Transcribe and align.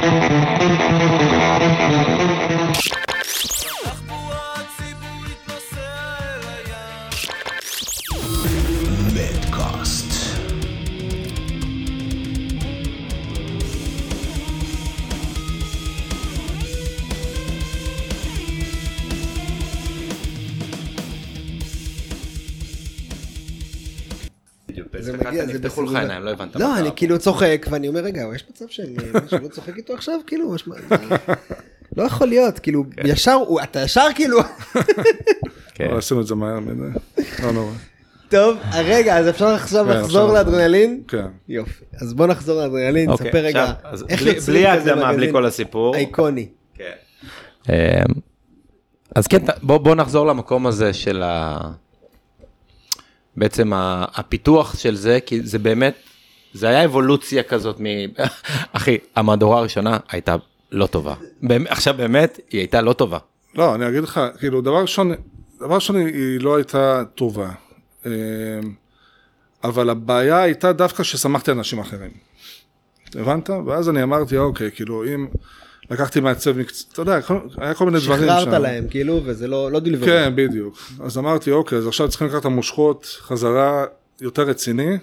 Thank 0.00 0.30
you. 0.30 0.55
זה 25.46 25.54
נפתחו 25.54 25.82
לך. 25.82 25.94
עיניים, 25.94 26.22
לא 26.22 26.30
הבנת. 26.30 26.56
לא, 26.56 26.78
אני. 26.78 26.88
כאילו 26.96 27.18
צוחק, 27.18 27.66
ואני 27.70 27.88
אומר, 27.88 28.00
רגע, 28.00 28.22
יש 28.34 28.44
מצב 28.50 28.64
שאני 28.68 28.96
לא 29.42 29.48
צוחק 29.48 29.76
איתו 29.76 29.94
עכשיו? 29.94 30.14
כאילו. 30.26 30.54
לא 31.96 32.02
יכול 32.02 32.28
להיות, 32.28 32.58
כאילו, 32.58 32.84
ישר, 33.04 33.32
הוא- 33.32 33.60
אתה 33.62 33.80
ישר 33.80 34.06
כאילו... 34.14 34.38
כן. 35.74 35.84
אבל 35.88 35.98
עשינו 35.98 36.20
את 36.20 36.26
זה 36.26 36.34
מהר 36.34 36.60
מדי. 36.60 36.98
לא 37.42 37.52
נורא. 37.52 37.72
טוב, 38.28 38.58
רגע, 38.74 39.18
אז 39.18 39.28
אפשר 39.28 39.46
עכשיו 39.46 39.84
כן, 39.84 39.90
לחזור. 40.00 40.32
לאדרנלין? 40.32 41.02
כן. 41.08 41.26
יופי. 41.48 41.84
אז 42.02 42.14
בוא 42.14 42.26
נחזור 42.26 42.60
לאדרנלין, 42.62 43.10
אוקיי, 43.10 43.26
תספר 43.26 43.38
רגע, 43.44 43.72
איך 44.08 44.22
בלי- 44.22 44.30
יוצרים 44.32 44.56
בלי 44.62 44.80
כזה 44.80 44.90
ההקדמה, 44.92 45.12
בלי 45.12 45.32
כל 45.32 45.46
הסיפור. 45.46 45.94
אייקוני. 45.94 46.48
כן. 46.74 46.92
אמ, 47.68 47.74
אז 49.14 49.26
כן, 49.26 49.38
בוא 49.62 49.94
נחזור 49.94 50.26
למקום 50.26 50.66
הזה 50.66 50.92
של 50.92 51.22
ה... 51.22 51.58
בעצם 53.36 53.70
הפיתוח 54.14 54.78
של 54.78 54.94
זה, 54.94 55.18
כי 55.26 55.40
זה 55.42 55.58
באמת, 55.58 55.94
זה 56.52 56.68
היה 56.68 56.84
אבולוציה 56.84 57.42
כזאת 57.42 57.80
מ... 57.80 57.84
אחי, 58.72 58.98
המהדורה 59.16 59.58
הראשונה 59.58 59.96
הייתה 60.10 60.36
לא 60.72 60.86
טובה. 60.86 61.14
עכשיו 61.68 61.94
באמת, 61.96 62.40
היא 62.50 62.60
הייתה 62.60 62.80
לא 62.80 62.92
טובה. 62.92 63.18
לא, 63.54 63.74
אני 63.74 63.88
אגיד 63.88 64.02
לך, 64.02 64.20
כאילו, 64.38 64.60
דבר 64.60 64.80
ראשון, 64.82 65.12
דבר 65.60 65.74
ראשון, 65.74 65.96
היא- 65.96 66.40
לא 66.40 66.56
הייתה 66.56 67.02
טובה. 67.14 67.50
אה, 68.06 68.10
אבל 69.64 69.90
הבעיה 69.90 70.42
הייתה 70.42 70.72
דווקא 70.72 71.02
ששמחתי 71.02 71.50
על 71.50 71.56
אנשים 71.56 71.78
אחרים. 71.78 72.10
הבנת? 73.14 73.50
ואז 73.66 73.88
אני 73.88 74.02
אמרתי, 74.02 74.36
אוקיי, 74.38 74.70
כאילו, 74.70 75.04
אם 75.04 75.26
לקחתי 75.90 76.20
מעצב 76.20 76.58
מקצוע, 76.58 76.88
אתה 76.92 77.02
יודע, 77.02 77.18
היה 77.58 77.74
כל 77.74 77.84
מיני 77.86 77.98
דברים 77.98 78.28
שם. 78.28 78.40
שחררת 78.40 78.60
להם, 78.60 78.84
כאילו, 78.90 79.20
וזה 79.24 79.48
לא 79.48 79.72
לא 79.72 79.80
דלבר. 79.80 80.06
כן, 80.06 80.32
בדיוק. 80.34 80.78
אז 81.00 81.18
אמרתי, 81.18 81.50
אוקיי, 81.50 81.78
אז 81.78 81.86
עכשיו 81.86 82.08
צריכים 82.08 82.26
לקחת 82.26 82.40
את 82.40 82.44
המושכות 82.44 83.18
חזרה 83.20 83.84
יותר 84.20 84.42
רציני, 84.42 84.96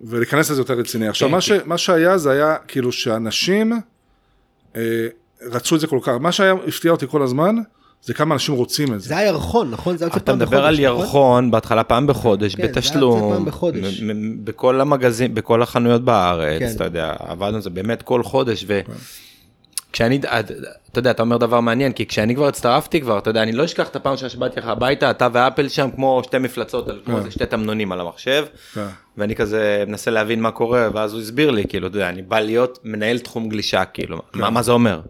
ולהיכנס 0.00 0.50
לזה 0.50 0.60
יותר 0.60 0.74
רציני. 0.74 1.08
עכשיו, 1.08 1.28
כן, 1.28 1.34
מה, 1.34 1.40
ש, 1.40 1.52
מה 1.64 1.78
שהיה, 1.78 2.18
זה 2.18 2.30
היה 2.30 2.56
כאילו 2.68 2.92
שאנשים 2.92 3.72
אה, 4.76 5.06
רצו 5.42 5.74
את 5.74 5.80
זה 5.80 5.86
כל 5.86 5.98
כך. 6.02 6.12
מה 6.20 6.32
שהיה, 6.32 6.54
הפתיע 6.68 6.90
אותי 6.90 7.06
כל 7.08 7.22
הזמן, 7.22 7.56
זה 8.02 8.14
כמה 8.14 8.34
אנשים 8.34 8.54
רוצים 8.54 8.94
את 8.94 9.00
זה. 9.00 9.08
זה 9.08 9.16
היה 9.16 9.28
ירחון, 9.28 9.70
נכון? 9.70 9.96
זה 9.96 10.04
היה 10.04 10.16
אתה 10.16 10.34
מדבר 10.34 10.64
על 10.64 10.74
בחודש, 10.74 10.86
נכון? 10.86 11.00
ירחון, 11.00 11.50
בהתחלה 11.50 11.84
פעם 11.84 12.06
בחודש, 12.06 12.54
כן, 12.54 12.62
זה 12.62 12.62
היה 12.62 12.68
יוצא 12.70 12.80
בתשלום, 12.80 13.32
פעם 13.34 13.44
בחודש. 13.44 14.02
בכל 14.44 14.80
המגזין, 14.80 15.34
בכל 15.34 15.62
החנויות 15.62 16.04
בארץ, 16.04 16.60
כן. 16.60 16.72
אתה 16.76 16.84
יודע, 16.84 17.14
עבדנו 17.18 17.56
על 17.56 17.62
זה 17.62 17.70
באמת 17.70 18.02
כל 18.02 18.22
חודש, 18.22 18.64
וכשאני, 19.96 20.20
אתה 20.92 20.98
יודע, 20.98 21.10
אתה 21.10 21.22
אומר 21.22 21.36
דבר 21.36 21.60
מעניין, 21.60 21.92
כי 21.92 22.06
כשאני 22.06 22.34
כבר 22.34 22.46
הצטרפתי 22.46 23.00
כבר, 23.00 23.18
אתה 23.18 23.30
יודע, 23.30 23.42
אני 23.42 23.52
לא 23.52 23.64
אשכח 23.64 23.88
את 23.88 23.96
הפעם 23.96 24.16
שבאתי 24.16 24.60
לך 24.60 24.66
הביתה, 24.66 25.10
אתה 25.10 25.28
ואפל 25.32 25.68
שם 25.68 25.88
כמו 25.94 26.22
שתי 26.24 26.38
מפלצות, 26.38 26.86
כמו 27.04 27.14
כן. 27.14 27.16
איזה 27.16 27.30
שתי 27.30 27.46
תמנונים 27.46 27.92
על 27.92 28.00
המחשב, 28.00 28.44
כן. 28.74 28.86
ואני 29.18 29.34
כזה 29.34 29.84
מנסה 29.86 30.10
להבין 30.10 30.40
מה 30.40 30.50
קורה, 30.50 30.88
ואז 30.94 31.12
הוא 31.12 31.20
הסביר 31.20 31.50
לי, 31.50 31.64
כאילו, 31.68 31.86
אתה 31.86 31.96
יודע, 31.96 32.08
אני 32.08 32.22
בא 32.22 32.40
להיות 32.40 32.78
מנהל 32.84 33.18
תחום 33.18 33.48
גלישה, 33.48 33.84
כאילו, 33.84 34.22
מה- 34.34 34.50
מה 34.50 34.62
זה 34.62 34.72
אומר? 34.72 35.00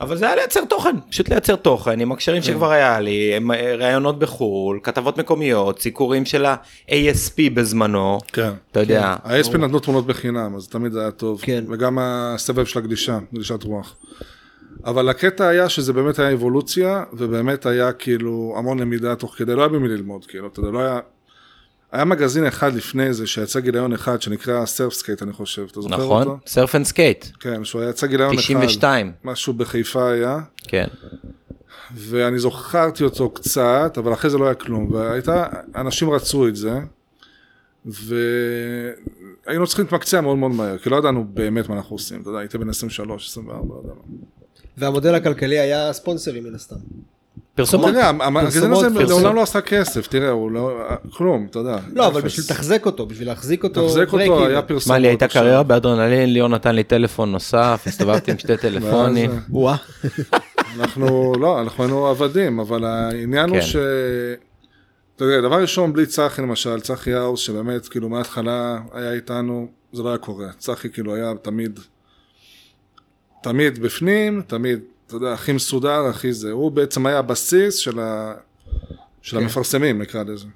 אבל 0.00 0.16
זה 0.16 0.26
היה 0.26 0.36
לייצר 0.36 0.64
תוכן, 0.64 0.96
פשוט 1.10 1.28
לייצר 1.28 1.56
תוכן 1.56 2.00
עם 2.00 2.12
הקשרים 2.12 2.42
שכבר 2.42 2.70
היה 2.70 3.00
לי, 3.00 3.36
עם 3.36 3.50
אה, 3.50 3.74
ראיונות 3.76 4.18
בחו"ל, 4.18 4.80
כתבות 4.82 5.18
מקומיות, 5.18 5.80
סיקורים 5.80 6.24
של 6.24 6.44
ה-ASP 6.44 7.34
בזמנו, 7.54 8.18
כן. 8.32 8.50
אתה 8.72 8.80
יודע, 8.80 9.16
ה-ASP 9.24 9.58
נתנו 9.58 9.78
תמונות 9.78 10.06
בחינם, 10.06 10.56
אז 10.56 10.68
תמיד 10.68 10.92
זה 10.92 11.00
היה 11.00 11.10
טוב. 11.10 11.40
כן. 11.42 11.64
וגם 11.68 11.98
הסבב 12.00 12.64
של 12.64 12.78
הגלישה, 12.78 13.18
גלישת 13.34 13.62
רוח. 13.62 13.96
אבל 14.84 15.08
הקטע 15.08 15.48
היה 15.48 15.68
שזה 15.68 15.92
באמת 15.92 16.18
היה 16.18 16.32
אבולוציה, 16.32 17.04
ובאמת 17.12 17.66
היה 17.66 17.92
כאילו 17.92 18.54
המון 18.58 18.78
למידה 18.78 19.14
תוך 19.14 19.34
כדי, 19.36 19.54
לא 19.54 19.60
היה 19.60 19.68
במי 19.68 19.88
ללמוד, 19.88 20.26
כאילו, 20.26 20.46
אתה 20.46 20.60
יודע, 20.60 20.70
לא 20.70 20.78
היה... 20.78 20.98
היה 21.92 22.04
מגזין 22.04 22.46
אחד 22.46 22.74
לפני 22.74 23.12
זה, 23.12 23.26
שיצא 23.26 23.60
גיליון 23.60 23.92
אחד, 23.92 24.22
שנקרא 24.22 24.66
Surf 24.66 24.92
Skate, 24.92 25.22
אני 25.22 25.32
חושב, 25.32 25.66
אתה 25.70 25.80
זוכר 25.80 25.96
נכון? 25.96 26.26
אותו? 26.28 26.38
Surf 26.46 26.74
and 26.74 26.84
Skate, 26.84 27.26
כן, 27.40 27.64
שהוא 27.64 27.82
יצא 27.82 28.06
גיליון 28.06 28.34
אחד. 28.34 28.42
92, 28.42 29.12
משהו 29.24 29.52
בחיפה 29.52 30.10
היה, 30.10 30.38
כן, 30.62 30.86
ואני 31.94 32.38
זוכר 32.38 33.04
אותו 33.04 33.30
קצת, 33.30 33.94
אבל 33.98 34.12
אחרי 34.12 34.30
זה 34.30 34.38
לא 34.38 34.44
היה 34.44 34.54
כלום, 34.54 34.92
והייתה, 34.92 35.44
אנשים 35.76 36.10
רצו 36.10 36.48
את 36.48 36.56
זה, 36.56 36.80
והיינו 37.86 39.66
צריכים 39.66 39.84
להתמקצע 39.84 40.20
מאוד 40.20 40.38
מאוד 40.38 40.50
מהר, 40.50 40.78
כי 40.78 40.90
לא 40.90 40.96
ידענו 40.96 41.24
באמת 41.24 41.68
מה 41.68 41.76
אנחנו 41.76 41.94
עושים, 41.96 42.20
אתה 42.20 42.30
יודע, 42.30 42.38
הייתי 42.38 42.58
בן 42.58 42.68
23, 42.68 43.28
24, 43.28 43.74
לא 43.74 43.78
יודע 43.78 43.94
מה. 43.94 44.16
והמודל 44.76 45.14
הכלכלי 45.14 45.58
היה 45.58 45.92
ספונסרים 45.92 46.44
מן 46.44 46.54
הסתם. 46.54 46.76
פרסומות, 47.60 47.94
המגזין 48.20 48.72
הזה. 48.72 48.88
לעולם 48.88 49.34
לא 49.34 49.42
עשה 49.42 49.60
כסף, 49.60 50.06
תראה, 50.06 50.30
הוא 50.30 50.50
לא, 50.50 50.80
כלום, 51.12 51.46
אתה 51.50 51.58
יודע. 51.58 51.76
לא, 51.92 52.06
אבל. 52.06 52.20
בשביל 52.20 52.44
לתחזק 52.44 52.86
אותו, 52.86 53.06
בשביל 53.06 53.28
להחזיק 53.28 53.64
אותו, 53.64 53.86
תחזק 53.86 54.12
אותו. 54.12 54.46
היה 54.46 54.62
פרסומות. 54.62 54.96
מה 54.96 54.98
לי 54.98 55.08
הייתה. 55.08 55.28
קריירה 55.28 55.62
באדרנלין, 55.62 56.32
ליאור 56.32 56.48
נתן 56.48 56.74
לי 56.74 56.84
טלפון 56.84 57.32
נוסף, 57.32 57.82
הסתובבתי 57.86 58.30
עם 58.30 58.38
שתי 58.38 58.56
טלפונים, 58.66 59.30
וואה. 59.50 59.76
אנחנו, 60.80 61.32
לא, 61.40 61.60
אנחנו 61.60 61.84
היינו 61.84 62.06
עבדים, 62.06 62.60
אבל 62.60 62.84
העניין 62.84 63.50
הוא 63.50 63.60
כן. 63.60 63.66
ש... 63.66 63.76
אתה 65.16 65.24
יודע, 65.24 65.40
דבר 65.48 65.60
ראשון, 65.62 65.92
בלי 65.92 66.06
צחי 66.06 66.42
למשל, 66.42 66.80
צחי 66.80 67.14
האוס, 67.14 67.40
שבאמת, 67.40 67.88
כאילו, 67.88 68.08
מההתחלה 68.08 68.78
היה 68.92 69.12
איתנו, 69.12 69.68
זה 69.92 70.02
לא 70.02 70.08
היה 70.08 70.18
קורה. 70.18 70.46
צחי, 70.58 70.90
כאילו, 70.90 71.14
היה 71.14 71.32
תמיד, 71.42 71.80
תמיד 73.42 73.78
בפנים, 73.78 74.42
תמיד, 74.46 74.80
אתה 75.10 75.16
יודע, 75.16 75.32
הכי 75.32 75.52
מסודר, 75.52 76.06
הכי 76.06 76.32
זה. 76.32 76.50
הוא 76.50 76.72
בעצם 76.72 77.06
היה 77.06 77.18
הבסיס 77.18 77.74
של, 77.74 78.00
ה... 78.00 78.34
של 79.22 79.36
כן. 79.36 79.42
המפרסמים, 79.42 80.02
נקרא 80.02 80.22
לזה. 80.22 80.46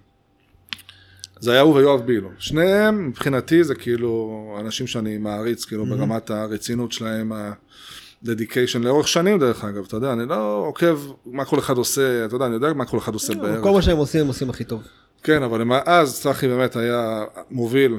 זה 1.41 1.53
היה 1.53 1.61
הוא 1.61 1.75
ויואב 1.75 2.01
בילו. 2.07 2.31
שניהם, 2.39 3.09
מבחינתי, 3.09 3.65
זה 3.65 3.75
כאילו 3.75 4.57
אנשים 4.61 4.87
שאני 4.87 5.19
מעריץ, 5.19 5.65
כאילו, 5.65 5.87
ברמת 5.87 6.31
הרצינות 6.31 6.93
שלהם, 6.93 7.33
ה-dedication, 7.33 8.79
לאורך 8.81 9.09
שנים, 9.09 9.39
דרך 9.39 9.65
אגב, 9.65 9.85
אתה 9.87 9.97
יודע, 9.97 10.13
אני 10.13 10.29
לא 10.29 10.65
עוקב 10.67 11.01
מה 11.27 11.45
כל 11.45 11.59
אחד 11.59 11.77
עושה, 11.77 12.25
אתה 12.25 12.37
יודע, 12.37 12.47
אני 12.47 12.55
יודע 12.55 12.73
מה 12.73 12.85
כל 12.85 12.99
אחד 12.99 13.15
עושה 13.15 13.35
בערך. 13.35 13.63
כל 13.63 13.73
מה 13.73 13.83
שהם 13.83 13.97
עושים, 13.97 14.21
הם 14.21 14.27
עושים 14.27 14.51
הכי 14.51 14.65
טוב. 14.65 14.83
כן, 15.23 15.43
אבל 15.43 15.63
אז 15.87 16.21
צחי 16.21 16.49
באמת 16.49 16.77
היה 16.77 17.25
מוביל 17.51 17.97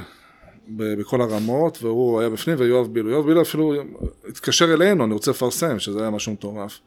בכל 0.70 1.22
הרמות, 1.22 1.78
והוא 1.82 2.20
היה 2.20 2.30
בפנים, 2.30 2.56
ויואב 2.60 2.88
בילו. 2.94 3.10
יואב 3.10 3.26
בילו 3.26 3.42
אפילו 3.42 3.74
התקשר 4.30 4.74
אלינו, 4.74 5.06
אני 5.06 5.14
רוצה 5.14 5.32
לפרסם, 5.32 5.80
שזה 5.80 6.00
היה 6.02 6.10
משהו 6.10 6.32
מטורף. 6.34 6.80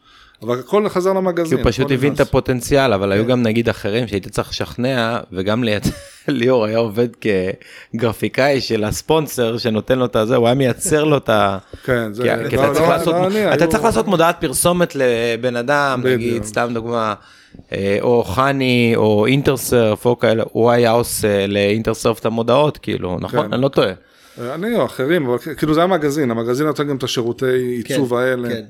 אבל 0.43 0.59
הכל 0.59 0.89
חזר 0.89 1.11
כי 1.11 1.17
למגזין. 1.17 1.59
הוא 1.59 1.71
פשוט 1.71 1.91
הבין 1.91 2.15
את. 2.15 2.21
הפוטנציאל, 2.21 2.93
אבל 2.93 3.13
היו 3.13 3.23
כן. 3.25 3.31
גם 3.31 3.43
נגיד 3.43 3.69
אחרים 3.69 4.09
שהייתי 4.09 4.31
צריך 4.31 4.49
לשכנע, 4.49 5.19
וגם 5.33 5.65
ליאור 6.29 6.65
היה 6.65 6.79
עובד 6.79 7.09
כגרפיקאי 7.95 8.61
של 8.61 8.85
הספונסר 8.85 9.59
שנותן 9.59 9.99
לו 9.99 10.05
את 10.05 10.17
הזה, 10.17 10.37
הוא 10.37 10.47
היה 10.47 10.55
מייצר 10.55 11.05
לו 11.05 11.17
את 11.17 11.29
ה... 11.29 11.59
כן, 11.85 12.13
זה... 12.13 12.23
כי- 12.23 12.51
כי 12.51 12.57
אתה 12.57 12.73
צריך 13.67 13.85
לעשות- 13.85 14.07
מודעת 14.07 14.37
פרסומת 14.41 14.93
לבן 14.95 15.57
אדם. 15.57 16.03
נגיד, 16.05 16.45
סתם 16.45 16.71
דוגמה, 16.75 17.15
או 18.01 18.25
חני, 18.25 18.93
או 18.97 19.27
אינטרסרף, 19.27 20.05
או 20.07 20.19
כאלה, 20.19 20.43
הוא 20.53 20.71
היה 20.71 20.91
עושה 20.91 21.47
לאינטרסרף 21.47 22.19
את 22.19 22.27
המודעות, 22.27 22.79
כאילו, 22.79 23.17
נכון? 23.21 23.47
כן. 23.47 23.53
אני 23.53 23.63
לא 23.63 23.69
טועה. 23.69 23.93
אני 24.55 24.75
או 24.77 24.85
אחרים, 24.85 25.27
אבל 25.29 25.39
כאילו 25.57 25.75
זה 25.75 25.81
היה 25.81 25.87
מגזין, 25.87 26.31
המגזין 26.31 26.67
נותן 26.67 26.89
גם 26.89 26.97
את 26.97 27.03
השירותי 27.03 27.47
עיצוב 27.87 28.15
האלה. 28.15 28.49
כן. 28.49 28.63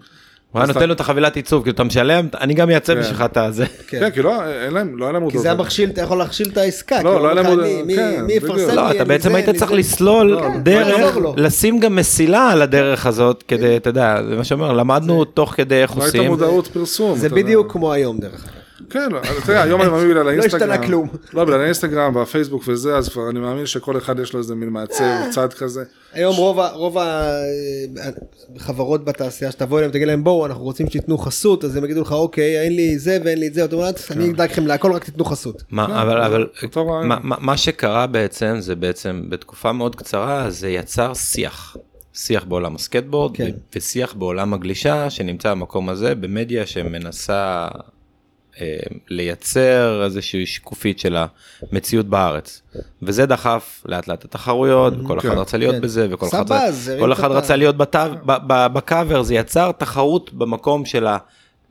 הוא 0.52 0.60
היה 0.60 0.66
נותן 0.66 0.88
לו 0.88 0.94
את 0.94 1.00
החבילת 1.00 1.36
עיצוב, 1.36 1.62
כאילו, 1.62 1.74
אתה 1.74 1.84
משלם, 1.84 2.28
אני 2.40 2.54
גם 2.54 2.70
אייצב 2.70 2.94
כן. 2.94 3.00
בשבילך 3.00 3.22
את 3.22 3.36
הזה. 3.36 3.64
כן, 3.88 4.10
כי 4.10 4.22
לא, 4.22 4.42
אין 4.64 4.74
להם, 4.74 4.98
לא 4.98 5.04
היה 5.04 5.12
להם 5.12 5.20
כי 5.22 5.24
מודעות. 5.24 5.42
זה 5.42 5.50
המכשיל, 5.50 5.90
אתה 5.90 6.00
יכול 6.02 6.18
להכשיל 6.18 6.48
את 6.52 6.56
העסקה. 6.56 7.02
לא, 7.02 7.10
כאילו, 7.10 7.18
לא 7.18 7.26
היה 7.28 7.34
להם 7.34 7.46
עוד- 7.46 7.64
מי- 7.86 7.96
כן. 7.96 8.24
יפרסם 8.28 8.68
לי? 8.70 8.76
לא, 8.76 8.90
אתה 8.90 9.04
בעצם 9.04 9.34
היית 9.34 9.50
צריך. 9.50 9.72
לסלול 9.72 10.26
לא, 10.30 10.42
דרך. 10.62 11.16
לשים 11.36 11.78
גם 11.80 11.96
מסילה 11.96 12.50
על 12.50 12.62
הדרך 12.62 13.06
הזאת, 13.06 13.44
כדי, 13.48 13.76
אתה 13.76 13.90
יודע, 13.90 14.22
זה 14.28 14.36
מה 14.36 14.44
שאומר, 14.44 14.72
למדנו 14.72 15.24
תוך 15.24 15.50
כדי 15.56 15.82
איך 15.82 15.96
לא 15.96 16.02
הייתה 16.02 16.18
עושים. 16.18 16.30
מודעות 16.30 16.66
פרסום. 16.66 17.18
זה. 17.18 17.28
בדיוק 17.28 17.72
כמו 17.72 17.92
היום 17.92 18.18
דרך 18.18 18.44
אגב. 18.44 18.57
כן, 18.90 19.12
לא, 19.12 19.20
תראה, 19.46 19.62
היום 19.62 19.82
אני 19.82 19.90
מאמין 19.90 20.08
בגלל 20.10 20.24
לא 20.24 20.30
האינסטגרם. 20.30 20.70
השתנה 20.70 20.86
כלום. 20.86 21.08
לא, 21.32 21.44
בגלל 21.44 21.60
האינסטגרם 21.60 22.16
והפייסבוק 22.16 22.62
וזה, 22.66 22.96
אז 22.96 23.08
כבר 23.08 23.30
אני 23.30 23.40
מאמין 23.40 23.66
שכל 23.66 23.98
אחד 23.98 24.18
יש 24.18 24.32
לו 24.32 24.38
איזה 24.38 24.54
מין 24.54 24.68
מעצב 24.68 25.04
צד 25.34 25.52
כזה. 25.52 25.84
היום 26.12 26.36
רוב 26.36 26.98
החברות 28.56 29.04
בתעשייה 29.04 29.50
שתבוא 29.50 29.78
אליהם 29.78 29.92
תגיד 29.92 30.06
להם 30.06 30.24
בואו 30.24 30.46
אנחנו 30.46 30.62
רוצים 30.62 30.86
שתיתנו 30.86 31.18
חסות 31.18 31.64
אז 31.64 31.76
הם 31.76 31.84
יגידו 31.84 32.02
לך 32.02 32.12
אוקיי 32.12 32.60
אין 32.60 32.76
לי 32.76 32.98
זה 32.98 33.18
ואין 33.24 33.38
לי 33.38 33.46
את 33.46 33.54
זה 33.54 33.64
אתה 33.64 33.76
אומר 33.76 33.92
כן. 33.92 34.20
אני 34.20 34.30
אדאג 34.30 34.50
לכם 34.50 34.66
להכל 34.66 34.92
רק 34.92 35.04
תיתנו 35.04 35.24
חסות. 35.24 35.62
מה, 35.70 36.02
אבל. 36.02 36.46
מה, 37.22 37.56
שקרה 37.56 38.06
בעצם, 38.06 38.56
זה 38.58 38.74
בעצם 38.74 39.22
בתקופה 39.28 39.72
מאוד 39.72 39.96
קצרה, 39.96 40.50
זה 40.50 40.68
יצר 40.68 41.14
שיח. 41.14 41.76
שיח 42.14 42.44
בעולם 42.44 42.74
הסקטבורד 42.74 43.36
כן. 43.36 43.50
ושיח 43.76 44.14
בעולם 44.14 44.54
הגלישה 44.54 45.10
שנמצא 45.10 45.50
במקום 45.50 45.88
הזה 45.88 46.14
במדיה 46.14 46.66
שמנסה 46.66 47.68
לייצר 49.08 50.04
איזושהי 50.04 50.46
שקופית 50.46 50.98
של 50.98 51.16
המציאות 51.72 52.06
בארץ 52.06 52.62
וזה 53.02 53.26
דחף 53.26 53.82
לאט 53.86 54.08
לאט 54.08 54.24
התחרויות 54.24 54.94
וכל 55.00 55.18
אחד 55.18 55.28
כן. 55.28 55.38
רצה 55.38 55.56
להיות 55.56 55.74
כן. 55.74 55.80
בזה 55.80 56.06
וכל 56.10 56.26
אחד, 56.28 56.52
את 56.52 57.12
אחד 57.12 57.30
רצה 57.30 57.56
להיות 57.56 57.76
בקאבר 58.46 59.22
זה 59.22 59.34
יצר 59.34 59.72
תחרות 59.72 60.32
במקום 60.32 60.84
של 60.84 61.06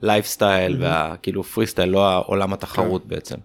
הלייפסטייל 0.02 0.76
והכאילו 0.80 1.42
פרי 1.42 1.66
סטייל 1.66 1.88
לא 1.88 2.08
העולם 2.08 2.52
התחרות 2.52 3.02
כן. 3.02 3.08
בעצם. 3.08 3.36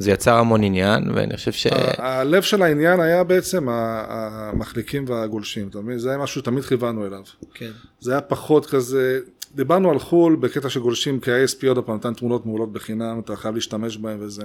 זה 0.00 0.10
יצר 0.10 0.34
המון 0.34 0.62
עניין 0.62 1.10
ואני 1.14 1.36
חושב 1.36 1.52
ש... 1.52 1.66
הלב 1.98 2.42
של 2.42 2.62
העניין 2.62 3.00
היה 3.00 3.24
בעצם 3.24 3.66
המחליקים 3.68 5.04
והגולשים, 5.08 5.68
אתה 5.68 5.80
מבין? 5.80 5.98
זה 5.98 6.08
היה 6.08 6.18
משהו 6.18 6.40
שתמיד 6.40 6.64
כיוונו 6.64 7.06
אליו. 7.06 7.22
כן. 7.54 7.70
זה 8.00 8.12
היה 8.12 8.20
פחות 8.20 8.66
כזה, 8.66 9.18
דיברנו 9.54 9.90
על 9.90 9.98
חו"ל 9.98 10.36
בקטע 10.36 10.70
של 10.70 10.80
גולשים, 10.80 11.20
כי 11.20 11.32
ה-ASP 11.32 11.68
עוד 11.68 11.78
פעם 11.78 11.96
נתן 11.96 12.14
תמונות 12.14 12.46
מעולות 12.46 12.72
בחינם, 12.72 13.20
אתה 13.24 13.36
חייב 13.36 13.54
להשתמש 13.54 13.96
בהם 13.96 14.18
וזה. 14.20 14.44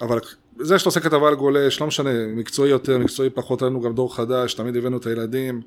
אבל 0.00 0.18
זה 0.58 0.78
שאתה 0.78 0.88
עושה 0.88 1.00
כתבה 1.00 1.28
על 1.28 1.34
גולש, 1.34 1.80
לא 1.80 1.86
משנה, 1.86 2.10
מקצועי 2.26 2.70
יותר, 2.70 2.98
מקצועי 2.98 3.30
פחות, 3.30 3.62
היה 3.62 3.70
לנו 3.70 3.80
גם 3.80 3.94
דור 3.94 4.16
חדש, 4.16 4.54
תמיד 4.54 4.76
הבאנו 4.76 4.96
את 4.96 5.06
הילדים. 5.06 5.60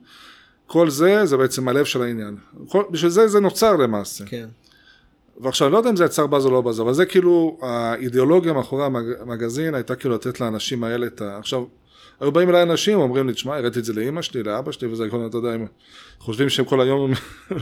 כל 0.67 0.89
זה, 0.89 1.25
זה 1.25 1.37
בעצם 1.37 1.67
הלב 1.67 1.85
של 1.85 2.01
העניין. 2.01 2.37
כל, 2.67 2.83
בשביל 2.91 3.11
זה 3.11 3.27
זה 3.27 3.39
נוצר 3.39 3.75
למעשה. 3.75 4.25
כן. 4.25 4.47
ועכשיו, 5.39 5.67
אני 5.67 5.73
לא 5.73 5.77
יודע 5.77 5.89
אם 5.89 5.95
זה 5.95 6.05
יצר 6.05 6.27
באז 6.27 6.45
או 6.45 6.51
לא 6.51 6.61
באז, 6.61 6.81
אבל 6.81 6.93
זה 6.93 7.05
כאילו, 7.05 7.57
האידיאולוגיה 7.61 8.53
מאחורי 8.53 8.85
המג, 8.85 9.03
המגזין 9.19 9.75
הייתה 9.75 9.95
כאילו 9.95 10.15
לתת 10.15 10.41
לאנשים 10.41 10.83
האלה 10.83 11.07
את 11.07 11.21
ה... 11.21 11.37
עכשיו, 11.37 11.63
היו 12.21 12.31
באים 12.31 12.49
אליי 12.49 12.63
אנשים, 12.63 12.99
אומרים 12.99 13.27
לי, 13.27 13.33
תשמע, 13.33 13.57
הראיתי 13.57 13.79
את 13.79 13.85
זה 13.85 13.93
לאימא 13.93 14.21
שלי, 14.21 14.43
לאבא 14.43 14.71
שלי, 14.71 14.87
וזה, 14.87 15.09
כל, 15.09 15.25
אתה 15.29 15.37
יודע, 15.37 15.49
הם 15.49 15.65
חושבים 16.19 16.49
שהם 16.49 16.65
כל 16.65 16.81
היום 16.81 17.11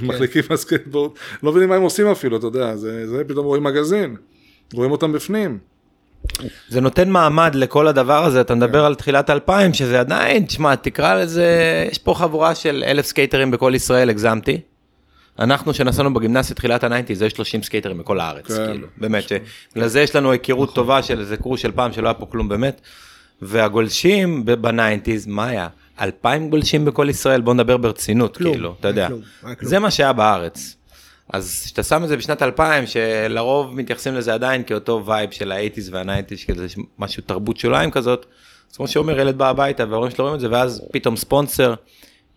מחליקים 0.01 0.43
מהסקייטבורד, 0.49 1.11
לא 1.43 1.51
מבינים 1.51 1.69
מה 1.69 1.75
הם 1.75 1.81
עושים 1.81 2.07
אפילו, 2.07 2.37
אתה 2.37 2.47
יודע, 2.47 2.75
זה, 2.75 3.07
זה 3.07 3.23
פתאום 3.27 3.45
רואים 3.45 3.63
מגזין, 3.63 4.15
רואים 4.73 4.91
אותם 4.91 5.11
בפנים. 5.11 5.57
זה 6.69 6.81
נותן 6.81 7.09
מעמד 7.09 7.55
לכל 7.55 7.87
הדבר 7.87 8.25
הזה 8.25 8.41
אתה 8.41 8.55
מדבר 8.55 8.85
על 8.85 8.95
תחילת 8.95 9.29
2000 9.29 9.73
שזה 9.73 9.99
עדיין 9.99 10.45
תשמע 10.45 10.75
תקרא 10.75 11.15
לזה 11.15 11.47
יש 11.91 11.97
פה 11.97 12.13
חבורה 12.13 12.55
של 12.55 12.83
אלף 12.87 13.05
סקייטרים 13.05 13.51
בכל 13.51 13.71
ישראל 13.75 14.09
הגזמתי. 14.09 14.61
אנחנו 15.39 15.73
שנסענו 15.73 16.13
בגימנסיה 16.13 16.55
תחילת 16.55 16.83
ה 16.83 16.88
nineties 16.88 17.21
יש 17.21 17.33
30 17.33 17.63
סקייטרים 17.63 17.97
בכל 17.97 18.19
הארץ 18.19 18.47
כן. 18.47 18.65
כאילו 18.65 18.87
באמת 18.97 19.23
שבגלל 19.29 19.87
זה 19.87 20.01
יש 20.01 20.15
לנו 20.15 20.31
היכרות 20.31 20.75
טובה 20.75 21.03
של 21.03 21.19
איזה 21.19 21.37
קורס 21.37 21.59
של 21.59 21.71
פעם 21.71 21.93
שלא 21.93 22.07
היה 22.07 22.13
פה 22.13 22.25
כלום 22.25 22.49
באמת. 22.49 22.81
והגולשים 23.41 24.45
ב 24.45 24.54
nineties 24.54 25.27
מה 25.27 25.45
היה? 25.47 25.67
2,000 26.01 26.49
גולשים 26.49 26.85
בכל 26.85 27.07
ישראל 27.09 27.41
בוא 27.41 27.53
נדבר 27.53 27.77
ברצינות 27.77 28.37
כלום, 28.37 28.53
כאילו 28.53 28.75
אתה 28.79 28.87
יודע 28.87 29.07
כלום, 29.07 29.21
כלום. 29.41 29.55
זה 29.61 29.79
מה 29.79 29.91
שהיה 29.91 30.13
בארץ. 30.13 30.75
אז 31.33 31.61
כשאתה 31.65 31.83
שם 31.83 32.03
את 32.03 32.09
זה 32.09 32.17
בשנת 32.17 32.41
2000 32.41 32.87
שלרוב 32.87 33.75
מתייחסים 33.75 34.15
לזה 34.15 34.33
עדיין 34.33 34.63
כאותו 34.63 35.03
vibe 35.05 35.31
של 35.31 35.51
ה 35.51 35.56
eighties 35.56 35.89
וה 35.93 36.03
nineties 36.03 36.39
כזה 36.47 36.67
משהו 36.99 37.23
תרבות 37.25 37.57
שוליים 37.57 37.91
כזאת. 37.91 38.25
אז 38.71 38.77
כמו 38.77 38.87
שאומר 38.87 39.19
ילד 39.19 39.37
בא 39.37 39.49
הביתה 39.49 39.85
וההורים 39.89 40.11
שלו 40.11 40.25
רואים 40.25 40.35
את 40.35 40.39
זה 40.39 40.47
ואז 40.51 40.81
פתאום 40.91 41.15
ספונסר. 41.15 41.73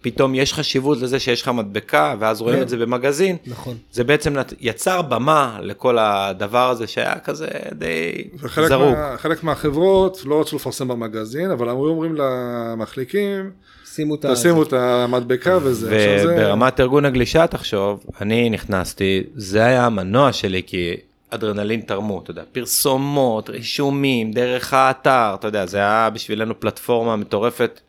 פתאום 0.03 0.35
יש 0.35 0.55
חשיבות 0.55 0.99
לזה 1.01 1.21
שיש 1.21 1.43
לך 1.43 1.49
מדבקה 1.49 2.15
ואז 2.19 2.41
רואים 2.41 2.57
כן. 2.57 2.63
את 2.63 2.69
זה 2.69 2.77
במגזין. 2.77 3.37
נכון. 3.47 3.77
זה 3.93 4.05
בעצם 4.05 4.35
יצר 4.61 5.03
במה 5.03 5.59
לכל 5.63 5.97
הדבר 6.01 6.71
הזה 6.71 6.87
שהיה 6.87 7.19
כזה 7.19 7.47
די 7.73 8.13
וחלק 8.39 8.69
זרוק. 8.69 8.97
מה, 8.97 9.15
חלק 9.19 9.45
מהחברות 9.45 10.23
לא 10.25 10.41
רצו 10.41 10.57
לפרסם 10.57 10.89
במגזין, 10.89 11.51
אבל 11.51 11.69
היו 11.69 11.87
אומרים 11.87 12.15
למחליקים, 12.19 13.51
שימו 13.95 14.15
את. 14.15 14.27
תשימו 14.27 14.63
את 14.63 14.73
המדבקה 14.73 15.59
וזה. 15.63 15.97
עכשיו 15.97 16.29
זה- 16.29 16.35
וברמת 16.35 16.81
ארגון 16.81 17.05
הגלישה 17.05 17.47
תחשוב, 17.47 18.05
אני 18.21 18.51
נכנסתי, 18.51 19.23
זה 19.35 19.65
היה 19.65 19.87
המנוע 19.87 20.33
שלי 20.33 20.63
כי 20.67 20.97
אדרנלין 21.31 21.81
תרמו, 21.81 22.21
אתה 22.23 22.31
יודע, 22.31 22.43
פרסומות, 22.53 23.51
רישומים, 23.51 24.33
דרך 24.33 24.75
האתר, 24.75 25.31
אתה 25.35 25.49
יודע, 25.49 25.67
זה 25.67 25.79
היה 25.79 26.11
בשבילנו 26.11 26.61
פלטפורמה 26.61 27.17
מטורפת 27.17 27.81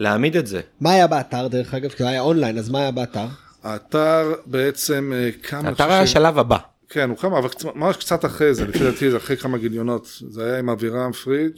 להעמיד 0.00 0.36
את 0.36 0.46
זה. 0.46 0.60
מה 0.80 0.92
היה 0.92 1.06
באתר 1.06 1.48
דרך 1.48 1.74
אגב? 1.74 1.90
כי 1.90 2.04
היה 2.04 2.20
אונליין, 2.20 2.58
אז 2.58 2.68
מה 2.68 2.78
היה 2.78 2.90
באתר? 2.90 3.26
האתר 3.62 4.32
בעצם 4.46 5.12
אה, 5.14 5.30
קם... 5.42 5.58
אני 5.58 5.68
האתר 5.68 5.90
היה 5.90 6.02
השלב 6.02 6.38
הבא. 6.38 6.58
כן, 6.88 7.10
הוא 7.10 7.18
קם, 7.18 7.32
אבל 7.34 7.48
ממש 7.74 7.96
קצת 7.96 8.24
אחרי 8.24 8.54
זה, 8.54 8.66
לפי 8.66 8.78
דעתי 8.78 9.10
זה 9.10 9.16
אחרי 9.16 9.36
כמה 9.36 9.58
גיליונות. 9.58 10.08
זה 10.30 10.44
היה 10.46 10.58
עם 10.58 10.70
אבירם 10.70 11.12
פריג', 11.12 11.56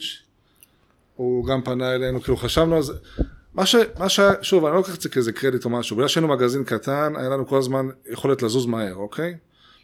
הוא 1.15 1.45
גם 1.45 1.61
פנה 1.61 1.95
אלינו, 1.95 2.21
כאילו 2.21 2.37
חשבנו 2.37 2.75
על 2.75 2.81
זה. 2.81 2.93
מה 3.53 3.65
ש... 3.65 3.75
מה 3.99 4.09
ש... 4.09 4.19
שוב, 4.41 4.65
אני 4.65 4.71
לא 4.71 4.77
לוקח 4.77 4.95
את 4.95 5.01
זה 5.01 5.09
כאיזה 5.09 5.31
קרדיט 5.31 5.65
או 5.65 5.69
משהו, 5.69 5.95
בגלל 5.95 6.07
שהיינו 6.07 6.27
מגזין 6.27 6.63
קטן, 6.63 7.13
היה 7.15 7.29
לנו 7.29 7.47
כל 7.47 7.57
הזמן 7.57 7.87
יכולת 8.09 8.41
לזוז 8.41 8.65
מהר, 8.65 8.95
אוקיי? 8.95 9.35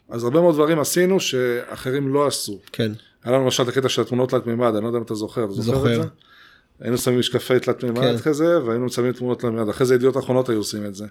אז 0.09 0.23
הרבה 0.23 0.41
מאוד 0.41 0.55
דברים 0.55 0.79
עשינו 0.79 1.19
שאחרים 1.19 2.13
לא 2.13 2.27
עשו. 2.27 2.59
כן. 2.71 2.91
היה 3.23 3.33
לנו 3.33 3.43
למשל 3.43 3.63
את 3.63 3.67
הקטע 3.67 3.89
של 3.89 4.01
התמונות 4.01 4.29
תלת 4.29 4.47
מימד, 4.47 4.75
אני 4.75 4.83
לא 4.83 4.87
יודע 4.87 4.97
אם 4.97 5.03
אתה 5.03 5.15
זוכר, 5.15 5.51
זוכר 5.51 5.61
זוכר. 5.61 5.95
את 5.95 6.01
זה? 6.03 6.09
היינו 6.81 6.97
שמים 6.97 7.19
משקפי 7.19 7.59
תלת 7.59 7.83
מימד 7.83 8.01
כן. 8.01 8.17
כזה, 8.17 8.65
והיינו 8.65 8.89
שמים 8.89 9.11
תמונות 9.11 9.39
תלת 9.39 9.51
מימד, 9.51 9.69
אחרי 9.69 9.85
זה 9.85 9.95
ידיעות 9.95 10.17
אחרונות 10.17 10.49
היו 10.49 10.57
עושים 10.57 10.85
את 10.85 10.95
זה. 10.95 11.05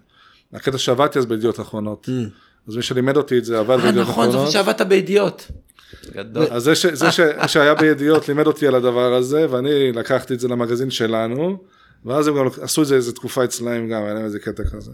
הקטע 0.53 0.79
שעבדתי 0.79 1.19
אז 1.19 1.27
בידיעות 1.27 1.61
אחרונות, 1.61 2.09
אז 2.69 2.77
מי 2.77 2.83
שלימד 2.83 3.17
אותי 3.17 3.39
את 3.39 3.45
זה 3.45 3.59
עבד 3.59 3.71
אה 3.71 3.77
בידיעות 3.77 4.09
נכון, 4.09 4.29
אחרונות. 4.29 4.47
זה 4.47 4.53
שעבדת 4.53 4.81
בידיעות. 4.81 5.49
גדול. 6.13 6.47
אז 6.51 6.63
זה, 6.63 6.75
ש, 6.75 6.87
זה 6.87 7.13
ש, 7.13 7.21
שהיה 7.47 7.75
בידיעות 7.75 8.29
לימד 8.29 8.47
אותי 8.47 8.67
על 8.67 8.75
הדבר 8.75 9.15
הזה, 9.15 9.47
ואני 9.51 9.93
לקחתי 9.93 10.35
את 10.35 10.41
זה 10.41 10.49
למגזין 10.49 10.91
שלנו, 10.91 11.59
ואז 12.05 12.29
הם 12.29 12.37
גם 12.37 12.47
עשו 12.63 12.83
את 12.83 12.87
זה 12.87 12.95
איזה 12.95 13.13
תקופה 13.13 13.45
אצלהם 13.45 13.89
גם, 13.89 14.05
היה 14.05 14.15
להם 14.15 14.25
איזה 14.25 14.39
קטע 14.39 14.63
כזה. 14.65 14.93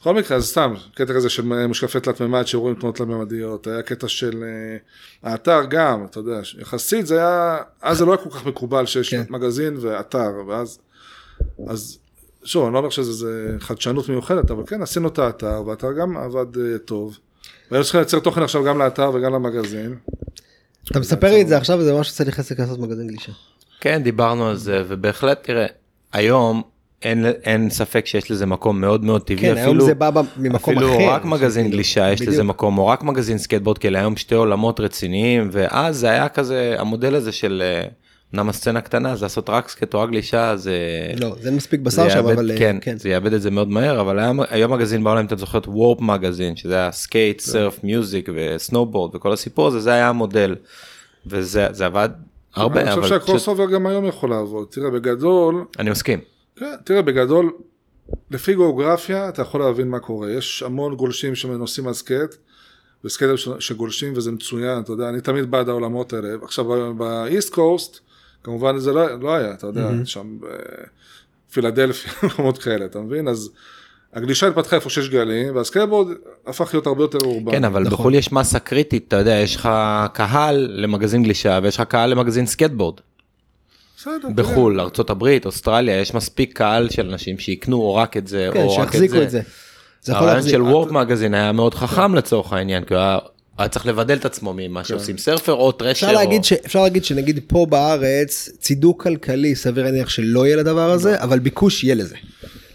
בכל 0.00 0.14
מקרה, 0.14 0.36
אז 0.36 0.44
סתם, 0.46 0.74
קטע 0.94 1.14
כזה 1.14 1.30
של 1.30 1.42
משקפי 1.42 2.00
תלת 2.00 2.20
מימד 2.20 2.46
שרואים 2.46 2.74
תמונות 2.74 2.96
תלת 2.96 3.06
מימדיות, 3.08 3.66
היה 3.66 3.82
קטע 3.82 4.08
של 4.08 4.44
אה, 4.44 5.30
האתר 5.30 5.60
גם, 5.68 6.04
אתה 6.04 6.18
יודע, 6.18 6.40
יחסית 6.58 7.06
זה 7.06 7.18
היה, 7.18 7.58
אז 7.82 7.98
זה 7.98 8.04
לא 8.04 8.12
היה 8.12 8.22
כל 8.24 8.30
כך 8.30 8.46
מקובל 8.46 8.86
שיש 8.86 9.10
כן. 9.10 9.22
מגזין 9.30 9.76
ואתר, 9.80 10.32
ואז, 10.48 10.78
אז 11.68 11.98
שוב, 12.44 12.64
אני 12.64 12.72
לא 12.72 12.78
אומר 12.78 12.90
שזה 12.90 13.56
חדשנות 13.60 14.08
מיוחדת, 14.08 14.50
אבל 14.50 14.62
כן, 14.66 14.82
עשינו 14.82 15.08
את 15.08 15.18
האתר, 15.18 15.62
והאתר 15.66 15.92
גם 15.92 16.16
עבד 16.16 16.58
אה, 16.58 16.78
טוב. 16.78 17.18
והיינו 17.70 17.84
צריכים 17.84 18.00
לייצר 18.00 18.20
תוכן 18.20 18.42
עכשיו 18.42 18.64
גם 18.64 18.78
לאתר 18.78 19.10
וגם 19.14 19.34
למגזין. 19.34 19.96
אתה 20.90 21.00
מספר 21.00 21.26
לי 21.26 21.42
את 21.42 21.48
זה 21.48 21.56
עכשיו 21.56 21.78
וזה 21.78 21.92
ממש 21.92 22.08
עושה 22.08 22.24
לי 22.24 22.32
חסק 22.32 22.60
לעשות 22.60 22.78
מגזין 22.78 23.06
גלישה. 23.06 23.32
כן, 23.80 24.02
דיברנו 24.02 24.46
על 24.46 24.56
זה, 24.56 24.82
ובהחלט, 24.88 25.38
תראה, 25.42 25.66
היום 26.14 26.62
אין, 27.02 27.26
אין 27.44 27.70
ספק 27.70 28.06
שיש 28.06 28.30
לזה 28.30 28.46
מקום 28.46 28.80
מאוד 28.80 29.04
מאוד 29.04 29.22
טבעי, 29.22 29.40
כן, 29.42 29.56
היום 29.56 29.68
אפילו, 29.68 29.86
זה 29.86 29.94
בא 29.94 30.10
ממקום 30.36 30.78
אחר. 30.78 30.94
אפילו 30.94 31.08
רק 31.08 31.24
מגזין 31.24 31.70
גלישה 31.70 32.12
יש 32.12 32.20
לזה 32.20 32.30
בדיוק. 32.30 32.46
מקום, 32.46 32.78
או 32.78 32.86
רק 32.86 33.02
מגזין 33.02 33.38
סקייטבורד, 33.38 33.78
כי 33.78 33.88
היום 33.88 34.16
שתי 34.16 34.34
עולמות 34.34 34.80
רציניים, 34.80 35.48
ואז 35.52 35.96
זה 35.96 36.10
היה 36.10 36.28
כזה, 36.28 36.76
המודל 36.78 37.14
הזה 37.14 37.32
של, 37.32 37.62
אה, 37.64 37.88
אמנם 38.34 38.48
הסצנה 38.48 38.80
קטנה, 38.80 39.16
זה 39.16 39.24
לעשות 39.24 39.50
רק 39.50 39.68
skate 39.68 39.94
או 39.94 40.00
רק 40.00 40.10
גלישה, 40.10 40.56
זה... 40.56 40.76
לא, 41.20 41.36
זה 41.40 41.50
מספיק 41.50 41.80
בשר 41.80 42.08
שם, 42.08 42.18
אבל 42.18 42.50
אה, 42.50 42.58
כן, 42.58 42.76
כן. 42.80 42.98
זה 42.98 43.08
יאבד 43.08 43.32
את 43.32 43.42
זה 43.42 43.50
מאוד 43.50 43.68
מהר, 43.68 44.00
אבל 44.00 44.18
היום, 44.18 44.40
היום 44.50 44.72
מגזין 44.72 45.04
בעולם, 45.04 45.20
אם 45.20 45.26
אתה 45.26 45.36
זוכר 45.36 45.58
את 45.58 45.68
Warp 45.68 46.00
Magazine, 46.00 46.56
שזה 46.56 46.74
היה 46.74 46.92
skate, 46.92 47.40
surf, 47.40 47.84
music 47.84 48.28
ו 48.34 48.42
snowboard 48.42 49.14
וכל 49.14 49.32
הסיפור 49.32 49.66
הזה, 49.66 49.80
זה 49.80 49.92
היה 49.92 50.08
המודל, 50.08 50.54
וזה 51.26 51.66
זה 51.70 51.86
עבד 51.86 52.08
הרבה, 52.54 52.80
אני 52.82 52.92
אבל 52.92 53.02
חושב 53.02 53.14
פשוט, 53.18 53.26
שה 53.26 53.34
cross 53.34 53.48
over 53.48 53.70
גם 53.70 53.86
היום 53.86 54.04
יכול 54.04 54.30
לעבוד. 54.30 54.66
תראה, 54.70 54.90
בגדול, 54.90 55.64
אני 55.78 55.90
מסכים. 55.90 56.18
כן, 56.56 56.74
תראה, 56.84 57.02
בגדול, 57.02 57.52
לפי 58.30 58.52
גיאוגרפיה 58.54 59.28
אתה 59.28 59.42
יכול 59.42 59.60
להבין 59.60 59.88
מה 59.88 59.98
קורה. 59.98 60.30
יש 60.30 60.62
המון 60.62 60.94
גולשים 60.96 61.34
שנוסעים 61.34 61.88
על 61.88 61.94
skate, 61.94 62.34
ו 63.04 63.09
skater 63.09 63.36
ש- 63.36 63.48
שגולשים 63.58 64.12
וזה 64.16 64.32
מצוין, 64.32 64.78
אתה 64.82 64.92
יודע, 64.92 65.08
אני 65.08 65.20
תמיד 65.20 65.50
בעד 65.50 65.68
העולמות 65.68 66.12
האלה. 66.12 66.28
עכשיו, 66.42 66.94
ב 66.94 67.06
East 67.06 67.54
Coast, 67.54 67.98
כמובן 68.44 68.78
זה 68.78 68.92
לא, 68.92 69.20
לא 69.20 69.34
היה, 69.34 69.52
אתה 69.52 69.66
יודע, 69.66 69.90
שם 70.04 70.38
בפילדלפיה, 71.50 72.12
מקומות 72.28 72.58
כאלה, 72.58 72.84
אתה 72.84 73.00
מבין? 73.00 73.28
אז 73.28 73.50
הגלישה 74.14 74.48
התפתחה 74.48 74.76
איפה 74.76 74.90
שיש 74.90 75.08
גלים, 75.08 75.56
והסקייטבורד 75.56 76.08
הפך 76.46 76.74
להיות 76.74 76.86
הרבה 76.86 77.04
יותר 77.04 77.18
אורבן. 77.24 77.52
כן, 77.52 77.64
אבל 77.64 77.82
נכון. 77.82 77.92
בחו"ל 77.92 78.14
יש 78.14 78.32
מסה 78.32 78.58
קריטית, 78.58 79.04
אתה 79.08 79.16
יודע, 79.16 79.34
יש 79.34 79.56
לך 79.56 79.68
קהל 80.12 80.68
למגזין 80.70 81.22
גלישה 81.22 81.60
ויש 81.62 81.76
לך 81.76 81.82
קהל 81.88 82.10
למגזין. 82.10 82.44
בסדר, 82.44 84.18
תראה. 84.20 84.32
בחו"ל, 84.34 84.80
ארה"ב, 84.80 85.38
אוסטרליה, 85.44 86.00
יש 86.00 86.14
מספיק 86.14 86.56
קהל 86.58 86.88
של 86.90 87.10
אנשים 87.10 87.38
שיקנו 87.38 87.76
או 87.76 87.94
רק 87.94 88.16
את 88.16 88.26
זה, 88.26 88.50
כן, 88.52 88.62
או 88.62 88.76
רק 88.76 88.88
את 88.88 88.92
שיחזיקו 88.92 89.16
זה. 89.16 89.22
את 89.22 89.30
זה. 89.30 89.40
זה 90.02 90.12
יכול 90.12 90.22
הרעיון 90.22 90.36
להחזיק. 90.36 90.52
של 90.52 90.62
וורק 90.62 90.90
מגזין 90.90 91.34
היה 91.34 91.52
מאוד 91.52 91.74
חכם 91.74 92.14
לצורך 92.14 92.52
העניין, 92.52 92.84
כי 92.84 92.94
הוא 92.94 93.00
היה 93.00 93.18
היה 93.58 93.68
צריך 93.68 93.86
לבדל 93.86 94.14
את 94.16 94.24
עצמו 94.24 94.54
ממה 94.56 94.84
שעושים 94.84 95.18
סרפר 95.18 95.52
או 95.52 95.72
טרשר. 95.72 96.06
אפשר 96.06 96.12
להגיד, 96.12 96.44
ש... 96.44 96.52
אפשר 96.52 96.82
להגיד 96.82 97.04
שנגיד 97.04 97.40
פה 97.46 97.66
בארץ 97.70 98.48
צידוק 98.60 99.02
כלכלי 99.02 99.54
סביר 99.54 99.84
להניח 99.84 100.08
שלא 100.08 100.46
יהיה 100.46 100.56
לדבר 100.56 100.90
הזה 100.90 101.22
אבל 101.22 101.38
ביקוש 101.38 101.84
יהיה 101.84 101.94
לזה. 101.94 102.16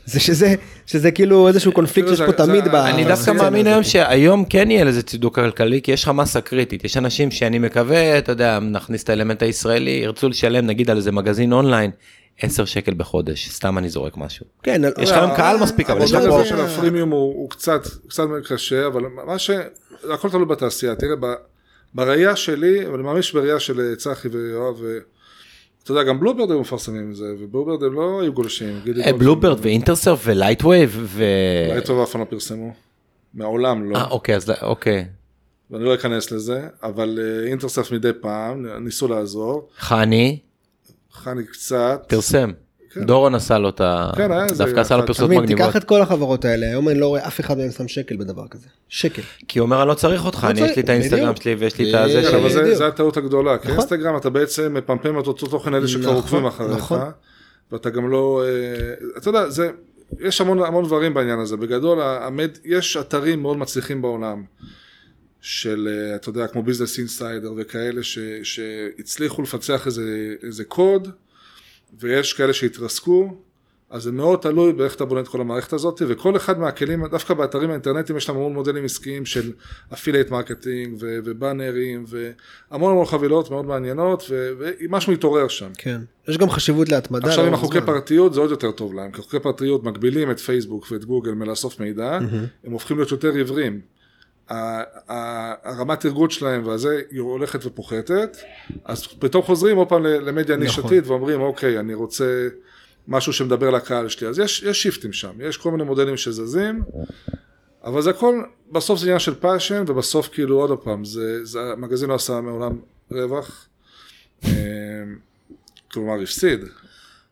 זה 0.09 0.19
שזה 0.19 0.55
שזה 0.85 1.11
כאילו 1.11 1.47
איזשהו 1.47 1.71
קונפליקט 1.71 2.07
כאילו 2.07 2.17
שיש 2.17 2.25
פה 2.25 2.45
תמיד. 2.45 2.67
ב- 2.67 2.75
אני 2.75 3.05
דווקא 3.05 3.31
מאמין. 3.31 3.67
היום 3.67 3.83
שהיום 3.83 4.45
כן 4.45 4.71
יהיה 4.71 4.83
לזה 4.83 5.03
צידוק 5.03 5.35
כלכלי 5.35 5.81
כי 5.81 5.91
יש 5.91 6.03
לך 6.03 6.09
מסה 6.09 6.41
קריטית 6.41 6.83
יש 6.83 6.97
אנשים 6.97 7.31
שאני 7.31 7.59
מקווה 7.59 8.17
אתה 8.17 8.31
יודע 8.31 8.59
נכניס 8.59 9.03
את 9.03 9.09
האלמנט 9.09 9.43
הישראלי 9.43 9.91
ירצו 10.03 10.29
לשלם 10.29 10.65
נגיד 10.65 10.89
על 10.89 10.97
איזה 10.97 11.11
מגזין 11.11 11.53
אונליין 11.53 11.91
10 12.41 12.65
שקל 12.65 12.93
בחודש, 12.93 13.49
סתם 13.49 13.77
אני 13.77 13.89
זורק 13.89 14.17
משהו. 14.17 14.45
כן, 14.63 14.81
יש 15.01 15.11
לך 15.11 15.17
היום 15.17 15.35
קהל 15.35 15.57
מספיק, 15.57 15.89
אבל 15.89 16.01
יש 16.01 16.11
לך 16.11 16.17
המודל 16.17 16.31
פה... 16.31 16.39
הזה 16.39 16.49
של 16.49 16.61
הפרימיום 16.61 17.09
הוא 17.09 17.49
קצת 17.49 17.81
קצת 18.07 18.23
קשה, 18.49 18.87
אבל 18.87 19.01
מה 19.25 19.39
ש... 19.39 19.51
הכל 20.13 20.29
תלוי 20.29 20.45
בתעשייה. 20.45 20.95
תראה, 20.95 21.15
בראייה 21.93 22.35
שלי, 22.35 22.85
ואני 22.87 23.03
מאמין 23.03 23.21
שבראייה 23.21 23.59
של 23.59 23.79
אה, 23.79 23.95
צחי 23.95 24.27
ויואב, 24.27 24.75
ו- 24.81 24.97
אתה 25.91 25.99
יודע, 25.99 26.09
גם 26.09 26.19
ב 26.19 26.23
Bluebird 26.23 26.51
היו 26.51 26.61
מפרסמים 26.61 27.11
את 27.11 27.15
זה, 27.15 27.25
ו 27.39 27.44
Bluebird 27.44 27.83
הם 27.83 27.93
לא 27.93 28.21
היו 28.21 28.33
גולשים. 28.33 28.81
אה, 29.05 29.13
Bluebird 29.13 29.57
ו 29.61 29.67
Intersurf 29.67 30.21
ו 30.23 30.31
Lightwave 30.31 30.99
ו... 31.03 31.23
טוב 31.85 31.99
אף 31.99 32.11
פעם 32.11 32.21
לא 32.21 32.25
פרסמו. 32.25 32.73
מעולם 33.33 33.89
לא. 33.89 33.95
אה 33.97 34.07
אוקיי 34.07 34.35
אז 34.35 34.51
אוקיי. 34.61 35.05
ואני 35.71 35.83
לא 35.83 35.95
אכנס 35.95 36.31
לזה, 36.31 36.67
אבל 36.83 37.19
אה, 37.21 37.49
Intersurf 37.49 37.91
מדי 37.91 38.11
פעם, 38.21 38.65
ניסו 38.79 39.07
לעזור. 39.07 39.69
חני 39.77 40.39
חני 41.11 41.43
קצת. 41.43 42.05
פרסם. 42.07 42.51
כן. 42.93 43.03
דורון 43.05 43.35
עשה 43.35 43.57
לו 43.57 43.69
את 43.69 43.81
ה... 43.81 44.11
כן, 44.15 44.31
היה 44.31 44.43
איזה 44.43 44.63
דווקא 44.63 44.79
עשה 44.79 44.93
לו 44.95 44.99
אחד. 44.99 45.07
פרסומות 45.07 45.29
תמיד, 45.29 45.41
מגניבות. 45.43 45.65
תיקח 45.65 45.77
את 45.77 45.83
כל 45.83 46.01
החברות 46.01 46.45
האלה, 46.45 46.65
היום 46.65 46.89
אני 46.89 46.99
לא 46.99 47.07
רואה 47.07 47.27
אף 47.27 47.39
אחד 47.39 47.57
מהם 47.57 47.71
שם 47.71 47.87
שקל 47.87 48.17
בדבר 48.17 48.47
כזה. 48.47 48.67
שקל. 48.89 49.21
כי 49.47 49.59
הוא 49.59 49.65
אומר 49.65 49.81
אני 49.81 49.89
לא 49.89 49.93
צריך 49.93 50.25
אותך, 50.25 50.43
לא 50.43 50.49
אני 50.49 50.61
יש 50.61 50.75
לי 50.75 50.81
את 50.83 50.89
האינסטגרם. 50.89 51.35
שלי 51.35 51.55
ויש 51.55 51.77
לי 51.77 51.89
את 51.89 51.95
הזה 51.95 52.23
שלי. 52.23 52.35
אבל 52.41 52.75
זה- 52.75 52.87
הטעות 52.87 53.17
הגדולה, 53.17 53.57
כי 53.57 53.67
נכון. 53.67 53.71
אינסטגרם 53.79 54.17
אתה 54.17 54.29
בעצם 54.29 54.73
מפמפם 54.73 55.19
את 55.19 55.27
אותו 55.27 55.47
תוכן 55.47 55.73
אלה 55.73 55.87
שכבר 55.87 56.03
נכון, 56.03 56.15
עוקבים 56.15 56.45
אחריך, 56.45 56.77
נכון. 56.77 56.99
ואתה 57.71 57.89
גם 57.89 58.09
לא, 58.11 58.43
אה, 58.45 58.93
אתה 59.17 59.29
יודע, 59.29 59.49
זה, 59.49 59.69
יש 60.19 60.41
המון 60.41 60.63
המון 60.63 60.85
דברים 60.85 61.13
בעניין 61.13 61.39
הזה, 61.39 61.57
בגדול 61.57 62.01
המד, 62.01 62.57
יש 62.65 62.97
אתרים 62.97 63.41
מאוד 63.41 63.57
מצליחים 63.57 64.01
בעולם, 64.01 64.43
של, 65.41 65.89
אה, 65.91 66.15
אתה 66.15 66.29
יודע, 66.29 66.47
כמו 66.47 66.63
Business 66.63 66.97
Insider 66.99 67.53
וכאלה, 67.57 68.03
ש, 68.03 68.19
שהצליחו 68.43 69.41
לפצח 69.41 69.85
איזה, 69.87 70.03
איזה 70.43 70.63
קוד, 70.63 71.07
ויש 71.99 72.33
כאלה 72.33 72.53
שהתרסקו, 72.53 73.33
אז 73.89 74.03
זה 74.03 74.11
מאוד 74.11 74.39
תלוי 74.39 74.73
באיך 74.73 74.95
אתה 74.95 75.05
בונה 75.05 75.21
את 75.21 75.27
כל 75.27 75.41
המערכת 75.41 75.73
הזאת, 75.73 76.01
וכל 76.07 76.35
אחד 76.35 76.59
מהכלים, 76.59 77.07
דווקא 77.07 77.33
באתרים 77.33 77.69
האינטרנטיים 77.69 78.17
יש 78.17 78.29
להם 78.29 78.37
המון 78.37 78.53
מודלים 78.53 78.85
עסקיים 78.85 79.25
של 79.25 79.51
affiliate 79.93 80.31
marketing 80.31 80.93
ו- 80.99 81.19
ובאנרים, 81.23 82.05
והמון 82.07 82.91
המון 82.91 83.05
חבילות 83.05 83.51
מאוד 83.51 83.65
מעניינות, 83.65 84.23
ומשהו 84.29 85.13
מתעורר 85.13 85.47
שם. 85.47 85.69
כן. 85.77 86.01
יש 86.27 86.37
גם 86.37 86.49
חשיבות 86.49 86.89
להתמדה. 86.89 87.27
עכשיו 87.27 87.43
עם 87.45 87.51
חוקי. 87.51 87.81
פרטיות 87.85 88.33
זה 88.33 88.39
עוד 88.39 88.51
יותר 88.51 88.71
טוב 88.71 88.93
להם, 88.93 89.11
כי 89.11 89.21
חוקי 89.21 89.39
פרטיות 89.39 89.83
מגבילים 89.83 90.31
את 90.31 90.39
פייסבוק 90.39 90.91
ואת 90.91 91.05
גוגל 91.05 91.31
מלאסוף 91.31 91.79
מידע, 91.79 92.19
הם 92.63 92.71
הופכים 92.71 92.97
להיות 92.97 93.11
יותר 93.11 93.33
עיוורים. 93.33 93.81
הרמת 94.49 96.05
ארגון 96.05 96.29
שלהם 96.29 96.67
והזה 96.67 97.01
היא 97.11 97.21
הולכת 97.21 97.65
ופוחתת, 97.65 98.37
אז 98.85 99.07
פתאום 99.07 99.43
חוזרים 99.43 99.77
עוד 99.77 99.89
פעם 99.89 100.03
למדיה 100.03 100.55
נכון. 100.57 100.83
נישתית 100.83 101.07
ואומרים 101.07 101.41
אוקיי 101.41 101.79
אני 101.79 101.93
רוצה 101.93 102.47
משהו 103.07 103.33
שמדבר 103.33 103.69
לקהל 103.69 104.09
שלי, 104.09 104.27
אז 104.27 104.39
יש, 104.39 104.63
יש 104.63 104.81
shift 104.83 105.04
ים 105.04 105.13
שם, 105.13 105.31
יש 105.39 105.57
כל 105.57 105.71
מיני 105.71 105.83
מודלים 105.83 106.17
שזזים, 106.17 106.83
אבל 107.83 108.01
זה 108.01 108.09
הכל, 108.09 108.43
בסוף 108.71 108.99
זה 108.99 109.05
עניין 109.05 109.19
של 109.19 109.35
passion 109.35 109.83
ובסוף 109.87 110.29
כאילו 110.33 110.59
עוד 110.59 110.79
פעם, 110.79 111.05
זה, 111.05 111.45
זה 111.45 111.59
המגזין 111.61 112.09
לא 112.09 112.15
עשה 112.15 112.41
מעולם 112.41 112.79
רווח, 113.11 113.67
אה, 114.45 114.49
כלומר 115.91 116.21
הפסיד. 116.21 116.59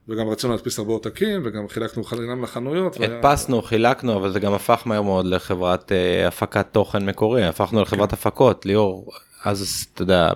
וגם 0.09 0.29
רצינו 0.29 0.53
להדפיס 0.53 0.79
הרבה 0.79 0.93
עותקים, 0.93 1.41
וגם 1.45 1.67
חילקנו 1.67 2.03
חינם 2.03 2.43
לחנויות. 2.43 2.97
והיה- 2.99 3.17
הדפסנו, 3.17 3.61
חילקנו, 3.61 4.15
אבל 4.15 4.31
זה 4.31 4.39
גם 4.39 4.53
הפך 4.53 4.81
מהר 4.85 5.01
מאוד 5.01 5.25
לחברת 5.25 5.91
אה, 5.91 6.27
הפקת 6.27 6.65
תוכן 6.71 7.05
מקורי, 7.05 7.45
הפכנו 7.45 7.81
לחברת 7.81 8.13
הפקות, 8.13 8.65
ליאור, 8.65 9.11
אז 9.43 9.85
אתה 9.93 10.01
יודע, 10.01 10.31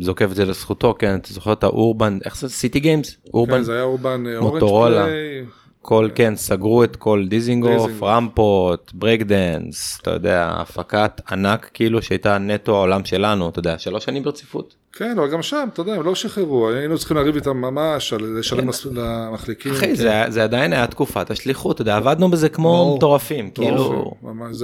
זוקף 0.00 0.28
את 0.30 0.36
זה 0.36 0.44
לזכותו, 0.44 0.94
כן, 0.98 1.14
אתה 1.16 1.32
זוכר 1.34 1.52
את 1.52 1.64
ה 1.64 1.72
urban, 1.72 2.18
איך 2.24 2.36
זה, 2.36 2.48
city 2.48 2.80
games? 2.80 3.16
urban, 3.34 3.52
כן, 3.56 3.62
זה 3.62 3.72
היה 3.72 3.82
Urban 3.82 4.24
Orange. 4.36 4.60
Play. 5.04 5.44
כל, 5.86 6.08
כן, 6.14 6.36
סגרו 6.36 6.84
את 6.84 6.96
כל 6.96 7.24
דיזינגוף. 7.28 8.02
רמפות, 8.02 8.92
ברייקדאנס, 8.94 9.98
אתה 10.02 10.10
יודע, 10.10 10.52
הפקת 10.56 11.20
ענק 11.30 11.70
כאילו 11.74 12.02
שהייתה 12.02 12.38
נטו 12.38 12.76
העולם 12.76 13.04
שלנו, 13.04 13.48
אתה 13.48 13.58
יודע, 13.58 13.78
שלוש 13.78 14.04
שנים 14.04 14.22
ברציפות. 14.22 14.74
כן, 14.92 15.18
אבל 15.18 15.30
גם 15.30 15.42
שם, 15.42 15.68
אתה 15.72 15.80
יודע, 15.80 15.94
הם 15.94 16.02
לא 16.02 16.14
שחררו, 16.14 16.68
היינו 16.68 16.98
צריכים 16.98 17.16
לריב 17.16 17.34
איתם 17.34 17.56
ממש, 17.56 18.12
לשלם 18.12 18.66
מס- 18.66 18.86
למחליקים. 18.86 19.72
כן. 19.72 19.78
אחי, 19.78 19.96
זה, 19.96 20.24
זה 20.28 20.44
עדיין 20.44 20.72
היה 20.72 20.86
תקופת 20.86 21.30
השליחות, 21.30 21.74
אתה 21.74 21.82
יודע, 21.82 21.96
עבדנו 21.96 22.30
בזה 22.30 22.48
כמו. 22.48 22.94
מטורפים, 22.96 23.50
כאילו, 23.50 24.14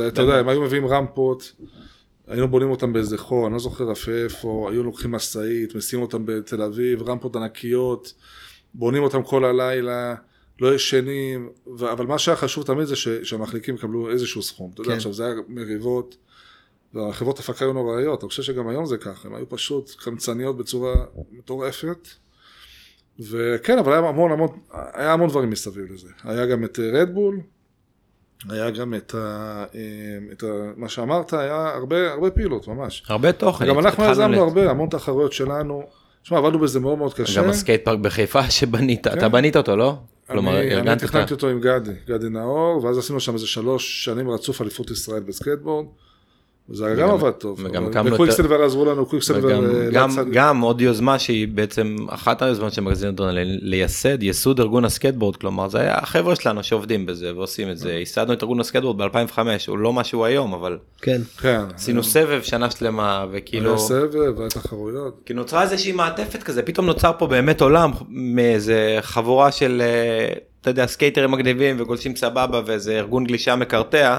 אתה 0.09 0.23
יודע, 0.23 0.35
הם 0.35 0.49
היו 0.49 0.63
מביאים 0.63 0.87
רמפות, 0.87 1.53
היינו 2.29 2.49
בונים 2.49 2.71
אותם 2.71 2.93
באיזה 2.93 3.19
חור, 3.19 3.47
אני 3.47 3.53
לא 3.53 3.59
זוכר 3.59 3.93
אף 3.93 4.09
איפה, 4.09 4.69
היו 4.73 4.83
לוקחים 4.83 5.11
משאית, 5.13 5.75
מסיעים 5.75 6.03
אותם 6.03 6.23
בתל 6.27 6.63
אביב, 6.63 7.09
רמפות 7.09 7.37
ענקיות, 7.37 8.13
בונים 8.75 9.03
אותם 9.03 9.23
כל 9.23 9.45
הלילה, 9.45 10.15
לא 10.63 10.75
ישנים, 10.75 11.49
ו- 11.79 11.93
אבל 11.93 12.07
מה 12.07 12.19
שהיה 12.19 12.37
חשוב 12.37 12.65
תמיד 12.65 12.85
זה 12.85 12.97
ש- 12.97 13.09
שהמחליקים 13.09 13.75
יקבלו 13.75 14.11
איזשהו 14.11 14.43
סכום, 14.43 14.71
אתה 14.75 14.81
יודע, 14.81 14.91
כן. 14.91 14.97
עכשיו 14.97 15.13
זה 15.13 15.25
היה 15.27 15.35
מריבות, 15.49 16.17
והחברות 16.95 17.39
הפקה 17.39 17.65
היו 17.65 17.73
נוראיות, 17.73 18.23
אני 18.23 18.29
חושב 18.29 18.43
שגם 18.43 18.69
היום 18.69 18.87
זה 18.87 18.97
ככה, 18.97 19.29
הן 19.29 19.35
היו 19.35 19.49
פשוט 19.49 19.91
קמצניות 19.99 20.57
בצורה 20.57 20.95
מטורפת. 21.33 22.09
וכן, 23.21 23.79
אבל 23.79 23.93
היה 23.93 24.09
המון 24.09 24.33
המון, 24.33 24.49
היה 24.93 25.13
המון 25.13 25.29
דברים 25.29 25.51
מסביב 25.51 25.93
לזה. 25.93 26.09
היה 26.25 26.47
גם 26.47 26.65
את 26.65 26.79
רדבול, 26.93 27.41
היה 28.49 28.71
גם 28.71 28.95
את, 28.95 29.15
ה, 29.15 29.19
אה, 29.75 29.81
את 30.33 30.43
ה, 30.43 30.47
מה 30.77 30.89
שאמרת, 30.89 31.33
היה 31.33 31.69
הרבה, 31.75 32.13
הרבה 32.13 32.31
פעילות 32.31 32.69
ממש. 32.69 33.03
הרבה 33.09 33.33
תוכן. 33.33 33.67
גם 33.67 33.79
אנחנו 33.79 34.05
יזמנו 34.05 34.33
לת- 34.33 34.39
הרבה, 34.39 34.71
המון 34.71 34.89
תחרויות 34.89 35.33
שלנו. 35.33 35.83
תשמע, 36.23 36.39
עבדנו 36.39 36.59
בזה 36.59 36.81
מאוד 36.81 36.99
מאוד 36.99 37.15
קשה. 37.15 37.43
גם 37.43 37.49
ה 37.51 37.56
skate 37.56 37.85
park 37.85 37.99
בחיפה 37.99 38.51
שבנית, 38.51 39.07
אתה 39.07 39.29
בנית 39.29 39.57
אותו, 39.57 39.77
לא? 39.77 39.97
כלומר, 40.33 40.61
אני, 40.61 40.61
אני 40.61 40.75
ארגנת 40.75 41.03
ה... 41.03 41.07
תכננתי 41.07 41.35
אותו 41.35 41.49
עם 41.49 41.61
גדי, 41.61 41.93
גדי 42.07 42.29
נאור, 42.29 42.85
ואז 42.85 42.99
עשינו 42.99 43.21
שם 43.21 43.35
איזה 43.35 43.47
שלוש 43.47 44.05
שנים 44.05 44.31
רצוף 44.31 44.63
אליפות 44.63 44.91
ישראל 44.91 45.23
בסקייטבורד. 45.23 45.87
וזה 46.73 46.95
גם 46.99 47.11
עבד 47.11 47.31
טוב. 47.31 47.59
וגם 47.65 47.91
קמנו 47.93 48.09
את- 48.09 48.13
ו 48.13 48.17
Quiksilver 48.17 48.63
עזרו 48.63 48.85
לנו, 48.85 49.07
Quiksilver... 49.07 49.61
וגם 49.71 50.19
אה, 50.19 50.25
גם, 50.33 50.61
עוד 50.61 50.81
יוזמה 50.81 51.19
שהיא 51.19 51.49
בעצם 51.49 51.97
אחת 52.09 52.43
היוזמות 52.43 52.73
של 52.73 52.83
מגזין 52.83 53.09
אדרנלין 53.09 53.59
לייסד 53.63 54.23
ייסוד 54.23 54.61
ארגון 54.61 54.85
הסקייטבורד 54.85 55.37
כלומר 55.37 55.69
זה 55.69 55.81
היה 55.81 55.95
החבר'ה 55.99 56.37
שלנו 56.37 56.63
שעובדים 56.65 57.07
בזה 57.07 57.37
ועושים 57.37 57.71
את 57.71 57.79
זה 57.79 57.93
ייסדנו 57.93 58.33
את 58.33 58.43
ארגון 58.43 58.61
הסקייטבורד 58.61 59.01
ב2005 59.01 59.39
הוא 59.69 59.79
לא 59.79 59.93
מה 59.93 60.05
שהוא 60.05 60.25
היום 60.25 60.55
אבל 60.55 60.79
כן. 61.03 61.21
כן. 61.41 61.61
עשינו 61.75 62.03
סבב 62.03 62.43
שנה 62.43 62.71
שלמה 62.71 63.27
וכאילו 63.33 63.69
היה 63.71 63.79
סבב, 63.79 64.37
והיה 64.39 64.51
תחרויות. 64.51 65.21
כי 65.27 65.35
נוצרה 65.35 65.63
איזושהי 65.63 65.93
מעטפת 65.93 66.43
כזה 66.43 66.63
פתאום 66.63 66.87
נוצר 66.87 67.13
פה 67.19 67.27
באמת 67.27 67.61
עולם 67.61 67.91
מאיזה 68.09 68.99
חבורה 69.01 69.53
של 69.53 69.83
אה, 69.85 70.33
אתה 70.61 70.71
יודע 70.71 70.87
skater 70.87 71.20
ים 71.20 71.31
מגניבים 71.31 71.77
וגולשים 71.81 72.17
סבבה 72.17 72.61
ואיזה 72.67 72.99
ארגון 72.99 73.25
גלישה 73.25 73.57
מקרטע. 73.57 74.19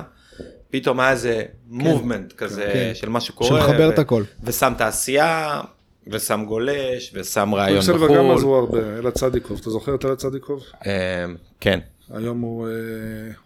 פתאום 0.74 1.00
היה 1.00 1.12
איזה 1.12 1.44
מובמנט 1.68 2.34
כזה 2.34 2.70
כן. 2.74 2.92
של 2.94 3.10
מה 3.10 3.22
שקורה 3.22 3.50
שמחבר 3.62 3.89
את 3.89 4.00
הכל. 4.00 4.24
ושם 4.44 4.74
תעשייה 4.77 5.62
ושם 6.08 6.46
גולש 6.48 7.12
ושם 7.13 7.56
רעיון 7.56 7.82
קוויקסילבר 7.82 8.08
גם 8.08 8.24
בחו"ל. 8.24 8.38
עזרו 8.38 8.56
הרבה, 8.56 8.98
אלעד 8.98 9.13
צדיקוב, 9.13 9.60
אתה 9.62 9.70
זוכר 9.70 9.96
את 9.96 10.06
אלעד 10.06 10.18
צדיקוב? 10.18 10.63
אה, 10.86 11.25
כן. 11.60 11.80
היום 12.10 12.42
הוא 12.42 12.68
אה, 12.68 12.74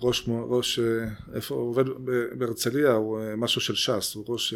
ראש, 0.01 0.29
ראש, 0.50 0.79
אה, 0.79 0.86
איפה 1.36 1.55
הוא 1.55 1.69
עובד 1.69 1.89
ב- 1.89 2.27
בהרצליה, 2.38 2.91
הוא 2.91 3.19
משהו 3.38 3.62
של 3.62 3.75
ש"ס, 3.75 4.15
הוא 4.15 4.24
ראש, 4.27 4.53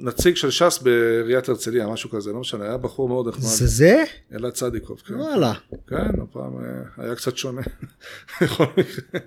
נציג 0.00 0.36
של 0.36 0.50
ש"ס 0.50 0.78
בעיריית 0.82 1.48
הרצליה, 1.48 1.86
משהו 1.86 2.10
כזה, 2.10 2.32
לא 2.32 2.40
משנה, 2.40 2.64
היה 2.64 2.76
בחור 2.76 3.08
מאוד 3.08 3.28
נחמד, 3.28 3.42
זה 3.42 3.66
זה? 3.66 4.04
אלעד 4.32 4.52
צדיקוב, 4.52 5.02
כן. 5.06 5.14
וואלה. 5.14 5.52
כן, 5.86 6.20
הפעם 6.22 6.58
אה, 6.58 7.04
היה 7.04 7.14
קצת 7.14 7.36
שונה, 7.36 7.62
בכל 8.42 8.64
מקרה. 8.64 9.20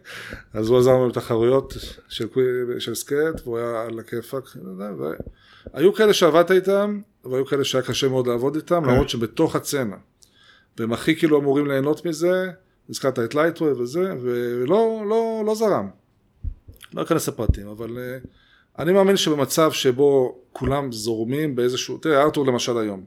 אז 0.53 0.69
הוא 0.69 0.77
עזר 0.77 0.91
לנו 0.91 1.09
בתחרויות 1.09 1.73
של, 2.09 2.27
של 2.79 2.95
skate, 2.95 3.41
והוא 3.43 3.57
היה 3.57 3.81
על 3.81 3.99
הכיפאק, 3.99 4.43
לא 4.55 4.85
והיו 5.73 5.93
כאלה 5.93 6.13
שעבדת 6.13 6.51
איתם, 6.51 7.01
והיו 7.25 7.45
כאלה 7.45 7.63
שהיה 7.63 7.83
קשה 7.83 8.07
מאוד 8.07 8.27
לעבוד 8.27 8.55
איתם, 8.55 8.85
למרות 8.85 9.09
שבתוך 9.09 9.55
הסצנה. 9.55 9.97
והם 10.77 10.93
הכי 10.93 11.15
כאילו 11.15 11.39
אמורים 11.39 11.67
ליהנות 11.67 12.05
מזה, 12.05 12.51
הזכרת 12.89 13.19
את 13.19 13.35
Lightway 13.35 13.71
וזה, 13.71 14.13
ולא 14.21 15.03
לא, 15.09 15.43
לא 15.45 15.55
זרם. 15.55 15.89
לא 16.93 17.01
אכנס 17.01 17.27
לפרטים, 17.27 17.67
אבל 17.67 17.89
uh, 17.89 18.27
אני 18.79 18.91
מאמין 18.91 19.17
שבמצב 19.17 19.71
שבו 19.71 20.35
כולם 20.53 20.91
זורמים 20.91 21.55
באיזשהו, 21.55 21.97
תראה, 21.97 22.21
ארתור 22.21 22.45
למשל 22.45 22.77
היום, 22.77 23.03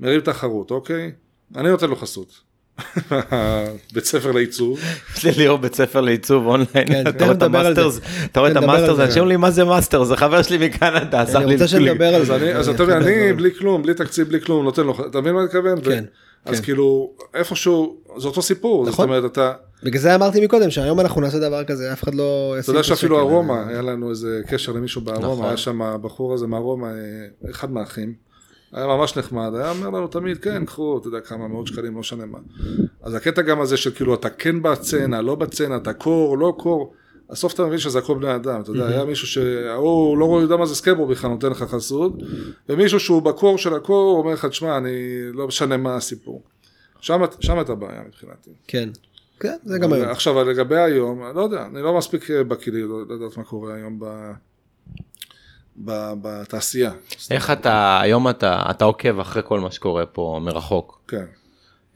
מרים 0.00 0.20
תחרות, 0.20 0.70
אוקיי? 0.70 1.12
אני 1.56 1.68
נותן 1.68 1.90
לו 1.90 1.96
חסות. 1.96 2.40
בית 3.94 4.04
ספר 4.04 4.32
לעיצוב, 4.32 4.80
יש 5.16 5.24
לי 5.24 5.32
ליאור 5.32 5.58
בית 5.58 5.74
ספר 5.74 6.00
לעיצוב 6.00 6.46
אונליין. 6.46 6.86
כן, 6.86 7.06
אתה 7.08 7.24
רואה 7.24 7.36
את. 7.36 7.42
ה 7.42 7.48
masters, 7.48 8.00
אתה 8.24 8.40
רואה 8.40 8.52
את 8.52 8.56
ה 8.56 8.61
masters. 8.61 8.98
אנשים 9.00 9.20
אומרים 9.22 9.28
לי 9.28 9.36
מה 9.36 9.50
זה 9.50 9.64
master, 9.64 10.04
זה 10.04 10.16
חבר 10.16 10.42
שלי 10.42 10.66
מקנדה, 10.66 11.22
עשה 11.22 11.38
אני 11.38 11.46
לי 11.46 11.52
רוצה 11.52 11.68
שנדבר 11.68 12.14
על 12.14 12.20
אז 12.20 12.26
זה. 12.26 12.36
אני, 12.36 12.54
אז 12.54 12.68
אתה 12.68 12.82
יודע, 12.82 12.96
אני 12.96 13.32
בלי 13.32 13.54
כלום, 13.54 13.82
בלי 13.82 13.94
תקציב, 13.94 14.28
בלי 14.28 14.40
כלום, 14.40 14.64
נותן 14.64 14.86
לו, 14.86 15.06
אתה 15.10 15.20
מבין 15.20 15.32
מה 15.32 15.40
אני 15.40 15.46
מתכוון? 15.46 15.80
כן, 15.84 16.04
אז 16.44 16.56
כן. 16.58 16.64
כאילו, 16.64 17.12
איפשהו, 17.34 17.96
זה 18.16 18.28
אותו 18.28 18.42
סיפור, 18.42 18.84
זאת 18.84 18.94
נכון. 18.94 19.08
אומרת, 19.08 19.32
אתה, 19.32 19.52
בגלל 19.82 20.00
זה 20.00 20.14
אמרתי 20.14 20.44
מקודם 20.44 20.70
שהיום 20.70 21.00
אנחנו 21.00 21.20
נעשה 21.20 21.38
דבר 21.38 21.64
כזה 21.64 21.92
אף 21.92 22.04
אחד 22.04 22.14
לא 22.14 22.56
אתה 22.60 22.70
יודע 22.70 22.82
שאפילו. 22.82 23.20
ארומה, 23.20 23.68
היה 23.68 23.82
לנו 23.82 24.10
איזה 24.10 24.40
קשר 24.48 24.72
למישהו 24.72 25.00
בארומה, 25.00 25.32
נכון. 25.32 25.44
היה 25.44 25.56
שם 25.56 25.82
הבחור 25.82 26.34
הזה 26.34 26.46
מארומה, 26.46 26.90
אה, 26.90 27.50
אחד 27.50 27.72
מהאחים, 27.72 28.14
היה 28.72 28.86
ממש 28.86 29.16
נחמד, 29.16 29.50
היה 29.54 29.70
אומר 29.70 29.90
לנו 29.90 30.06
תמיד, 30.06 30.38
כן, 30.38 30.64
קחו, 30.64 30.98
אתה 30.98 31.08
יודע, 31.08 31.20
כמה 31.20 31.48
מאות 31.48 31.66
שקלים, 31.66 31.94
לא 31.94 32.00
משנה 32.00 32.26
מה. 32.26 32.38
אז 33.02 33.14
הקטע 33.14 33.42
גם 33.42 33.60
הזה 33.60 33.76
של 33.76 33.90
כאילו, 33.90 34.14
אתה 34.14 34.30
כן 34.30 34.62
בסצנה, 34.62 35.22
לא 35.22 35.34
בסצנה, 35.34 35.76
אתה 35.76 35.92
core, 35.92 36.38
לא 36.38 36.54
core, 36.58 36.92
בסוף 37.30 37.54
אתה 37.54 37.64
מבין 37.64 37.78
שזה 37.78 37.98
הכל 37.98 38.14
בני 38.14 38.34
אדם, 38.34 38.60
אתה 38.60 38.70
יודע, 38.70 38.86
היה 38.86 39.04
מישהו 39.04 39.26
שההוא 39.26 40.18
לא 40.18 40.38
יודע 40.42 40.56
מה 40.56 40.66
זה 40.66 40.74
סקייטבורד 40.74 41.10
בכלל, 41.10 41.30
נותן 41.30 41.50
לך 41.50 41.62
חסות, 41.62 42.12
ומישהו 42.68 43.00
שהוא 43.00 43.22
ב 43.22 43.29
core 43.29 43.58
של 43.58 43.74
ה 43.74 43.81
core, 43.81 44.18
אומר 44.18 44.32
לך, 44.32 44.44
תשמע, 44.44 44.76
אני 44.76 44.92
לא 45.32 45.46
משנה 45.46 45.76
מה 45.76 45.96
הסיפור. 45.96 46.42
שם 47.00 47.20
שם 47.40 47.60
את 47.60 47.68
הבעיה 47.68 48.02
מבחינתי. 48.08 48.50
כן. 48.66 48.88
כן, 49.40 49.56
זה 49.64 49.78
גם 49.78 49.92
היום. 49.92 50.08
עכשיו, 50.08 50.44
לגבי 50.44 50.78
היום, 50.78 51.26
אני 51.26 51.36
לא 51.36 51.42
יודע, 51.42 51.66
אני 51.66 51.82
לא 51.82 51.98
מספיק 51.98 52.30
בקיא 52.30 52.72
לי 52.72 52.82
לדעת 52.82 53.36
מה 53.36 53.44
קורה 53.44 53.74
היום 53.74 53.98
ב... 54.00 54.04
ב- 55.84 56.12
בתעשייה. 56.22 56.92
איך 57.30 57.50
אתה, 57.50 58.00
היום 58.00 58.28
אתה, 58.28 58.62
אתה 58.70 58.84
עוקב 58.84 59.20
אחרי 59.20 59.42
כל 59.46 59.60
מה 59.60 59.70
שקורה 59.70 60.06
פה 60.06 60.40
מרחוק. 60.42 61.00
כן. 61.08 61.24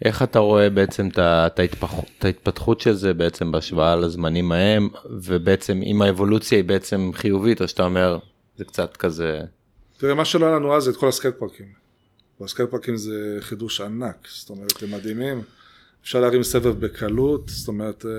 איך 0.05 0.23
אתה 0.23 0.39
רואה 0.39 0.71
בעצם 0.71 1.09
את 1.19 2.25
ההתפתחות 2.25 2.81
של 2.81 2.93
זה 2.93 3.15
בעצם 3.15 3.53
בהשוואה 3.53 3.97
לזמנים 3.97 4.53
ההם, 4.53 4.89
ובעצם 5.11 5.81
אם 5.83 6.03
האבולוציה 6.03 6.59
היא 6.59 6.65
בעצם 6.65 7.11
חיובית, 7.15 7.63
או 7.63 7.69
שאתה 7.69 7.83
אומר, 7.83 8.19
זה 8.57 8.65
קצת 8.65 8.97
כזה... 8.97 9.41
תראה, 9.99 10.15
מה 10.15 10.25
שלא 10.25 10.47
היה 10.47 10.55
לנו 10.55 10.77
אז 10.77 10.83
זה 10.83 10.91
את 10.91 10.97
כל 10.97 11.09
הסקייט 11.09 11.35
פארקים. 11.39 11.67
והסקייט 12.41 12.71
פארקים 12.71 12.97
זה 12.97 13.37
חידוש 13.41 13.81
ענק, 13.81 14.29
זאת 14.29 14.51
אומרת, 14.51 14.83
הם 14.83 14.91
מדהימים. 14.91 15.43
אפשר 16.05 16.21
להרים 16.21 16.43
סבב 16.43 16.81
בקלות, 16.87 17.43
זאת 17.49 17.69
אומרת, 17.69 18.05
אה, 18.09 18.11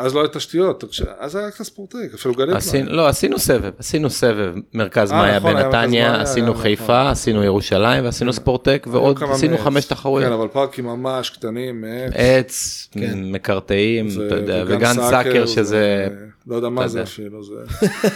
אז 0.00 0.14
לא 0.14 0.20
היה 0.20 0.28
תשתיות, 0.28 0.84
אז 1.18 1.36
היה 1.36 1.46
רק 1.46 1.60
הספורטק, 1.60 2.08
אפילו 2.14 2.34
גלית. 2.34 2.56
עשינו, 2.56 2.92
לא, 2.92 3.08
עשינו 3.08 3.38
סבב, 3.38 3.70
עשינו 3.78 4.10
סבב, 4.10 4.54
מרכז 4.74 5.12
אה, 5.12 5.16
מאיה 5.18 5.36
נכון, 5.38 5.50
היה 5.56 5.64
מרכז 5.64 5.74
בנתניה, 5.80 6.10
מאיה, 6.10 6.22
עשינו 6.22 6.50
נכון. 6.50 6.62
חיפה, 6.62 7.10
עשינו 7.10 7.44
ירושלים 7.44 8.04
ועשינו 8.04 8.32
ספורטק, 8.32 8.86
ועוד 8.90 9.22
עשינו 9.30 9.54
מ- 9.54 9.58
חמש 9.58 9.84
כן, 9.84 9.94
תחרויות. 9.94 10.32
אבל 10.32 10.48
פארקים 10.48 10.84
ממש 10.86 11.30
קטנים, 11.30 11.80
מעץ. 11.80 12.12
עץ, 12.14 12.88
כן. 12.92 13.18
מקרטעים, 13.32 14.06
אתה 14.26 14.34
יודע, 14.34 14.64
וגן 14.66 14.94
סאקר 14.94 15.46
שזה... 15.46 15.62
זה- 15.62 16.08
לא 16.46 16.56
יודע 16.56 16.68
מה 16.68 16.88
זה. 16.88 17.02
אפילו, 17.02 17.44
זה... 17.44 17.54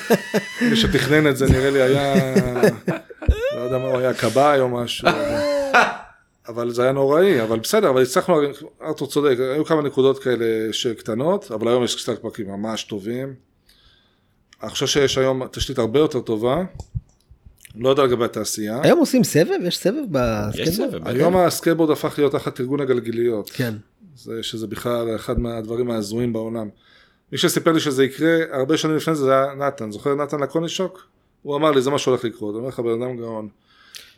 מי 0.71 0.77
שתכנן 0.77 1.27
את 1.27 1.37
זה 1.37 1.47
נראה 1.47 1.71
לי 1.71 1.83
היה... 1.83 2.15
לא 3.57 3.61
יודע 3.61 3.79
מה 3.79 3.85
הוא 3.85 3.99
היה, 3.99 4.15
כבאי 4.15 4.61
או 4.61 4.69
משהו. 4.69 5.09
אבל 6.49 6.71
זה 6.71 6.83
היה 6.83 6.93
נוראי, 6.93 7.43
אבל 7.43 7.59
בסדר, 7.59 7.91
אבל 7.91 8.03
הצלחנו, 8.03 8.41
ארתור 8.83 9.09
צודק, 9.09 9.37
היו 9.55 9.65
כמה 9.65 9.83
נקודות 9.83 10.19
כאלה 10.19 10.73
שקטנות, 10.73 11.51
אבל 11.51 11.69
היום 11.69 11.85
יש 11.85 12.03
skate 12.03 12.19
park 12.23 12.40
ים 12.40 12.49
ממש 12.49 12.85
טובים. 12.85 13.35
אני 14.63 14.71
חושב 14.71 14.87
שיש 14.87 15.19
היום 15.19 15.47
תשתית 15.47 15.79
הרבה 15.79 15.99
יותר 15.99 16.21
טובה, 16.21 16.65
לא 17.75 17.89
יודע 17.89 18.05
לגבי 18.05 18.25
התעשייה. 18.25 18.81
היום 18.83 18.99
עושים 18.99 19.25
סבב? 19.25 19.67
יש 19.67 19.79
סבב 19.79 20.03
בסקייטבורד? 20.11 20.91
סבב, 20.91 21.09
היום 21.09 21.37
הסקייטבורד 21.37 21.91
הפך 21.91 22.15
להיות 22.19 22.33
תחת 22.33 22.61
ארגון 22.61 22.81
הגלגיליות. 22.81 23.51
כן. 23.51 23.75
זה, 24.17 24.43
שזה 24.43 24.67
בכלל 24.67 25.17
אחד 25.17 25.39
מהדברים 25.41 25.91
ההזויים 25.91 26.33
בעולם. 26.33 26.69
מי 27.33 27.39
שסיפר 27.39 27.73
לי 27.73 27.81
שזה 27.81 28.05
יקרה 28.05 28.37
הרבה 28.51 28.77
שנים 28.77 28.97
לפני 28.97 29.15
זה, 29.15 29.25
זה 29.25 29.33
היה 29.33 29.55
נתן. 29.55 29.93
זוכר 29.93 30.15
נתן 30.15 30.41
לקונישוק? 30.41 31.07
הוא 31.43 31.57
אמר 31.57 31.71
לי, 31.71 31.83
זה 31.83 31.91
מה 31.91 31.99
שהולך 31.99 32.25
לקרות. 32.25 32.55
אני 32.55 32.59
אומר 32.59 32.69
לך, 32.69 32.81
בן 32.81 33.03
אדם 33.03 33.17
גאון. 33.17 33.49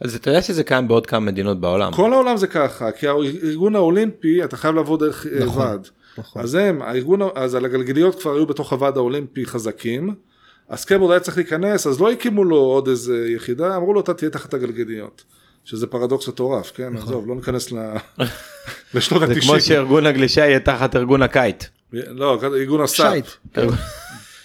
אז 0.00 0.14
אתה 0.14 0.30
יודע 0.30 0.42
שזה 0.42 0.64
קיים 0.64 0.88
בעוד 0.88 1.06
כמה 1.06 1.20
מדינות 1.20 1.60
בעולם. 1.60 1.92
כל 1.92 2.12
העולם 2.12 2.36
זה 2.36 2.46
ככה, 2.46 2.90
כי 2.92 3.06
הארגון 3.08 3.76
האולימפי, 3.76 4.44
אתה 4.44 4.56
חייב 4.56 4.74
לעבוד 4.74 5.04
דרך 5.04 5.26
אה, 5.26 5.44
נכון, 5.44 5.62
ועד. 5.62 5.88
נכון. 6.18 6.42
אז 6.42 6.54
הם, 6.54 6.82
הארגון, 6.82 7.20
אז 7.34 7.54
על 7.54 7.64
הגלגיליות 7.64 8.20
כבר 8.20 8.34
היו 8.34 8.46
בתוך 8.46 8.72
הוועד 8.72 8.96
האולימפי 8.96 9.46
חזקים. 9.46 10.14
הסקייטבורד 10.70 11.10
היה 11.10 11.20
צריך 11.20 11.36
להיכנס, 11.36 11.86
אז 11.86 12.00
לא 12.00 12.10
הקימו 12.12 12.44
לו 12.44 12.56
עוד 12.56 12.88
איזה 12.88 13.26
יחידה, 13.28 13.76
אמרו 13.76 13.94
לו, 13.94 14.00
אתה 14.00 14.14
תהיה 14.14 14.30
תחת 14.30 14.54
הגלגיליות. 14.54 15.24
שזה 15.64 15.86
פרדוקס 15.86 16.28
מטורף, 16.28 16.72
כן? 16.74 16.96
עזוב, 16.96 17.28
לא 17.28 17.34
ניכנס 17.34 17.72
ל... 17.72 17.76
לשנות 18.94 19.22
נכון. 19.22 19.34
זה 19.34 19.40
ה-90. 19.40 19.46
כמו 19.50 19.60
שארגון 19.60 20.06
הגלישה 20.06 20.40
יהיה 20.40 20.60
תחת 20.60 20.96
ארגון 20.96 21.22
ה 21.22 21.29
kite. 21.29 21.64
לא, 21.92 22.38
ארגון 22.42 22.80
ה 22.80 22.86
SUP. 22.86 23.10
שייט. 23.12 23.26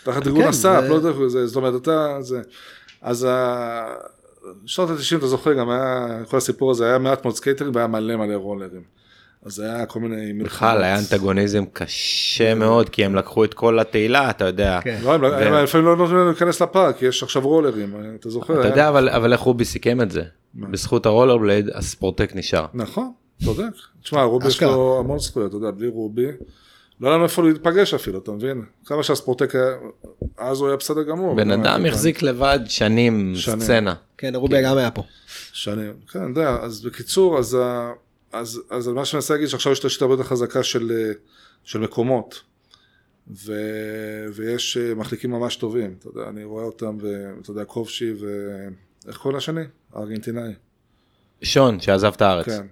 תחת 0.04 0.28
ארגון 0.28 0.42
כן, 0.44 0.48
ה 0.50 0.57
SUP, 0.57 0.84
לא 0.90 0.96
יודע, 0.96 1.10
זה- 1.28 1.48
זאת 1.48 1.56
אומרת, 1.56 1.82
אתה, 1.82 2.18
זה, 2.22 2.42
אז 3.02 3.28
שנות 4.66 4.90
ה-90, 4.90 5.18
אתה 5.18 5.28
זוכר, 5.28 5.54
גם 5.54 5.70
היה, 5.70 6.08
כל 6.30 6.38
הסיפור 6.38 6.72
הזה, 6.72 6.86
היה 6.86 6.98
מעט 6.98 7.26
מאוד 7.26 7.36
skater 7.36 7.63
ים 7.63 7.72
והיה 7.76 7.88
מלא 7.88 8.16
מלא 8.16 8.36
רולרים. 8.36 9.00
אז 9.46 9.60
היה 9.60 9.86
כל 9.86 10.00
מיני 10.00 10.34
מלחמות. 10.34 10.46
בכלל 10.46 10.84
היה 10.84 11.00
אנטגוניזם 11.00 11.64
קשה 11.74 12.54
מאוד, 12.54 12.90
כי 12.90 13.06
הם 13.06 13.16
לקחו 13.16 13.44
את 13.44 13.54
כל 13.54 13.80
התהילה, 13.80 14.30
אתה 14.30 14.46
יודע. 14.46 14.80
כן. 14.84 15.00
לא, 15.04 15.14
הם, 15.14 15.54
לפעמים 15.54 15.88
לא 15.88 15.96
נותנים 15.96 16.18
לנו 16.18 16.30
להיכנס 16.30 16.62
לפארק, 16.62 16.98
כי 16.98 17.06
יש 17.06 17.24
עכשיו 17.24 17.42
רולרים, 17.42 17.94
אתה 18.20 18.30
זוכר? 18.30 18.60
אתה 18.60 18.68
יודע 18.68 18.90
אבל 18.90 19.34
איך 19.34 19.42
רובי 19.42 19.66
סיכם 19.66 20.02
את 20.02 20.12
זה 20.12 20.24
בזכות 20.56 21.06
ה 21.06 21.38
rollerblade 21.38 21.70
הספורטק 21.74 22.36
נשאר 22.36 22.66
נכון, 22.74 23.12
צודק. 23.44 23.64
תשמע, 24.04 24.24
רובי 24.24 24.48
יש. 24.48 24.64
לו 24.64 25.00
המון 25.00 25.20
זכויות, 25.20 25.50
אתה 25.50 25.58
יודע, 25.58 25.72
בלי 25.72 25.88
רובי. 25.88 26.28
לא 27.00 27.08
היה 27.08 27.16
לנו 27.16 27.24
איפה 27.24 27.44
להיפגש 27.44 27.94
אפילו, 27.94 28.20
אתה 28.20 28.32
מבין? 28.32 28.64
כמה 28.86 29.04
שהספורטק 29.04 29.56
היה, 29.56 29.66
אז 30.38 30.60
הוא 30.60 30.68
היה 30.68 30.78
בסדר 30.78 31.04
גמור. 31.04 31.36
בן 31.36 31.52
גם 31.52 31.62
אדם 31.62 31.86
החזיק 31.86 32.22
לבד 32.22 32.60
שנים 32.66 33.34
שנים. 33.36 33.60
סצנה 33.60 33.94
כן, 34.18 34.36
רובי 34.36 34.64
גם 34.64 34.78
היה 34.78 34.92
פה. 34.92 35.04
שנים, 35.54 35.94
כן, 36.12 36.20
אני 36.20 36.30
יודע, 36.30 36.50
אז 36.50 36.82
בקיצור, 36.82 37.38
אז, 37.40 37.54
ה- 37.62 37.92
אז, 38.34 38.62
אז 38.70 38.88
מה 38.88 39.06
שאני 39.06 39.18
מנסה 39.18 39.34
להגיד 39.34 39.48
שעכשיו 39.48 39.72
יש 39.72 39.80
תשתית 39.80 40.02
הרבה 40.02 40.14
יותר 40.14 40.24
חזקה 40.24 40.64
של, 40.64 40.92
אה, 40.92 41.12
של 41.64 41.80
מקומות, 41.80 42.42
ו, 43.46 43.54
ויש 44.34 44.78
אה, 44.78 44.96
מחליקים 44.96 45.32
ממש 45.32 45.56
טובים, 45.56 45.96
אתה 46.00 46.08
יודע, 46.08 46.30
אני 46.30 46.44
רואה 46.44 46.64
אותם, 46.64 46.98
ואתה 47.02 47.52
יודע, 47.52 47.66
כובשי 47.66 48.14
ו... 48.22 48.28
איך 49.08 49.18
קוראים 49.18 49.38
לשני? 49.38 49.62
הארגנטינאי, 49.94 50.52
שון 51.42 51.80
שעזב 51.80 52.12
את 52.16 52.22
הארץ 52.22 52.46
כן, 52.46 52.66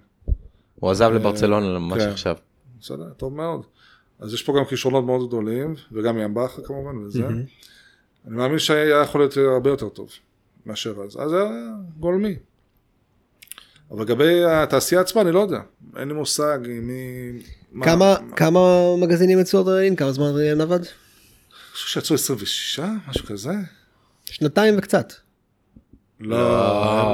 הוא 0.74 0.90
עזב 0.90 1.10
לברצלונה 1.12 1.78
ממש 1.78 2.02
כן. 2.02 2.08
עכשיו 2.08 2.36
בסדר, 2.80 3.08
טוב 3.16 3.34
מאוד. 3.34 3.66
אז 4.20 4.34
יש 4.34 4.42
פה 4.42 4.54
גם 4.58 4.64
כישרונות 4.64 5.04
מאוד 5.04 5.28
גדולים, 5.28 5.74
וגם 5.92 6.18
ים 6.18 6.34
בכר 6.34 6.62
כמובן, 6.64 6.96
וזה. 6.98 7.26
אני 8.26 8.36
מאמין 8.36 8.58
שהיה 8.58 9.02
יכול 9.02 9.20
להיות 9.20 9.36
הרבה 9.36 9.70
יותר 9.70 9.88
טוב 9.88 10.10
מאשר 10.66 10.94
אז. 11.04 11.16
אז 11.20 11.32
היה 11.32 11.44
גולמי. 11.98 12.36
אבל 13.90 14.02
לגבי 14.02 14.44
התעשייה 14.44 15.00
עצמה, 15.00 15.20
אני 15.22 15.32
לא 15.32 15.40
יודע. 15.40 15.60
אין 15.96 16.08
לי 16.08 16.14
מושג 16.14 16.58
מי... 16.82 17.30
מה- 17.72 17.84
כמה, 17.86 17.96
מה- 18.20 18.36
כמה 18.36 18.60
מגזינים 19.00 19.38
יצאו 19.40 19.60
אדרנלין? 19.60 19.96
כמה 19.96 20.12
זמן 20.12 20.26
אדרנלין 20.26 20.60
עבד? 20.60 20.80
אני 20.80 20.86
חושב 21.72 21.88
שיצאו 22.00 22.14
26, 22.14 22.80
משהו 23.08 23.26
כזה. 23.26 23.50
שנתיים 24.24 24.74
וקצת. 24.78 25.12
לא, 26.20 26.36
לא, 26.38 26.46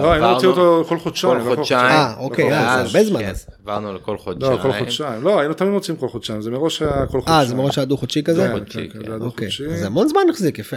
לא, 0.02 0.12
היינו 0.12 0.26
עברנו- 0.26 0.34
מוציא 0.34 0.48
אותו 0.48 0.84
כל 0.88 0.98
חודשיים. 0.98 1.32
כל 1.32 1.50
לא 1.50 1.54
חודשיים. 1.56 1.80
אה, 1.86 2.14
אוקיי, 2.18 2.52
אה, 2.52 2.86
זה 2.86 2.98
הרבה 2.98 3.04
זמן 3.04 3.20
כן. 3.20 3.32
עברנו 3.62 3.94
לכל 3.94 4.12
לא, 4.12 4.16
חודשיים 4.16 4.58
כל 4.62 4.72
חודשיים. 4.78 5.22
לא, 5.22 5.38
היינו 5.40 5.54
תמיד 5.54 5.70
מוצאים 5.72 5.96
כל 5.96 6.08
חודשיים, 6.08 6.42
זה 6.42 6.50
מראש 6.50 6.82
היה 6.82 7.06
כל 7.06 7.20
חודשיים. 7.20 7.38
אה, 7.40 7.44
זה 7.44 7.54
מראש 7.54 7.78
היה 7.78 7.84
דו-חודשי 7.84 8.22
כזה? 8.24 8.46
כן, 8.46 8.52
חודשי, 8.58 8.88
כן, 8.88 8.98
כן. 8.98 8.98
זה 8.98 9.14
היה 9.14 9.24
אוקיי. 9.24 9.46
דו-חודשי. 9.48 9.76
זה 9.76 9.86
המון 9.86 10.08
זמן 10.08 10.20
החזיק, 10.30 10.58
יפה. 10.58 10.76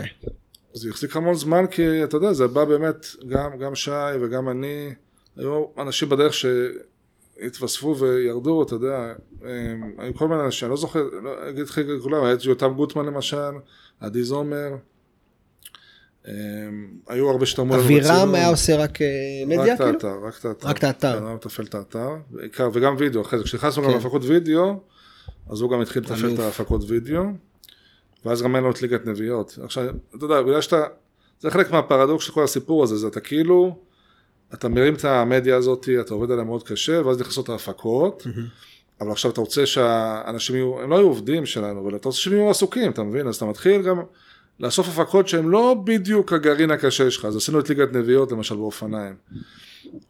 זה 0.74 0.90
החזיק 0.90 1.16
המון 1.16 1.36
זמן 1.36 1.68
כי 1.72 2.04
אתה 2.04 2.18
יודע 2.18 2.34
זה 2.34 2.48
בא 2.48 2.66
באמת 2.66 3.06
גם 3.60 3.76
שי 3.76 3.92
וגם 4.22 4.50
אני 4.50 4.94
היו 5.38 5.66
אנשים 5.78 6.10
בדרך 6.10 6.34
שהתווספו 6.34 7.96
וירדו 7.98 8.64
אתה 8.64 8.76
יודע 8.76 9.14
היו 9.98 10.14
כל 10.16 10.28
מיני 10.28 10.42
אנשים 10.46 10.66
אני 10.66 10.72
לא 10.72 10.78
זוכר 10.78 11.04
לא 11.24 11.50
אגיד 11.50 11.64
לך 11.66 11.80
את 11.80 11.86
כולם 12.04 12.24
היה 12.24 12.34
את 12.34 12.46
יותם 12.46 12.74
גוטמן 12.74 13.06
למשל 13.06 13.52
עדי 14.00 14.24
זומר 14.24 14.70
היו 17.08 17.30
הרבה 17.30 17.46
שתרמו 17.46 17.74
לנו 17.74 17.84
אבירם 17.84 18.02
בצילום. 18.02 18.36
היה 18.36 18.48
עושה 18.48 18.76
רק 18.76 19.02
אה, 19.02 19.08
מדיה 19.48 19.64
רק 19.64 19.70
את 19.70 19.78
כאילו? 19.78 19.94
האתר 19.94 20.28
רק 20.28 20.40
את 20.40 20.46
האתר 20.46 20.68
רק 20.68 20.78
את 20.78 20.84
האתר. 20.84 21.20
הוא 21.20 21.36
מתפעל 21.36 21.66
את 21.66 21.76
האתר 21.76 22.10
בעיקר 22.30 22.70
וגם 22.74 22.96
וידאו 22.98 23.22
אחרי 23.22 23.40
זה 23.40 23.46
כשנכנסנו 23.46 23.84
גם 23.84 23.90
כן. 23.90 23.96
להפקות 23.96 24.22
וידאו 24.26 24.80
אז 25.50 25.62
הוא 25.62 25.72
גם 25.72 25.82
התחיל 25.82 26.04
לתפעל. 26.04 26.34
את 26.34 26.40
ההפקות 26.40 26.82
וידאו 26.88 27.24
ואז 28.26 28.42
גם 28.42 28.56
אין 28.56 28.64
לו 28.64 28.72
את 28.72 28.82
ליגת 28.82 29.06
נביאות 29.06 29.60
עכשיו 29.64 29.84
אתה 30.16 30.26
יודע 30.26 30.42
בגלל 30.42 30.62
שאתה 30.62 30.84
זה 31.40 31.52
חלק 31.52 31.72
מהפרדוקס 31.72 32.26
של 32.26 32.32
כל 32.32 32.44
הסיפור 32.44 32.84
הזה 32.84 32.98
זה 32.98 33.08
אתה 33.08 33.20
כאילו 33.20 33.76
אתה 34.54 34.68
מרים 34.70 34.94
את 34.94 35.06
המדיה 35.06 35.56
הזאת 35.56 35.90
אתה 36.02 36.14
עובד 36.14 36.32
עליה 36.32 36.44
מאוד 36.44 36.64
קשה 36.64 37.06
ואז 37.06 37.20
נכנסות 37.20 37.50
ההפקות 37.50 38.28
אבל 39.02 39.12
עכשיו 39.12 39.32
אתה 39.32 39.42
רוצה 39.42 39.66
שהאנשים 39.66 40.56
יהיו 40.56 40.82
הם 40.82 40.90
לא 40.90 40.96
יהיו 40.96 41.08
עובדים 41.08 41.46
שלנו 41.46 41.82
אבל 41.82 41.96
אתה 41.96 42.10
רוצה 42.10 42.20
שהם 42.20 42.34
יהיו 42.34 42.50
עסוקים 42.50 42.92
אתה 42.92 43.04
מבין 43.04 43.28
אז 43.28 43.36
אתה 43.36 43.46
מתחיל 43.46 43.82
גם 43.82 44.02
לאסוף 44.60 44.88
הפקות 44.88 45.28
שהן 45.28 45.46
לא 45.46 45.76
בדיוק 45.84 46.34
הגרעין 46.34 46.72
הקשה 46.72 47.12
שלך 47.12 47.26
אז 47.26 47.36
עשינו 47.36 47.60
את 47.60 47.70
ליגת 47.70 47.94
נביאות 47.94 48.32
למשל 48.32 48.56
באופניים 48.56 49.14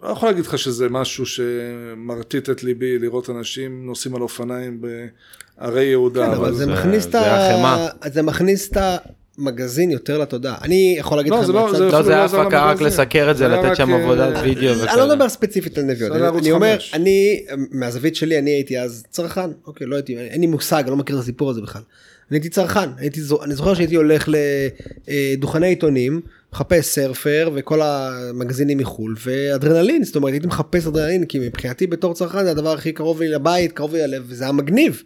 לא 0.04 0.10
יכול 0.10 0.30
להגיד 0.30 0.46
לך 0.46 0.58
שזה 0.58 0.90
משהו 0.90 1.26
שמרטיט 1.26 2.50
את 2.50 2.64
ליבי 2.64 3.00
לראות 3.00 3.30
אנשים 3.30 3.86
נוסעים 3.86 4.16
על 4.16 4.22
אופניים 4.22 4.82
בערי 5.58 5.84
יהודה. 5.86 6.26
כן, 6.26 6.32
אבל 6.32 6.52
זה 6.54 6.66
זה- 6.66 6.72
מכניס 6.72 7.06
את 7.06 7.12
זה 7.12 7.20
ה... 7.20 7.54
החמאה. 7.56 7.88
זה 8.14 8.22
מכניס 8.22 8.72
את 8.72 8.78
המגזין 9.38 9.92
יותר 9.92 10.18
לתודעה. 10.18 10.58
אני 10.62 10.96
יכול 11.00 11.18
להגיד 11.18 11.32
לא, 11.32 11.40
לך 11.40 11.46
זה 11.46 11.54
לא- 11.54 11.66
מהצד- 11.66 11.78
זה- 11.78 11.84
לא 11.92 12.02
זה 12.02 12.10
לא 12.10 12.16
היה 12.16 12.24
עזר 12.24 12.42
הפקה 12.42 12.66
רק. 12.72 12.82
לסקר 12.82 13.32
את 13.32 13.38
זה 13.38 13.48
זה 13.48 13.54
היה 13.54 13.62
לתת 13.62 13.70
רק, 13.72 13.78
שם 13.78 13.94
אה, 13.94 14.04
עבודת 14.04 14.34
וידאו 14.44 14.62
אני 14.72 14.78
לא 14.80 14.84
וכאלה. 14.84 15.06
מדבר 15.06 15.30
ספציפית 15.30 15.78
על 15.78 15.84
נביאות, 15.84 16.14
זה 16.14 16.30
אני- 16.30 16.52
אומר. 16.52 16.78
אני, 16.94 17.46
מהזווית 17.72 18.16
שלי, 18.16 18.40
אני 18.40 18.50
הייתי 18.52 18.80
אז 18.80 19.04
צרכן, 19.10 19.50
אוקיי, 19.68 19.88
לא 19.88 19.96
הייתי, 19.96 20.18
אין 20.18 20.42
לי 20.42 20.48
מושג, 20.48 20.82
אני 20.82 20.92
לא 20.92 20.98
מכיר 20.98 21.16
את 21.16 21.22
הסיפור 21.22 21.50
הזה 21.50 21.62
בכלל. 21.62 21.82
אני 22.32 22.38
הייתי 22.38 22.50
צרכן, 22.50 22.90
הייתי, 22.98 23.22
אני 23.44 23.56
זוכר 23.56 23.74
שהייתי 23.74 23.96
הולך 23.96 24.30
לדוכני 25.08 25.68
עיתונים, 25.68 26.22
מחפש 26.54 26.86
Surfer 26.86 27.52
וכל 27.56 27.82
המגזינים 27.82 28.78
מחול, 28.78 29.16
ואדרנלין, 29.26 30.04
זאת 30.04 30.16
אומרת 30.16 30.34
הייתי 30.34 30.48
מחפש 30.48 30.88
אדרנלין, 30.88 31.26
כי 31.26 31.40
מבחינתי 31.40 31.88
בתור 31.88 32.14
צרכן 32.14 32.44
זה 32.44 32.52
הדבר 32.52 32.74
הכי 32.74 32.92
קרוב 32.92 33.22
לי 33.22 33.28
לבית, 33.28 33.72
קרוב 33.72 33.96
לי 33.96 34.02
ללב, 34.02 34.24
וזה 34.28 34.44
היה 34.44 34.54
מגניב. 34.54 35.04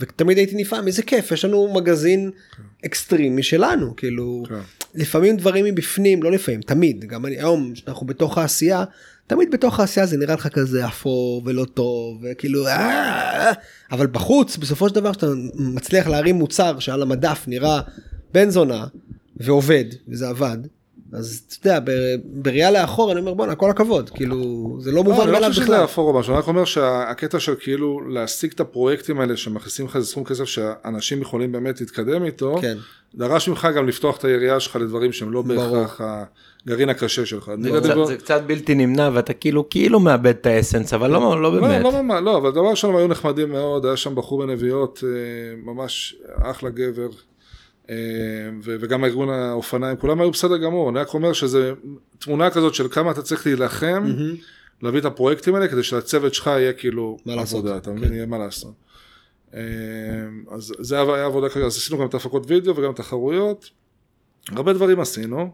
ותמיד 0.00 0.38
הייתי 0.38 0.56
נפעם, 0.56 0.86
איזה 0.86 1.02
כיף, 1.02 1.32
יש 1.32 1.44
לנו 1.44 1.72
מגזין 1.74 2.30
אקסטרימי 2.86 3.42
שלנו, 3.42 3.96
כאילו, 3.96 4.42
כן. 4.48 4.54
לפעמים 4.94 5.36
דברים 5.36 5.64
מבפנים, 5.64 6.22
לא 6.22 6.32
לפעמים, 6.32 6.60
תמיד, 6.60 7.04
גם 7.04 7.26
אני, 7.26 7.36
היום, 7.36 7.72
שאנחנו 7.74 8.06
בתוך 8.06 8.38
העשייה, 8.38 8.84
תמיד 9.30 9.50
בתוך 9.50 9.80
העשייה 9.80 10.06
זה 10.06 10.16
נראה 10.16 10.34
לך 10.34 10.48
כזה 10.48 10.86
אפור 10.86 11.42
ולא 11.44 11.64
טוב, 11.64 12.22
וכאילו, 12.22 12.66
"אה", 12.66 13.52
אבל 13.92 14.06
בחוץ, 14.06 14.56
בסופו 14.56 14.88
של 14.88 14.94
דבר, 14.94 15.12
שאתה 15.12 15.26
מצליח 15.54 16.06
להרים 16.06 16.36
מוצר 16.36 16.78
שעל 16.78 17.02
המדף 17.02 17.44
נראה 17.46 17.80
בן 18.34 18.50
זונה, 18.50 18.86
ועובד, 19.36 19.84
וזה 20.08 20.28
עבד, 20.28 20.58
אז 21.12 21.42
אתה 21.60 21.68
יודע, 21.68 21.92
בראייה 22.24 22.70
לאחור, 22.70 23.12
אני 23.12 23.20
אומר, 23.20 23.34
בואנה, 23.34 23.54
כל 23.54 23.70
הכבוד, 23.70 24.10
כאילו, 24.10 24.36
זה 24.80 24.90
לא 24.90 24.96
לא, 24.96 25.02
מובן 25.04 25.16
אני 25.20 25.26
לא 25.26 25.32
מאליו 25.32 25.48
חושב 25.50 25.62
שזה 25.62 25.72
בכלל. 25.72 25.84
אפור 25.84 26.08
או 26.14 26.18
משהו, 26.20 26.32
אני 26.32 26.38
רק 26.42 26.48
אומר 26.48 26.64
שהקטע 26.64 27.40
של 27.40 27.54
כאילו 27.60 28.00
להשיג 28.10 28.50
את 28.54 28.60
הפרויקטים 28.60 29.20
האלה 29.20 29.36
שמכניסים 29.36 29.86
לך 29.86 29.96
איזה 29.96 30.06
סכום 30.06 30.24
כסף 30.24 30.44
שאנשים 30.44 31.22
יכולים 31.22 31.52
באמת 31.52 31.80
להתקדם 31.80 32.24
איתו, 32.24 32.58
כן. 32.60 32.76
דרש 33.14 33.48
ממך 33.48 33.68
גם 33.76 33.88
לפתוח 33.88 34.16
את 34.16 34.24
היריעה 34.24 34.60
שלך 34.60 34.76
לדברים 34.76 35.12
שהם 35.12 35.32
לא. 35.32 35.42
בהכרח 35.42 36.00
הגרעין 36.66 36.88
הקשה 36.88 37.26
שלך. 37.26 37.50
זה 37.62 37.70
קצת- 37.80 37.96
ב- 37.96 38.04
זה 38.04 38.16
קצת 38.16 38.42
בלתי 38.46 38.74
נמנע 38.74 39.10
ואתה 39.14 39.32
כאילו 39.32 39.68
כאילו 39.70 40.00
מאבד 40.00 40.26
את 40.40 40.46
האסנס 40.46 40.94
אבל 40.94 41.10
לא 41.10 41.20
לא 41.20 41.42
לא, 41.42 41.50
באמת. 41.50 41.82
לא, 41.82 42.20
לא, 42.20 42.36
אבל 42.36 42.50
דבר 42.50 42.70
ראשון 42.70 42.90
הם 42.90 42.96
היו 42.96 43.08
נחמדים 43.08 43.50
מאוד, 43.52 43.86
היה 43.86 43.96
שם 43.96 44.14
בחור 44.14 44.46
בנביעות, 44.46 45.04
אה, 45.06 45.10
ממש 45.72 46.16
אחלה 46.42 46.70
גבר, 46.70 47.08
וגם 48.62 49.04
ארגון 49.04 49.30
האופניים, 49.30 49.96
כולם 49.96 50.20
היו 50.20 50.30
בסדר 50.30 50.56
גמור, 50.56 50.90
אני 50.90 50.98
רק 50.98 51.14
אומר 51.14 51.32
שזה 51.32 51.72
תמונה 52.18 52.50
כזאת 52.50 52.74
של 52.74 52.88
כמה 52.88 53.10
אתה 53.10 53.22
צריך 53.22 53.46
להילחם, 53.46 54.04
להביא 54.82 55.00
את 55.00 55.04
הפרויקטים 55.04 55.54
האלה, 55.54 55.68
כדי 55.68 55.82
שלצוות 55.82 56.34
שלך 56.34 56.46
יהיה 56.46 56.72
כאילו 56.72 57.16
מה 57.26 57.36
לעשות. 57.36 57.58
עבודה, 57.58 57.76
אתה 57.76 57.90
מבין, 57.90 58.12
יהיה 58.12 58.26
מה 58.26 58.38
לעשות. 58.38 58.72
אה, 59.54 59.60
אז 60.50 60.72
זה 60.78 60.96
היה 61.00 61.24
עבודה 61.24 61.48
כרגע, 61.48 61.66
אז 61.66 61.76
עשינו 61.76 62.00
גם 62.00 62.06
את 62.06 62.14
הפקות 62.14 62.42
וידאו 62.46 62.76
וגם 62.76 62.92
תחרויות, 62.92 63.70
הרבה 64.48 64.72
דברים 64.72 65.00
עשינו. 65.00 65.50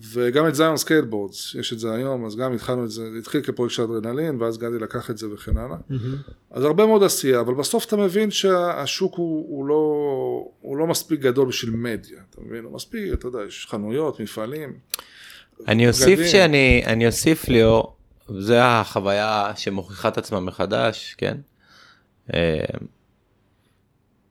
וגם 0.00 0.48
את 0.48 0.54
Zion 0.54 0.76
Skateboards, 0.76 1.54
יש 1.54 1.72
את 1.72 1.78
זה 1.78 1.92
היום, 1.92 2.26
אז 2.26 2.36
גם 2.36 2.52
התחלנו 2.52 2.84
את 2.84 2.90
זה, 2.90 3.12
זה 3.12 3.18
התחיל 3.18 3.40
כפרויקט 3.42 3.74
של 3.74 3.82
אדרנלין, 3.82 4.42
ואז 4.42 4.58
גדי 4.58 4.78
לקח 4.78 5.10
את 5.10 5.18
זה 5.18 5.26
וכן 5.34 5.56
הלאה. 5.56 5.76
אז 6.50 6.64
הרבה 6.64 6.86
מאוד 6.86 7.02
עשייה, 7.02 7.40
אבל 7.40 7.54
בסוף 7.54 7.84
אתה 7.84 7.96
מבין 7.96 8.30
שהשוק 8.30 9.14
הוא, 9.14 9.46
הוא, 9.48 9.66
לא, 9.66 9.74
הוא 10.60 10.76
לא 10.76 10.86
מספיק 10.86 11.20
גדול 11.20 11.48
בשביל 11.48 11.76
מדיה, 11.76 12.18
אתה 12.30 12.40
מבין? 12.40 12.64
הוא 12.64 12.74
מספיק, 12.74 13.12
אתה 13.12 13.26
יודע, 13.26 13.38
יש 13.48 13.66
חנויות, 13.70 14.20
מפעלים. 14.20 14.72
אני 15.68 15.88
אוסיף 15.88 16.18
בגדים. 16.18 16.32
שאני 16.32 16.82
אני 16.86 17.06
אוסיף 17.06 17.48
ליאור 17.48 17.96
זה 18.38 18.64
החוויה 18.64 19.52
שמוכיחה 19.56 20.08
את 20.08 20.18
עצמה 20.18 20.40
מחדש 20.40 21.14
כן. 21.18 21.36
אה, 22.34 22.64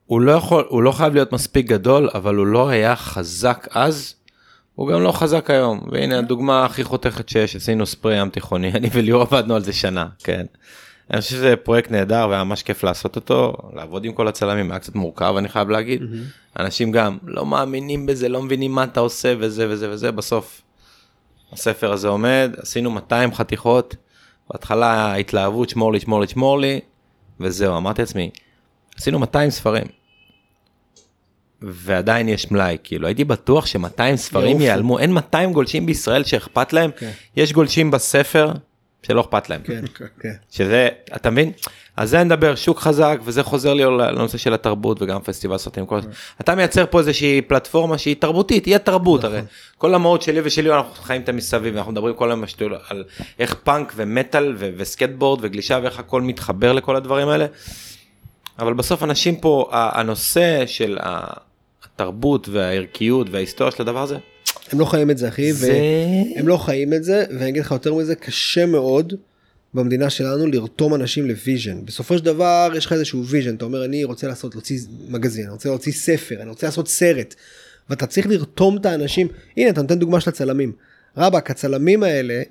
הוא 0.05 0.21
לא 0.21 0.31
יכול 0.31 0.65
הוא 0.69 0.83
לא 0.83 0.91
חייב 0.91 1.13
להיות 1.13 1.33
מספיק 1.33 1.65
גדול 1.65 2.09
אבל 2.13 2.35
הוא 2.35 2.47
לא 2.47 2.69
היה 2.69 2.95
חזק 2.95 3.67
אז. 3.71 4.15
הוא 4.75 4.87
גם 4.91 5.01
לא 5.01 5.11
חזק 5.11 5.49
היום. 5.49 5.81
והנה 5.91 6.19
הדוגמה 6.19 6.65
הכי 6.65 6.83
חותכת 6.83 7.29
שיש 7.29 7.55
עשינו 7.55 7.85
ספרי 7.85 8.19
ים 8.19 8.29
תיכוני 8.29 8.71
אני 8.77 8.89
וליאור 8.93 9.21
עבדנו 9.21 9.55
על 9.55 9.63
זה 9.63 9.73
שנה 9.73 10.07
כן. 10.23 10.45
אני 11.11 11.21
חושב 11.21 11.31
שזה 11.35 11.55
פרויקט 11.55 11.91
נהדר 11.91 12.27
והיה 12.29 12.43
ממש 12.43 12.63
כיף 12.63 12.83
לעשות 12.83 13.15
אותו 13.15 13.53
לעבוד 13.73 14.05
עם 14.05 14.13
כל 14.13 14.27
הצלמים 14.27 14.71
היה 14.71 14.79
קצת 14.79 14.95
מורכב 14.95 15.33
אני 15.37 15.49
חייב 15.49 15.69
להגיד. 15.69 16.01
אנשים 16.59 16.91
גם 16.91 17.17
לא 17.23 17.45
מאמינים 17.45 18.05
בזה 18.05 18.29
לא 18.29 18.41
מבינים 18.41 18.71
מה 18.71 18.83
אתה 18.83 18.99
עושה 18.99 19.33
וזה 19.39 19.69
וזה 19.69 19.91
וזה. 19.91 20.11
בסוף 20.11 20.61
הספר 21.51 21.91
הזה 21.91 22.07
עומד, 22.07 22.51
עשינו 22.57 22.91
200 22.91 23.33
חתיכות, 23.33 23.95
בהתחלה 24.49 25.15
התלהבות, 25.15 25.69
שמור 25.69 25.93
לי, 25.93 25.99
שמור 25.99 26.21
לי, 26.21 26.27
שמור 26.27 26.59
לי, 26.59 26.79
וזהו, 27.39 27.77
אמרתי 27.77 28.01
לעצמי, 28.01 28.29
עשינו 28.97 29.19
200 29.19 29.49
ספרים. 29.49 30.00
ועדיין 31.61 32.29
יש 32.29 32.51
מלאי, 32.51 32.77
כאילו 32.83 33.07
הייתי 33.07 33.23
בטוח 33.23 33.65
ש-200 33.65 34.15
ספרים. 34.15 34.61
ייעלמו, 34.61 34.99
אין 34.99 35.13
200 35.13 35.53
גולשים 35.53 35.85
בישראל 35.85 36.23
שאכפת 36.23 36.73
להם, 36.73 36.91
כן. 36.97 37.11
יש 37.35 37.53
גולשים 37.53 37.91
בספר 37.91 38.51
שלא 39.03 39.21
אכפת 39.21 39.49
להם, 39.49 39.61
כן, 39.63 39.81
כן. 40.19 40.33
שזה, 40.51 40.89
אתה 41.15 41.29
מבין? 41.29 41.51
אז 41.97 42.09
זה 42.09 42.23
נדבר, 42.23 42.55
שוק 42.55 42.79
חזק, 42.79 43.19
וזה 43.23 43.43
חוזר 43.43 43.73
לי 43.73 43.83
לנושא 43.83 44.37
של 44.37 44.53
התרבות 44.53 45.01
וגם 45.01 45.21
פסטיבל 45.21 45.57
סרטים. 45.57 45.85
כל... 45.85 45.99
אתה 46.41 46.55
מייצר 46.55 46.85
פה 46.89 46.99
איזושהי 46.99 47.41
פלטפורמה 47.41 47.97
שהיא 47.97 48.15
תרבותית, 48.19 48.63
תהיה 48.63 48.79
תרבות, 48.79 49.23
הרי 49.23 49.41
כל 49.77 49.95
המהות 49.95 50.21
שלי 50.21 50.41
ושלי, 50.43 50.71
אנחנו 50.71 51.03
חיים 51.03 51.21
את 51.21 51.29
המסביב, 51.29 51.77
אנחנו 51.77 51.91
מדברים 51.91 52.15
כל 52.15 52.31
היום 52.31 52.43
על 52.89 53.03
איך 53.39 53.53
פאנק 53.53 53.93
ומטאל 53.95 54.55
וסקטבורד 54.57 55.39
וגלישה 55.41 55.79
ואיך 55.83 55.99
הכל 55.99 56.21
מתחבר 56.21 56.73
לכל 56.73 56.95
הדברים 56.95 57.27
האלה. 57.27 57.45
אבל 58.59 58.73
בסוף 58.73 59.03
אנשים 59.03 59.35
פה, 59.35 59.69
הנושא 59.71 60.65
של 60.65 60.97
התרבות 61.95 62.49
והערכיות 62.49 63.29
וההיסטוריה 63.29 63.71
של 63.71 63.81
הדבר 63.81 64.03
הזה, 64.03 64.17
הם 64.71 64.79
לא 64.79 64.85
חיים 64.85 65.11
את 65.11 65.17
זה 65.17 65.27
אחי, 65.27 65.53
זה... 65.53 65.73
והם 66.35 66.47
לא 66.47 66.57
חיים 66.57 66.93
את 66.93 67.03
זה, 67.03 67.25
ואני 67.29 67.49
אגיד 67.49 67.61
לך 67.61 67.71
יותר 67.71 67.93
מזה, 67.93 68.15
קשה 68.15 68.65
מאוד 68.65 69.13
במדינה 69.73 70.09
שלנו 70.09 70.47
לרתום 70.47 70.95
אנשים 70.95 71.27
ל 71.27 71.34
vision. 71.35 71.85
בסופו 71.85 72.17
של 72.17 72.25
דבר 72.25 72.71
יש 72.75 72.85
לך 72.85 72.93
איזשהו 72.93 73.25
vision, 73.25 73.55
אתה 73.55 73.65
אומר 73.65 73.85
אני 73.85 74.03
רוצה 74.03 74.27
לעשות, 74.27 74.55
להוציא 74.55 74.79
מגזין, 75.09 75.43
אני 75.43 75.53
רוצה 75.53 75.69
להוציא 75.69 75.91
ספר, 75.91 76.41
אני 76.41 76.49
רוצה 76.49 76.67
לעשות 76.67 76.87
סרט, 76.87 77.35
ואתה 77.89 78.05
צריך 78.05 78.27
לרתום 78.27 78.77
את 78.77 78.85
האנשים, 78.85 79.27
הנה 79.57 79.69
אתה 79.69 79.81
נותן 79.81 79.99
דוגמה 79.99 80.21
של 80.21 80.29
הצלמים. 80.29 80.71
רבאק, 81.17 81.51
הצלמים 81.51 82.03
האלה, 82.03 82.41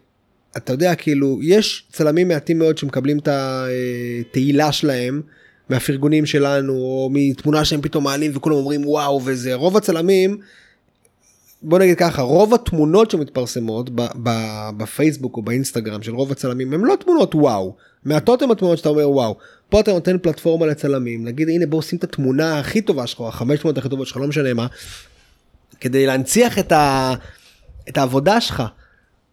אתה 0.56 0.72
יודע 0.72 0.94
כאילו, 0.94 1.38
יש 1.42 1.84
צלמים 1.92 2.28
מעטים 2.28 2.58
מאוד 2.58 2.78
שמקבלים 2.78 3.18
את 3.18 3.28
התהילה 3.30 4.72
שלהם. 4.72 5.22
מהפרגונים 5.70 6.26
שלנו 6.26 6.72
או 6.72 7.08
מתמונה 7.12 7.64
שהם 7.64 7.80
פתאום 7.80 8.04
מעלים 8.04 8.30
וכולם 8.34 8.56
אומרים 8.56 8.86
וואו 8.86 9.20
וזה 9.24 9.54
רוב 9.54 9.76
הצלמים 9.76 10.38
בוא 11.62 11.78
נגיד 11.78 11.98
ככה 11.98 12.22
רוב 12.22 12.54
התמונות 12.54 13.10
שמתפרסמות 13.10 13.90
בפייסבוק 14.76 15.36
או 15.36 15.42
באינסטגרם 15.42 16.02
של 16.02 16.14
רוב 16.14 16.32
הצלמים 16.32 16.72
הם 16.72 16.84
לא 16.84 16.96
תמונות 17.04 17.34
וואו 17.34 17.74
מעטות 18.04 18.42
הן 18.42 18.50
התמונות 18.50 18.78
שאתה 18.78 18.88
אומר 18.88 19.10
וואו 19.10 19.36
פה 19.68 19.80
אתה 19.80 19.92
נותן 19.92 20.18
פלטפורמה 20.18 20.66
לצלמים 20.66 21.24
נגיד 21.24 21.48
הנה 21.48 21.66
בוא 21.66 21.82
שים 21.82 21.98
את 21.98 22.04
התמונה 22.04 22.58
הכי 22.58 22.82
טובה 22.82 23.06
שלך 23.06 23.20
החמש 23.20 23.60
תמונות 23.60 23.78
הכי 23.78 23.88
טובות 23.88 24.06
שלך 24.06 24.16
לא 24.16 24.26
משנה 24.26 24.54
מה 24.54 24.66
כדי 25.80 26.06
להנציח 26.06 26.58
את, 26.58 26.72
ה... 26.72 27.14
את 27.88 27.98
העבודה 27.98 28.40
שלך. 28.40 28.62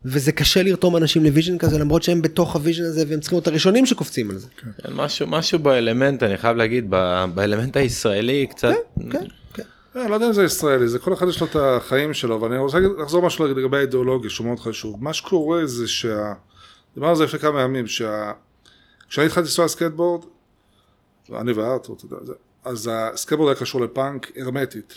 וזה 0.06 0.32
קשה 0.32 0.64
לרתום 0.64 0.98
אנשים 0.98 1.24
ל 1.24 1.29
vision 1.29 1.58
כזה 1.58 1.80
למרות 1.80 2.04
שהם 2.04 2.22
בתוך 2.22 2.56
ה 2.56 2.60
vision 2.60 2.84
הזה 2.84 3.04
והם 3.08 3.20
צריכים 3.20 3.36
להיות 3.36 3.48
הראשונים 3.48 3.86
שקופצים 3.86 4.30
על 4.30 4.38
זה. 4.38 4.48
כן, 4.58 4.94
משהו 4.94 5.28
משהו 5.28 5.60
באלמנט 5.60 6.24
אני 6.24 6.38
חייב 6.38 6.58
להגיד 6.58 6.86
ב- 6.90 7.26
באלמנט 7.36 7.78
הישראלי 7.78 8.48
קצת 8.48 8.74
כן, 9.12 9.20
כן. 9.54 9.64
אה, 9.96 10.08
לא 10.08 10.14
יודע 10.14 10.28
אם 10.28 10.34
זה 10.34 10.44
ישראלי, 10.44 10.88
זה 10.88 11.00
כל 11.00 11.14
אחד 11.14 11.28
יש 11.28 11.42
לו 11.42 11.48
את 11.48 11.56
החיים 11.56 12.14
שלו, 12.14 12.42
ואני 12.42 12.58
רוצה 12.58 12.78
לחזור 13.00 13.22
משהו 13.22 13.48
לגבי 13.48 13.78
האידיאולוגיה 13.78 14.30
שהוא 14.30 14.48
מאוד 14.48 14.60
חשוב. 14.60 15.04
מה 15.04 15.14
שקורה 15.14 15.66
זה 15.66 15.88
שה... 15.88 16.34
דיברנו 16.94 17.12
על 17.12 17.18
זה 17.18 17.24
לפני 17.24 17.40
כמה 17.40 17.62
ימים, 17.62 17.88
שה... 17.88 18.32
כשאני 19.10 19.28
התחלתי 19.28 19.46
לנסוע 19.46 19.68
סקייטבורד, 19.68 20.26
אני 21.36 21.52
וארתור, 21.52 21.96
אתה 21.96 22.06
יודע, 22.06 22.34
אז 22.66 22.90
הסקייטבורד 22.94 23.50
היה 23.50 23.62
קשור 23.62 23.82
לפאנק 23.82 24.32
הרמטית. 24.38 24.96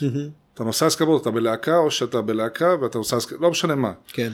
אתה 0.55 0.65
נוסע 0.65 0.91
סקייטבורד, 0.91 1.21
אתה 1.21 1.31
בלהקה, 1.31 1.77
או 1.77 1.91
שאתה 1.91 2.23
בלהקה 2.23 2.75
ואתה 2.81 2.99
נוסע 2.99 3.21
סקייטבורד, 3.21 3.43
לא 3.43 3.51
משנה 3.51 3.75
מה. 3.75 3.93
כן. 4.09 4.33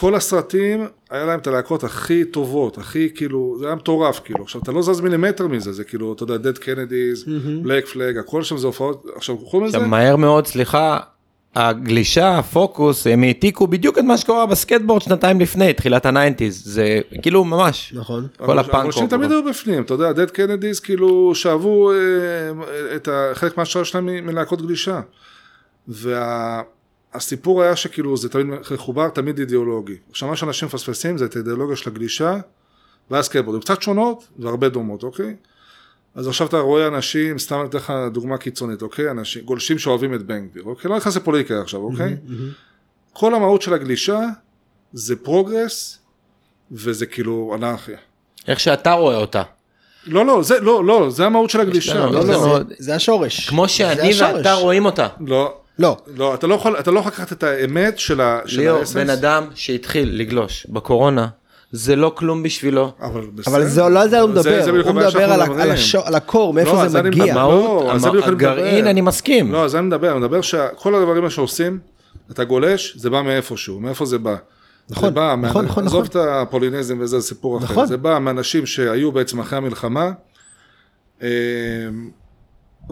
כל 0.00 0.14
הסרטים, 0.14 0.86
היה 1.10 1.24
להם 1.24 1.38
את 1.38 1.46
הלהקות 1.46 1.84
הכי 1.84 2.24
טובות, 2.24 2.78
הכי 2.78 3.08
כאילו, 3.14 3.56
זה 3.60 3.66
היה 3.66 3.74
מטורף 3.74 4.20
כאילו. 4.24 4.42
עכשיו, 4.42 4.62
אתה 4.62 4.72
לא 4.72 4.82
זז 4.82 5.00
מילימטר 5.00 5.46
מזה, 5.48 5.72
זה 5.72 5.84
כאילו, 5.84 6.12
אתה 6.12 6.22
יודע, 6.22 6.50
Dead 6.50 6.56
Kennedys, 6.56 7.28
Black 7.64 7.94
Flag, 7.94 8.20
הכל 8.20 8.42
שם 8.42 8.58
זה 8.58 8.66
הופעות, 8.66 9.06
עכשיו, 9.16 9.38
קחו 9.38 9.60
מזה, 9.60 9.76
עכשיו 9.76 9.88
מהר 9.90 10.16
מאוד 10.16 10.46
סליחה 10.46 10.98
הגלישה 11.56 12.38
הפוקוס 12.38 13.06
הם 13.06 13.22
העתיקו 13.22 13.66
בדיוק 13.66 13.98
את 13.98 14.04
מה 14.04 14.16
שקורה 14.16 14.46
בסקטבורד 14.46 15.02
שנתיים 15.02 15.40
לפני 15.40 15.72
תחילת 15.72 16.06
ה 16.06 16.12
nineties 16.12 16.62
זה 16.66 17.00
כאילו 17.22 17.44
ממש 17.44 17.92
נכון. 17.96 18.26
כל 18.36 18.58
הפאנק 18.58 18.74
האנשים 18.74 19.06
תמיד 19.06 19.30
היו 19.30 19.44
בפנים, 19.44 19.82
אתה 19.82 19.94
יודע, 19.94 20.10
Dead 20.10 20.28
Kennedys 20.30 20.80
כאילו 20.84 21.34
שאבו 21.34 21.92
אה, 21.92 21.96
את 22.96 23.08
ה- 23.08 23.30
חלק 23.34 23.56
מהשאר 23.56 23.82
שלהם 23.82 24.06
מ- 24.06 24.26
מלהקות 24.26 24.62
גלישה. 24.62 25.00
והסיפור 27.14 27.62
היה 27.62 27.76
שכאילו 27.76 28.16
זה 28.16 28.28
תמיד 28.28 28.46
מחובר 28.72 29.08
תמיד 29.08 29.38
אידיאולוגי. 29.38 29.96
עכשיו 30.10 30.28
מה 30.28 30.36
שאנשים 30.36 30.66
מפספסים 30.68 31.18
זה 31.18 31.24
את 31.24 31.36
האידיאולוגיה 31.36 31.76
של 31.76 31.90
הגלישה 31.90 32.36
והסקייטבורד, 33.10 33.54
הן 33.54 33.60
קצת 33.60 33.82
שונות 33.82 34.28
והרבה 34.38 34.68
דומות, 34.68 35.02
אוקיי? 35.02 35.36
אז 36.14 36.28
עכשיו 36.28 36.46
אתה 36.46 36.58
רואה 36.58 36.86
אנשים, 36.86 37.38
סתם 37.38 37.60
אני 37.60 37.68
אתן 37.68 37.78
לך 37.78 37.92
דוגמה 38.12 38.38
קיצונית, 38.38 38.82
אוקיי? 38.82 39.10
אנשים, 39.10 39.42
גולשים 39.44 39.78
שאוהבים 39.78 40.14
את 40.14 40.22
בן 40.22 40.46
גביר, 40.48 40.62
אוקיי? 40.64 40.90
לא 40.90 40.96
נכנס 40.96 41.16
לפוליטיקה 41.16 41.60
עכשיו, 41.60 41.80
אוקיי? 41.80 42.16
כל 43.12 43.34
המהות 43.34 43.62
של 43.62 43.74
הגלישה 43.74 44.20
זה 44.92 45.16
progress 45.16 45.98
וזה 46.72 47.06
כאילו 47.06 47.52
אנרכיה. 47.54 47.98
איך 48.48 48.60
שאתה 48.60 48.92
רואה 48.92 49.16
אותה 49.16 49.42
לא, 50.06 50.26
לא, 50.26 50.42
זה, 50.42 50.60
לא, 50.60 50.84
לא, 50.84 51.10
זה 51.10 51.26
המהות 51.26 51.50
של 51.50 51.60
הגלישה. 51.60 51.94
לנו- 51.94 52.12
לא, 52.12 52.22
זה 52.24 52.32
לא, 52.32 52.58
זה 52.78 52.94
השורש. 52.94 53.48
כמו 53.48 53.68
שאני. 53.68 54.10
ואתה 54.22 54.52
רואים 54.52 54.84
אותה. 54.84 55.08
לא, 55.20 55.60
לא. 55.80 55.96
לא, 56.16 56.34
אתה 56.34 56.46
לא 56.46 56.54
יכול, 56.54 56.76
אתה 56.78 56.90
לא 56.90 57.00
יכול 57.00 57.12
לקחת 57.12 57.32
את 57.32 57.42
האמת 57.42 57.98
של 57.98 58.20
ה- 58.20 58.40
של 58.46 58.60
ליאור, 58.60 58.78
ה 58.78 58.80
essence. 58.80 58.96
בן 58.96 59.10
אדם 59.10 59.44
שהתחיל 59.54 60.10
לגלוש 60.20 60.66
בקורונה, 60.68 61.26
זה 61.72 61.96
לא 61.96 62.12
כלום 62.16 62.42
בשבילו. 62.42 62.92
אבל 63.02 63.26
בסדר. 63.34 63.54
אבל 63.56 63.66
זה 63.66 63.82
לא 63.82 64.02
על 64.02 64.10
זה 64.10 64.20
הוא 64.20 64.30
מדבר, 64.30 64.62
זה 64.64 64.70
הוא 64.70 64.78
מדבר 64.78 65.32
על. 65.32 65.40
על 65.60 65.70
השו- 65.70 66.00
על 66.04 66.14
הקור, 66.14 66.48
לא, 66.48 66.54
מאיפה 66.54 66.82
על 66.82 66.88
זה 66.88 66.98
אני 67.00 67.08
מגיע. 67.10 67.24
מדבר. 67.24 67.40
המהות, 67.40 68.02
לא, 68.14 68.24
הגרעין. 68.26 68.86
אני 68.86 69.00
מסכים. 69.00 69.52
לא, 69.52 69.62
על 69.62 69.68
זה 69.68 69.78
אני 69.78 69.86
מדבר, 69.86 70.10
אני 70.10 70.18
מדבר 70.20 70.40
שכל 70.40 70.94
הדברים 70.94 71.30
שעושים, 71.30 71.78
אתה 72.30 72.44
גולש, 72.44 72.96
זה 72.96 73.10
בא 73.10 73.22
מאיפשהו, 73.22 73.80
מאיפה 73.80 74.04
זה 74.06 74.18
בא? 74.18 74.36
נכון, 74.90 75.08
זה 75.08 75.14
בא, 75.14 75.34
נכון, 75.42 75.64
מה- 75.64 75.70
נכון, 75.70 75.86
עזוב 75.86 76.04
נכון. 76.04 76.20
את 76.22 76.26
הפולינזם 76.30 76.98
וזה 77.00 77.20
סיפור 77.20 77.58
אחר, 77.58 77.64
נכון. 77.64 77.86
זה 77.86 77.96
בא 77.96 78.18
מאנשים 78.18 78.66
שהיו 78.66 79.12
בעצם 79.12 79.40
אחרי 79.40 79.58
המלחמה, 79.58 80.10
אה, 81.22 81.28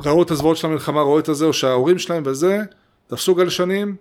ראו 0.05 0.23
את 0.23 0.31
הזוועות 0.31 0.57
של 0.57 0.67
המלחמה, 0.67 1.03
ראו 1.03 1.19
את 1.19 1.29
הזה, 1.29 1.45
או 1.45 1.53
שההורים 1.53 1.99
שלהם 1.99 2.23
וזה, 2.27 2.63
תפסו 3.07 3.35
גלשנים, 3.35 3.97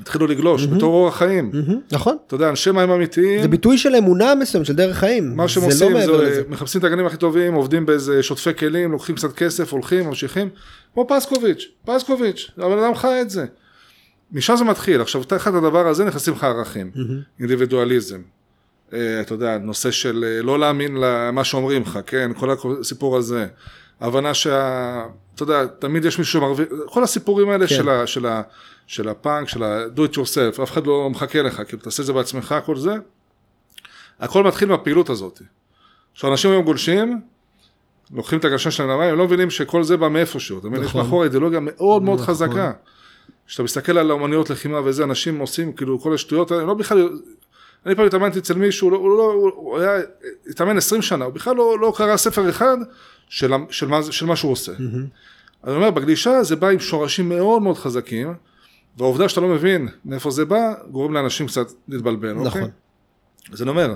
התחילו 0.00 0.26
לגלוש 0.26 0.66
בתור 0.66 0.94
אורח 0.94 1.16
חיים. 1.16 1.50
מהמם, 1.52 1.80
נכון. 1.92 2.16
אתה 2.26 2.34
יודע, 2.34 2.48
אנשי 2.48 2.70
מים 2.70 2.90
אמיתיים, 2.90 3.42
זה 3.42 3.48
ביטוי 3.48 3.78
של 3.78 3.96
אמונה 3.96 4.34
מסוים, 4.34 4.64
של 4.64 4.72
דרך 4.72 4.96
חיים. 4.98 5.36
מה 5.36 5.48
שהם 5.48 5.70
זה 5.70 5.84
עושים 5.84 5.92
לא 5.92 6.06
זה 6.06 6.12
לזה. 6.12 6.42
מחפשים 6.48 6.78
את 6.78 6.84
הגנים 6.84 7.06
הכי 7.06 7.16
טובים, 7.16 7.54
עובדים 7.54 7.86
באיזה 7.86 8.22
שוטפי 8.22 8.54
כלים, 8.54 8.92
לוקחים 8.92 9.14
קצת 9.14 9.32
כסף, 9.32 9.72
הולכים, 9.72 10.06
ממשיכים, 10.06 10.48
כמו 10.94 11.06
פסקוביץ', 11.08 11.68
פסקוביץ', 11.84 12.50
הבן 12.58 12.78
אדם 12.78 12.94
חי 12.94 13.20
את 13.22 13.30
זה. 13.30 13.46
משם 14.32 14.56
זה 14.56 14.64
מתחיל, 14.64 15.00
עכשיו 15.00 15.24
תחת 15.24 15.54
הדבר 15.54 15.88
הזה 15.88 16.04
נכנסים 16.04 16.34
לך 16.34 16.44
ערכים, 16.44 16.90
אינדיבידואליזם. 17.40 18.20
אה, 18.92 19.20
אתה 19.20 19.34
יודע, 19.34 19.58
נושא 19.58 19.90
של 19.90 20.24
אה, 20.28 20.42
לא 20.42 20.58
להאמין 20.58 20.96
למה 20.96 21.44
שאומרים 21.44 21.82
לך, 21.82 21.98
כן, 22.06 22.30
כל 22.36 22.50
הסיפור 22.80 23.16
הזה. 23.16 23.46
הבנה 24.00 24.34
שה... 24.34 25.06
אתה 25.34 25.42
יודע, 25.42 25.66
תמיד 25.66 26.04
יש 26.04 26.18
מישהו 26.18 26.40
שמרוויח, 26.40 26.68
כל 26.86 27.02
הסיפורים 27.02 27.50
האלה 27.50 27.66
כן. 27.66 27.74
של, 27.74 27.88
ה, 27.88 28.06
של, 28.06 28.26
ה, 28.26 28.42
של 28.86 29.08
הפאנק, 29.08 29.48
של 29.48 29.62
ה-do 29.62 30.00
it 30.00 30.14
yourself, 30.14 30.62
אף 30.62 30.72
אחד 30.72 30.86
לא 30.86 31.10
מחכה 31.10 31.42
לך, 31.42 31.62
כאילו 31.68 31.82
תעשה 31.82 32.02
את 32.02 32.06
זה 32.06 32.12
בעצמך, 32.12 32.54
כל 32.64 32.76
זה. 32.76 32.94
הכל 34.20 34.44
מתחיל 34.44 34.68
מהפעילות 34.68 35.10
הזאת. 35.10 35.42
עכשיו 36.12 36.30
אנשים 36.30 36.50
היום 36.50 36.64
גולשים, 36.64 37.20
לוקחים 38.10 38.38
את 38.38 38.44
הגלשן 38.44 38.70
שלהם 38.70 38.90
למים, 38.90 39.10
הם 39.10 39.18
לא 39.18 39.24
מבינים 39.24 39.50
שכל 39.50 39.82
זה 39.82 39.96
בא 39.96 40.08
מאיפשהו, 40.08 40.58
אתה 40.58 40.68
מבין? 40.68 40.82
יש 40.82 40.88
נכון. 40.88 41.02
מאחור 41.02 41.24
אידיאולוגיה 41.24 41.60
מאוד 41.62 42.02
מאוד 42.02 42.20
נכון. 42.20 42.34
חזקה. 42.34 42.72
כשאתה 43.46 43.62
מסתכל 43.62 43.98
על 43.98 44.10
האומנויות 44.10 44.50
לחימה 44.50 44.80
וזה, 44.84 45.04
אנשים 45.04 45.38
עושים 45.38 45.72
כאילו 45.72 46.00
כל 46.00 46.14
השטויות 46.14 46.50
האלה, 46.50 46.64
לא 46.64 46.74
בכלל, 46.74 47.08
אני 47.86 47.94
פעם 47.94 48.06
התאמנתי 48.06 48.38
אצל 48.38 48.54
מישהו, 48.54 48.88
הוא 48.88 49.18
לא, 49.18 49.32
הוא, 49.32 49.50
הוא 49.54 49.78
היה, 49.78 50.00
התאמן 50.50 50.76
20 50.76 51.02
שנה, 51.02 51.24
הוא 51.24 51.34
בכלל 51.34 51.56
לא, 51.56 51.78
לא 51.78 51.92
קרא 51.96 52.16
ספר 52.16 52.50
אחד 52.50 52.76
של, 53.28 53.50
של, 53.70 53.86
מה, 53.88 54.02
של 54.02 54.26
מה 54.26 54.36
שהוא 54.36 54.52
עושה. 54.52 54.72
אני 55.64 55.74
אומר, 55.74 55.90
בגלישה 55.90 56.42
זה 56.42 56.56
בא 56.56 56.68
עם 56.68 56.80
שורשים 56.80 57.28
מאוד 57.28 57.62
מאוד 57.62 57.76
חזקים, 57.78 58.34
והעובדה 58.98 59.28
שאתה 59.28 59.40
לא 59.40 59.48
מבין 59.48 59.88
מאיפה 60.04 60.30
זה 60.30 60.44
בא, 60.44 60.58
גורם 60.90 61.14
לאנשים 61.14 61.46
קצת 61.46 61.66
להתבלבל, 61.88 62.32
נכון. 62.32 62.46
אוקיי? 62.46 62.62
אז 63.52 63.62
אני 63.62 63.70
אומר, 63.70 63.94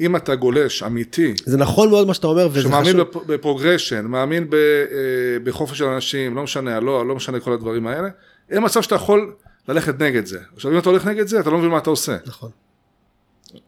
אם 0.00 0.16
אתה 0.16 0.34
גולש 0.34 0.82
אמיתי, 0.82 1.34
זה 1.46 1.56
נכון 1.56 1.90
מאוד 1.90 2.06
מה 2.06 2.14
שאתה 2.14 2.26
אומר, 2.26 2.48
וזה 2.52 2.62
שמאמין 2.62 2.86
חשוב. 2.92 3.00
בפ- 3.00 3.26
ב 3.26 3.32
progression, 3.32 4.06
מאמין 4.06 4.50
ב, 4.50 4.54
אה, 4.54 4.58
בחופש 5.44 5.78
של 5.78 5.84
אנשים, 5.84 6.36
לא 6.36 6.42
משנה, 6.42 6.80
לא, 6.80 7.06
לא 7.08 7.14
משנה 7.14 7.40
כל 7.40 7.52
הדברים 7.52 7.86
האלה, 7.86 8.08
אין 8.50 8.64
מצב 8.64 8.82
שאתה 8.82 8.94
יכול 8.94 9.34
ללכת 9.68 9.98
נגד 10.02 10.26
זה. 10.26 10.38
עכשיו 10.54 10.72
אם 10.72 10.78
אתה 10.78 10.90
הולך 10.90 11.06
נגד 11.06 11.26
זה, 11.26 11.40
אתה 11.40 11.50
לא 11.50 11.58
מבין 11.58 11.70
מה 11.70 11.78
אתה 11.78 11.90
עושה. 11.90 12.16
נכון. 12.26 12.50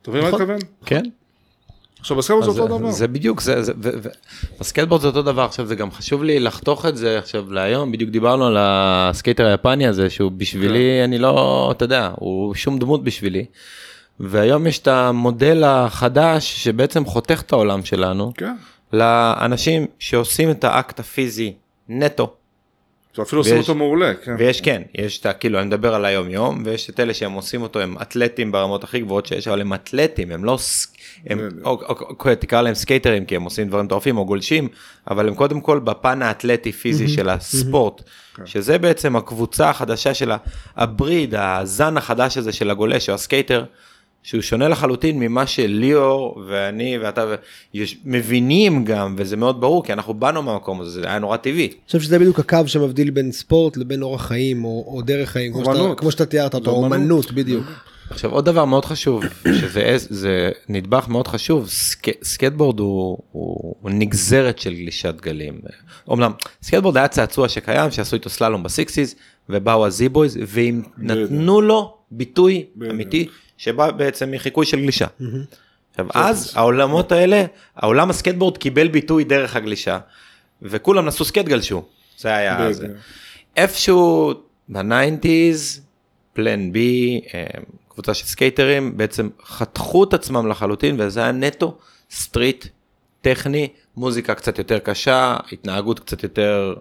אתה 0.03 0.11
מבין 0.11 0.23
מה 0.23 0.29
אני 0.29 0.35
נכון. 0.37 0.51
מתכוון? 0.51 0.71
כן. 0.87 1.03
עכשיו 2.05 2.17
בסקייטבורד 2.17 2.55
זה 2.55 2.61
אותו 2.61 2.79
דבר. 2.79 2.91
זה 2.91 3.09
בדיוק, 3.09 3.41
זה, 3.41 3.63
זה, 3.63 3.73
ו, 3.83 3.91
ו, 4.03 4.09
בסקייטבורד 4.61 5.01
זה 5.01 5.07
אותו 5.07 5.23
דבר, 5.23 5.43
עכשיו 5.43 5.67
זה 5.67 5.75
גם 5.75 5.91
חשוב 5.91 6.25
לי 6.25 6.41
לחתוך 6.41 6.87
את 6.87 6.97
זה 6.97 7.19
עכשיו 7.19 7.53
להיום, 7.53 7.93
בדיוק 7.93 8.11
דיברנו 8.11 8.47
על 8.47 8.57
הסקייטר 8.59 9.47
היפני 9.47 9.87
הזה, 9.87 10.11
שהוא 10.11 10.33
בשבילי, 10.33 10.99
כן. 10.99 11.03
אני 11.05 11.19
לא, 11.19 11.69
אתה 11.77 11.85
יודע, 11.85 12.11
הוא 12.17 12.55
שום 12.55 12.79
דמות 12.79 13.05
בשבילי. 13.05 13.45
והיום 14.21 14.67
יש 14.67 14.79
את 14.79 14.89
המודל 14.89 15.65
החדש 15.65 16.65
שבעצם 16.65 17.05
חותך 17.05 17.43
את 17.47 17.53
העולם 17.53 17.85
שלנו, 17.85 18.33
כן. 18.37 18.55
לאנשים 18.93 19.87
שעושים 19.99 20.51
את 20.51 20.65
האקט 20.65 21.01
הפיזי 21.01 21.53
נטו. 21.89 22.35
ואפילו 23.19 23.41
עושים 23.41 23.59
אותו 23.59 23.75
מעולה, 23.75 24.15
כן. 24.15 24.37
ויש 24.39 24.61
כן, 24.61 24.83
יש 24.95 25.19
את 25.19 25.27
ה... 25.27 25.33
כאילו, 25.33 25.59
אני 25.59 25.67
מדבר 25.67 25.95
על 25.95 26.05
היום 26.05 26.31
יום, 26.31 26.63
ויש 26.65 26.91
את 26.91 27.01
אלה 27.01 27.15
שהם 27.15 27.33
עושים 27.33 27.63
אותו, 27.63 27.81
הם 27.81 27.97
אתלטים 28.03 28.53
ברמות 28.53 28.85
הכי 28.85 29.01
גבוהות 29.01 29.27
שיש, 29.27 29.49
אבל 29.49 29.61
הם 29.61 29.75
אתלטים, 29.75 30.31
הם 30.31 30.45
לא... 30.45 30.57
ס- 30.57 30.95
הם. 31.27 31.49
או, 31.65 31.71
או, 31.71 32.17
או, 32.27 32.35
תקרא 32.35 32.63
להם 32.63 32.75
סקייטרים, 32.75 33.25
כי 33.25 33.37
הם 33.37 33.43
עושים 33.43 33.69
דברים 33.69 33.85
מטורפים, 33.85 34.19
או 34.19 34.27
גולשים, 34.27 34.69
אבל 35.11 35.29
הם 35.29 35.35
קודם 35.35 35.61
כל 35.61 35.79
בפן 35.79 36.23
האתלטי 36.23 36.73
פיזי 36.73 37.09
של 37.09 37.29
הספורט, 37.29 38.03
שזה 38.45 38.79
בעצם 38.79 39.17
הקבוצה 39.17 39.71
החדשה 39.71 40.15
של 40.15 40.33
ה 40.77 40.85
breed, 40.85 41.35
הזן 41.39 41.97
החדש 41.97 42.39
הזה 42.39 42.53
של 42.53 42.71
הגולש, 42.71 43.09
או 43.09 43.15
הסקייטר, 43.15 43.65
שהוא 44.25 44.43
שונה 44.43 44.69
לחלוטין 44.69 45.19
ממה 45.19 45.47
שליאור 45.47 46.43
ואני 46.49 46.99
ואתה 46.99 47.25
ו- 47.29 47.35
יש- 47.75 47.97
מבינים 48.05 48.85
גם, 48.85 49.15
וזה 49.19 49.37
מאוד 49.37 49.61
ברור, 49.61 49.85
כי 49.85 49.93
אנחנו 49.93 50.15
באנו 50.15 50.43
מהמקום 50.43 50.81
הזה, 50.81 50.91
זה 50.91 51.07
היה 51.07 51.19
נורא 51.19 51.37
טבעי. 51.37 51.67
אני 51.67 51.75
חושב 51.87 52.01
שזה 52.01 52.19
בדיוק 52.19 52.39
הקו 52.39 52.59
שמבדיל 52.67 53.11
בין 53.11 53.33
ספורט 53.33 53.77
לבין 53.77 54.03
אורח 54.03 54.27
חיים 54.27 54.65
או, 54.65 54.85
או 54.95 55.03
דרך 55.03 55.31
חיים, 55.31 55.53
כמו 55.53 55.65
שאתה, 55.65 55.79
אומנות. 55.79 56.01
כמו 56.01 56.11
שאתה 56.11 56.27
תיארת 56.27 56.55
אותו, 56.55 56.71
אומנות. 56.71 56.93
אומנות, 56.99 57.33
בדיוק. 57.33 57.65
עכשיו 58.11 58.31
עוד 58.31 58.45
דבר 58.45 58.65
מאוד 58.65 58.85
חשוב 58.85 59.25
שזה 59.61 59.95
זה 59.99 60.51
נדבך 60.69 61.09
מאוד 61.09 61.29
חשוב 61.29 61.69
סק, 61.69 62.07
סקטבורד 62.25 62.81
הוא, 62.81 63.19
הוא, 63.33 63.75
הוא 63.81 63.91
נגזרת 63.91 64.59
של 64.59 64.75
גלישת 64.75 65.15
גלים. 65.23 65.61
אומנם 66.09 66.33
סקטבורד 66.63 66.97
היה 66.97 67.09
צעצוע 67.09 67.49
שקיים 67.49 67.91
שעשו 67.91 68.17
איתו 68.17 68.31
סללום 68.31 68.63
ב 68.63 68.69
sixties 68.69 69.15
ובאו 69.49 69.87
ה 69.87 69.94
Z-Boys 69.94 70.39
והם 70.47 70.83
נתנו 70.99 71.61
לו 71.61 71.95
ביטוי. 72.11 72.65
אמיתי 72.91 73.29
שבא 73.57 73.91
בעצם 73.91 74.31
מחיקוי 74.31 74.67
של 74.67 74.81
גלישה. 74.81 75.07
עכשיו 75.91 76.07
אז 76.15 76.53
העולמות 76.55 77.13
האלה 77.13 77.45
העולם 77.77 78.11
הסקטבורד 78.11 78.59
קיבל 78.59 78.89
ביטוי 78.89 79.25
דרך 79.25 79.57
הגלישה 79.57 79.99
וכולם 80.63 81.07
נסעו 81.07 81.25
סקט 81.25 81.45
גלשו 81.45 81.85
זה 82.19 82.35
היה. 82.37 82.73
זה. 82.73 82.87
איפשהו 83.57 84.35
ב 84.69 84.81
nineties 84.81 85.83
Plan 86.33 86.73
B 86.73 87.21
קבוצה 87.89 88.15
של 88.15 88.27
סקייטרים 88.27 88.97
בעצם 88.97 89.29
חתכו 89.45 90.05
את 90.05 90.15
עצמם 90.15 90.47
לחלוטין 90.47 90.97
וזה 90.99 91.23
היה 91.23 91.33
נטו 91.33 91.79
street 92.11 92.67
טכני 93.21 93.69
מוזיקה 93.97 94.35
קצת 94.35 94.59
יותר 94.59 94.79
קשה 94.79 95.37
התנהגות 95.53 96.01
קצת 96.01 96.23
יותר 96.23 96.75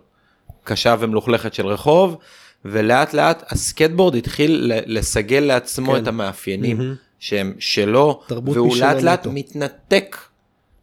קשה 0.64 0.96
ומלוכלכת 1.00 1.54
של 1.54 1.68
רחוב 1.68 2.18
ולאט 2.66 3.14
לאט 3.14 3.44
הסקטבורד 3.52 4.16
התחיל 4.16 4.72
לסגל 4.86 5.40
לעצמו 5.40 5.92
כן. 5.92 6.04
את 6.04 6.08
המאפיינים 6.08 6.96
שהם 7.20 7.54
שלו 7.60 8.22
והוא 8.30 8.78
לאט 8.78 9.02
לאט. 9.02 9.28
מתנתק 9.28 10.18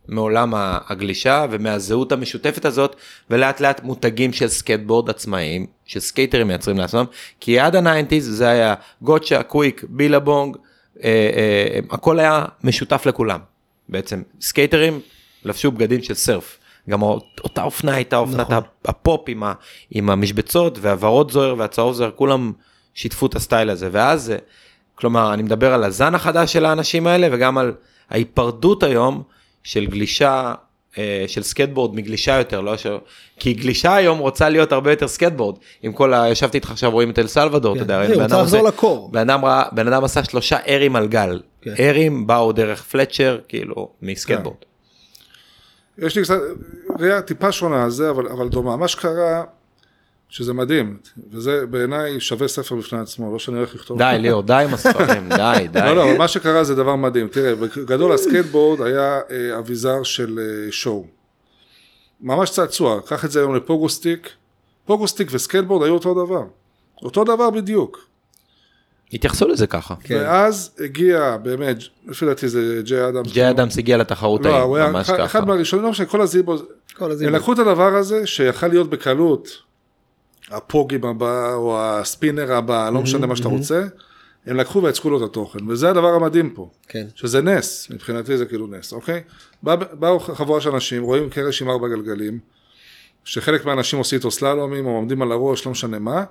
מעולם 0.08 0.52
הגלישה 0.56 1.46
ומהזהות 1.50 2.12
המשותפת 2.12 2.64
הזאת 2.64 2.96
ולאט 3.30 3.60
לאט 3.60 3.82
מותגים 3.82 4.32
של 4.32 4.48
סקייטבורד 4.48 5.10
עצמאיים 5.10 5.66
שסקייטרים 5.86 6.48
מייצרים 6.48 6.78
לעצמם 6.78 7.04
כי 7.40 7.58
עד 7.58 7.76
ה 7.76 7.82
nineties 7.82 8.26
זה 8.28 8.48
היה 8.48 8.74
Gotcha 9.02 9.42
Quik 9.42 9.84
Billabong 9.88 10.56
אה, 11.04 11.30
אה, 11.36 11.80
הכל 11.90 12.20
היה 12.20 12.44
משותף 12.64 13.06
לכולם 13.06 13.40
בעצם 13.88 14.22
סקייטרים 14.40 15.00
לבשו 15.44 15.70
בגדים 15.70 16.02
של 16.02 16.14
סרף 16.14 16.58
גם 16.90 17.02
אותה 17.02 17.62
אופנה 17.62 17.94
הייתה 17.94 18.16
אופנת 18.16 18.50
נכון. 18.50 18.62
הפופ 18.84 19.20
עם, 19.28 19.42
ה, 19.42 19.52
עם 19.90 20.10
המשבצות 20.10 20.78
והוורוד 20.80 21.30
זוהר 21.30 21.54
והצהוב 21.58 21.94
זוהר 21.94 22.10
כולם 22.16 22.52
שיתפו 22.94 23.26
את 23.26 23.34
הסטייל 23.34 23.70
הזה 23.70 23.88
ואז 23.92 24.22
זה 24.24 24.38
כלומר 24.94 25.34
אני 25.34 25.42
מדבר 25.42 25.72
על 25.74 25.84
הזן 25.84 26.14
החדש 26.14 26.52
של 26.52 26.64
האנשים 26.64 27.06
האלה 27.06 27.28
וגם 27.32 27.58
על 27.58 27.72
ההיפרדות 28.10 28.82
היום 28.82 29.22
של 29.62 29.86
גלישה 29.86 30.54
אה, 30.98 31.24
של 31.26 31.42
סקטבורד 31.42 31.94
מגלישה 31.94 32.38
יותר 32.38 32.60
לא 32.60 32.76
ש... 32.76 32.86
כי 33.38 33.52
גלישה 33.52 33.94
היום 33.94 34.18
רוצה 34.18 34.48
להיות 34.48 34.72
הרבה 34.72 34.90
יותר 34.92 35.08
סקטבורד 35.08 35.56
עם 35.82 35.92
כל 35.92 36.14
ה... 36.14 36.28
ישבתי 36.28 36.56
איתך 36.56 36.70
עכשיו 36.70 36.90
רואים 36.90 37.10
את 37.10 37.18
אל 37.18 37.26
סלבדור 37.26 37.74
אתה 37.74 37.82
יודע 37.82 38.06
בן 38.06 38.20
אדם 38.20 38.40
לחזור 38.40 38.60
עושה- 38.60 38.68
לקור. 38.68 39.08
בן 39.12 39.30
אדם 39.30 39.40
בן 39.72 39.86
אדם 39.92 40.04
עשה 40.04 40.24
שלושה 40.24 40.56
ארים 40.68 40.96
על 40.96 41.08
גל 41.08 41.40
כן. 41.62 41.74
ארים 41.80 42.26
באו 42.26 42.52
דרך 42.52 42.82
פלצ'ר 42.82 43.38
כאילו 43.48 43.88
מסקטבורד. 44.02 44.56
יש 46.00 46.16
לי 46.16 46.22
קצת 46.22 46.38
ראייה 46.98 47.22
טיפה 47.22 47.52
שונה 47.52 47.84
על 47.84 47.90
זה, 47.90 48.10
אבל, 48.10 48.28
אבל 48.28 48.48
דומה. 48.48 48.76
מה 48.76 48.88
שקרה, 48.88 49.44
שזה 50.28 50.52
מדהים, 50.52 50.98
וזה 51.30 51.66
בעיניי 51.66 52.20
שווה 52.20 52.48
ספר 52.48 52.76
בפני 52.76 52.98
עצמו, 52.98 53.32
לא 53.32 53.38
שאני 53.38 53.56
הולך 53.56 53.74
לכתוב. 53.74 53.98
די 53.98 54.16
ליאור 54.18 54.42
די 54.42 54.64
עם 54.68 54.74
הספרים 54.74 55.28
די 55.36 55.68
די. 55.72 55.80
לא, 55.80 55.96
לא, 55.96 56.18
מה 56.18 56.28
שקרה 56.28 56.64
זה 56.64 56.74
דבר 56.74 56.96
מדהים. 56.96 57.28
תראה, 57.28 57.54
בגדול 57.54 58.12
הסקייטבורד 58.12 58.82
היה 58.82 59.20
אה, 59.30 59.58
אביזר 59.58 60.02
של 60.02 60.38
אה, 60.38 60.72
שואו. 60.72 61.06
ממש 62.20 62.50
צעצוע, 62.50 63.00
קח 63.06 63.24
את 63.24 63.30
זה 63.30 63.40
היום 63.40 63.56
ל 63.56 63.63
pogo 63.63 63.89
stick. 63.89 64.28
Pogo 64.84 65.04
stick 65.04 65.28
וסקייטבורד 65.30 65.82
היו 65.82 65.94
אותו 65.94 66.26
דבר. 66.26 66.42
אותו 67.02 67.24
דבר 67.24 67.50
בדיוק. 67.50 68.09
התייחסו 69.12 69.48
לזה 69.48 69.66
ככה. 69.66 69.94
כן. 70.02 70.14
ואז 70.16 70.70
הגיע 70.84 71.36
באמת, 71.42 71.76
לפי 72.08 72.26
דעתי 72.26 72.48
זה 72.48 72.80
ג'יי 72.84 73.08
אדמס. 73.08 73.32
ג'יי 73.32 73.50
אדמס 73.50 73.78
הגיע 73.78 73.96
לתחרות 73.96 74.44
לא, 74.46 74.50
ההיא, 74.56 74.76
היה 74.82 74.90
ממש 74.92 75.10
אחד- 75.10 75.20
אחד 75.20 75.40
ככה. 75.40 75.44
מהראשונים, 75.46 75.84
לא 75.84 75.90
משנה, 75.90 76.06
כל 76.06 76.20
ה 76.20 76.25
Z-Boys, 76.25 76.56
כל 76.96 77.12
הם. 77.12 77.34
לקחו 77.34 77.52
את 77.52 77.58
הדבר 77.58 77.94
הזה 77.96 78.26
שיכל 78.26 78.66
להיות 78.68 78.90
בקלות 78.90 79.48
ה 80.50 80.62
pogo 80.62 81.06
הבא 81.06 81.54
או 81.54 81.78
הספינר 81.80 82.52
הבא, 82.52 82.90
לא 82.90 83.00
משנה 83.02 83.26
מה 83.26 83.36
שאתה 83.36 83.48
רוצה, 83.48 83.84
הם 84.46 84.56
לקחו 84.56 84.82
ויצקו 84.82 85.10
לו 85.10 85.16
את 85.24 85.30
התוכן, 85.30 85.58
וזה 85.68 85.90
הדבר 85.90 86.08
המדהים 86.14 86.50
פה, 86.50 86.70
כן. 86.88 87.06
שזה 87.14 87.42
נס, 87.42 87.88
מבחינתי 87.90 88.36
זה 88.36 88.44
כאילו 88.44 88.66
נס, 88.66 88.92
אוקיי? 88.92 89.20
בא- 89.62 89.76
באו 89.92 90.20
חבורה 90.20 90.60
של 90.60 90.70
אנשים, 90.70 91.02
רואים 91.02 91.30
קרש 91.30 91.62
עם 91.62 91.70
ארבע 91.70 91.88
גלגלים, 91.88 92.38
שחלק 93.24 93.64
מהאנשים 93.64 93.98
עושים 93.98 94.16
איתו 94.18 94.30
סללומים 94.30 94.86
או 94.86 94.90
עומדים 94.90 95.22
על 95.22 95.32
הראש, 95.32 95.66
לא 95.66 95.72
משנה 95.72 95.98
מה, 95.98 96.24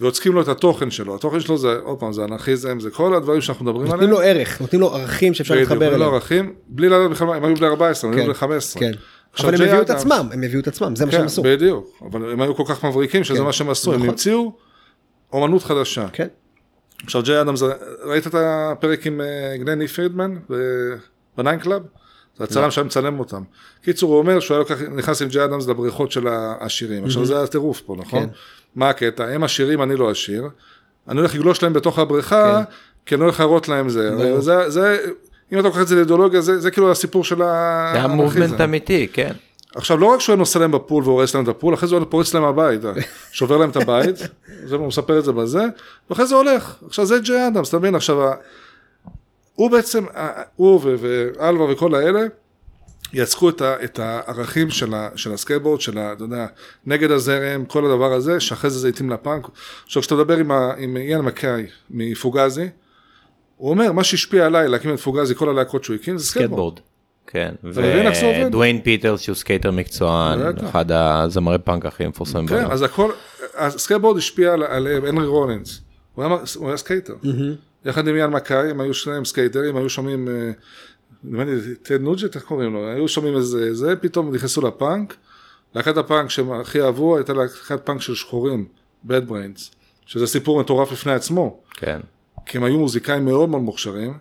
ויוצקים 0.00 0.32
לו 0.32 0.42
את 0.42 0.48
התוכן 0.48 0.90
שלו, 0.90 1.14
התוכן 1.14 1.40
שלו 1.40 1.58
זה, 1.58 1.78
עוד 1.82 1.98
פעם, 1.98 2.12
זה 2.12 2.24
אנרכיזם, 2.24 2.80
זה 2.80 2.90
כל 2.90 3.14
הדברים 3.14 3.40
שאנחנו 3.40 3.64
מדברים 3.64 3.86
נותנים 3.86 4.00
עליהם. 4.00 4.10
לו 4.10 4.20
ערך, 4.20 4.60
נותנים 4.60 4.80
לו 4.80 4.94
ערכים 4.94 5.34
שאפשר 5.34 5.54
בדיוק, 5.54 5.70
להתחבר 5.70 5.94
אליהם. 5.94 6.14
ערכים, 6.14 6.54
בלי 6.68 6.88
לדעת 6.88 7.10
בכלל, 7.10 7.28
הם 7.28 7.44
היו 7.44 7.56
בני 7.56 7.66
14, 7.66 8.10
הם 8.10 8.16
היו 8.16 8.22
כן, 8.22 8.28
בני 8.28 8.34
15. 8.34 8.80
כן. 8.80 8.92
אבל 9.38 9.54
הם 9.54 9.62
הביאו 9.62 9.82
את 9.82 9.90
עצמם, 9.90 10.28
הם 10.32 10.42
הביאו 10.42 10.60
את 10.60 10.68
עצמם, 10.68 10.96
זה 10.96 11.06
מה 11.06 11.12
שהם 11.12 11.20
כן, 11.20 11.26
עשו. 11.26 11.42
בדיוק, 11.42 12.02
אבל 12.10 12.32
הם 12.32 12.40
היו 12.40 12.54
כל 12.54 12.64
כך 12.66 12.84
מבריקים 12.84 13.24
שזה 13.24 13.38
כן, 13.38 13.44
מה 13.44 13.52
שהם 13.52 13.70
עשו, 13.70 13.92
הם 13.92 13.96
נכון. 13.96 14.08
המציאו 14.08 14.52
אומנות 15.32 15.62
חדשה. 15.62 16.06
כן. 16.12 16.28
עכשיו 17.04 17.22
ג'יי 17.22 17.40
אדמס, 17.40 17.62
ראית 18.04 18.26
את 18.26 18.34
הפרק 18.38 19.06
עם 19.06 19.20
אה, 19.20 19.56
גלן 19.56 19.75
אי 19.75 19.88
פרידמן 19.88 20.34
ב 21.36 21.40
Nine 21.40 21.58
Club? 21.58 21.82
זה 22.38 22.44
לא. 22.44 22.48
הצלם 22.50 22.70
שהיה 22.70 22.84
מצלם 22.84 23.18
אותם. 23.18 23.42
קיצור, 23.82 24.10
הוא 24.10 24.18
אומר 24.18 24.40
שהוא 24.40 24.56
היה 24.56 24.64
נכנס 24.94 25.22
עם 25.22 25.28
ג'יי 25.28 25.44
אדמס 25.44 25.66
לבריכות 25.68 26.12
של 26.12 26.28
העשירים. 26.28 27.04
עכשיו 27.04 27.24
זה 27.24 27.42
הטירוף 27.42 27.80
פה, 27.80 27.96
נכון? 27.98 28.20
כן. 28.22 28.28
מה 28.76 28.88
הקטע? 28.88 29.24
הם 29.24 29.44
עשירים, 29.44 29.82
אני 29.82 29.96
לא 29.96 30.10
עשיר. 30.10 30.44
אני 31.08 31.18
הולך 31.18 31.34
לגלוש 31.34 31.62
להם 31.62 31.72
בתוך 31.72 31.98
הבריכה, 31.98 32.62
כי 33.06 33.14
אני 33.14 33.22
הולך 33.22 33.40
להראות 33.40 33.68
להם 33.68 33.88
זה. 33.88 34.10
כן. 34.18 34.40
זה- 34.68 34.98
אם 35.52 35.58
אתה 35.58 35.68
לוקח 35.68 35.80
את 35.80 35.88
זה 35.88 35.94
לאידיאולוגיה, 35.96 36.40
זה 36.40 36.70
כאילו 36.70 36.90
הסיפור 36.90 37.24
של 37.24 37.42
ה... 37.42 37.90
זה 37.92 37.98
היה 37.98 38.06
movement 38.06 38.60
אמיתי, 38.60 39.08
כן. 39.12 39.32
עכשיו 39.74 39.96
לא 39.96 40.06
רק 40.06 40.20
שהוא 40.20 40.32
היה 40.32 40.38
נוסע 40.38 40.58
להם 40.58 40.72
ב 40.72 40.78
pool 40.78 41.04
והורס 41.04 41.34
להם 41.34 41.44
את 41.44 41.48
ה 41.48 41.52
pool, 41.52 41.74
אחרי 41.74 41.88
זה 41.88 41.96
הוא 41.96 42.04
פורץ 42.08 42.34
להם 42.34 42.44
הביתה, 42.44 42.92
שובר 43.32 43.56
להם 43.56 43.70
את 43.70 43.76
הבית, 43.76 44.16
זה, 44.64 44.76
הוא 44.76 44.86
מספר 44.88 45.18
את 45.18 45.24
זה 45.24 45.32
בזה, 45.32 45.62
ואחרי 46.10 46.26
זה 46.26 46.34
הולך. 46.34 46.74
עכשיו 46.86 47.06
זה 47.06 47.18
ג'יי 47.18 47.46
אדמס, 47.48 47.68
אתה 47.68 47.78
מבין? 47.78 47.94
עכשיו, 47.94 48.16
הוא 49.54 49.70
בעצם, 49.70 50.04
ה- 50.14 50.42
הוא 50.56 50.80
ו- 50.82 50.94
ואלווה 51.00 51.72
וכל 51.72 51.94
האלה, 51.94 52.20
יצקו 53.12 53.48
את, 53.48 53.60
ה, 53.60 53.74
את 53.84 53.98
הערכים 53.98 54.70
של, 54.70 54.94
ה, 54.94 55.08
של 55.16 55.32
הסקייטבורד, 55.32 55.80
של 55.80 55.98
ה, 55.98 56.12
אתה 56.12 56.24
יודע, 56.24 56.46
נגד 56.86 57.10
הזרם, 57.10 57.64
כל 57.64 57.84
הדבר 57.86 58.12
הזה, 58.12 58.40
שאחרי 58.40 58.70
זה 58.70 58.78
זה 58.78 58.88
התאים 58.88 59.10
לפאנק. 59.10 59.48
עכשיו 59.86 60.02
כשאתה 60.02 60.14
מדבר 60.14 60.36
עם, 60.36 60.50
ה, 60.50 60.72
עם 60.78 60.96
איאן 60.96 61.20
מקאי 61.20 61.66
מפוגזי, 61.90 62.68
הוא 63.56 63.70
אומר, 63.70 63.92
מה 63.92 64.04
שהשפיע 64.04 64.46
עליי 64.46 64.68
להקים 64.68 64.94
את 64.94 65.00
פוגזי, 65.00 65.34
כל 65.34 65.48
הלהקות 65.48 65.84
שהוא 65.84 65.96
הקים, 65.96 66.18
זה 66.18 66.24
סקייטבורד. 66.26 66.80
כן? 67.26 67.54
ודוויין 68.46 68.80
פיטרס 68.82 69.20
שהוא 69.20 69.34
סקייטר 69.34 69.70
מקצוען. 69.70 70.38
אחד 70.68 70.84
הזמרי 70.92 71.58
פאנק 71.58 71.86
הכי 71.86 72.06
מפורסמים 72.06 72.46
כן. 72.46 72.64
אז 72.70 72.82
הכל, 72.82 73.10
הסקייטבורד 73.54 74.16
השפיע 74.16 74.52
על- 74.52 74.62
הנרי 75.06 75.26
רולינס, 75.26 75.80
הוא 76.14 76.24
היה, 76.24 76.34
הוא 76.56 76.68
היה 76.68 76.76
סקייטר. 76.76 77.14
יחד 77.84 78.08
עם 78.08 78.16
איאן 78.16 78.30
מקאי, 78.30 78.70
הם 78.70 78.80
היו 78.80 78.94
שניהם 78.94 79.24
סקייטרים, 79.24 79.76
היו 79.76 79.90
שומעים, 79.90 80.28
אה, 80.28 80.50
נדמה 81.24 81.44
לי, 81.44 81.74
טד 81.82 82.00
נוג'ט, 82.00 82.36
איך 82.36 82.44
קוראים 82.44 82.72
לו? 82.72 82.88
היו 82.88 83.08
שומעים 83.08 83.36
איזה, 83.36 83.74
זה, 83.74 83.96
פתאום 83.96 84.34
נכנסו 84.34 84.60
לפאנק. 84.60 85.16
להקת 85.74 85.96
הפאנק 85.96 86.30
שהם 86.30 86.52
הכי 86.52 86.82
אהבו, 86.82 87.16
הייתה 87.16 87.32
להקת 87.32 87.86
פאנק 87.86 88.00
של 88.00 88.14
שחורים, 88.14 88.66
Bad 89.06 89.28
Brains, 89.28 89.74
שזה 90.06 90.26
סיפור 90.26 90.60
מטורף 90.60 90.92
בפני 90.92 91.12
עצמו. 91.12 91.60
כן. 91.74 92.00
כי 92.46 92.58
הם 92.58 92.64
היו 92.64 92.78
מוזיקאים 92.78 93.24
מאוד 93.24 93.48
מאוד 93.48 93.62
מוכשרים, 93.62 94.14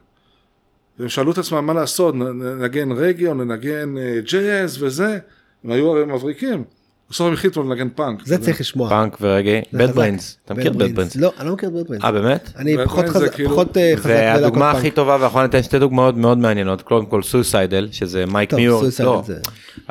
והם 1.00 1.10
שאלו 1.10 1.32
את 1.32 1.38
עצמם 1.38 1.66
מה 1.66 1.74
לעשות, 1.74 2.16
ננגן 2.16 2.92
רגאיי 2.92 3.28
או 3.28 3.34
ננגן 3.34 3.98
אה, 3.98 4.20
ג'אז 4.32 4.84
וזה, 4.84 5.20
הם 5.64 5.72
היו 5.72 5.92
הרי 5.92 6.06
מבריקים. 6.06 6.64
בסוף 7.10 7.28
הם 7.28 7.34
החליטו 7.34 7.64
לנגן 7.64 7.88
פאנק. 7.96 8.26
זה 8.26 8.36
אתה. 8.36 8.44
צריך 8.44 8.60
לשמוע. 8.62 8.90
פאנק 8.90 9.18
ורגעי, 9.22 9.62
בד. 9.74 9.92
בריינס, 9.92 10.38
אתה 10.46 10.54
מכיר 10.54 10.72
Bad 10.72 10.76
בד 10.76 10.86
Brains. 10.86 10.94
בריינס? 10.94 11.16
לא, 11.16 11.32
אני 11.40 11.48
לא 11.48 11.54
מכיר 11.54 11.70
בד 11.70 11.88
בריינס. 11.88 12.04
אה 12.06 12.12
באמת? 12.12 12.50
אני 12.58 12.76
פחות 12.86 13.06
חזק, 13.10 13.34
כאילו- 13.36 13.50
פחות 13.50 13.78
אה, 13.78 13.94
חזק 13.96 14.06
בלהקות 14.06 14.42
והדוגמה 14.42 14.66
פאנק. 14.72 14.76
הכי 14.78 14.92
טובה 14.92 15.18
ואנחנו 15.22 15.42
ניתן 15.42 15.64
שתי 15.64 15.80
דוגמאות 15.80 16.16
מאוד 16.18 16.38
מעניינות 16.38 16.82
קודם 16.82 17.06
כל 17.06 17.22
סויסיידל 17.24 17.88
שזה 17.92 18.26
מייק 18.26 18.54
מיור 18.54 18.84
לא 19.04 19.24
זה- 19.26 19.40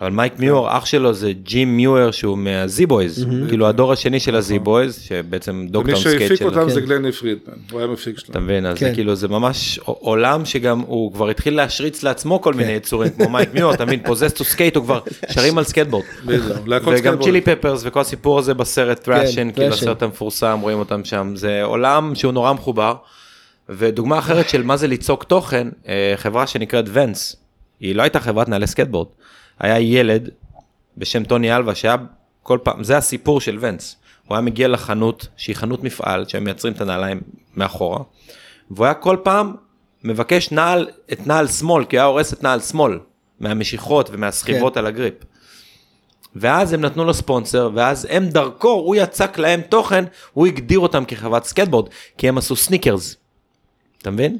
אבל 0.02 0.10
מייק 0.10 0.38
מיור 0.38 0.76
אח 0.78 0.84
שלו 0.86 1.14
זה 1.14 1.32
ג'ים 1.42 1.76
מיור 1.76 2.10
שהוא 2.10 2.38
מהזי 2.38 2.86
בויז 2.86 3.26
כאילו 3.48 3.66
הדור 3.68 3.92
השני 3.92 4.20
של 4.20 4.36
הזי 4.36 4.58
בויז 4.58 4.94
שבעצם 5.02 5.66
דוקטור 5.70 5.96
סקייט 5.96 6.18
שהפיק 6.20 6.38
של 6.38 6.44
אותם 6.46 6.60
כן. 6.60 6.68
זה 6.68 6.80
גלני 6.80 7.12
פרידמן, 7.12 7.54
הוא 7.70 7.80
היה 7.80 7.88
מפיק 7.88 8.18
אתה 8.18 8.26
שלהם. 8.26 8.44
מבין 8.44 8.66
אז 8.66 8.78
כן. 8.78 8.88
זה 8.88 8.94
כאילו 8.94 9.14
זה 9.14 9.28
ממש 9.28 9.78
עולם 9.84 10.44
שגם 10.44 10.80
הוא 10.80 11.12
כבר 11.12 11.28
התחיל 11.28 11.56
להשריץ 11.56 12.02
לעצמו 12.02 12.40
כל 12.40 12.54
מיני 12.54 12.72
יצורים 12.72 13.10
כמו 13.10 13.28
מייק 13.28 13.54
מיור 13.54 13.74
אתה 13.74 13.84
מבין 13.84 14.00
פוזס 14.04 14.32
טו 14.32 14.44
סקייט 14.44 14.76
הוא 14.76 14.84
כבר 14.84 15.00
שרים 15.34 15.58
על 15.58 15.64
סקייטבורד 15.64 16.04
סקייטבורד. 17.14 17.24
Chili 17.24 17.40
Peppers 17.40 17.82
וכל 17.84 18.00
הסיפור 18.00 18.38
הזה 18.38 18.54
בסרט 18.54 18.98
Thrashin' 18.98 19.52
כאילו 19.52 19.68
Thrashin'. 19.68 19.74
הסרט 19.74 20.02
המפורסם 20.02 20.58
רואים 20.62 20.78
אותם 20.78 21.04
שם 21.04 21.32
זה 21.36 21.62
עולם 21.62 22.14
שהוא 22.14 22.32
נורא 22.32 22.52
מחובר. 22.52 22.94
ודוגמה 23.68 24.18
אחרת 24.18 24.48
של 24.48 24.62
מה 24.62 24.76
זה 24.76 24.86
ליצוק 24.86 25.24
תוכן 25.24 25.68
אה, 25.88 26.12
חברה 26.16 26.46
שנקראת 26.46 26.84
Vans 26.92 27.36
היא 27.80 27.94
לא 27.94 28.02
הייתה 28.02 28.20
חברת 28.20 28.48
נעלי 28.48 28.66
סקטבורד 28.66 29.08
היה 29.58 29.80
ילד 29.80 30.28
בשם 30.98 31.24
טוני 31.24 31.56
אלווה 31.56 31.74
שהיה 31.74 31.96
כל 32.42 32.58
פעם 32.62 32.84
זה 32.84 32.96
הסיפור 32.96 33.40
של 33.40 33.58
Vans 33.60 33.96
הוא 34.26 34.36
היה 34.36 34.42
מגיע 34.42 34.68
לחנות 34.68 35.28
שהיא 35.36 35.56
חנות 35.56 35.84
מפעל 35.84 36.24
שהם 36.28 36.44
מייצרים 36.44 36.72
את 36.72 36.80
הנעליים 36.80 37.20
מאחורה 37.56 37.98
והוא 38.70 38.84
היה 38.84 38.94
כל 38.94 39.16
פעם 39.22 39.54
מבקש 40.04 40.52
נעל 40.52 40.88
את 41.12 41.26
נעל 41.26 41.48
שמאל 41.48 41.84
כי 41.84 41.96
הוא 41.96 42.00
היה 42.00 42.06
הורס 42.06 42.32
את 42.32 42.42
נעל 42.42 42.60
שמאל 42.60 42.98
מהמשיכות 43.40 44.10
ומהסחיבות 44.12 44.74
כן. 44.74 44.78
על 44.80 44.86
ה 44.86 44.91
grip. 44.91 45.14
ואז 46.36 46.72
הם 46.72 46.80
נתנו 46.80 47.04
לו 47.04 47.14
ספונסר 47.14 47.70
ואז 47.74 48.06
הם 48.10 48.28
דרכו 48.28 48.70
הוא 48.70 48.96
יצק 48.96 49.38
להם 49.38 49.60
תוכן 49.60 50.04
הוא 50.32 50.46
הגדיר 50.46 50.78
אותם 50.78 51.04
כחברת 51.04 51.44
סקטבורד 51.44 51.88
כי 52.18 52.28
הם 52.28 52.38
עשו 52.38 52.56
סניקרס. 52.56 53.16
אתה 53.98 54.10
מבין? 54.10 54.38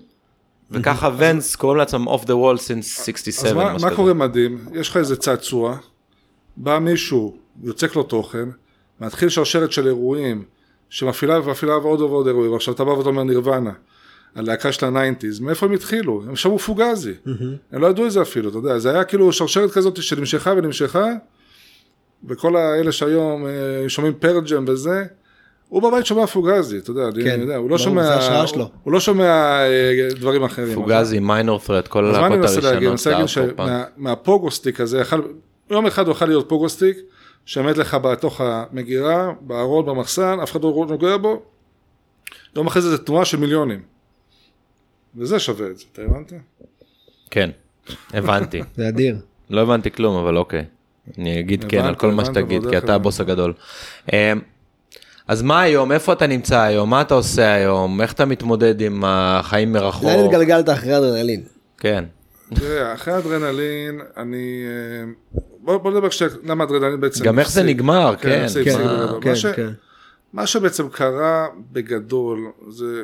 וככה 0.70 1.10
Vans 1.16 1.56
קוראים 1.56 1.78
לעצמם 1.78 2.06
off 2.06 2.24
the 2.24 2.36
wall 2.36 2.58
since 2.58 2.96
67. 2.96 3.48
אז 3.74 3.82
מה, 3.82 3.90
מה. 3.90 3.96
קורה 3.96 4.14
מדהים? 4.14 4.66
יש 4.74 4.88
לך 4.88 4.96
איזה 4.96 5.16
צעצוע, 5.16 5.76
בא 6.56 6.78
מישהו, 6.78 7.36
יוצק 7.62 7.96
לו 7.96 8.02
תוכן, 8.02 8.48
מתחיל 9.00 9.28
שרשרת 9.28 9.72
של 9.72 9.86
אירועים, 9.86 10.44
שמפעילה 10.90 11.40
ומפעילה 11.40 11.78
ועוד 11.78 12.00
ועוד 12.00 12.26
אירועים, 12.26 12.54
עכשיו 12.54 12.74
אתה 12.74 12.84
בא 12.84 12.90
ואתה 12.90 13.08
אומר 13.08 13.22
נירוונה, 13.22 13.72
הלהקה 14.34 14.72
של 14.72 14.86
ה 14.86 14.92
nineties, 14.92 15.40
מאיפה 15.40 15.66
הם 15.66 15.72
התחילו? 15.72 16.22
הם 16.28 16.36
שמעו 16.36 16.58
פוגזי, 16.58 17.14
הם 17.72 17.80
לא 17.80 17.86
ידעו 17.86 18.06
את 18.06 18.10
זה 18.10 18.22
אפילו, 18.22 18.48
אתה 18.48 18.58
יודע, 18.58 18.78
זה 18.78 18.90
היה 18.90 19.04
כאילו 19.04 19.32
שרשרת 19.32 19.70
כזאת 19.70 20.02
שנמשכה 20.02 20.50
ונמשכה, 20.50 21.06
וכל 22.28 22.56
האלה 22.56 22.92
שהיום 22.92 23.46
אה, 23.46 23.88
שומעים 23.88 24.14
Pearl 24.14 24.45
Jam 24.45 24.64
וזה, 24.68 25.04
הוא 25.68 25.82
בבית 25.82 26.06
שומע 26.06 26.26
פוגזי, 26.26 26.78
אתה 26.78 26.90
יודע, 26.90 27.08
אני 27.08 27.24
כן, 27.24 27.40
יודע, 27.40 27.56
הוא 27.56 27.70
לא 27.70 27.78
שומע, 27.78 28.02
זה 28.02 28.14
ההשראה 28.14 28.46
שלו. 28.46 28.70
הוא 28.82 28.92
לא 28.92 29.00
שומע 29.00 29.24
אה, 29.24 30.08
דברים 30.10 30.44
אחרים. 30.44 30.74
פוגזי 30.74 31.18
Minor 31.18 31.60
Threat 31.60 31.88
כל 31.88 32.04
אז 32.04 32.16
מה 32.16 32.26
אני 32.26 32.34
הלהקות 32.34 32.56
מנסה 32.56 32.70
להגיד? 32.70 32.88
אני 32.88 33.16
הראשונות. 33.16 33.58
מנסה 33.58 33.70
להגיד. 33.70 33.86
שמה 33.96 34.22
pogo 34.22 34.48
stick 34.48 34.80
הזה, 34.80 34.98
יכל, 35.00 35.20
יום 35.70 35.86
אחד 35.86 36.06
הוא 36.06 36.12
יכול 36.12 36.28
להיות 36.28 36.48
pogo 36.48 36.67
stick, 36.67 36.96
שעומד 37.44 37.76
לך 37.76 37.94
בתוך 37.94 38.40
המגירה, 38.40 39.32
בארון, 39.40 39.86
במחסן, 39.86 40.38
אף 40.42 40.52
אחד 40.52 40.62
לא 40.62 40.86
נוגע 40.88 41.16
בו, 41.16 41.42
יום 42.56 42.66
אחרי 42.66 42.82
זה 42.82 42.90
זה 42.90 42.98
תנועה 42.98 43.24
של 43.24 43.36
מיליונים. 43.36 43.80
וזה 45.16 45.38
שווה 45.38 45.66
את 45.66 45.78
זה, 45.78 45.84
אתה 45.92 46.02
הבנת? 46.02 46.32
כן 47.30 47.50
הבנתי 48.12 48.62
זה 48.76 48.88
אדיר. 48.88 49.16
לא 49.50 49.60
הבנתי 49.60 49.90
כלום 49.90 50.16
אבל 50.16 50.36
אוקיי. 50.36 50.64
אני 51.18 51.40
אגיד 51.40 51.64
כן 51.68 51.84
על 51.84 51.94
כל 51.94 52.10
מה 52.10 52.24
שתגיד 52.24 52.62
כי 52.70 52.78
אתה. 52.78 52.94
הבוס 52.94 53.20
הגדול. 53.20 53.52
אמ, 54.12 54.40
אז 55.28 55.42
מה 55.42 55.60
היום 55.60 55.92
איפה 55.92 56.12
אתה 56.12 56.26
נמצא 56.26 56.60
היום 56.60 56.90
מה 56.90 57.00
אתה 57.00 57.14
עושה 57.14 57.54
היום 57.54 58.00
איך 58.00 58.12
אתה 58.12 58.24
מתמודד 58.24 58.80
עם 58.80 59.04
החיים 59.06 59.72
מרחוק. 59.72 60.04
לאן 60.04 60.24
התגלגלת 60.24 60.68
אחרי 60.68 60.98
אדרנלין? 60.98 61.42
כן. 61.78 62.04
תראה, 62.54 62.94
אחרי 62.94 63.18
אדרנלין, 63.18 64.00
אני... 64.16 64.62
אה, 64.66 65.40
בוא, 65.60 65.90
נדבר 65.90 66.08
קצת 66.08 66.26
למה 66.44 66.64
אדרנלין 66.64 67.00
בעצם... 67.00 67.24
גם 67.24 67.38
איך 67.38 67.50
זה. 67.50 67.62
נגמר 67.62 68.14
כן. 68.20 68.46
כן, 68.64 68.84
מה-. 68.84 69.12
כן, 69.20 69.34
כן. 70.36 70.46
שבעצם 70.46 70.88
קרה 70.88 71.46
בגדול 71.72 72.52
זה... 72.68 73.02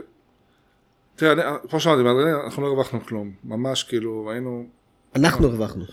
תראה, 1.17 1.57
כמו 1.71 1.81
שאמרתי, 1.81 2.03
אנחנו 2.45 2.63
לא 2.63 2.69
הרווחנו 2.69 3.01
כלום. 3.07 3.31
ממש 3.45 3.83
כאילו, 3.83 4.31
היינו... 4.31 4.65
אנחנו 5.17 5.47
הרווחנו. 5.47 5.85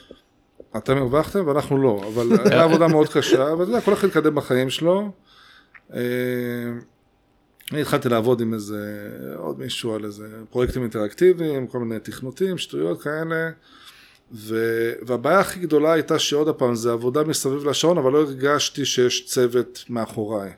אתם 0.78 0.98
הרווחתם 0.98 1.48
ואנחנו 1.48 1.84
לא, 1.84 2.12
אבל 2.14 2.28
הייתה 2.32 2.64
עבודה 2.64 2.88
מאוד 2.88 3.10
קשה, 3.10 3.52
אבל 3.52 3.64
אתה 3.64 3.72
יודע, 3.72 3.82
כל 3.82 3.94
אחד 3.94 4.08
התקדם 4.08 4.36
בחיים 4.36 4.70
שלו. 4.70 5.12
אה, 5.94 6.00
אני 7.72 7.82
התחלתי 7.82 8.10
לעבוד 8.10 8.42
עם 8.42 8.54
איזה, 8.54 9.10
עוד 9.36 9.60
מישהו 9.60 9.94
על 9.94 10.06
איזה 10.06 10.28
פרויקטים 10.50 10.82
אינטראקטיביים, 10.82 11.68
כל 11.68 11.80
מיני 11.80 12.00
תכנותים, 12.00 12.58
שטויות 12.58 13.02
כאלה. 13.02 13.50
ו... 14.34 14.56
והבעיה 15.02 15.40
הכי 15.40 15.60
גדולה 15.60 15.94
הייתה 15.94 16.20
שעוד 16.20 16.56
פעם, 16.56 16.76
זה 16.76 16.92
עבודה 16.92 17.24
מסביב 17.24 17.66
לשעון, 17.66 17.98
אבל 17.98 18.12
לא 18.12 18.22
הרגשתי 18.22 18.86
שיש 18.86 19.26
צוות 19.26 19.84
מאחוריי. 19.90 20.52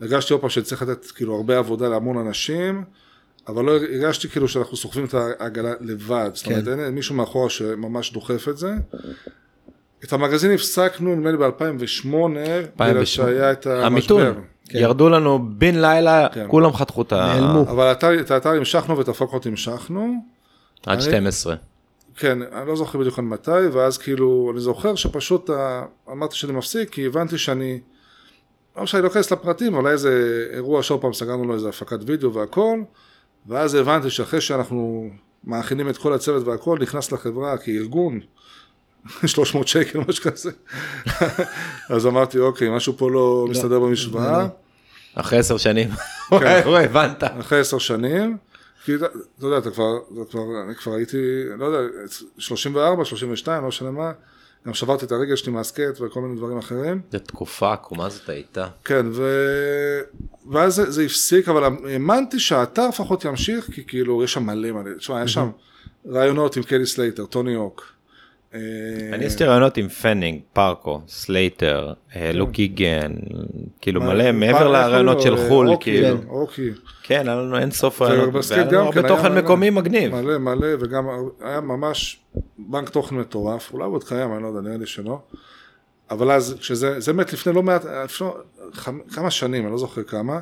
הרגשתי 0.00 0.32
עוד 0.32 0.40
פעם 0.40 0.50
שצריך 0.50 0.82
לתת 0.82 1.06
כאילו 1.06 1.36
הרבה 1.36 1.58
עבודה 1.58 1.88
להמון 1.88 2.26
אנשים, 2.26 2.84
אבל 3.48 3.64
לא 3.64 3.72
הרגשתי 3.72 4.28
כאילו 4.28 4.48
שאנחנו 4.48 4.76
סוחבים 4.76 5.04
את 5.04 5.14
העגלה 5.14 5.72
לבד, 5.80 6.30
זאת 6.34 6.46
אומרת, 6.46 6.64
כן. 6.64 6.80
אין 6.80 6.94
מישהו 6.94 7.14
מאחורה 7.14 7.50
שממש 7.50 8.12
דוחף 8.12 8.48
את 8.48 8.58
זה. 8.58 8.74
את 10.04 10.12
המגזין 10.12 10.50
הפסקנו 10.54 11.14
נדמה 11.14 11.30
לי 11.30 11.36
ב-2008, 11.36 12.06
בגלל 12.76 13.04
שהיה 13.04 13.52
את 13.52 13.66
המיתון. 13.66 14.22
המשבר. 14.22 14.40
ירדו 14.70 15.08
לנו 15.08 15.38
בן 15.58 15.74
לילה, 15.74 16.28
כן. 16.32 16.46
כולם 16.48 16.72
חתכו 16.72 17.02
את 17.02 17.12
ה... 17.12 17.16
נעלמו. 17.16 17.62
אבל 17.62 17.92
את 18.20 18.30
האתר 18.30 18.48
המשכנו 18.50 18.98
ואת 18.98 19.08
הפוקות 19.08 19.46
המשכנו. 19.46 20.14
עד 20.86 21.00
12. 21.00 21.54
כן, 22.16 22.38
אני 22.42 22.68
לא 22.68 22.76
זוכר 22.76 22.98
בדיוק 22.98 23.18
עד 23.18 23.24
מתי, 23.24 23.66
ואז 23.72 23.98
כאילו, 23.98 24.50
אני 24.52 24.60
זוכר 24.60 24.94
שפשוט 24.94 25.50
ה- 25.50 25.82
אמרתי 26.10 26.36
שאני 26.36 26.52
מפסיק, 26.52 26.90
כי 26.90 27.06
הבנתי 27.06 27.38
שאני, 27.38 27.80
לא 28.76 28.86
שאני 28.86 29.02
לא 29.02 29.08
אכנס 29.08 29.30
לפרטים, 29.32 29.74
אבל 29.74 29.86
היה 29.86 29.92
איזה 29.92 30.44
אירוע 30.54 30.82
שעוד 30.82 31.00
פעם 31.00 31.12
סגרנו 31.12 31.44
לו 31.44 31.54
איזה 31.54 31.68
הפקת 31.68 31.98
וידאו 32.06 32.34
והכל, 32.34 32.78
ואז 33.46 33.74
הבנתי 33.74 34.10
שאחרי 34.10 34.40
שאנחנו 34.40 35.10
מאכילים 35.44 35.88
את 35.88 35.96
כל 35.96 36.12
הצוות 36.12 36.46
והכל, 36.48 36.78
נכנס 36.80 37.12
לחברה 37.12 37.58
כארגון, 37.58 38.20
300 39.26 39.68
שקל, 39.68 40.00
משהו 40.08 40.24
כזה. 40.24 40.50
אז 41.88 42.06
אמרתי, 42.06 42.38
אוקיי, 42.38 42.76
משהו 42.76 42.96
פה 42.96 43.10
לא 43.10 43.46
מסתדר 43.50 43.80
במשוואה. 43.80 44.46
אחרי 45.14 45.38
עשר 45.38 45.56
שנים. 45.56 45.88
כן. 46.30 46.62
הבנת. 46.66 47.24
אחרי 47.40 47.60
עשר 47.60 47.78
שנים, 47.78 48.36
כי 48.84 48.94
אתה 48.94 49.06
אתה 49.38 49.46
יודע, 49.46 49.58
אתה 49.58 49.70
כבר, 49.70 49.98
אתה 50.22 50.30
כבר, 50.30 50.42
אני 50.66 50.74
כבר 50.74 50.94
הייתי, 50.94 51.16
לא 51.58 51.64
יודע, 51.64 51.78
34, 52.38 53.04
32, 53.04 53.62
לא 53.62 53.68
משנה 53.68 53.90
מה, 53.90 54.12
גם 54.66 54.74
שברתי 54.74 55.04
את 55.04 55.12
הרגל 55.12 55.36
שלי 55.36 55.52
מהסקייט 55.52 56.00
וכל 56.00 56.20
מיני 56.20 56.36
דברים 56.36 56.58
אחרים. 56.58 57.00
זו 57.12 57.18
תקופה 57.18 57.72
עקומה 57.72 58.08
זאת 58.08 58.28
הייתה. 58.28 58.68
כן, 58.84 59.06
ו... 59.12 59.22
ואז 60.50 60.74
זה, 60.74 60.90
זה 60.90 61.02
הפסיק, 61.02 61.48
אבל 61.48 61.64
האמנתי 61.64 62.40
שהאתר 62.40 62.88
לפחות 62.88 63.24
ימשיך, 63.24 63.70
כי 63.72 63.84
כאילו, 63.86 64.24
יש 64.24 64.32
שם 64.32 64.46
מלא 64.46 64.72
מלא, 64.72 64.96
תשמע, 64.98 65.16
היה 65.16 65.28
שם 65.28 65.50
ראיונות 66.10 66.56
עם 66.56 66.62
קלי 66.62 66.86
סלייטר, 66.86 67.26
טוני 67.26 67.54
הוק. 67.54 67.92
אה, 68.54 68.60
אני 69.12 69.24
עשיתי 69.24 69.44
ראיונות 69.44 69.76
עם 69.76 69.88
פנינג, 69.88 70.40
פארקו, 70.52 71.00
סלייטר, 71.08 71.92
אה, 72.16 72.32
לוק 72.32 72.58
איגן, 72.58 73.12
כאילו 73.80 74.00
מלא, 74.00 74.32
מעבר 74.32 74.68
לראיונות 74.68 75.22
של? 75.22 75.48
חול, 75.48 75.68
כאילו. 75.80 76.16
כן, 77.02 77.28
היה 77.28 77.36
לנו 77.36 77.58
אין 77.58 77.70
סוף 77.70 78.02
רעיונות, 78.02 78.44
והיה 78.50 78.64
לנו 78.64 78.78
הרבה 78.78 79.02
כן, 79.02 79.08
תוכן. 79.08 79.38
מקומי 79.38 79.70
מגניב. 79.70 80.14
מלא 80.14 80.38
מלא, 80.38 80.68
וגם 80.80 81.08
היה 81.40 81.60
ממש 81.60 82.20
בנק 82.58 82.88
תוכן 82.88 83.16
מטורף, 83.16 83.72
אולי 83.72 83.84
הוא 83.84 83.94
עוד 83.94 84.04
קיים, 84.04 84.32
אני 84.32 84.42
לא 84.42 84.48
יודע, 84.48 84.60
נראה 84.60 84.76
לי 84.76 84.86
שלא. 84.86 85.18
אבל 86.10 86.30
אז, 86.30 86.56
כשזה, 86.60 87.00
זה 87.00 87.12
מת 87.12 87.32
לפני 87.32 87.52
לא 87.52 87.62
מעט, 87.62 87.84
כמה 89.14 89.30
שנים, 89.30 89.64
אני 89.64 89.72
לא 89.72 89.78
זוכר 89.78 90.02
כמה, 90.02 90.40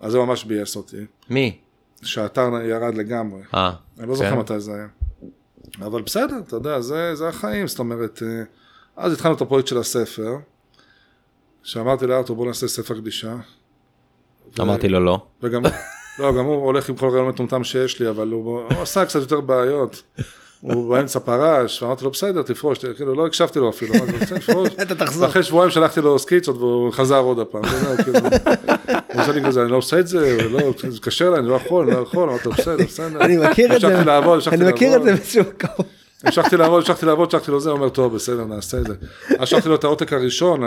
אז 0.00 0.12
זה 0.12 0.18
ממש 0.18 0.44
ביאס 0.44 0.76
אותי, 0.76 0.96
מי? 1.30 1.58
שהאתר 2.02 2.50
ירד 2.64 2.94
לגמרי. 2.94 3.40
אה. 3.54 3.72
אני 3.98 4.08
לא 4.08 4.14
זוכר 4.14 4.30
כן. 4.30 4.38
מתי 4.38 4.60
זה 4.60 4.74
היה. 4.74 4.86
אבל 5.80 6.02
בסדר, 6.02 6.36
אתה 6.46 6.56
יודע, 6.56 6.80
זה, 6.80 7.14
זה 7.14 7.28
החיים, 7.28 7.68
זאת 7.68 7.78
אומרת, 7.78 8.22
אה, 8.26 8.42
אז 8.96 9.12
התחלנו 9.12 9.34
את 9.34 9.40
הפרויקט 9.40 9.68
של 9.68 9.78
הספר, 9.78 10.36
שאמרתי 11.62 12.06
לארתור 12.06 12.36
בוא 12.36 12.46
נעשה 12.46 12.68
ספר 12.68 12.94
קדישה. 12.94 13.34
ו- 14.58 14.62
אמרתי 14.62 14.88
לו 14.88 15.00
לא. 15.00 15.26
וגם, 15.42 15.62
לא, 16.18 16.32
גם 16.38 16.44
הוא 16.44 16.64
הולך 16.64 16.88
עם 16.88 16.96
כל 16.96 17.08
רעיון 17.08 17.28
מטומטם 17.28 17.64
שיש 17.64 18.00
לי, 18.00 18.08
אבל 18.08 18.28
הוא, 18.28 18.60
הוא 18.60 18.82
עשה 18.82 19.04
קצת 19.04 19.20
יותר 19.20 19.40
בעיות. 19.40 20.02
הוא 20.60 20.90
באמצע 20.94 21.20
פרש, 21.20 21.82
ואמרתי 21.82 22.04
לו 22.04 22.10
בסדר, 22.10 22.42
תפרוש, 22.42 22.84
כאילו 22.84 23.14
לא 23.14 23.26
הקשבתי 23.26 23.58
לו 23.58 23.70
אפילו, 23.70 23.94
אמרתי 23.94 24.12
לו 24.12 24.18
"בסדר, 24.18 24.38
תפרוש. 24.38 24.68
אתה 24.82 24.94
תחזור. 24.94 25.22
ואחרי 25.22 25.42
שבועיים 25.42 25.70
שלחתי 25.70 26.00
לו 26.00 26.18
סקיצות 26.18 26.56
והוא 26.56 26.92
חזר 26.92 27.18
עוד 27.18 27.38
הפעם, 27.38 27.62
עושה 29.18 29.32
לי 29.32 29.44
כזה, 29.44 29.62
אני 29.62 29.70
לא 29.70 29.76
עושה 29.76 29.98
את 29.98 30.06
זה, 30.06 30.48
לא, 30.50 30.60
זה 30.88 31.00
קשה 31.00 31.30
לי, 31.30 31.36
אני 31.36 31.48
לא 31.48 31.54
יכול, 31.54 31.86
אני 31.86 31.96
לא 31.96 32.02
יכול, 32.02 32.28
אמרתי 32.28 32.48
בסדר, 32.48 32.84
בסדר. 32.84 33.20
אני 33.20 33.36
מכיר 33.36 33.76
את 33.76 33.80
זה, 33.80 34.00
אני 34.52 34.64
מכיר 34.72 34.96
את. 34.96 35.02
זה 35.02 35.10
באיזשהו 35.10 35.42
מקום. 35.42 35.86
המשכתי 36.24 36.56
לעבוד, 36.56 36.82
המשכתי 36.82 37.06
לעבוד, 37.06 37.34
המשכתי 37.34 37.50
לו 37.50 37.60
זה, 37.60 37.70
אומר, 37.70 37.88
טוב, 37.88 38.14
בסדר, 38.14 38.44
נעשה 38.44 38.78
את 38.78 38.86
זה. 38.86 38.94
אז 39.38 39.48
שלחתי 39.48 39.68
לו 39.68 39.74
את 39.74 39.84
העותק 39.84 40.12
הראשון, 40.12 40.62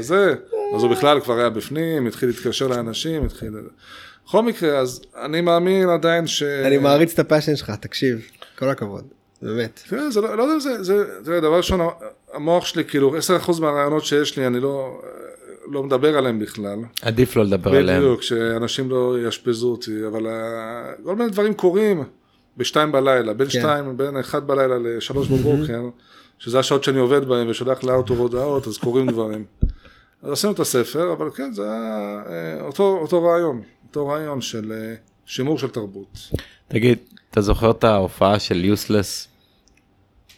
זה, 0.00 0.34
אז 0.76 0.82
הוא 0.82 0.90
בכלל 0.90 1.20
כבר 1.20 1.38
היה 1.38 1.50
בפנים, 1.50 2.06
התחיל 2.06 2.28
להתקשר 2.28 2.66
לאנשים, 2.66 3.24
התחיל... 3.24 3.52
בכל 4.26 4.42
מקרה, 4.42 4.78
אז 4.78 5.00
אני 5.24 5.40
מאמין 5.40 5.88
עדיין 5.88 6.26
ש... 6.26 6.42
אני 6.42 6.78
מעריץ 6.78 7.12
את 7.12 7.18
הפאשן 7.18 7.56
שלך, 7.56 7.70
תקשיב, 7.70 8.18
כל 8.58 8.68
הכבוד, 8.68 9.04
באמת. 9.42 9.80
תראה, 9.88 10.10
זה 10.10 10.20
לא, 10.20 10.36
לא 10.36 10.42
יודע 10.42 10.54
אם 10.54 10.60
זה, 10.60 10.82
זה, 10.82 11.04
דבר 11.40 11.56
ראשון, 11.56 11.80
המוח 12.32 12.64
שלי, 12.64 12.84
כאילו, 12.84 13.14
10% 13.46 13.60
מהרעיונות 13.60 14.04
שיש 14.04 14.38
לי, 14.38 14.46
אני 14.46 14.60
לא, 14.60 15.00
לא 15.70 15.82
מדבר 15.82 16.18
עליהם 16.18 16.38
בכלל. 16.38 16.78
עדיף 17.02 17.36
לא 17.36 17.44
לדבר 17.44 17.76
עליהם. 17.76 18.02
בדיוק, 18.02 18.22
שאנשים 18.22 18.90
לא 18.90 19.16
יאשפזו 19.24 19.68
אותי, 19.70 20.06
אבל 20.06 20.26
ה- 20.26 20.92
כל 21.04 21.16
מיני 21.16 21.30
דברים 21.30 21.54
קורים 21.54 22.04
בשתיים 22.56 22.92
בלילה, 22.92 23.32
בין 23.32 23.46
כן. 23.48 23.58
שתיים, 23.60 23.96
בין 23.96 24.16
אחד 24.16 24.46
בלילה 24.46 24.74
לשלוש 24.78 25.28
בבוקר, 25.28 25.82
שזה 26.38 26.58
השעות 26.58 26.84
שאני 26.84 26.98
עובד 26.98 27.24
בהן 27.28 27.48
ושולח 27.48 27.84
לאוטו 27.84 28.14
הודעות, 28.14 28.66
אז 28.66 28.78
קורים 28.78 29.10
דברים. 29.10 29.44
אז 30.22 30.32
עשינו 30.32 30.52
את 30.52 30.60
הספר, 30.60 31.12
אבל 31.12 31.30
כן, 31.30 31.52
זה 31.52 31.62
היה 31.62 32.22
אה, 32.28 32.66
אותו, 32.66 32.98
אותו 33.02 33.22
רעיון, 33.24 33.62
אותו 33.88 34.06
רעיון 34.08 34.40
של 34.40 34.72
אה, 34.72 34.94
שימור 35.26 35.58
של 35.58 35.68
תרבות. 35.68 36.18
תגיד, 36.68 36.98
אתה 37.30 37.40
זוכר 37.40 37.70
את 37.70 37.84
ההופעה 37.84 38.38
של 38.38 38.64
Useless 38.64 39.28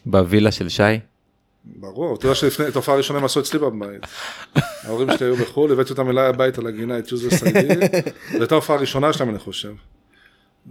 בווילה 0.07 0.53
של 0.53 0.68
שי? 0.68 0.83
ברור, 1.76 2.16
אתה 2.16 2.26
יודע 2.26 2.34
שלפני, 2.34 2.68
את 2.68 2.76
ההופעה 2.76 2.94
הראשונה 2.94 3.18
הם 3.18 3.24
עשו 3.24 3.40
אצלי 3.40 3.58
בבית. 3.58 4.06
ההורים 4.84 5.08
שלי 5.18 5.26
היו 5.26 5.36
בחו"ל, 5.36 5.72
הבאתי 5.72 5.90
אותם 5.90 6.10
אליי 6.10 6.26
הביתה 6.26 6.62
לגינה, 6.62 6.98
את 6.98 7.12
Useless 7.12 7.30
ID, 7.30 7.68
זו 8.32 8.38
הייתה 8.38 8.54
ההופעה 8.54 8.76
הראשונה 8.76 9.12
שלהם, 9.12 9.30
אני 9.30 9.38
חושב. 9.38 9.72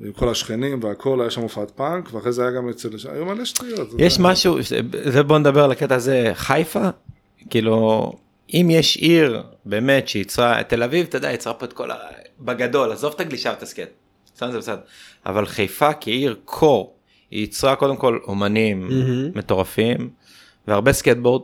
עם 0.03 0.11
כל 0.11 0.29
השכנים 0.29 0.83
והכל, 0.83 1.21
היה 1.21 1.29
שם 1.29 1.41
הופעת 1.41 1.71
פאנק, 1.71 2.13
ואחרי 2.13 2.31
זה 2.31 2.41
היה 2.41 2.51
גם 2.51 2.69
אצל, 2.69 2.89
היו 3.11 3.25
מלא 3.25 3.45
שטויות. 3.45 3.89
יש. 3.97 4.19
משהו, 4.19 4.57
זה 5.03 5.23
בוא 5.23 5.37
נדבר 5.37 5.63
על 5.63 5.71
הקטע 5.71 5.95
הזה, 5.95 6.31
חיפה, 6.33 6.89
כאילו, 7.49 8.11
אם 8.53 8.67
יש 8.71 8.97
עיר 8.97 9.43
באמת 9.65 10.07
שיצרה, 10.07 10.63
תל 10.63 10.83
אביב, 10.83 11.05
אתה 11.09 11.17
יודע, 11.17 11.31
יצרה 11.31 11.53
פה 11.53 11.65
את 11.65 11.73
כל 11.73 11.91
ה... 11.91 11.95
בגדול, 12.39 12.91
עזוב 12.91 13.13
את 13.15 13.19
הגלישה 13.19 13.49
ואת 13.49 13.63
הסקייט, 13.63 13.89
שם 14.39 14.51
זה 14.51 14.57
בסדר, 14.57 14.79
אבל 15.25 15.45
חיפה 15.45 15.93
כעיר 15.93 16.35
core, 16.45 16.93
היא 17.31 17.43
יצרה 17.43 17.75
קודם 17.75 17.95
כל 17.97 18.19
אומנים 18.27 18.89
מטורפים, 19.35 20.09
והרבה 20.67 20.93
סקייטבורד, 20.93 21.41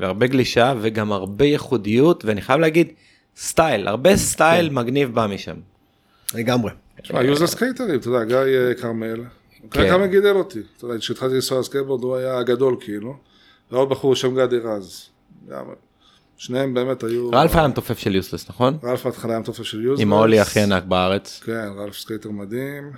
והרבה 0.00 0.26
גלישה, 0.26 0.74
וגם 0.80 1.12
הרבה 1.12 1.44
ייחודיות, 1.44 2.24
ואני 2.24 2.42
חייב 2.42 2.60
להגיד, 2.60 2.92
סטייל, 3.36 3.88
הרבה 3.88 4.16
סטייל 4.16 4.70
מגניב 4.70 5.14
בא 5.14 5.26
משם. 5.26 5.56
לגמרי. 6.34 6.72
תשמע, 7.02 7.20
היו 7.20 7.36
זה 7.36 7.46
סקייטרים, 7.46 7.98
אתה 7.98 8.08
יודע, 8.08 8.24
גיא 8.24 8.36
אה, 8.36 8.74
כרמל. 8.74 9.14
גיא 9.14 9.24
כן. 9.70 9.88
כרמל 9.88 10.06
גידל 10.06 10.36
אותי. 10.36 10.60
אתה 10.76 10.84
יודע, 10.84 10.98
כשהתחלתי 10.98 11.34
לנסוע 11.34 11.60
לסקייטבורד 11.60 12.02
הוא 12.02 12.16
היה 12.16 12.38
הגדול 12.38 12.76
כאילו. 12.80 13.16
ועוד 13.70 13.88
בחור 13.88 14.12
בשם 14.12 14.36
גדי 14.36 14.58
רז. 14.58 15.08
גם, 15.50 15.64
שניהם 16.36 16.74
באמת 16.74 17.02
היו... 17.02 17.30
רלף 17.30 17.56
היה 17.56 17.68
מתופף 17.68 17.98
של 17.98 18.14
Useless, 18.14 18.48
נכון? 18.48 18.78
רלף 18.84 19.04
בהתחלה 19.04 19.32
היה 19.32 19.40
מתופף 19.40 19.62
של 19.62 19.84
Useless. 19.84 20.00
עם 20.02 20.12
ה 20.12 20.17
ollie 20.17 20.40
הכי 20.40 20.60
ענק 20.60 20.84
בארץ. 20.84 21.40
כן, 21.44 21.68
רלף 21.76 21.98
סקייטר 21.98 22.30
מדהים. 22.30 22.92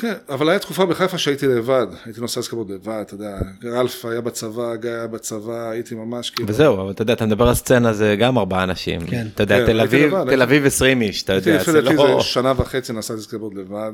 כן, 0.00 0.14
אבל 0.28 0.48
היה 0.48 0.58
תקופה 0.58 0.86
בחיפה 0.86 1.18
שהייתי 1.18 1.46
לבד, 1.46 1.86
הייתי 2.04 2.20
נוסע 2.20 2.42
סקייטבורד 2.42 2.70
לבד, 2.70 3.02
אתה 3.06 3.14
יודע, 3.14 3.38
רלף 3.64 4.04
היה 4.04 4.20
בצבא, 4.20 4.76
גיא 4.76 4.90
היה 4.90 5.06
בצבא, 5.06 5.70
הייתי 5.70 5.94
ממש 5.94 6.30
כאילו... 6.30 6.48
וזהו, 6.48 6.80
אבל 6.82 6.90
אתה 6.90 7.02
יודע, 7.02 7.12
אתה 7.12 7.26
מדבר 7.26 7.48
על 7.48 7.54
סצנה 7.54 7.92
זה 7.92 8.16
גם 8.18 8.38
ארבעה 8.38 8.64
אנשים. 8.64 9.06
כן. 9.06 9.26
אתה 9.34 9.42
יודע, 9.42 9.58
כן, 9.58 9.66
תל 9.66 9.80
אביב, 9.80 10.14
לבד, 10.14 10.30
תל 10.30 10.42
אביב 10.42 10.66
20 10.66 11.02
איש, 11.02 11.22
אתה 11.22 11.32
יודע, 11.32 11.56
לפי 11.56 11.72
זה 11.72 11.80
דעתי 11.80 11.96
לא... 11.96 12.16
זה 12.18 12.24
שנה 12.24 12.52
וחצי 12.56 12.92
נסעתי 12.92 13.20
סקייטבורד 13.20 13.54
לבד, 13.54 13.92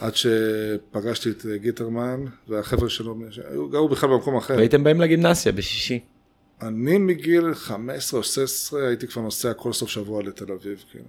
עד 0.00 0.12
שפגשתי 0.16 1.30
את 1.30 1.46
אה, 1.50 1.56
גיטרמן 1.58 2.24
והחבר'ה 2.48 2.88
שלו, 2.88 3.16
שהיו- 3.30 3.68
גרו 3.68 3.88
בכלל 3.88 4.10
במקום 4.10 4.36
אחר. 4.36 4.54
והייתם 4.56 4.84
באים 4.84 5.00
לגימנסיה 5.00 5.52
בשישי. 5.52 6.00
אני 6.62 6.98
מגיל 6.98 7.54
15 7.54 8.18
או 8.18 8.24
16 8.24 8.86
הייתי 8.88 9.06
כבר 9.06 9.22
נוסע 9.22 9.52
כל 9.52 9.72
סוף 9.72 9.88
שבוע 9.90 10.22
לתל 10.22 10.52
אביב, 10.52 10.84
כאילו. 10.90 11.04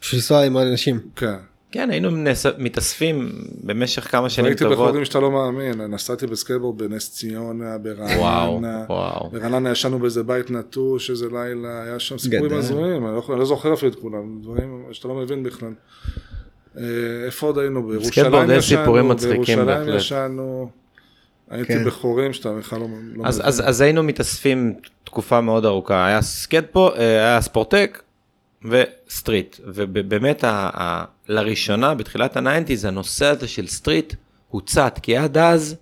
בשביל 0.00 0.18
לנסוע 0.20 0.42
עם 0.44 0.58
אנשים. 0.58 1.00
כן. 1.16 1.36
כן, 1.76 1.90
היינו 1.90 2.10
נס- 2.10 2.46
מתאספים 2.58 3.30
במשך 3.64 4.10
כמה 4.10 4.28
שנים 4.28 4.46
הייתי 4.46 4.64
טובות. 4.64 4.78
בחורים 4.78 5.04
שאתה 5.04 5.20
לא 5.20 5.30
מאמין, 5.30 5.80
נסעתי 5.80 6.26
בסקייטבורד 6.26 6.78
בנס 6.78 7.10
ציונה, 7.14 7.78
ברעננה. 7.78 8.84
ברעננה 9.32 9.70
ישנו 9.70 9.98
באיזה 9.98 10.22
בית 10.22 10.50
נטוש, 10.50 11.10
איזה 11.10 11.26
לילה, 11.32 11.82
היה 11.82 11.98
שם 11.98 12.18
סיפורים. 12.18 12.52
הזויים, 12.58 13.06
אני 13.06 13.14
לא, 13.16 13.22
אני 13.30 13.38
לא 13.38 13.44
זוכר 13.44 13.74
אפילו 13.74 13.92
את 13.92 13.98
כולם, 13.98 14.38
דברים 14.42 14.84
שאתה 14.92 15.08
לא 15.08 15.14
מבין 15.14 15.42
בכלל. 15.42 15.72
אה, 16.78 16.82
איפה 17.26 17.46
עוד 17.46 17.58
היינו? 17.58 17.82
בירושלים 17.88 18.50
ישנו, 18.50 18.92
בירושלים. 18.92 19.88
ישנו, 19.96 20.68
הייתי 21.50 21.72
כן. 21.74 21.84
בחורים 21.84 22.32
שאתה 22.32 22.52
בכלל 22.52 22.78
לא 22.80 22.86
לא 23.14 23.22
אז, 23.28 23.36
מבין. 23.38 23.48
אז, 23.48 23.62
אז 23.68 23.80
היינו 23.80 24.02
מתאספים 24.02 24.74
תקופה 25.04 25.40
מאוד 25.40 25.64
ארוכה, 25.64 26.06
היה 26.06 26.22
סקטפו, 26.22 26.88
אה, 26.94 27.00
היה 27.02 27.40
ספורטק 27.40 28.02
ו 28.64 28.76
street, 28.76 29.56
ובאמת 29.64 30.44
ה, 30.44 30.70
ה, 30.74 31.04
לראשונה 31.28 31.94
בתחילת 31.94 32.36
ה 32.36 32.41
nineties 32.41 32.84
הנושא 32.84 33.26
הזה 33.26 33.48
של 33.48 33.66
street 33.66 34.14
הוצת, 34.48 34.98
כי 35.02 35.16
עד 35.16 35.38
אז 35.38 35.76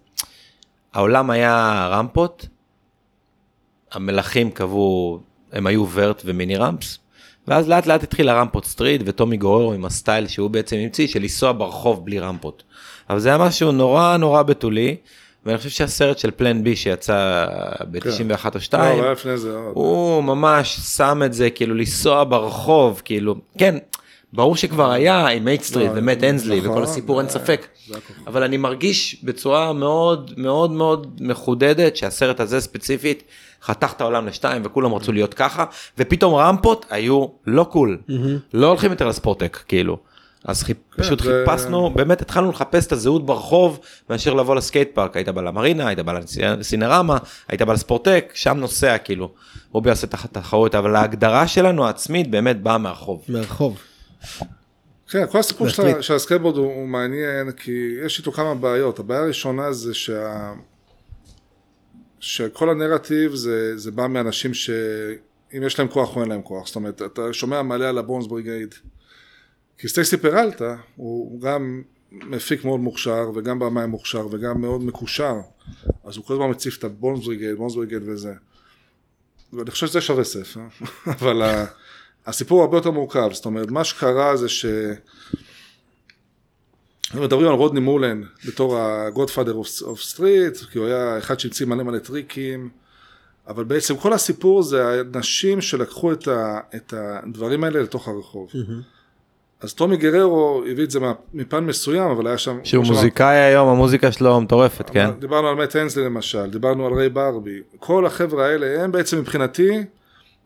העולם 0.92 1.30
היה 1.30 1.86
רמפות, 1.90 2.46
המלכים 3.92 4.50
קבעו, 4.50 5.20
הם 5.52 5.66
היו 5.66 5.86
vert 5.92 6.22
ו 6.24 6.31
mini 6.31 6.56
ramps, 6.56 6.98
ואז 7.48 7.68
לאט 7.68 7.86
לאט 7.86 8.02
התחיל 8.02 8.28
הרמפות 8.28 8.64
street 8.64 9.02
וטומי 9.04 9.36
גוררו 9.36 9.72
עם 9.72 9.84
הסטייל 9.84 10.26
שהוא 10.26 10.50
בעצם 10.50 10.76
המציא 10.76 11.06
של 11.06 11.20
לנסוע 11.22 11.52
ברחוב 11.52 12.04
בלי 12.04 12.18
רמפות. 12.18 12.62
אבל 13.10 13.18
זה 13.18 13.28
היה 13.28 13.38
משהו 13.38 13.72
נורא 13.72 14.16
נורא 14.16 14.42
בתולי, 14.42 14.96
ואני 15.46 15.58
חושב 15.58 15.70
שהסרט 15.70 16.18
של 16.18 16.30
Plan 16.30 16.64
B 16.64 16.76
שיצא 16.76 17.46
ב-91 17.90 18.04
או 18.44 18.50
לא, 18.54 18.60
2, 18.60 19.02
היה 19.02 19.12
לפני 19.12 19.36
זה 19.38 19.56
עוד. 19.56 19.72
הוא 19.74 20.22
ממש 20.24 20.76
שם 20.96 21.22
את 21.26 21.32
זה 21.32 21.50
כאילו 21.50 21.74
לנסוע 21.74 22.24
ברחוב 22.28 23.02
כאילו 23.04 23.34
כן 23.58 23.78
ברור 24.32 24.56
שכבר 24.56 24.90
היה 24.90 25.26
עם 25.26 25.44
H-Street 25.44 25.90
לא, 25.94 25.98
ומט 25.98 26.24
הנסלי 26.24 26.58
נכון, 26.60 26.70
וכל 26.70 26.82
הסיפור 26.82 27.20
אין 27.20 27.28
זה- 27.28 27.32
ספק. 27.38 27.66
אבל 28.26 28.42
אני 28.42 28.56
מרגיש 28.56 29.16
בצורה 29.24 29.72
מאוד 29.72 30.32
מאוד 30.36 30.70
מאוד 30.70 31.16
מחודדת 31.20 31.96
שהסרט 31.96 32.40
הזה 32.40 32.60
ספציפית 32.60 33.22
חתך 33.62 33.92
את 33.96 34.00
העולם 34.00 34.26
לשתיים 34.26 34.62
וכולם 34.64 34.94
רצו 34.94 35.12
להיות 35.12 35.34
ככה 35.34 35.64
ופתאום 35.98 36.34
רמפות 36.34 36.86
היו 36.90 37.26
לא 37.46 37.64
cool 37.64 37.98
לא 38.54 38.66
הולכים 38.66 38.90
יותר 38.90 39.08
לספורטק 39.08 39.58
כאילו. 39.68 39.96
אז 40.44 40.62
חיפ... 40.62 40.76
פשוט 40.96 41.20
כן, 41.20 41.26
זה- 41.26 41.44
חיפשנו 41.46 41.90
באמת 41.90 42.22
התחלנו 42.22 42.50
לחפש 42.50 42.86
את 42.86 42.92
הזהות 42.92 43.26
ברחוב 43.26 43.80
מאשר 44.10 44.34
לבוא 44.34 44.54
ל 44.54 44.61
skate 44.61 44.94
park 44.94 45.16
היית 45.16 45.28
בא 45.28 45.42
למרינה 45.42 45.88
היית 45.88 45.98
בא 45.98 46.20
לסינרמה 46.58 47.18
היית 47.48 47.62
בא 47.62 47.72
לספורטק 47.72 48.30
שם 48.34 48.56
נוסע 48.56 48.98
כאילו 48.98 49.32
רובי 49.72 49.90
עושה 49.90 50.06
תחת 50.06 50.34
תחרות 50.34 50.74
אבל 50.74 50.96
ההגדרה 50.96 51.46
שלנו 51.46 51.86
העצמית 51.86 52.30
באמת 52.30 52.62
באה 52.62 52.78
מהרחוב. 52.78 53.24
מהרחוב. 53.28 53.78
כן, 55.08 55.24
כל 55.30 55.38
הסיפור 55.38 55.68
של, 55.68 56.02
של 56.02 56.14
הסקייטבורד 56.14 56.56
הוא, 56.56 56.66
הוא 56.74 56.88
מעניין, 56.88 57.50
כי 57.52 57.94
יש 58.06 58.18
איתו 58.18 58.32
כמה 58.32 58.54
בעיות. 58.54 58.98
הבעיה 58.98 59.20
הראשונה 59.20 59.72
זה 59.72 59.94
שה... 59.94 60.52
שכל 62.20 62.70
הנרטיב 62.70 63.34
זה, 63.34 63.78
זה 63.78 63.90
בא 63.90 64.06
מאנשים 64.06 64.54
שאם 64.54 65.62
יש 65.66 65.78
להם 65.78 65.88
כוח 65.88 66.16
או 66.16 66.20
אין 66.20 66.28
להם 66.28 66.42
כוח. 66.42 66.66
זאת 66.66 66.76
אומרת, 66.76 67.02
אתה 67.02 67.22
שומע 67.32 67.62
מלא 67.62 67.84
על 67.84 67.98
הבונס 67.98 68.26
בריגייד. 68.26 68.74
כי 69.78 69.88
סטייסי 69.88 70.16
פרלטה 70.16 70.76
הוא 70.96 71.40
גם 71.40 71.82
מפיק 72.12 72.64
מאוד 72.64 72.80
מוכשר, 72.80 73.30
וגם 73.34 73.58
במאי 73.58 73.86
מוכשר, 73.86 74.26
וגם 74.30 74.60
מאוד 74.60 74.84
מקושר. 74.84 75.34
אז 76.04 76.16
הוא 76.16 76.24
כל 76.24 76.34
הזמן 76.34 76.50
מציף 76.50 76.78
את 76.78 76.84
בונס 76.84 77.24
בריגייד 77.74 78.02
וזה. 78.08 78.34
ואני 79.52 79.70
חושב 79.70 79.86
שזה 79.86 80.00
שווה 80.00 80.24
ספר, 80.24 80.60
אבל 81.18 81.42
הסיפור 82.26 82.62
הרבה 82.62 82.76
יותר 82.76 82.90
מורכב, 82.90 83.28
זאת 83.32 83.44
אומרת, 83.44 83.70
מה 83.70 83.84
שקרה 83.84 84.36
זה 84.36 84.48
ש... 84.48 84.66
מדברים 87.14 87.48
על 87.48 87.54
רודני 87.54 87.80
מולן 87.80 88.22
בתור 88.46 88.78
ה-Godfather 88.78 89.54
of, 89.54 89.82
of 89.82 90.14
Street, 90.14 90.70
כי 90.72 90.78
הוא 90.78 90.86
היה 90.86 91.18
אחד 91.18 91.40
שהמציא 91.40 91.66
מלא 91.66 91.82
מלא 91.82 91.98
טריקים, 91.98 92.70
אבל 93.46 93.64
בעצם 93.64 93.96
כל 93.96 94.12
הסיפור 94.12 94.62
זה 94.62 94.88
האנשים 94.88 95.60
שלקחו 95.60 96.12
את, 96.12 96.28
ה, 96.28 96.60
את 96.74 96.94
הדברים 96.96 97.64
האלה 97.64 97.82
לתוך 97.82 98.08
הרחוב. 98.08 98.50
אז 99.64 99.74
טומי 99.74 99.96
גררו 99.96 100.62
הביא 100.70 100.84
את 100.84 100.90
זה 100.90 100.98
מפן 101.34 101.64
מסוים, 101.64 102.10
אבל 102.10 102.26
היה 102.26 102.38
שם... 102.38 102.58
שהוא 102.64 102.84
שאמרת, 102.84 102.96
מוזיקאי 102.96 103.36
היום 103.36 103.68
המוזיקה 103.68 104.12
שלו 104.12 104.40
מטורפת 104.40 104.90
כן. 104.90 105.10
דיברנו 105.18 105.48
על 105.48 105.54
מאט 105.54 105.76
אנסלי 105.76 106.04
למשל, 106.04 106.50
דיברנו 106.50 106.86
על 106.86 106.92
ריי 106.92 107.08
ברבי, 107.08 107.60
כל 107.78 108.06
החבר'ה 108.06 108.46
האלה 108.46 108.84
הם 108.84 108.92
בעצם 108.92 109.18
מבחינתי 109.18 109.70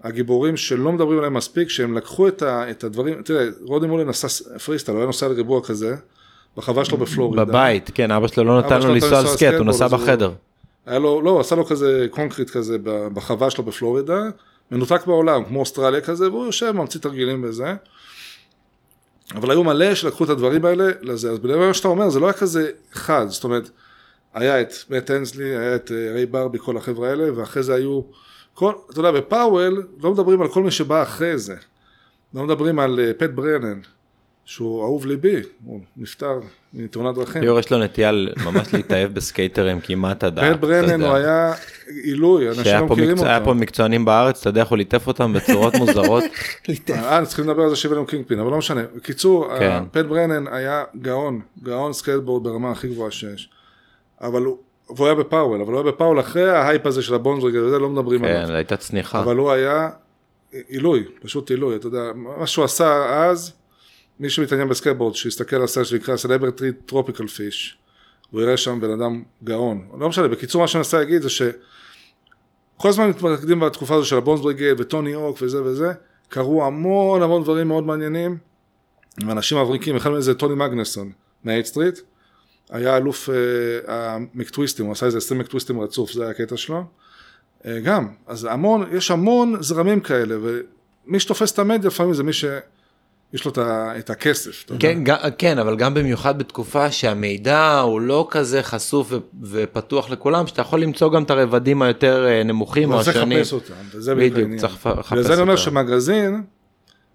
הגיבורים 0.05 0.57
שלא 0.57 0.93
מדברים 0.93 1.19
עליהם 1.19 1.35
מספיק, 1.35 1.69
שהם 1.69 1.97
לקחו 1.97 2.29
את, 2.29 2.43
ה, 2.43 2.71
את 2.71 2.85
הדברים, 2.85 3.23
תראה, 3.23 3.47
רודני 3.63 3.87
מולן 3.87 4.09
עשה 4.09 4.29
ס- 4.29 4.43
פריסטייל, 4.65 4.97
הוא 4.97 5.01
היה 5.01 5.07
נוסע 5.07 5.29
לריבוע 5.29 5.61
כזה, 5.63 5.97
בחווה 6.57 6.85
שלו 6.85 6.99
בפלורידה. 6.99 7.45
בבית 7.45 7.91
כן 7.95 8.11
אבא 8.11 8.27
שלו 8.27 8.45
לא 8.45 8.59
נתן 8.59 8.83
לו 8.83 8.95
לנסוע 8.95 9.19
על 9.19 9.27
סקייט 9.27 9.55
הוא 9.55 9.67
נסע 9.67 9.89
בחדר. 9.89 10.33
היה 10.87 10.99
לו, 10.99 11.23
לא, 11.23 11.41
עשה 11.41 11.57
לו 11.57 11.67
כזה 11.67 12.07
concrete 12.11 12.51
כזה 12.51 12.77
בחווה 13.15 13.51
שלו 13.51 13.65
בפלורידה, 13.65 14.23
מנותק 14.71 15.07
בעולם, 15.07 15.45
כמו 15.45 15.61
אוסטרליה 15.61 16.01
כזה, 16.01 16.29
והוא 16.31 16.47
יושב, 16.47 16.73
ממציא 16.73 17.01
תרגילים 17.01 17.45
וזה. 17.45 17.75
אבל 19.35 19.51
היו 19.51 19.65
מלא 19.65 19.95
שלקחו 19.95 20.25
את 20.25 20.29
הדברים 20.29 20.65
האלה 20.65 20.89
לזה, 21.03 21.31
אז 21.31 21.39
בגלל 21.39 21.59
מה 21.59 21.75
שאתה 21.75 21.89
אומר, 21.89 22.11
זה 22.11 22.21
לא 22.21 22.27
היה 22.27 22.33
כזה 22.33 22.71
חד, 22.93 23.27
זאת 23.29 23.45
אומרת, 23.45 23.71
היה 24.35 24.61
את 24.61 24.73
מאט 24.91 25.11
אנסלי, 25.11 25.57
היה 25.57 25.77
את 25.77 25.93
אה, 25.93 26.13
ריי 26.13 26.27
ברבי, 26.27 26.59
כל 26.59 26.77
החבר'ה 26.77 27.09
האלה, 27.11 27.39
ואחרי 27.39 27.63
זה 27.63 27.75
היו, 27.75 28.01
כל, 28.55 28.73
אתה 28.91 29.01
יודע, 29.01 29.11
ב 29.11 29.22
Powell 29.22 29.87
לא 30.03 30.13
מדברים 30.13 30.43
על 30.43 30.49
כל 30.49 30.63
מי 30.63 30.71
שבא 30.71 31.03
אחרי 31.03 31.39
זה, 31.39 31.57
לא 32.35 32.45
מדברים 32.45 32.79
על 32.79 33.01
אה, 33.01 33.13
פט 33.15 33.31
ברנן, 33.31 33.81
שהוא 34.45 34.83
אהוב 34.83 35.07
ליבי, 35.07 35.41
הוא 35.65 35.81
נפטר 35.97 36.41
מתאונת 36.75 37.15
דרכים. 37.15 37.43
ליאור 37.43 37.59
יש 37.59 37.73
לו 37.73 37.79
נטייה 37.79 38.13
ממש 38.45 38.75
להתאהב 38.75 39.15
בסקייטרים 39.15 39.81
כמעט 39.81 40.25
עד 40.25 40.39
פט 40.41 40.61
ברנן 40.61 41.03
הוא 41.03 41.15
היה 41.15 41.53
עילוי, 42.05 42.49
אנשים 42.49 42.65
שהיה 42.65 42.81
לא 42.81 42.87
פה, 42.89 42.95
מכירים 42.95 43.13
מקצוע, 43.13 43.29
היה 43.29 43.41
פה 43.41 43.51
אותו. 43.51 43.61
מקצוענים 43.61 44.05
בארץ, 44.05 44.41
אתה 44.41 44.49
יודע 44.49 44.61
איך 44.61 44.69
הוא 44.69 44.79
ליטף 44.79 45.07
אותם 45.07 45.33
בצורות 45.33 45.75
מוזרות. 45.75 46.25
אה, 46.91 47.27
צריכים 47.27 47.45
לדבר 47.45 47.63
על 47.63 47.71
זה 47.71 47.77
שהבאנו 47.77 48.07
Kingpin, 48.07 48.41
אבל 48.41 48.51
לא 48.51 48.59
משנה. 48.59 48.83
בקיצור, 48.97 49.49
כן. 49.59 49.83
פט 49.93 50.05
ברנן 50.05 50.53
היה 50.53 50.85
גאון, 51.03 51.41
גאון 51.63 51.93
סקייטבורד 51.93 52.45
ברמה 52.45 52.71
הכי 52.71 52.89
גבוהה 52.89 53.11
שיש. 53.11 53.51
אבל 54.21 54.43
הוא, 54.43 54.59
והוא 54.97 55.07
היה 55.07 55.15
ב 55.15 55.20
Powell, 55.21 55.61
אבל 55.61 55.73
הוא 55.73 55.83
היה 55.83 55.93
ב 55.93 55.97
Powell 55.97 56.21
אחרי 56.21 56.51
ההייפ 56.51 56.87
הזה 56.87 57.03
של 57.03 57.15
ה 57.15 57.19
Bones 57.19 57.38
Brigade 57.38 57.65
וזה, 57.67 57.79
לא 57.79 57.89
מדברים 57.89 58.21
כן, 58.21 58.27
עליו. 58.27 58.57
הייתה 58.57 58.77
צניחה. 58.77 59.21
אבל 59.21 59.37
הוא 59.37 59.51
היה 59.51 59.89
עילוי, 60.69 61.05
פשוט 61.23 61.51
עילוי, 61.51 61.77
אתה 61.77 61.87
יודע, 61.87 62.03
מה 62.15 62.47
שהוא 62.47 62.65
עשה 62.65 63.07
אז, 63.25 63.53
מי 64.21 64.31
שמתעניין 64.31 64.69
בסקייטבורד, 64.69 65.15
שיסתכל 65.15 65.57
על 65.57 65.67
סרט 65.67 65.87
שנקרא 65.87 66.17
Celebrity 66.17 66.73
Tropical 66.73 67.27
Fish, 67.27 67.79
הוא 68.31 68.41
יראה 68.41 68.57
שם 68.57 68.81
בן 68.81 68.91
אדם 68.91 69.23
גאון. 69.45 69.89
לא 69.99 70.09
משנה, 70.09 70.29
בקיצור 70.29 70.61
מה 70.61 70.69
שאני 70.69 70.79
מנסה 70.79 70.99
להגיד 70.99 71.23
זה 71.23 71.31
שכל 71.31 72.89
הזמן 72.89 73.09
מתמקדים 73.09 73.61
בתקופה 73.61 73.95
הזו 73.95 74.05
של 74.05 74.17
ה 74.17 74.21
Bones 74.21 74.41
Brigade 74.41 74.75
וטוני 74.79 75.15
הוק 75.15 75.39
וזה 75.43 75.63
וזה, 75.63 75.93
קרו 76.29 76.65
המון 76.65 77.23
המון 77.23 77.43
דברים 77.43 77.69
מאוד 77.69 77.85
מעניינים, 77.85 78.37
עם 79.23 79.31
אנשים 79.31 79.59
מבריקים, 79.59 79.97
אחד 79.97 80.11
מהם 80.11 80.21
זה 80.21 80.35
טוני 80.35 80.55
מגנסון 80.55 81.13
מה 81.45 81.67
H-Street, 81.67 81.99
היה 82.71 82.97
אלוף 82.97 83.31
אה, 83.31 83.35
המקטוויסטים, 83.87 84.85
הוא 84.85 84.93
עשה 84.93 85.07
איזה 85.07 85.19
20 85.19 85.41
מקטוויסטים 85.41 85.81
רצוף, 85.81 86.13
זה 86.13 86.23
היה 86.23 86.31
הקטע 86.31 86.57
שלו. 86.57 86.85
אה, 87.67 87.81
גם, 87.81 88.09
אז 88.27 88.45
המון, 88.51 88.85
יש 88.93 89.11
המון 89.11 89.63
זרמים 89.63 90.01
כאלה, 90.01 90.37
ומי 90.43 91.21
שתופס 91.21 91.53
את 91.53 91.59
המדיה 91.59 91.89
לפעמים 91.89 92.15
זה 92.15 92.23
מי 92.23 92.33
שיש 93.33 93.45
לו 93.45 93.53
את, 93.99 94.11
הכסף. 94.11 94.65
כן, 94.79 94.99
ג- 95.05 95.29
כן, 95.39 95.59
אבל 95.59 95.77
גם 95.77 95.95
במיוחד 95.95 96.39
בתקופה 96.39 96.91
שהמידע 96.91 97.79
הוא 97.79 98.01
לא 98.01 98.29
כזה 98.31 98.63
חשוף 98.63 99.13
ו- 99.13 99.17
ופתוח 99.43 100.11
לכולם, 100.11 100.47
שאתה 100.47 100.61
יכול 100.63 100.81
למצוא 100.83 101.13
גם 101.13 101.23
את 101.23 101.31
הרבדים 101.31 101.83
היותר 101.83 102.27
אה, 102.29 102.43
נמוכים 102.45 102.91
או 102.91 102.95
אבל 102.95 103.05
צריך. 103.05 103.17
לחפש 103.17 103.53
אותם, 103.53 103.75
וזה 103.95 104.15
בדיוק 104.15 104.33
בדיוק, 104.33 104.43
העניין. 104.45 104.61
צריך 104.61 104.87
לחפש 104.87 105.13
בגלל 105.13 105.23
זה 105.25 105.33
אני 105.33 105.43
אומר 105.43 105.53
אותם. 105.53 105.63
שמגזין, 105.63 106.43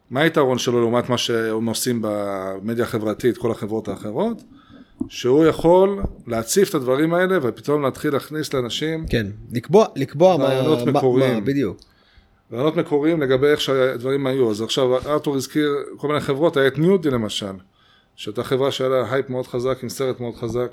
מה 0.09 0.21
היתרון 0.21 0.57
שלו 0.57 0.79
לעומת 0.81 1.09
מה 1.09 1.17
שהם 1.17 1.65
עושים 1.65 1.99
במדיה 2.01 2.85
החברתית, 2.85 3.37
כל 3.37 3.51
החברות 3.51 3.87
האחרות? 3.87 4.43
שהוא 5.09 5.45
יכול 5.45 6.03
להציף 6.27 6.69
את 6.69 6.75
הדברים 6.75 7.13
האלה 7.13 7.37
ופתאום 7.41 7.81
להתחיל 7.83 8.13
להכניס 8.13 8.53
לאנשים 8.53 9.05
כן, 9.09 9.27
לקבוע, 9.51 9.85
לקבוע 9.95 10.37
מה, 10.37 10.75
מקוריים. 10.91 11.33
מה, 11.33 11.39
בדיוק. 11.41 11.77
רעיונות 12.53 12.75
מקוריים 12.75 13.21
לגבי 13.21 13.47
איך 13.47 13.61
שהדברים 13.61 14.27
היו. 14.27 14.51
אז 14.51 14.61
עכשיו 14.61 14.97
ארתור 14.97 15.35
הזכיר 15.35 15.75
כל 15.97 16.07
מיני 16.07 16.19
חברות, 16.19 16.57
היה 16.57 16.67
את 16.67 16.77
ניודי 16.77 17.09
למשל, 17.09 17.53
שהייתה 18.15 18.43
חברה 18.43 18.71
שהיה 18.71 18.89
לה 18.89 19.13
הייפ 19.13 19.29
מאוד 19.29 19.47
חזק 19.47 19.83
עם 19.83 19.89
סרט 19.89 20.19
מאוד 20.19 20.35
חזק. 20.35 20.71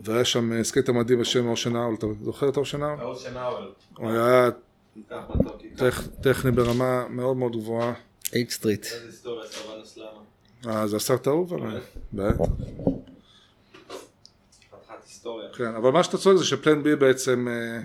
והיה 0.00 0.24
שם 0.24 0.52
אה, 0.52 0.64
סקייטר 0.64 0.92
מדהים 0.92 1.20
בשם 1.20 1.48
אושן 1.48 1.76
האול, 1.76 1.94
אתה 1.98 2.06
זוכר 2.22 2.48
את 2.48 2.56
אושן 2.56 2.82
האול? 2.82 3.00
הוא 3.96 4.10
היה 4.10 4.50
טכ, 5.76 6.02
טכני 6.22 6.50
ברמה 6.50 7.08
מאוד 7.08 7.36
מאוד 7.36 7.56
גבוהה. 7.56 7.92
H-Street. 8.34 8.86
אה, 10.66 10.86
זה 10.86 10.96
הסרט 10.96 11.26
האהוב 11.26 11.54
עליי. 11.54 11.80
בטח. 12.12 12.44
כן, 15.56 15.74
אבל 15.74 15.90
מה 15.90 16.04
שאתה 16.04 16.18
צודק 16.18 16.38
זה 16.38 16.44
שפלן 16.44 16.82
בי 16.82 16.96
בעצם 16.96 17.48
אה, 17.48 17.80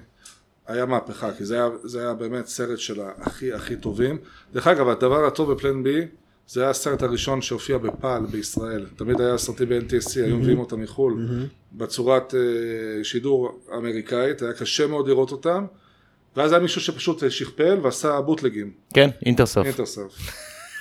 היה 0.68 0.86
מהפכה, 0.86 1.32
כי 1.38 1.45
זה 1.45 1.55
היה, 1.55 1.70
זה 1.84 2.01
היה 2.01 2.13
באמת 2.13 2.47
סרט 2.47 2.80
של 2.80 3.01
הכי 3.18 3.53
הכי 3.53 3.76
טובים. 3.76 4.18
דרך 4.53 4.68
אגב, 4.68 4.89
הדבר 4.89 5.26
הטוב 5.26 5.53
בפלן 5.53 5.84
בי, 5.84 6.07
זה 6.47 6.61
היה 6.61 6.70
הסרט 6.70 7.03
הראשון 7.03 7.41
שהופיע 7.41 7.78
בפעל 7.78 8.26
בישראל. 8.26 8.86
תמיד 8.95 9.22
היה 9.22 9.38
סרטים 9.38 9.70
ב-NTSC, 9.70 10.15
היו 10.15 10.38
מביאים 10.38 10.59
אותם 10.59 10.82
מחו"ל, 10.82 11.26
בצורת 11.74 12.36
אה, 12.36 13.03
שידור 13.03 13.59
אמריקאית, 13.78 14.41
היה 14.41 14.53
קשה 14.53 14.88
מאוד 14.88 15.07
לראות 15.07 15.32
אותם. 15.32 15.65
ואז 16.38 16.51
היה 16.51 16.61
מישהו 16.61 16.82
שפשוט 16.82 17.24
אה, 17.24 17.30
שכפל 17.30 17.80
ועשה 17.84 18.22
בוטלגים, 18.22 18.72
כן, 18.93 19.09
אינטרסוף. 19.26 19.65
אינטרסרף. 19.65 20.11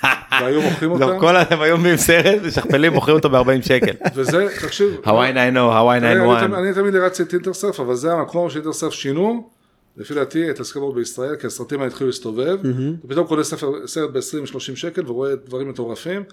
והיו 0.41 0.61
מוכרים 0.61 0.99
לא, 0.99 1.05
אותם, 1.05 1.19
כל 1.19 1.35
הם 1.35 1.61
היו 1.61 1.77
מביאים 1.77 1.97
סרט 1.97 2.39
ושכפלים 2.43 2.93
מוכרים 2.93 3.17
אותו 3.17 3.29
ב-40 3.29 3.65
שקל. 3.67 3.91
וזה, 4.15 4.47
תקשיב, 4.61 4.95
הוואי 5.05 5.31
90, 5.31 5.57
הוואי 5.57 5.97
אני, 5.97 6.11
אני, 6.11 6.19
91. 6.19 6.59
אני 6.59 6.73
תמיד 6.73 6.95
הרצתי 6.95 7.23
את 7.23 7.33
אינטרסרף, 7.33 7.79
אבל 7.79 7.95
זה 7.95 8.13
המקום 8.13 8.49
שאינטרסרף 8.49 8.93
שינו, 8.93 9.49
לפי 9.97 10.13
דעתי, 10.13 10.51
את 10.51 10.59
הסקייטבורד 10.59 10.95
בישראל, 10.95 11.35
כי 11.35 11.47
הסרטים 11.47 11.79
האלה 11.79 11.91
התחילו 11.91 12.07
להסתובב, 12.07 12.57
ופתאום 13.05 13.27
קונה 13.27 13.43
ספר, 13.43 13.87
סרט 13.87 14.09
ב-20-30 14.09 14.59
שקל 14.59 15.01
ורואה 15.07 15.35
דברים 15.35 15.69
מטורפים, 15.69 16.23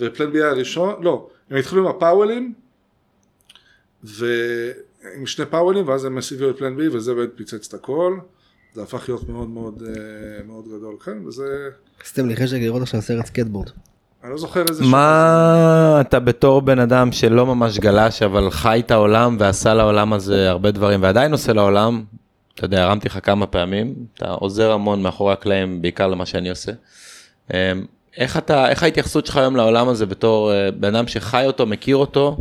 ו 0.00 0.06
Plan 0.06 0.32
B 0.32 0.42
הראשון, 0.42 0.94
לא, 1.02 1.28
הם 1.50 1.56
התחילו 1.56 1.82
עם 1.82 1.96
הפאוולים, 1.96 2.54
ועם 4.04 5.26
שני 5.26 5.46
פאוולים, 5.46 5.88
ואז 5.88 6.04
הם 6.04 6.18
הביאו 6.34 6.50
את 6.50 6.58
Plan 6.58 6.76
B, 6.76 6.88
וזה 6.88 7.14
באמת 7.14 7.30
פיצץ 7.36 7.68
את 7.68 7.74
הכל, 7.74 8.18
זה 8.74 8.82
הפך 8.82 9.08
להיות 9.08 9.28
מאוד 9.28 9.48
מאוד 9.48 9.82
אה, 9.86 10.44
מאוד 10.46 10.64
גדול, 10.68 10.96
כן, 11.04 11.26
וזה, 11.26 11.68
עשיתם 12.04 12.28
לי 12.28 12.36
חשק 12.36 12.56
לראות 12.56 12.82
עכשיו 12.82 13.02
סרט 13.02 13.26
סקייטבורד. 13.26 13.70
אני 14.24 14.32
לא 14.32 14.38
זוכר 14.38 14.64
איזה... 14.68 14.84
מה 14.84 15.98
אתה 16.00 16.20
בתור 16.20 16.62
בן 16.62 16.78
אדם 16.78 17.12
שלא 17.12 17.46
ממש 17.46 17.78
גלש 17.78 18.22
אבל 18.22 18.50
חי 18.50 18.82
את 18.86 18.90
העולם 18.90 19.36
ועשה 19.38 19.74
לעולם 19.74 20.12
הזה 20.12 20.50
הרבה 20.50 20.70
דברים 20.70 21.02
ועדיין 21.02 21.32
עושה 21.32 21.52
לעולם, 21.52 22.04
אתה 22.54 22.64
יודע, 22.64 22.84
הרמתי 22.84 23.08
לך 23.08 23.18
כמה 23.22 23.46
פעמים, 23.46 23.94
אתה 24.14 24.30
עוזר 24.30 24.72
המון 24.72 25.02
מאחורי 25.02 25.32
הקלעים 25.32 25.82
בעיקר 25.82 26.06
למה 26.06 26.26
שאני 26.26 26.50
עושה. 26.50 26.72
אמ, 27.54 27.56
איך 28.16 28.36
אתה, 28.36 28.68
איך 28.68 28.82
ההתייחסות 28.82 29.26
שלך 29.26 29.36
היום 29.36 29.56
לעולם 29.56 29.88
הזה 29.88 30.06
בתור 30.06 30.52
אה, 30.52 30.70
בן 30.70 30.94
אדם 30.94 31.08
שחי 31.08 31.44
אותו, 31.46 31.66
מכיר 31.66 31.96
אותו? 31.96 32.36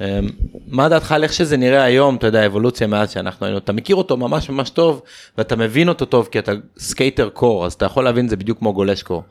אמ, 0.00 0.28
מה 0.66 0.88
דעתך 0.88 1.12
על 1.12 1.22
איך 1.22 1.32
שזה 1.32 1.56
נראה 1.56 1.82
היום, 1.82 2.16
אתה 2.16 2.26
יודע, 2.26 2.40
האבולוציה 2.40 2.86
מאז 2.86 3.10
שאנחנו 3.10 3.46
היינו, 3.46 3.58
אתה 3.58 3.72
מכיר 3.72 3.96
אותו 3.96 4.16
ממש 4.16 4.50
ממש 4.50 4.70
טוב 4.70 5.02
ואתה 5.38 5.56
מבין 5.56 5.88
אותו 5.88 6.04
טוב 6.04 6.28
כי 6.30 6.38
אתה 6.38 6.52
סקייטר 6.78 7.28
core, 7.28 7.66
אז 7.66 7.72
אתה 7.72 7.84
יכול 7.84 8.04
להבין 8.04 8.24
את 8.24 8.30
זה 8.30 8.36
בדיוק 8.36 8.58
כמו 8.58 8.72
גולש 8.72 9.02
core. 9.02 9.22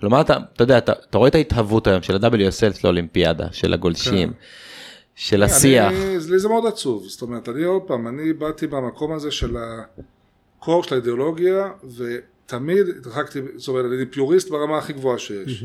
כלומר, 0.00 0.20
אתה, 0.20 0.36
אתה 0.52 0.62
יודע, 0.62 0.78
אתה, 0.78 0.92
אתה 1.10 1.18
רואה 1.18 1.28
את 1.28 1.34
ההתהוות 1.34 1.86
היום 1.86 2.02
של 2.02 2.24
ה-WSL 2.24 2.80
של 2.80 2.86
האולימפיאדה, 2.86 3.46
של 3.52 3.72
הגולשים, 3.74 4.32
של 5.14 5.42
השיח. 5.42 5.92
לי 6.30 6.38
זה 6.38 6.48
מאוד 6.48 6.66
עצוב, 6.66 7.04
זאת 7.06 7.22
אומרת, 7.22 7.48
אני 7.48 7.64
עוד 7.64 7.82
פעם, 7.82 8.08
אני 8.08 8.32
באתי 8.32 8.66
מהמקום 8.66 9.12
הזה 9.12 9.30
של 9.30 9.56
ה-core 9.56 10.82
של 10.82 10.94
האידיאולוגיה, 10.94 11.72
ותמיד 11.96 12.88
התרחקתי, 12.88 13.40
זאת 13.56 13.68
אומרת, 13.68 13.84
אני 13.84 14.06
פיוריסט 14.06 14.50
ברמה 14.50 14.78
הכי 14.78 14.92
גבוהה 14.92 15.18
שיש. 15.18 15.64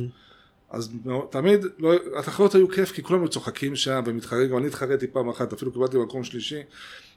אז 0.70 0.90
תמיד, 1.30 1.66
לא, 1.80 1.94
התחרויות 2.20 2.56
היו 2.56 2.70
כיף, 2.70 2.92
כי 2.92 3.04
כולם 3.04 3.28
צוחקים 3.28 3.76
שם 3.76 4.02
ומתחרים, 4.06 4.50
גם 4.50 4.58
אני 4.58 4.68
התחרתי 4.68 5.08
פעם 5.08 5.30
אחת, 5.30 5.54
אפילו 5.54 5.72
קיבלתי 5.72 5.98
מקום 5.98 6.24
שלישי. 6.24 6.60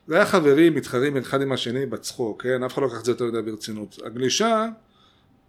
זה 0.06 0.14
היה 0.14 0.26
חברים, 0.26 0.74
מתחרים 0.74 1.16
אחד 1.16 1.42
עם 1.42 1.52
השני 1.52 1.86
בצחוק, 1.86 2.42
כן? 2.42 2.62
אף 2.62 2.74
אחד 2.74 2.82
לא 2.82 2.88
לקח 2.88 3.00
את 3.00 3.04
זה 3.04 3.12
יותר 3.12 3.24
מדי 3.24 3.42
ברצינות. 3.50 3.98
הגלישה, 4.04 4.66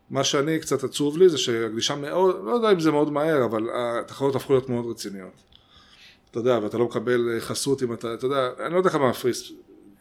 מה 0.09 0.23
שאני 0.23 0.59
קצת 0.59 0.83
עצוב 0.83 1.17
לי 1.17 1.29
זה 1.29 1.37
שהגלישה 1.37 1.95
מאוד, 1.95 2.41
לא 2.45 2.51
יודע 2.51 2.71
אם 2.71 2.79
זה 2.79 2.91
מאוד 2.91 3.11
מהר, 3.11 3.45
אבל 3.45 3.67
התחרויות 3.73 4.35
הפכו 4.35 4.53
להיות 4.53 4.69
מאוד 4.69 4.85
רציניות. 4.91 5.48
אתה 6.31 6.39
יודע, 6.39 6.59
ואתה 6.63 6.77
לא 6.77 6.85
מקבל 6.85 7.29
אה, 7.33 7.39
חסות 7.39 7.83
אם 7.83 7.93
אתה, 7.93 8.13
אתה 8.13 8.25
יודע, 8.25 8.49
אני 8.65 8.73
לא 8.73 8.77
יודע 8.77 8.89
כמה 8.89 9.13
free 9.13 9.51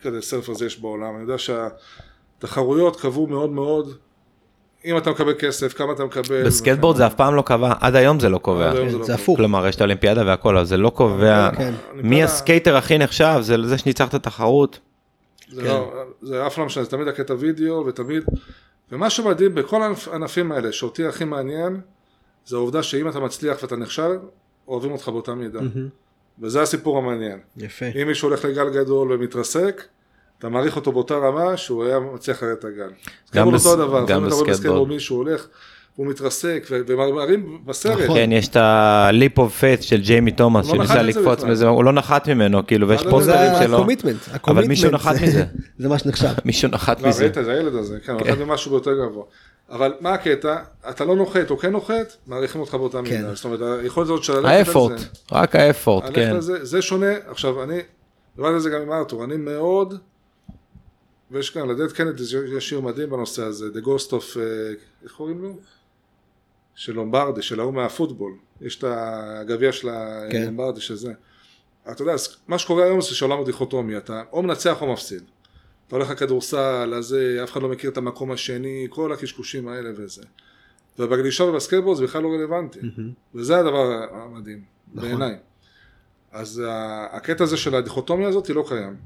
כזה 0.03 0.23
surfers 0.23 0.67
יש 0.67 0.81
בעולם, 0.81 1.15
אני 1.15 1.23
יודע 1.23 1.37
שהתחרויות 1.39 3.01
קבעו 3.01 3.27
מאוד 3.27 3.51
מאוד, 3.51 3.95
אם 4.85 4.97
אתה 4.99 5.11
מקבל 5.11 5.35
כסף, 5.39 5.73
כמה 5.73 5.93
אתה 5.93 6.05
מקבל. 6.05 6.47
בסקייטבורד 6.47 6.97
זה 6.97 7.07
אף 7.07 7.15
פעם 7.15 7.35
לא 7.35 7.43
קבע, 7.43 7.73
עד 7.81 7.95
היום 7.95 8.21
זה 8.21 8.29
לא 8.29 8.39
קובע. 8.39 8.71
עד 8.71 8.77
היום 8.77 8.87
כן, 8.87 8.93
זה 8.93 8.99
לא 8.99 9.05
זה 9.05 9.13
קורה. 9.13 9.23
הפוך. 9.23 9.37
כלומר, 9.37 9.67
יש 9.67 9.77
את 9.77 9.81
האולימפיאדה 9.81 10.23
והכל, 10.27 10.57
אבל 10.57 10.67
זה 10.67 10.77
לא 10.77 10.91
קובע 10.91 11.51
כן. 11.57 11.75
מי 11.95 12.23
הסקייטר 12.25 12.77
הכי 12.77 12.99
נחשב, 12.99 13.39
זה 13.41 13.57
זה 13.67 13.79
שניצח 13.79 14.09
את 14.09 14.15
התחרות. 14.15 14.79
זה 15.51 15.63
לא, 15.63 15.93
זה 16.23 16.47
אף 16.47 16.59
לא 16.59 16.67
משנה, 16.67 16.85
זה 16.85 16.91
תמיד 16.91 17.09
הקטע 17.09 17.35
וידאו 17.39 17.87
ותמיד, 17.87 18.25
ומה 18.93 19.11
שמדהים 19.11 19.55
בכל 19.55 19.83
הענפ- 19.83 20.11
הענפים 20.13 20.53
האלה, 20.53 20.73
שאותי 20.73 21.07
הכי 21.07 21.25
מעניין, 21.25 21.81
זה 22.47 22.57
העובדה 22.57 22.83
שאם 22.83 23.09
אתה 23.09 23.21
מצליח 23.21 23.59
ואתה 23.63 23.77
נכשל, 23.77 24.19
אוהבים 24.69 24.93
אותך 24.93 25.09
באותה 25.09 25.35
מידה. 25.35 25.61
וזה 26.43 26.63
הסיפור 26.63 26.99
המעניין. 26.99 27.39
יפה. 27.57 27.87
אם 28.03 28.07
מישהו 28.09 28.29
הולך 28.29 28.45
לגל 28.45 28.71
גדול 28.71 29.13
ומתרסק, 29.13 29.83
אתה 30.39 30.49
מעריך 30.49 30.77
אותו 30.77 30.93
באותה 30.93 31.15
רמה 31.15 31.57
שהוא 31.57 31.85
היה 31.85 31.99
מצליח 32.01 32.43
לרדת 32.43 32.59
את 32.59 32.65
הגל. 32.65 32.89
גם 33.35 33.47
גם 33.47 33.53
בס- 33.55 33.67
אותו 33.67 33.87
דבר, 33.87 33.99
גם 34.07 34.25
בסקייטבורד. 34.25 34.51
בסקייטבורד 34.51 34.89
מישהו 34.89 35.17
הולך, 35.17 35.47
הוא 35.97 36.07
מתרסק, 36.07 36.67
ומראים 36.87 37.59
בסרט. 37.65 37.99
נכון. 38.05 38.17
כן, 38.17 38.31
יש 38.33 38.49
את 38.49 38.57
ה-leap 38.57 39.39
of 39.39 39.61
faith 39.61 39.83
של 39.83 40.01
ג'יימי 40.01 40.33
תומאס, 40.33 40.67
לא 40.69 40.75
שניסה 40.75 41.01
את 41.01 41.07
לקפוץ. 41.07 41.45
מזה, 41.45 41.67
הוא 41.69 41.85
לא 41.85 41.93
נחת 41.93 42.29
ממנו, 42.29 42.67
כאילו, 42.67 42.89
ויש 42.89 43.03
עד 43.03 43.11
פוסטרים 43.11 43.39
היום. 43.41 43.59
זה 43.59 43.65
שלו. 43.65 43.77
ה-commitment. 43.77 44.17
אבל 44.49 44.65
מישהו 44.67 44.91
נחת 44.91 45.15
מזה. 45.23 45.45
זה 45.79 45.89
מה 45.89 45.99
שנחשב. 45.99 46.29
מישהו 46.45 46.69
נחת 46.71 47.01
לא, 47.03 47.09
מזה. 47.09 47.23
ראית, 47.23 47.35
זה 47.35 47.53
הילד 47.53 47.75
הזה, 47.75 47.99
כן, 48.07 48.13
הוא 48.13 48.21
נחת 48.21 48.39
ממשהו 48.39 48.71
ביותר 48.71 48.91
גבוה. 48.95 49.25
אבל 49.71 49.95
מה 50.01 50.15
הקטע? 50.15 50.63
אתה 50.91 51.05
לא 51.05 51.17
נוחת 51.17 51.51
או 51.51 51.59
כן 51.59 51.73
נוחת, 51.73 52.17
מעריכים 52.27 52.61
אותך 52.61 52.75
באותה 52.75 53.01
כן. 53.05 53.17
מידה. 53.17 53.35
זאת 53.35 53.45
אומרת, 53.45 53.61
היכולת 53.83 54.07
הזאת 54.07 54.25
של 54.25 54.33
ללכת 54.33 54.45
על 54.45 54.55
האפורט, 54.55 54.99
זה, 54.99 55.07
רק 55.33 55.57
האפורט, 55.57 56.05
כן. 56.15 56.41
זה, 56.41 56.65
זה 56.65 56.83
שונה. 56.83 57.13
עכשיו, 57.27 57.63
אני, 57.63 57.79
דיברתי 58.37 58.55
על 58.55 58.61
זה 58.61 58.71
גם 58.71 58.83
עם 58.83 58.93
ארתור, 58.93 59.25
אני 59.25 59.37
מאוד, 59.37 59.95
ויש 61.31 61.51
כאן, 61.51 61.69
לדד 61.69 61.93
קנדי, 61.93 62.23
יש 62.57 62.69
שיר 62.69 62.81
מדהים 62.81 63.11
בנושא 63.11 63.43
הזה, 63.43 63.67
The 63.75 63.85
Ghost 63.85 64.11
of, 64.11 64.39
אה, 64.41 64.43
איך 65.05 65.13
קוראים 65.13 65.43
לו? 65.43 65.57
של 66.75 66.93
לומברדי, 66.93 67.43
של 67.43 67.61
ההוא 67.61 67.75
מהפוטבול. 67.75 68.33
יש 68.61 68.79
את 68.79 68.85
הגביע 68.87 69.73
של 69.73 69.89
כן. 70.31 70.43
הלומברדי 70.43 70.81
שזה. 70.81 71.13
אתה 71.91 72.03
יודע, 72.03 72.15
מה 72.49 72.59
שקורה 72.59 72.85
היום 72.85 73.01
זה 73.01 73.15
שהעולם 73.15 73.39
הוא 73.39 73.47
דיכוטומי, 73.47 73.97
אתה 73.97 74.23
או 74.33 74.43
מנצח 74.43 74.83
או 74.83 74.93
מפסיד. 74.93 75.23
אתה 75.89 75.97
הולך 75.97 76.11
לכדורסל, 76.11 76.93
אז 76.97 77.05
זה, 77.07 77.41
אף 77.45 77.53
אחד 77.53 77.63
לא 77.63 77.69
מכיר 77.69 77.91
את 77.91 77.97
המקום 77.97 78.31
השני, 78.31 78.87
כל 78.91 79.13
הקשקושים 79.13 79.69
האלה 79.69 79.91
וזה. 79.97 80.23
ובגלישה 80.99 81.45
ובסקייטבורד 81.45 81.97
זה 81.97 82.05
בכלל 82.05 82.23
לא 82.23 82.29
רלוונטי. 82.29 82.79
וזה 83.35 83.59
הדבר 83.59 84.07
המדהים, 84.13 84.63
נכון. 84.95 85.09
בעיניי. 85.09 85.37
אז 86.33 86.63
ה- 86.67 87.07
הקטע 87.17 87.45
הזה 87.45 87.57
של 87.57 87.75
הדיכוטומיה 87.75 88.29
הזאת 88.29 88.47
היא 88.47 88.57
לא 88.57 88.65
קיים. 88.69 88.97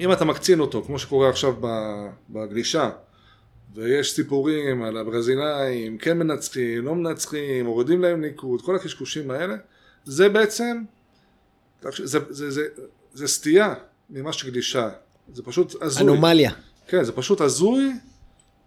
אם 0.00 0.12
אתה 0.12 0.24
מקצין 0.24 0.60
אותו, 0.60 0.82
כמו 0.82 0.98
שקורה 0.98 1.28
עכשיו 1.28 1.54
בגלישה, 2.30 2.90
ויש 3.74 4.12
סיפורים 4.12 4.82
על 4.82 4.96
הברזילאים, 4.96 5.98
כן 5.98 6.18
מנצחים, 6.18 6.84
לא 6.84 6.94
מנצחים, 6.94 7.64
מורידים 7.64 8.02
להם 8.02 8.20
ניקוד, 8.20 8.62
כל 8.62 8.76
הקשקושים 8.76 9.30
האלה, 9.30 9.54
זה 10.04 10.28
בעצם, 10.28 10.82
זה, 11.82 11.90
זה, 12.04 12.18
זה, 12.30 12.50
זה, 12.50 12.66
זה 13.14 13.28
סטייה 13.28 13.74
ממה 14.10 14.32
שגלישה. 14.32 14.88
זה 15.32 15.42
פשוט 15.42 15.74
הזוי. 15.82 16.02
אנומליה. 16.02 16.50
כן, 16.88 17.04
זה 17.04 17.12
פשוט 17.12 17.40
הזוי 17.40 17.92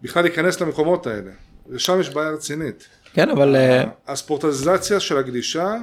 בכלל 0.02 0.22
להיכנס 0.22 0.60
למקומות 0.60 1.06
האלה. 1.06 1.30
ושם 1.68 2.00
יש 2.00 2.10
בעיה 2.10 2.30
רצינית. 2.30 2.88
כן, 3.12 3.30
אבל 3.30 3.56
אה, 3.56 3.84
הספורטליזציה 4.08 5.00
של 5.00 5.16
הגלישה, 5.16 5.74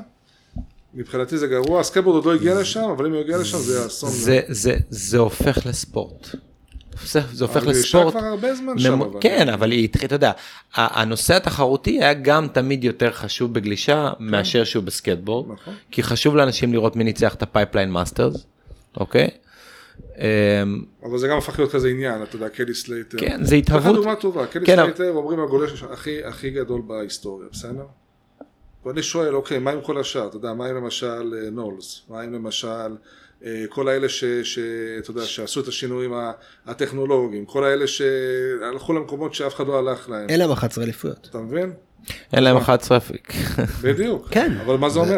מבחינתי 0.93 1.37
זה 1.37 1.47
גרוע, 1.47 1.79
הסקייטבורד 1.79 2.15
עוד 2.15 2.25
לא 2.25 2.33
הגיע 2.35 2.59
לשם, 2.61 2.83
אבל 2.97 3.05
אם 3.05 3.13
הוא 3.13 3.21
יגיע 3.21 3.37
לשם 3.37 3.57
זה 3.57 3.73
יהיה 3.75 3.85
אסון. 3.87 4.09
זה- 4.09 4.41
זה- 4.47 4.77
זה 4.89 5.17
הופך 5.17 5.65
לספורט. 5.65 6.27
זה 7.05 7.21
זה 7.33 7.45
הופך 7.45 7.57
הגלישה 7.57 7.79
לספורט. 7.79 8.13
כבר 8.13 8.23
הרבה 8.25 8.55
זמן 8.55 8.79
שם, 8.79 8.93
ממ- 8.93 9.01
אבל. 9.01 9.19
כן, 9.21 9.49
אבל 9.49 9.71
היא 9.71 9.83
התחילה, 9.83 10.05
אתה 10.05 10.15
יודע, 10.15 10.31
הנושא 10.75 11.35
התחרותי 11.35 11.91
היה 12.03 12.13
גם 12.13 12.47
תמיד 12.47 12.83
יותר 12.83 13.11
חשוב 13.11 13.53
בגלישה 13.53 14.09
מאשר 14.19 14.63
שהוא 14.63 14.83
בסקייטבורד, 14.83 15.51
נכון. 15.51 15.73
כי 15.91 16.03
חשוב 16.03 16.35
לאנשים 16.35 16.73
לראות 16.73 16.95
מי 16.95 17.03
ניצח 17.03 17.33
את 17.35 17.41
הפייפליין 17.43 17.91
מאסטרס, 17.91 18.45
אוקיי? 18.97 19.29
אמ, 20.17 20.23
אבל 21.03 21.17
זה 21.17 21.27
גם 21.27 21.37
הפך 21.37 21.59
להיות 21.59 21.71
כזה 21.71 21.89
עניין, 21.89 22.23
אתה 22.23 22.35
יודע, 22.35 22.49
קלי 22.49 22.73
סלייטר. 22.73 23.17
כן, 23.17 23.43
זה 23.43 23.55
התהוות. 23.55 23.95
דוגמה 23.95 24.15
טובה, 24.15 24.47
קלי 24.47 24.65
כן, 24.65 24.75
סלייטר 24.75 25.09
אומרים 25.11 25.39
הגולש 25.39 25.83
הכי, 25.83 26.23
הכי 26.23 26.49
גדול 26.49 26.81
בהיסטוריה, 26.87 27.47
בסדר? 27.51 27.85
ואני 28.85 29.03
שואל, 29.03 29.35
אוקיי, 29.35 29.59
מה 29.59 29.71
עם 29.71 29.81
כל 29.81 29.97
השאר? 29.97 30.27
אתה 30.27 30.37
יודע, 30.37 30.53
מה 30.53 30.65
עם 30.67 30.75
למשל 30.75 31.33
אה, 31.43 31.49
נולס? 31.49 32.01
מה 32.09 32.21
עם 32.21 32.33
למשל 32.33 32.95
אה, 33.45 33.65
כל 33.69 33.87
האלה 33.87 34.09
ש- 34.09 34.25
ש- 34.25 34.59
אתה 34.99 35.11
יודע, 35.11 35.21
שעשו 35.25 35.59
את 35.59 35.67
השינויים 35.67 36.13
הטכנולוגיים, 36.65 37.45
כל 37.45 37.63
האלה 37.63 37.87
שהלכו 37.87 38.93
למקומות 38.93 39.33
שאף 39.33 39.55
אחד 39.55 39.67
לא 39.67 39.79
הלך 39.79 40.09
להם, 40.09 40.29
אין 40.29 40.39
להם 40.39 40.51
11 40.51 40.83
אליפויות. 40.83 41.27
אתה 41.29 41.37
מבין? 41.39 41.73
אין 42.33 42.43
להם 42.43 42.57
11 42.57 42.97
אפיק. 42.97 43.33
בדיוק. 43.81 44.27
כן. 44.31 44.53
אבל 44.65 44.77
מה 44.77 44.89
זה 44.89 44.99
אומר? 44.99 45.17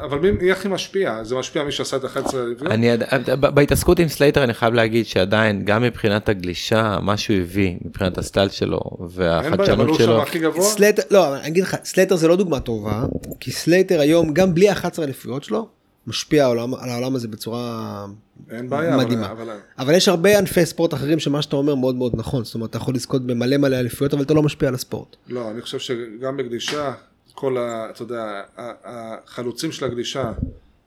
אבל 0.00 0.18
מי 0.18 0.52
הכי 0.52 0.68
משפיע? 0.68 1.24
זה 1.24 1.34
משפיע 1.36 1.64
מי 1.64 1.72
שעשה 1.72 1.96
את 1.96 2.04
ה-11 2.04 2.16
אליפויות? 2.36 2.72
אני 2.72 2.86
יד- 2.86 3.02
ב- 3.40 3.46
בהתעסקות 3.54 3.98
עם 3.98 4.08
סלייטר 4.08 4.44
אני 4.44 4.54
חייב 4.54 4.74
להגיד 4.74 5.06
שעדיין 5.06 5.64
גם 5.64 5.82
מבחינת 5.82 6.28
הגלישה 6.28 6.98
מה 7.02 7.16
שהוא 7.16 7.36
הביא 7.36 7.74
מבחינת 7.84 8.18
הסטייל 8.18 8.48
שלו 8.48 8.80
אין 9.00 9.08
בעיה, 9.16 9.38
אבל 9.38 9.48
והחדשנות 9.50 9.88
הוא 9.88 9.96
שם 9.98 10.04
שלו. 10.04 10.22
הכי 10.22 10.38
גבוה? 10.38 10.64
סלייטר, 10.64 11.02
לא, 11.10 11.36
אני 11.36 11.46
אגיד 11.46 11.62
לך, 11.62 11.76
סלייטר 11.84 12.16
זה 12.16 12.28
לא 12.28 12.36
דוגמה 12.36 12.60
טובה, 12.60 13.04
כי 13.40 13.50
סלייטר 13.52 14.00
היום, 14.00 14.32
גם 14.34 14.54
בלי 14.54 14.68
ה-11 14.68 15.02
אליפויות 15.02 15.44
שלו, 15.44 15.68
משפיע 16.06 16.44
על 16.44 16.58
העולם, 16.58 16.74
על 16.74 16.90
העולם 16.90 17.14
הזה 17.14 17.28
בצורה 17.28 18.06
אין 18.50 18.68
בעיה, 18.68 18.94
אבל- 18.94 19.04
מדהימה. 19.04 19.30
אבל- 19.30 19.58
אבל 19.78 19.94
יש 19.94 20.08
הרבה 20.08 20.38
ענפי 20.38 20.66
ספורט 20.66 20.94
אחרים 20.94 21.18
שמה 21.18 21.42
שאתה 21.42 21.56
אומר 21.56 21.74
מאוד 21.74 21.94
מאוד 21.94 22.12
נכון, 22.16 22.44
זאת 22.44 22.54
אומרת, 22.54 22.70
אתה 22.70 22.76
יכול 22.76 22.94
לזכות 22.94 23.26
במלא 23.26 23.56
מלא 23.56 23.76
אליפויות, 23.76 24.14
אבל 24.14 24.22
אתה 24.22 24.34
לא 24.34 24.42
משפיע 24.42 24.68
על 24.68 24.74
הספורט. 24.74 25.16
לא, 25.28 25.50
אני 25.50 25.62
חושב 25.62 25.78
שגם 25.78 26.36
בגלישה, 26.36 26.92
כל 27.34 27.58
ה... 27.58 27.90
אתה 27.90 28.02
יודע, 28.02 28.42
החלוצים 28.84 29.72
של 29.72 29.84
הגלישה, 29.84 30.32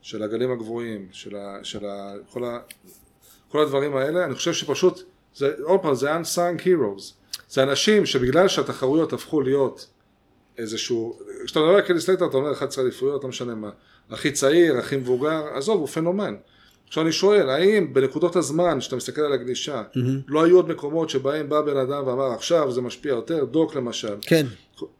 של 0.02 0.24
הגלים 0.24 0.52
הגבוהים, 0.52 1.08
של 1.12 1.36
ה... 1.36 1.60
של 1.64 1.86
ה... 1.86 2.14
כל, 2.32 2.44
ה... 2.44 2.60
כל 3.50 3.62
הדברים 3.62 3.96
האלה, 3.96 4.26
אני 4.26 4.36
חושב 4.36 4.54
שפשוט, 4.54 5.02
זה, 5.36 5.52
עוד 5.64 5.80
פעם, 5.80 5.96
זה 5.96 6.18
unsung 6.18 6.62
heroes. 6.62 7.14
זה 7.50 7.64
אנשים 7.64 8.06
שבגלל 8.06 8.48
שהתחרויות 8.48 9.14
הפכו 9.14 9.42
להיות 9.42 9.88
איזשהו, 10.58 11.18
כשאתה 11.46 11.60
מדבר 11.60 11.72
על 11.76 11.82
קלי 11.82 12.02
סלייטר 12.02 12.26
אתה 12.26 12.38
אומר 12.38 12.52
11 12.54 12.84
אליפויות, 12.84 13.24
לא 13.24 13.30
משנה 13.30 13.56
מה, 13.56 13.70
הכי 14.12 14.32
צעיר, 14.32 14.78
הכי 14.78 14.98
מבוגר, 14.98 15.44
עזוב, 15.54 15.80
הוא 15.80 15.88
פנומן. 15.88 16.36
עכשיו 16.88 17.04
אני 17.04 17.12
שואל, 17.12 17.50
האם 17.50 17.94
בנקודות 17.94 18.36
הזמן 18.36 18.82
שאתה 18.82 18.96
מסתכל 18.96 19.22
על 19.22 19.34
הגלישה, 19.34 19.84
לא 20.28 20.44
היו 20.44 20.56
עוד 20.56 20.70
מקומות 20.70 21.10
שבהם 21.10 21.50
בא 21.50 21.62
בן 21.62 21.78
אדם 21.78 22.08
ואמר 22.08 22.32
עכשיו 22.32 22.72
זה 22.72 22.82
משפיע 22.82 23.10
יותר, 23.12 23.46
דיוק 23.46 23.76
למשל. 23.76 24.16
כן, 24.22 24.46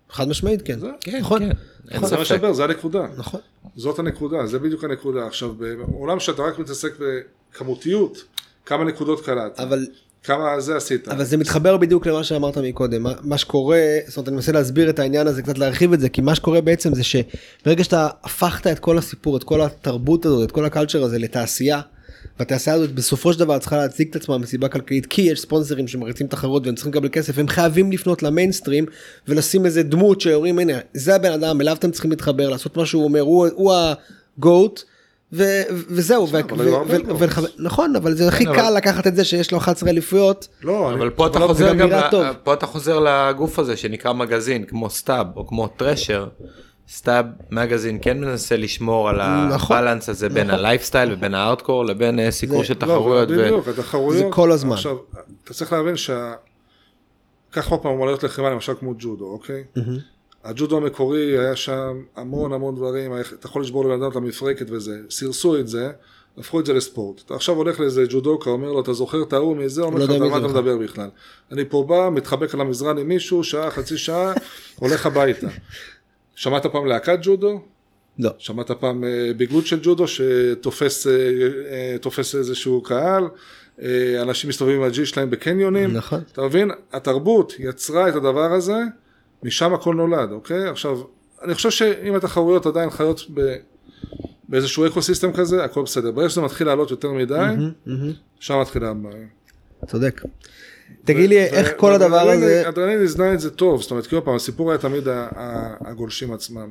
חד 0.10 0.28
משמעית 0.28 0.62
כן. 0.62 0.80
כן, 1.02 1.20
נכון. 1.20 1.40
כן, 1.40 1.52
אין 1.92 2.06
זה 2.06 2.18
מה. 2.18 2.26
שדבר, 2.26 2.54
זה 2.54 2.64
הנקודה. 2.64 3.08
נכון. 3.18 3.40
זאת 3.76 4.00
הנקודה, 4.00 4.46
זה 4.46 4.60
בדיוק 4.60 4.84
הנקודה. 4.84 5.28
עכשיו, 5.28 5.54
בעולם 5.54 6.20
שאתה 6.20 6.44
רק 6.44 6.60
מתעסק 6.60 6.94
בכמותיות, 7.00 8.24
כמה 8.66 8.84
נקודות 8.84 9.26
קיבלת. 9.26 9.60
אבל 9.60 9.88
כמה 10.24 10.60
זה 10.60 10.76
עשית. 10.76 11.08
אבל 11.08 11.24
זה 11.24 11.38
מתחבר 11.38 11.78
בדיוק 11.78 12.08
למה 12.08 12.24
שאמרת 12.24 12.58
מקודם, 12.58 13.04
מה, 13.04 13.14
מה 13.22 13.38
שקורה, 13.38 13.82
זאת 14.08 14.18
אומרת 14.18 14.28
אני 14.28 14.36
מנסה 14.36 14.52
להסביר 14.52 14.90
את 14.90 15.00
העניין 15.00 15.28
הזה, 15.28 15.42
קצת 15.42 15.58
להרחיב 15.58 15.94
את 15.94 16.00
זה, 16.00 16.10
כי 16.10 16.22
מה 16.22 16.36
שקורה 16.36 16.62
בעצם 16.62 16.96
זה 16.96 17.04
שברגע 17.04 17.84
שאתה 17.84 18.08
הפכת 18.24 18.68
את 18.68 18.80
כל 18.80 18.98
הסיפור, 18.98 19.38
את 19.38 19.44
כל 19.44 19.62
התרבות 19.62 20.26
הזאת, 20.26 20.48
את 20.48 20.52
כל 20.52 20.66
הקלצ'ר 20.66 21.04
הזה 21.04 21.20
לתעשייה, 21.20 21.82
והתעשייה 22.40 22.76
הזאת 22.76 22.92
בסופו 22.92 23.34
של 23.34 23.40
דבר 23.40 23.60
צריכה 23.60 23.78
להציג 23.78 24.10
את 24.10 24.16
עצמה 24.16 24.38
מסיבה 24.38 24.68
כלכלית, 24.68 25.06
כי 25.06 25.22
יש 25.22 25.42
ספונסרים 25.42 25.88
שמריצים 25.88 26.28
תחרות 26.28 26.66
והם 26.66 26.76
צריכים 26.76 26.94
לקבל 26.94 27.10
כסף, 27.10 27.38
הם 27.38 27.48
חייבים 27.48 27.92
לפנות 27.92 28.24
למיינסטרים 28.24 28.86
ולשים 29.28 29.66
איזה 29.66 29.84
דמות 29.84 30.22
שאומרים 30.22 30.60
הנה 30.60 30.74
זה 30.94 31.16
הבן 31.16 31.32
אדם 31.32 31.62
אליו 31.62 31.76
אתם 31.76 31.92
צריכים 31.92 32.12
להתחבר 32.12 32.50
לעשות 32.50 32.78
מה 32.78 32.86
שהוא 32.86 33.04
אומר 33.04 33.22
הוא, 33.22 33.48
הוא 33.54 33.74
הגוט. 34.38 34.84
ו- 35.34 35.44
וזהו, 35.90 36.24
ו- 36.32 36.40
אבל 36.40 36.62
היו 36.68 36.74
ו- 36.74 36.82
ו- 36.88 36.98
גוטס. 37.04 37.22
ולכוון- 37.22 37.50
נכון, 37.60 37.96
אבל 37.96 38.14
זה 38.14 38.28
הכי 38.28 38.46
כן, 38.46 38.54
קל 38.56 38.60
אבל- 38.60 38.78
לקחת 38.78 39.08
את 39.08 39.16
זה 39.16 39.26
שיש 39.26 39.52
לו 39.52 39.58
11 39.58 39.90
אליפויות, 39.90 40.48
לא, 40.64 40.90
אבל 40.94 41.02
אני- 41.02 41.12
פה 41.16 41.28
אתה 41.28 41.40
לא, 41.40 41.48
חוזר 41.48 41.74
גם 41.74 41.90
ל- 41.90 42.10
טוב. 42.12 42.26
פה 42.44 42.54
אתה 42.54 42.66
חוזר 42.66 43.00
לגוף 43.00 43.60
הזה 43.60 43.78
שנקרא 43.78 44.14
מגזין 44.14 44.64
כמו 44.66 44.90
סטאב 44.90 45.28
או 45.36 45.48
כמו 45.48 45.68
טראשר. 45.68 46.28
סטאב 46.90 47.26
מגזין 47.52 47.98
כן 48.02 48.20
מנסה 48.20 48.58
לשמור 48.58 49.10
על 49.10 49.22
נכון. 49.48 49.78
ה-balance 49.78 50.10
הזה 50.10 50.30
בין 50.30 50.48
נכון. 50.48 50.60
ה-lifestyle 50.60 51.14
ובין 51.14 51.34
הארדקור 51.36 51.86
לבין 51.86 52.20
אה, 52.20 52.32
סיקור 52.32 52.60
זה- 52.62 52.66
של 52.68 52.74
לא, 52.74 52.80
תחרויות. 52.80 53.30
ו- 53.32 53.38
בדיוק, 53.38 53.68
התחרויות. 53.68 54.26
זה 54.26 54.32
כל 54.32 54.52
הזמן. 54.52 54.72
עכשיו, 54.74 54.96
אתה 55.44 55.54
צריך 55.54 55.74
להבין 55.74 55.96
שה... 55.98 56.34
קח 57.52 57.70
עוד 57.70 57.80
פעם 57.80 57.92
אומנויות 57.92 58.24
לחימה 58.24 58.50
למשל 58.50 58.74
כמו 58.80 58.94
ג'ודו, 59.00 59.26
אוקיי? 59.26 59.64
הג'ודו 60.48 60.78
המקורי 60.78 61.38
היה 61.40 61.56
שם 61.56 62.04
המון 62.16 62.54
המון 62.54 62.76
דברים, 62.76 63.12
אתה 63.40 63.48
יכול 63.48 63.62
לשבור 63.62 63.86
לבן 63.86 64.02
אדם 64.02 64.12
את 64.12 64.16
המפרקת 64.16 64.66
וזה, 64.70 65.00
סירסו 65.10 65.60
את 65.60 65.68
זה, 65.68 65.92
הפכו 66.38 66.60
את 66.60 66.66
זה 66.66 66.74
לספורט. 66.74 67.22
אתה 67.26 67.36
עכשיו 67.36 67.56
הולך 67.56 67.80
לאיזה 67.80 68.06
ג'ודוקה, 68.10 68.50
אומר 68.50 68.72
לו, 68.72 68.82
אתה 68.82 68.94
זוכר 68.94 69.24
את 69.24 69.34
ההוא 69.34 69.58
מזה, 69.58 69.82
אומר 69.82 70.00
לא 70.00 70.04
לך, 70.04 70.10
על 70.12 70.20
מה 70.20 70.28
אתה 70.28 70.38
בכלל." 70.38 70.50
מדבר 70.50 70.78
בכלל. 70.78 71.10
אני 71.52 71.66
פה 71.70 71.84
בא, 71.88 72.10
מתחבק 72.12 72.54
על 72.54 72.62
המזרן 72.62 72.98
עם 72.98 73.08
מישהו, 73.08 73.44
שעה, 73.44 73.72
חצי 73.72 73.98
שעה, 73.98 74.34
הולך 74.76 75.06
הביתה. 75.06 75.48
שמעת 76.36 76.66
פעם 76.66 76.86
להקת 76.86 77.20
ג'ודו? 77.22 77.62
לא. 78.20 78.30
שמעת 78.38 78.72
פעם 78.72 79.04
אה, 79.04 79.32
ביגוד 79.38 79.66
של 79.66 79.80
ג'ודו 79.82 80.06
שתופס 80.08 81.08
אה, 81.08 81.14
אה, 81.14 82.40
איזשהו 82.40 82.82
קהל, 82.82 83.24
אנשים 84.22 84.50
מסתובבים 84.50 84.78
עם 84.78 84.84
הג'י 84.84 85.06
שלהם 85.06 85.30
בקניונים, 85.30 85.94
נכון. 85.94 86.20
אתה 86.32 86.42
מבין? 86.42 86.72
התרבות 86.94 87.54
יצרה 87.60 88.10
את 88.10 88.16
הדבר 88.16 88.54
הזה, 88.54 88.78
משם 89.44 89.74
הכל 89.74 89.96
נולד, 89.96 90.32
אוקיי? 90.32 90.68
עכשיו, 90.68 91.00
אני 91.44 91.54
חושב 91.56 91.70
שאם 91.70 92.16
התחרויות 92.16 92.66
עדיין 92.66 92.90
חיות 92.90 93.22
ב... 93.34 93.56
באיזשהו 94.50 94.88
אקו 94.88 95.02
סיסטם 95.02 95.34
כזה, 95.34 95.64
הכל 95.64 95.82
בסדר. 95.84 96.12
ברגע 96.12 96.30
שזה 96.30 96.42
מתחיל 96.42 96.68
לעלות 96.68 96.92
יותר 96.92 97.12
מדי, 97.12 97.36
שם 98.40 98.62
מתחילה 98.62 98.90
הבעיה. 98.90 99.26
צודק. 99.88 100.22
תגיד 101.06 101.30
לי 101.30 101.40
איך 101.44 101.72
כל 101.78 101.94
הדבר 101.94 102.20
הזה, 102.30 102.70
אדרנלין 102.70 103.02
הזנה 103.04 103.34
את 103.34 103.40
זה 103.40 103.50
טוב, 103.50 103.82
זאת 103.82 103.92
אומרת, 103.92 104.08
כאילו 104.08 104.26
פעם, 104.26 104.36
הסיפור 104.36 104.72
היה 104.72 104.78
תמיד 104.78 105.04
הגולשים 105.82 106.34
עצמם. 106.34 106.70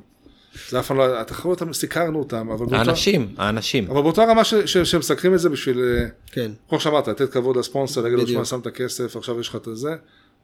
זה 0.69 0.81
אף 0.81 0.87
פעם 0.87 0.97
לא, 0.97 1.21
התחרויות, 1.21 1.63
סיקרנו 1.73 2.19
אותם, 2.19 2.51
אבל 2.51 2.67
באותה- 2.67 2.77
האנשים, 2.77 3.35
האנשים. 3.37 3.91
אבל 3.91 4.03
באותה 4.03 4.25
רמה 4.25 4.45
ש- 4.45 4.55
ש- 4.55 4.79
שמסקרים 4.79 5.35
את 5.35 5.39
זה 5.39 5.49
בשביל, 5.49 5.79
אה, 5.81 6.07
כן, 6.33 6.51
כמו 6.69 6.81
שאמרת, 6.81 7.09
לתת 7.09 7.33
כבוד 7.33 7.57
לספונסר, 7.57 8.01
להגיד 8.01 8.19
לו. 8.19 8.27
שמע, 8.27 8.45
שם 8.45 8.61
את 8.61 8.67
הכסף, 8.67 9.17
עכשיו 9.17 9.41
יש 9.41 9.49
לך 9.49 9.57
את 9.57 9.69
זה. 9.73 9.95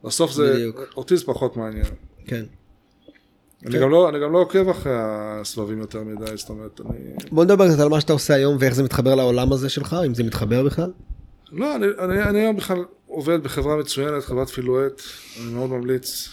בסוף 0.04 0.32
זה, 0.32 0.52
בדיוק. 0.54 0.80
אותי 0.96 1.16
זה 1.16 1.24
פחות 1.24 1.56
מעניין. 1.56 1.84
כן. 2.26 2.44
אני 3.66 3.78
גם 3.78 3.90
לא, 3.90 4.08
אני 4.08 4.20
גם 4.20 4.32
לא 4.32 4.38
עוקב 4.38 4.68
אחרי 4.68 4.92
הסבבים 4.96 5.78
יותר 5.78 6.02
מדי, 6.02 6.36
זאת 6.36 6.48
אומרת, 6.48 6.80
אני... 6.80 6.98
בוא 7.30 7.44
נדבר 7.44 7.68
קצת 7.68 7.80
על 7.80 7.88
מה 7.88 8.00
שאתה 8.00 8.12
עושה 8.12 8.34
היום 8.34 8.56
ואיך 8.60 8.74
זה 8.74 8.82
מתחבר 8.82 9.14
לעולם 9.14 9.52
הזה 9.52 9.68
שלך, 9.68 9.96
אם 10.06 10.14
זה 10.14 10.22
מתחבר 10.22 10.64
בכלל. 10.64 10.92
לא, 11.52 11.76
אני, 11.76 11.86
אני, 11.98 12.22
אני 12.22 12.38
היום 12.40 12.56
בכלל 12.56 12.84
עובד 13.06 13.42
בחברה 13.42 13.76
מצוינת, 13.76 14.24
חברת 14.24 14.48
פילואט, 14.48 15.02
אני 15.40 15.54
מאוד 15.54 15.70
ממליץ, 15.70 16.28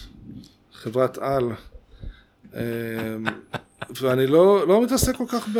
חברת 0.72 1.18
על, 1.18 1.44
אמ, 2.54 2.60
ואני 4.00 4.26
לא, 4.26 4.68
לא 4.68 4.82
מתעסק 4.82 5.16
כל 5.16 5.24
כך 5.28 5.48
ב... 5.48 5.58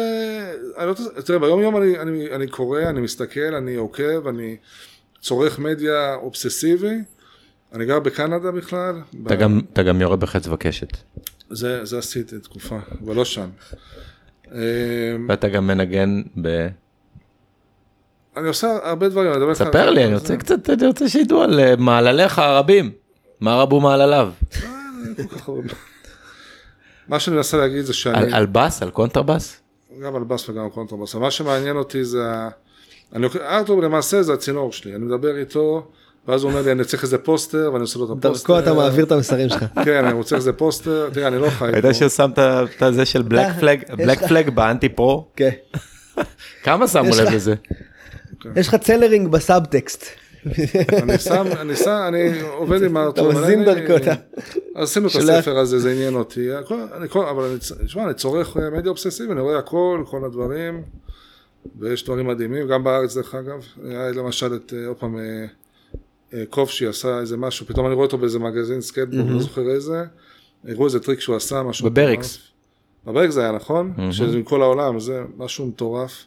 אני 0.78 0.86
לא, 0.86 0.94
תראה, 1.24 1.38
ביום 1.38 1.60
יום 1.60 1.76
אני, 1.76 1.98
אני, 1.98 2.30
אני 2.30 2.46
קורא, 2.48 2.80
אני 2.82 3.00
מסתכל, 3.00 3.54
אני 3.54 3.74
עוקב, 3.74 4.26
אני 4.26 4.56
צורך 5.20 5.58
מדיה 5.58 6.14
אובססיבי, 6.14 6.96
אני 7.72 7.86
גר 7.86 8.00
בקנדה 8.00 8.50
בכלל, 8.50 9.00
אתה 9.26 9.36
גם- 9.36 9.60
אתה 9.72 9.82
גם 9.82 10.00
יורד 10.00 10.20
בחץ 10.20 10.46
וקשת. 10.48 10.96
זה, 11.50 11.84
זה 11.84 11.98
עשיתי 11.98 12.38
תקופה, 12.38 12.78
אבל 13.04 13.14
לא 13.14 13.24
שם. 13.24 13.48
אמ, 14.52 14.56
ואתה 15.28 15.48
גם 15.48 15.66
מנגן 15.66 16.22
ב... 16.42 16.66
אני 18.36 18.48
עושה 18.48 18.78
הרבה 18.82 19.08
דברים, 19.08 19.30
אני 19.32 19.36
מדבר 19.38 19.50
איתך- 19.50 19.58
ספר 19.58 19.90
לי, 19.90 20.04
אני 20.04 20.14
רוצה 20.14 20.36
קצת, 20.36 20.70
אני 20.70 20.86
רוצה 20.86 21.08
שידעו 21.08 21.42
על 21.42 21.60
אה, 21.60 21.76
מעלליך 21.78 22.38
הרבים. 22.38 22.92
מה 23.40 23.54
רבו 23.62 23.80
מעלליו? 23.80 24.32
הרבה. 25.46 25.62
מה 27.08 27.20
שאני 27.20 27.36
מנסה 27.36 27.56
להגיד 27.56 27.80
זה 27.84 27.92
שאני, 27.94 28.32
על 28.32 28.46
בס? 28.46 28.82
על 28.82 28.90
קונטרבס? 28.90 29.60
גם 30.02 30.16
על 30.16 30.24
בס 30.24 30.48
וגם 30.48 30.64
על 30.64 30.70
קונטרבס, 30.70 31.14
מה 31.14 31.30
שמעניין 31.30 31.76
אותי 31.76 32.04
זה, 32.04 32.22
ארתור 33.40 33.82
למעשה 33.82 34.22
זה 34.22 34.32
הצינור 34.32 34.72
שלי, 34.72 34.94
אני 34.94 35.04
מדבר 35.04 35.36
איתו, 35.36 35.90
ואז 36.28 36.42
הוא 36.42 36.50
אומר 36.50 36.62
לי 36.62 36.72
אני 36.72 36.84
צריך 36.84 37.02
איזה 37.02 37.18
פוסטר, 37.18 37.70
ואני 37.72 37.82
עושה 37.82 37.98
לו 37.98 38.04
את 38.04 38.10
הפוסטר. 38.10 38.52
דרכו 38.54 38.58
אתה 38.58 38.74
מעביר 38.74 39.04
את 39.04 39.12
המסרים 39.12 39.48
שלך. 39.48 39.64
כן, 39.84 40.04
אני 40.04 40.12
רוצה 40.12 40.36
איזה 40.36 40.52
פוסטר, 40.52 41.10
תראה 41.12 41.28
אני 41.28 41.38
לא 41.38 41.50
חי 41.50 41.68
אתה 41.68 41.78
יודע 41.78 41.88
פה. 41.88 41.94
ששמת 41.94 42.38
את 42.38 42.82
הזה 42.82 43.04
של 43.04 43.22
בלק 43.22 43.46
פלג, 43.60 43.82
בלק 43.96 44.24
פלג 44.28 44.50
ב-anti 44.50 44.88
pro? 44.88 45.28
כן. 45.36 45.50
כמה 46.62 46.88
שמו 46.88 47.16
לב 47.16 47.34
לזה? 47.34 47.54
יש 48.56 48.68
לך 48.68 48.74
זלרינג 48.74 49.28
בסאבטקסט. 49.28 50.04
אני 51.02 51.18
שם, 51.18 51.46
אני 51.60 51.76
שם, 51.76 52.04
אני 52.08 52.40
עובד 52.40 52.82
עם 52.82 52.96
ארתור. 52.96 53.30
אתה 53.30 53.40
מזין 53.40 53.64
דרכו 53.64 53.92
אותה. 53.92 54.14
אז 54.76 54.90
עשינו 54.90 55.08
את. 55.08 55.14
הספר 55.16 55.58
הזה, 55.58 55.78
זה 55.78 55.92
עניין 55.92 56.14
אותי, 56.14 56.48
אבל 57.30 57.58
תשמע, 57.86 58.04
אני 58.04 58.14
צורך 58.14 58.56
אה, 58.56 58.70
מדיה 58.70 58.90
אובססיבי, 58.90 59.32
אני 59.32 59.40
רואה 59.40 59.58
הכל, 59.58 60.04
כל 60.06 60.24
הדברים, 60.24 60.82
ויש 61.78 62.04
דברים 62.04 62.26
מדהימים, 62.26 62.68
גם 62.68 62.84
בארץ 62.84 63.16
דרך 63.16 63.34
אגב, 63.34 63.64
היה 63.84 64.10
למשל 64.10 64.54
את, 64.54 64.74
אה, 64.76 64.86
עוד 64.86 64.96
פעם, 64.96 65.18
קופשי 66.50 66.86
עשה 66.86 67.18
איזה 67.18 67.36
משהו, 67.36 67.66
פתאום 67.66 67.86
אני 67.86 67.94
רואה 67.94 68.06
אותו 68.06 68.18
באיזה 68.18 68.38
מגזין 68.38 68.80
סקייטבורד, 68.80 69.30
לא 69.30 69.40
זוכר 69.40 69.70
איזה, 69.70 70.04
הראו 70.68 70.84
איזה 70.84 71.00
טריק 71.00 71.20
שהוא 71.20 71.36
עשה, 71.36 71.62
משהו 71.62 71.90
בבריקס. 71.90 72.38
בבריקס 73.06 73.34
זה 73.34 73.42
היה 73.42 73.52
נכון, 73.52 73.92
שזה 74.12 74.36
עם 74.36 74.42
כל 74.42 74.62
העולם, 74.62 75.00
זה 75.00 75.22
משהו 75.36 75.66
מטורף, 75.66 76.24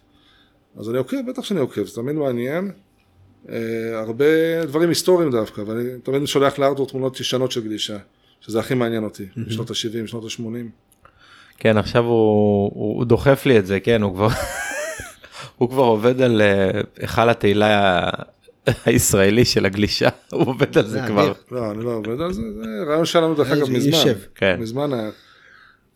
אז 0.79 0.89
אני 0.89 0.97
עוקב, 0.97 1.17
בטח 1.29 1.43
שאני 1.43 1.59
עוקב, 1.59 1.85
זה 1.85 1.95
תמיד 1.95 2.15
מעניין. 2.15 2.71
אה, 3.49 3.55
הרבה 3.99 4.25
דברים 4.65 4.89
היסטוריים 4.89 5.31
דווקא, 5.31 5.61
ואני 5.61 5.83
תמיד 6.03 6.25
שולח 6.25 6.59
לארתור 6.59 6.87
תמונות 6.87 7.19
ישנות 7.19 7.51
של 7.51 7.63
גלישה, 7.63 7.97
שזה 8.41 8.59
הכי 8.59 8.73
מעניין 8.73 9.03
אותי, 9.03 9.25
בשנות 9.37 9.69
ה-70, 9.69 10.07
שנות 10.07 10.23
ה-80. 10.23 10.43
כן, 11.57 11.77
עכשיו 11.77 12.03
הוא 12.03 12.11
הוא- 12.73 12.97
הוא 12.97 13.05
דוחף 13.05 13.45
לי 13.45 13.59
את 13.59 13.65
זה, 13.65 13.79
כן, 13.79 14.01
הוא 14.01 14.13
כבר... 14.15 14.27
הוא 15.57 15.69
כבר 15.69 15.83
עובד 15.83 16.21
על 16.21 16.41
אה, 16.41 16.71
היכל 16.99 17.29
התהילה 17.29 18.09
הישראלי 18.85 19.45
של 19.45 19.65
הגלישה, 19.65 20.09
הוא 20.31 20.47
עובד 20.47 20.77
על 20.77 20.87
זה 20.87 21.01
כבר. 21.07 21.33
לא, 21.51 21.71
אני 21.71 21.83
לא 21.83 21.93
עובד 21.93 22.21
על 22.21 22.33
זה, 22.33 22.41
זה 22.41 22.83
רעיון 22.87 23.05
שלנו 23.05 23.35
דרך 23.35 23.51
אגב 23.51 23.69
מזמן. 23.69 24.13
כן. 24.35 24.59
מזמן 24.59 24.93
היה. 24.93 25.09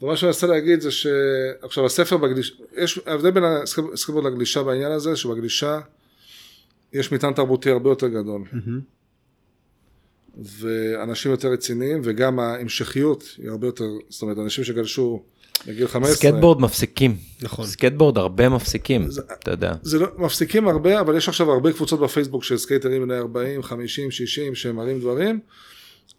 ומה 0.01 0.17
שאני 0.17 0.27
מנסה 0.27 0.47
להגיד 0.47 0.81
זה 0.81 0.91
שעכשיו 0.91 1.85
הספר 1.85 2.17
בגלישה, 2.17 2.53
יש 2.77 2.99
ההבדל 3.05 3.31
בין 3.31 3.43
הסקייטבורד 3.93 4.25
לגלישה 4.25 4.63
בעניין 4.63 4.91
הזה, 4.91 5.15
שבגלישה 5.15 5.79
יש 6.93 7.11
מטען 7.11 7.33
תרבותי 7.33 7.71
הרבה 7.71 7.89
יותר 7.89 8.07
גדול. 8.07 8.43
ואנשים 10.43 11.31
יותר 11.31 11.51
רציניים, 11.51 12.01
וגם 12.03 12.39
ההמשכיות 12.39 13.23
היא 13.37 13.49
הרבה 13.49 13.67
יותר, 13.67 13.85
זאת 14.09 14.21
אומרת, 14.21 14.37
אנשים 14.37 14.63
שגלשו 14.63 15.23
בגיל 15.65 15.87
15. 15.87 16.15
סקייטבורד 16.15 16.61
מפסיקים. 16.61 17.15
נכון. 17.41 17.65
סקייטבורד 17.65 18.17
הרבה 18.17 18.49
מפסיקים, 18.49 19.07
אתה 19.39 19.51
יודע. 19.51 19.73
זה 19.81 19.99
לא, 19.99 20.07
מפסיקים 20.17 20.67
הרבה, 20.67 20.99
אבל 20.99 21.17
יש 21.17 21.29
עכשיו 21.29 21.51
הרבה 21.51 21.73
קבוצות 21.73 21.99
בפייסבוק 21.99 22.43
של 22.43 22.57
סקייטרים 22.57 23.01
בני 23.01 23.17
40, 23.17 23.63
50, 23.63 24.11
60 24.11 24.55
שמראים 24.55 24.99
דברים, 24.99 25.39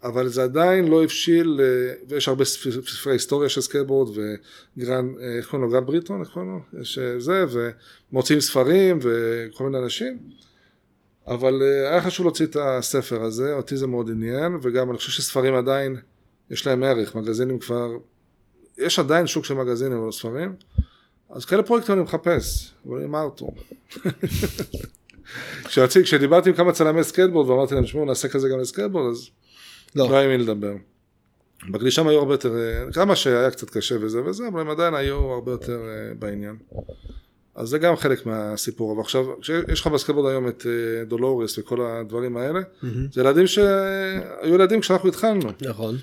אבל 0.05 0.29
זה 0.29 0.43
עדיין 0.43 0.89
לא 0.89 1.05
הבשיל, 1.05 1.61
אה, 1.63 1.95
ויש 2.09 2.29
הרבה 2.29 2.45
ספר- 2.45 2.83
ספרי 2.87 3.13
היסטוריה 3.13 3.49
של 3.49 3.61
סקייטבורד, 3.61 4.09
וגרן, 4.09 5.09
אה, 5.21 5.37
איך 5.37 5.47
קוראים 5.51 5.67
לו? 5.69 5.73
גרנט 5.73 5.87
בריטון, 5.87 6.21
איך 6.21 6.29
קוראים 6.31 6.51
לו? 6.73 6.81
יש 6.81 6.99
אה, 6.99 7.21
זה, 7.21 7.45
ומוציאים 8.13 8.41
ספרים, 8.41 8.99
וכל 9.03 9.65
מיני 9.65 9.79
אנשים, 9.85 10.19
אבל 11.27 11.63
היה 11.91 12.03
חשוב 12.03 12.27
להוציא 12.27 12.47
את 12.47 12.57
הספר 12.61 13.23
הזה, 13.23 13.53
אותי 13.53 13.77
זה 13.77 13.87
מאוד 13.87 14.11
עניין, 14.11 14.57
וגם 14.63 14.91
אני 14.91 14.99
חושב 14.99 15.13
שספרים 15.13 15.55
עדיין, 15.55 15.97
יש 16.51 16.67
להם 16.67 16.83
ערך, 16.83 17.15
מגזינים 17.15 17.59
כבר, 17.59 17.89
יש 18.79 18.99
עדיין 18.99 19.27
שוק 19.27 19.45
של 19.45 19.55
מגזינים 19.55 20.01
ולא 20.01 20.13
ספרים, 20.13 20.55
אז 21.31 21.45
כאלה 21.45 21.63
פרויקטים 21.63 21.95
אני 21.95 22.03
מחפש, 22.03 22.73
אבל 22.87 23.03
עם 23.03 23.15
ארתור. 23.15 23.55
כשרציתי, 25.65 26.05
כשדיברתי 26.05 26.51
עם 26.51 26.57
כמה 26.57 26.73
צלמי 26.73 27.05
סקייטבורד 27.05 27.49
ואמרתי 27.49 27.75
להם, 27.75 27.87
שמעו, 27.87 28.05
נעשה 28.05 28.29
כזה 28.29 28.49
גם 28.49 28.61
לסקייטבורד, 28.61 29.11
אז 29.11 29.29
לא. 29.97 30.11
לא 30.11 30.17
היה 30.17 30.25
עם 30.25 30.31
מי 30.31 30.39
לדבר. 30.39 30.73
בגלישה 31.71 32.01
הם 32.01 32.09
היו 32.09 32.19
הרבה 32.19 32.35
יותר, 32.35 32.57
אה, 32.57 32.93
כמה 32.93 33.17
שהיה 33.17 33.51
קצת 33.51 33.71
קשה 33.71 33.97
וזה 34.01 34.25
וזה, 34.25 34.49
אבל 34.49 34.61
הם 34.61 34.71
עדיין 34.71 34.95
היו 34.95 35.17
הרבה 35.17 35.53
יותר 35.53 35.81
אה, 35.81 36.15
בעניין. 36.19 36.57
אז 37.55 37.69
זה 37.69 37.79
גם 37.79 37.97
חלק 37.97 38.27
מהסיפור. 38.27 38.93
אבל 38.93 39.01
עכשיו, 39.01 39.25
כשיש 39.41 39.81
לך 39.81 39.87
בסקייטבורד 39.87 40.31
היום 40.31 40.49
את 40.49 40.67
אה, 40.67 41.05
דולורס 41.05 41.59
וכל 41.59 41.81
הדברים 41.81 42.37
האלה, 42.37 42.61
זה 43.13 43.21
ילדים 43.21 43.47
שהיו 43.47 44.55
ילדים 44.55 44.81
כשאנחנו 44.81 45.09
התחלנו. 45.09 45.51
נכון. 45.61 45.97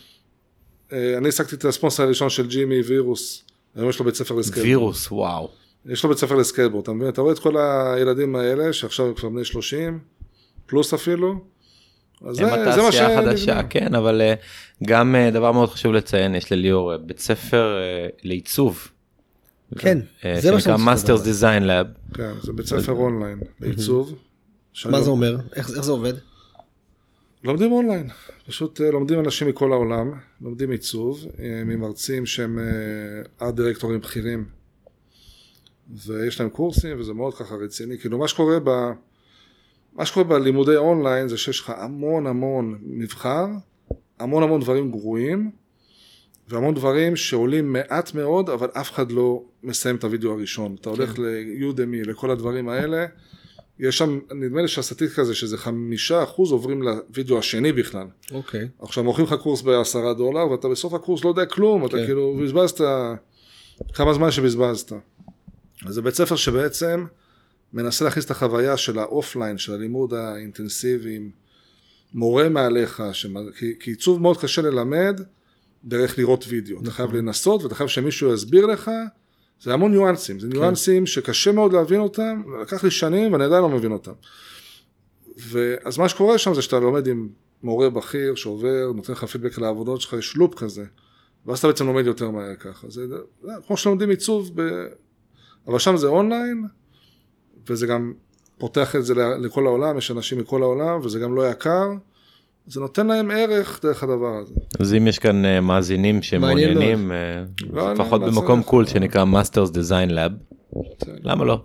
אה, 0.94 1.18
אני 1.18 1.26
העסקתי 1.26 1.56
את 1.56 1.66
הספונסר 1.66 2.04
הראשון 2.04 2.30
של 2.30 2.48
ג'ימי 2.48 2.82
וירוס, 2.82 3.44
היום 3.76 3.90
יש 3.90 4.00
לו 4.00 4.06
בית 4.06 4.16
ספר 4.16 4.36
לסקייטבורד. 4.36 4.68
וירוס, 4.68 5.12
וואו. 5.12 5.50
יש 5.86 6.04
לו 6.04 6.10
בית 6.10 6.18
ספר 6.18 6.36
לסקייטבורד, 6.36 6.84
אתה 6.84 6.92
מבין? 6.94 7.10
אתה 7.10 7.22
רואה 7.22 7.34
את 7.34 7.40
כל 7.40 7.58
הילדים 7.58 8.36
האלה, 8.36 8.74
שעכשיו 8.74 9.06
הם 9.06 9.14
כבר 9.14 9.30
בני 9.30 9.46
30, 9.46 10.00
פלוס 10.66 10.94
אפילו. 10.94 11.40
אז 12.22 12.40
הם 12.40 12.46
זה, 12.50 12.52
זה 12.52 12.58
מה 12.58 12.62
התעשייה 12.62 12.92
שנבנה. 12.92 13.20
החדשה, 13.20 13.64
כן, 13.70 13.96
אבל 13.96 14.22
אה, 14.22 14.34
גם 14.84 15.16
אה, 15.16 15.32
דבר 15.32 15.52
מאוד 15.52 15.70
חשוב 15.70 15.94
לציין, 15.94 16.36
יש 16.36 16.52
לליאור 16.52 16.98
בית 16.98 17.20
ספר 17.20 17.78
לעיצוב. 18.24 18.88
כן, 19.78 20.00
זה 20.42 20.52
מה 20.52 20.60
שנקרא 20.62 20.78
שאני 20.78 20.92
רוצה 20.92 20.94
Masters 20.94 21.28
לדבר. 21.28 21.32
Design 21.32 21.62
Lab. 21.64 22.16
כן, 22.18 22.32
זה 22.44 22.54
בית 22.54 22.66
ספר 22.66 22.92
אונליין, 22.92 23.40
לעיצוב. 23.62 24.16
מה 24.86 25.02
זה 25.02 25.10
אומר? 25.10 25.38
איך 25.56 25.72
זה 25.72 25.92
עובד? 25.92 26.14
לומדים 27.44 27.72
אונליין, 27.72 28.10
פשוט 28.48 28.82
אה, 28.82 28.91
לומדים 28.91 29.20
אנשים 29.20 29.48
מכל 29.48 29.72
העולם, 29.72 30.12
לומדים 30.41 30.72
עיצוב, 30.72 31.26
אה, 31.39 31.62
ממרצים 31.66 32.26
שהם 32.26 32.60
אה, 32.60 33.46
ארט 33.48 33.56
דירקטורים 33.56 34.00
בכירים, 34.00 34.46
ויש 36.06 36.39
להם 36.39 36.50
קורסים 36.50 37.00
וזה 37.00 37.14
מאוד 37.14 37.34
ככה 37.34 37.56
רציני, 37.56 37.98
כאילו 37.98 38.18
מה 38.18 38.28
שקורה 38.28 38.58
ב... 38.64 38.70
מה 39.93 40.06
שקורה 40.06 40.26
בלימודי 40.26 40.76
אונליין 40.76 41.28
זה 41.28 41.38
שיש 41.38 41.60
לך 41.60 41.74
המון 41.78 42.28
המון 42.28 42.78
מבחר, 42.82 43.46
המון 44.20 44.43
המון 44.43 44.62
דברים 44.62 44.91
גרועים, 44.91 45.52
והמון 46.48 46.76
דברים 46.76 47.16
שעולים 47.16 47.74
מעט 47.74 48.14
מאוד, 48.14 48.50
אבל 48.50 48.70
אף 48.74 48.91
אחד 48.91 49.12
לא 49.12 49.43
מסיים 49.64 49.96
את 49.96 50.04
הוידאו 50.04 50.32
הראשון. 50.32 50.76
אתה 50.82 50.89
הולך 50.89 51.20
ליודמי, 51.20 52.04
לכל 52.04 52.32
הדברים 52.32 52.70
האלה, 52.70 53.06
יש 53.80 53.97
שם, 53.97 54.19
נדמה 54.32 54.61
לי 54.61 54.67
שהסטטיסטיקה 54.67 55.23
זה 55.23 55.36
שזה 55.36 55.57
חמישה 55.57 56.23
אחוז 56.23 56.51
עוברים 56.51 56.82
לוידאו 56.82 57.39
השני 57.39 57.71
בכלל. 57.71 58.07
אוקיי. 58.32 58.67
עכשיו 58.80 59.03
מוכרים 59.03 59.28
לך 59.28 59.34
קורס 59.34 59.61
בעשרה 59.61 60.13
דולר, 60.13 60.51
ואתה 60.51 60.67
בסוף 60.69 60.93
הקורס 60.93 61.23
לא 61.23 61.30
יודע 61.30 61.45
כלום, 61.45 61.86
אתה 61.86 61.97
כן. 61.97 62.05
כאילו 62.05 62.39
בזבזת 62.43 62.82
כמה 63.93 64.13
זמן 64.13 64.32
שבזבזת. 64.32 64.91
אז 65.86 65.93
זה 65.93 66.01
בית 66.01 66.13
ספר 66.13 66.36
שבעצם 66.36 67.05
מנסה 67.73 68.05
להכניס 68.05 68.26
את 68.26 68.32
החוויה 68.32 68.78
של 68.78 68.99
ה 68.99 69.06
offline, 69.06 69.58
של 69.57 69.73
הלימוד 69.73 70.13
האינטנסיבי, 70.13 71.15
עם 71.15 71.30
מורה 72.13 72.49
מעליך, 72.49 73.03
שמ- 73.13 73.51
כי, 73.59 73.73
כי 73.80 73.91
עיצוב 73.91 74.21
מאוד 74.21 74.38
קשה 74.41 74.61
ללמד 74.61 75.21
דרך 75.84 76.17
לראות 76.17 76.45
וידאו. 76.47 76.82
אתה 76.82 76.91
חייב 76.91 77.13
לנסות 77.15 77.63
ואתה 77.63 77.76
חייב 77.76 77.89
שמישהו 77.89 78.34
יסביר 78.34 78.65
לך, 78.65 78.91
זה 79.62 79.74
המון 79.74 79.91
ניואנסים, 79.91 80.39
זה 80.39 80.47
ניואנסים 80.47 81.06
שקשה 81.06 81.51
מאוד 81.51 81.74
להבין 81.74 81.99
אותם, 81.99 82.41
לקח 82.62 82.84
לי 82.84 82.91
שנים 82.91 83.34
ואני 83.34 83.43
עדיין 83.43 83.62
לא 83.62 83.70
מבין 83.70 83.91
אותם. 83.91 84.12
ואז 85.38 85.97
מה 85.97 86.10
שקורה 86.10 86.38
שם 86.38 86.53
זה 86.53 86.62
שאתה 86.62 86.80
לומד 86.80 87.08
עם 87.08 87.30
מורה 87.64 87.89
בכיר 87.89 88.36
שעובר, 88.36 88.91
נותן 88.95 89.14
לך 89.14 89.26
פידבק 89.26 89.58
לעבודות 89.58 90.01
שלך, 90.01 90.14
יש 90.14 90.36
loop 90.36 90.56
כזה, 90.56 90.86
ואז 91.45 91.60
אתה 91.60 91.68
בעצם 91.68 91.88
לומד 91.88 92.06
יותר 92.06 92.32
מהר 92.32 92.56
ככה. 92.56 92.89
זה, 92.89 93.08
זה 93.08 93.51
כמו 93.68 93.78
שלומדים 93.78 94.10
עיצוב, 94.10 94.51
ב... 94.56 94.86
אבל 95.68 95.80
שם 95.80 95.97
זה 95.97 96.08
אונליין, 96.08 96.66
וזה 97.68 97.88
גם 97.88 98.14
פותח 98.58 98.95
את 98.95 99.06
זה 99.06 99.14
לכל 99.16 99.68
העולם, 99.68 99.97
יש 99.97 100.12
אנשים 100.12 100.39
מכל 100.39 100.64
העולם, 100.64 100.99
וזה 101.03 101.20
גם 101.20 101.36
לא 101.36 101.49
יקר, 101.49 101.89
זה 102.68 102.80
נותן 102.80 103.07
להם 103.07 103.32
ערך 103.32 103.80
דרך 103.84 104.03
הדבר 104.03 104.38
הזה. 104.41 104.53
אז 104.80 104.93
אם 104.93 105.07
יש 105.07 105.20
כאן 105.20 105.45
אה, 105.45 105.61
מאזינים 105.61 106.22
שמעוניינים, 106.22 107.11
אה, 107.11 107.43
לא, 107.74 107.93
לפחות 107.93 108.22
לא, 108.22 108.28
במקום 108.28 108.57
לעשות- 108.59 108.70
קול 108.70 108.86
שנקרא 108.86 109.26
Masters 109.26 109.70
Design 109.72 110.09
Lab, 110.11 110.55
למה 111.24 111.45
לא? 111.45 111.61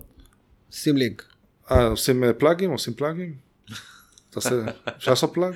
שים 0.71 0.97
לינק. 0.97 1.23
אה, 1.71 1.87
עושים 1.87 2.23
אה, 2.23 2.33
פלאגים? 2.33 2.71
עושים 2.71 2.93
פלאגים? 2.93 3.33
תעשה, 4.29 4.55
אפשר 4.97 5.11
לעשות 5.11 5.33
plug? 5.33 5.53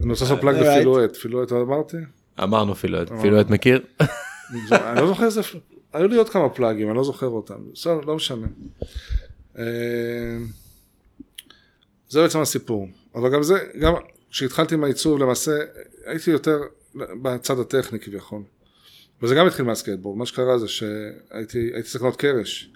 אני 0.00 0.10
רוצה 0.10 0.24
לעשות 0.24 0.40
plug. 0.40 0.56
בפילואט, 0.56 1.16
פילואט 1.16 1.52
אמרתי? 1.52 1.96
אמרנו 2.42 2.72
אפילו 2.72 3.40
את 3.40 3.50
מכיר? 3.50 3.80
אני 4.72 5.00
לא 5.00 5.06
זוכר 5.06 5.24
איזה, 5.24 5.40
היו 5.92 6.08
לי 6.08 6.16
עוד 6.16 6.28
כמה 6.28 6.48
פלאגים, 6.48 6.88
אני 6.88 6.96
לא 6.96 7.04
זוכר 7.04 7.26
אותם, 7.26 7.54
בסדר, 7.72 8.00
לא 8.00 8.16
משנה. 8.16 8.46
זה 12.12 12.22
בעצם 12.22 12.40
הסיפור, 12.40 12.88
אבל 13.14 13.32
גם 13.32 13.42
זה, 13.42 13.58
גם 13.80 13.92
כשהתחלתי 14.30 14.74
עם 14.74 14.84
העיצוב 14.84 15.18
למעשה, 15.18 15.52
הייתי 16.04 16.30
יותר 16.30 16.58
בצד 16.94 17.58
הטכני 17.58 18.00
כביכול. 18.00 18.42
וזה 19.22 19.34
גם 19.34 19.46
התחיל 19.46 19.64
מהסקייטבורד, 19.64 20.18
מה 20.18 20.26
שקרה 20.26 20.58
זה 20.58 20.68
שהייתי 20.68 21.58
הייתי 21.74 21.82
צריך 21.82 21.94
לקנות 21.94 22.16
קרש. 22.16 22.70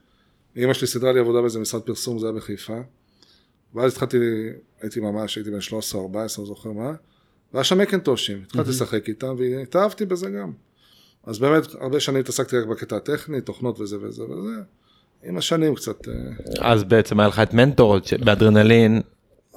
אמא 0.57 0.73
שלי 0.73 0.87
סידרה 0.87 1.13
לי 1.13 1.21
עבודה 1.21 1.41
באיזה 1.41 1.59
משרד 1.59 1.83
פרסום, 1.83 2.19
זה 2.19 2.27
היה 2.27 2.33
בחיפה. 2.37 2.79
ואז 3.75 3.93
התחלתי, 3.93 4.19
הייתי 4.81 5.01
ממש, 5.01 5.37
הייתי 5.37 5.51
בן 5.51 5.61
13 5.61 6.01
או 6.01 6.07
14, 6.07 6.43
לא 6.43 6.49
זוכר 6.49 6.73
מה. 6.73 6.93
והיה 7.53 7.65
שם 7.65 7.79
מקנטושים, 7.79 8.43
התחלתי 8.47 8.71
לשחק 8.71 9.09
איתם 9.09 9.35
והתאהבתי 9.39 10.07
בזה 10.07 10.31
גם. 10.31 10.53
אז 11.25 11.39
באמת, 11.39 11.65
הרבה 11.81 12.01
שנים 12.01 12.21
התעסקתי 12.21 12.59
רק 12.59 12.67
בקטע 12.67 12.97
הטכני, 12.97 13.41
תוכנות 13.41 13.81
וזה 13.81 13.97
וזה 14.01 14.25
וזה. 14.25 14.61
עם 15.25 15.37
השנים 15.37 15.75
קצת... 15.75 16.09
אה, 16.09 16.73
אז 16.73 16.85
בעצם 16.85 17.21
היה 17.21 17.29
לך 17.29 17.39
את 17.39 17.55
מנטור 17.55 17.97
באדרנלין, 18.25 19.03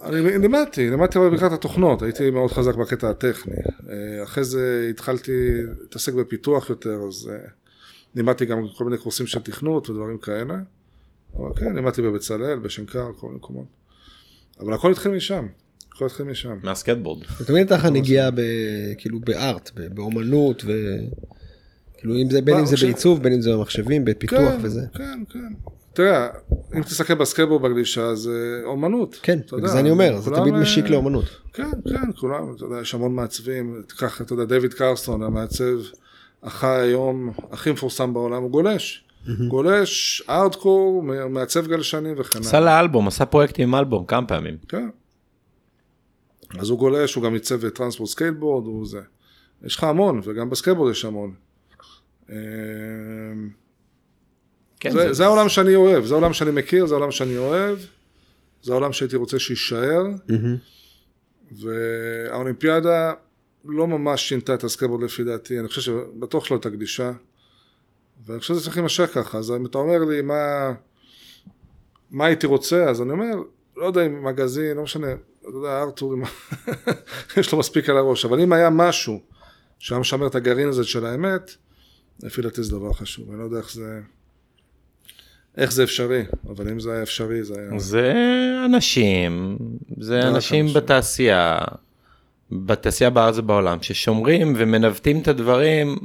אני 0.04 0.38
לימדתי, 0.38 0.90
לימדתי 0.90 1.20
אבל 1.20 1.30
בעיקר 1.30 1.48
את 1.48 1.52
התוכנות, 1.52 2.02
הייתי 2.02 2.30
מאוד 2.32 2.52
חזק 2.52 2.76
בקטע 2.76 3.10
הטכני. 3.10 3.56
אה, 3.90 4.24
אחרי 4.24 4.44
זה 4.44 4.88
התחלתי 4.90 5.32
להתעסק 5.82 6.14
בפיתוח 6.14 6.70
יותר, 6.70 7.00
אז 7.08 7.30
אה, 7.34 7.38
לימדתי 8.16 8.46
גם 8.46 8.58
כל 8.78 8.86
מיני 8.86 8.98
קורסים 8.98 9.28
של 9.28 9.40
תכנות 9.40 9.90
ודברים 9.90 10.18
כאלה. 10.18 10.56
אבל 11.38 11.50
כן, 11.56 11.76
לימדתי 11.76 12.02
בבצלאל, 12.02 12.60
בשנקר, 12.60 13.12
כל 13.18 13.28
מיני 13.28 13.38
מקומות. 13.38 13.66
אבל 14.60 14.74
הכל 14.74 14.92
התחיל 14.92 15.12
משם, 15.12 15.48
הכל 15.96 16.06
התחיל 16.06 16.26
משם. 16.26 16.58
מהסקייטבורד. 16.64 17.24
תמיד 17.46 17.58
הייתה 17.58 17.76
לך 17.76 17.86
נגיעה 17.86 18.32
ב... 18.32 18.42
כאילו 18.98 19.20
ב 19.20 19.30
art, 19.30 19.72
ב- 19.76 19.96
באומנות 19.96 20.64
ו... 20.66 20.72
כאילו 21.98 22.16
אם 22.16 22.30
זה 22.30 22.42
בין 22.42 22.58
אם 22.58 22.66
זה 22.66 22.74
עכשיו- 22.74 22.90
בעיצוב 22.90 23.24
בין 23.24 23.34
אם 23.34 23.42
זה 23.42 23.52
במחשבים 23.54 24.06
בפיתוח 24.06 24.40
כן, 24.40 24.60
וזה. 24.62 24.82
כן, 24.94 25.24
כן. 25.30 25.54
תראה, 26.00 26.28
אם 26.78 26.84
תסתכל 26.84 27.14
בסקייטבורד 27.14 27.62
בגלישה, 27.62 28.16
זה 28.16 28.62
אומנות. 28.66 29.20
כן, 29.24 29.40
בגלל 29.54 29.68
זה 29.68 29.80
אני 29.80 29.90
אומר, 29.90 30.20
זה 30.20 30.32
תמיד 30.32 30.54
אה, 30.54 30.60
משיק 30.60 30.86
לאומנות. 30.86 31.26
כן, 31.54 31.70
כן, 31.90 32.12
כולם, 32.20 32.54
אתה 32.56 32.66
יודע, 32.66 32.82
יש 32.82 32.94
המון 32.94 33.16
מעצבים, 33.16 33.84
תיקח, 33.88 34.22
אתה 34.22 34.34
יודע, 34.34 34.46
דיוויד 34.46 34.74
קרסון, 34.74 35.24
המעצב 35.24 35.80
החי 36.44 36.68
היום, 36.68 37.34
הכי 37.52 37.72
מפורסם 37.72 38.14
בעולם, 38.14 38.44
הוא 38.44 38.52
גולש. 38.52 39.04
גולש, 39.48 40.24
ארדקור, 40.30 41.04
מעצב 41.30 41.68
גלשנים 41.68 42.16
וכן 42.18 42.40
עשה 42.40 42.60
לאלבום, 42.60 43.08
עשה 43.08 43.26
פרויקטים 43.26 43.68
עם 43.68 43.76
אלבום 43.76 44.06
כמה 44.06 44.28
פעמים. 44.28 44.58
כן. 44.68 44.90
אז 46.60 46.70
הוא 46.70 46.80
גולש, 46.80 47.16
הוא 47.16 47.24
גם 47.24 47.34
עיצב 47.34 47.70
טרנסוורלד 47.70 48.10
סקייטבורד, 48.10 48.66
הוא 48.66 48.88
זה. 48.88 49.02
יש 49.64 49.76
לך 49.76 49.84
המון, 49.84 50.22
וגם 50.24 50.50
בסקייטבורד 50.50 50.92
יש 50.92 51.06
המון. 51.06 51.34
כן, 54.80 54.92
זה, 54.92 55.14
זה 55.14 55.26
העולם 55.26 55.50
שאני 55.50 55.76
אוהב, 55.76 56.06
זה 56.06 56.14
העולם 56.14 56.34
שאני 56.34 56.52
מכיר, 56.52 56.86
זה 56.86 56.94
העולם 56.94 57.12
שאני 57.12 57.38
אוהב, 57.38 57.80
זה 58.64 58.72
העולם 58.72 58.94
שהייתי 58.94 59.16
רוצה 59.16 59.40
שיישאר, 59.40 60.04
והאולימפיאדה 61.52 63.14
לא 63.66 63.88
ממש 63.88 64.30
שינתה 64.30 64.54
את 64.54 64.64
הסקייטבורד 64.64 65.04
לפי 65.04 65.24
דעתי, 65.24 65.60
אני 65.60 65.68
חושב 65.68 65.82
שבטוח 65.82 66.46
שלא 66.46 66.56
הייתה 66.56 66.70
קדישה, 66.70 67.12
ואני 68.26 68.40
חושב 68.40 68.54
שזה 68.54 68.64
צריך 68.64 68.78
להימשך 68.78 69.12
ככה, 69.14 69.38
אז 69.38 69.52
אם 69.52 69.66
אתה 69.66 69.78
אומר 69.78 70.04
לי 70.04 70.22
מה, 70.22 70.74
מה 72.12 72.26
הייתי 72.26 72.48
רוצה, 72.48 72.90
אז 72.90 73.02
אני 73.02 73.12
אומר, 73.12 73.36
לא 73.78 73.86
יודע 73.86 74.06
אם 74.06 74.26
מגזין, 74.26 74.78
לא 74.78 74.84
משנה, 74.84 75.12
אתה 75.42 75.58
יודע, 75.58 75.82
ארתור, 75.82 76.16
יש 77.38 77.52
לו 77.52 77.60
מספיק 77.60 77.90
על 77.90 77.98
הראש, 77.98 78.26
אבל 78.26 78.40
אם 78.42 78.54
היה 78.54 78.70
משהו 78.70 79.22
שהיה 79.80 80.00
משמר 80.00 80.28
את 80.28 80.36
הגרעין 80.36 80.68
הזה 80.68 80.84
של 80.84 81.06
האמת, 81.06 81.52
לפי 82.24 82.42
דעתי 82.42 82.64
זה 82.64 82.72
דבר 82.72 82.94
חשוב, 82.94 83.30
אני 83.30 83.40
לא 83.40 83.44
יודע 83.44 83.58
איך 83.58 83.74
זה... 83.74 84.00
איך 85.60 85.72
זה 85.72 85.84
אפשרי, 85.84 86.24
אבל 86.50 86.70
אם 86.70 86.80
זה 86.80 86.94
היה 86.94 87.04
אפשרי 87.04 87.44
זה 87.44 87.54
היה... 87.60 87.80
זה 87.80 88.14
אנשים, 88.66 89.58
זה 89.98 90.28
אנשים. 90.28 90.74
בתעשייה, 90.74 91.58
בתעשייה 92.52 93.10
בארץ 93.10 93.38
ובעולם, 93.38 93.78
ששומרים 93.82 94.54
ומנווטים 94.58 95.22
את 95.22 95.28
הדברים 95.28 95.98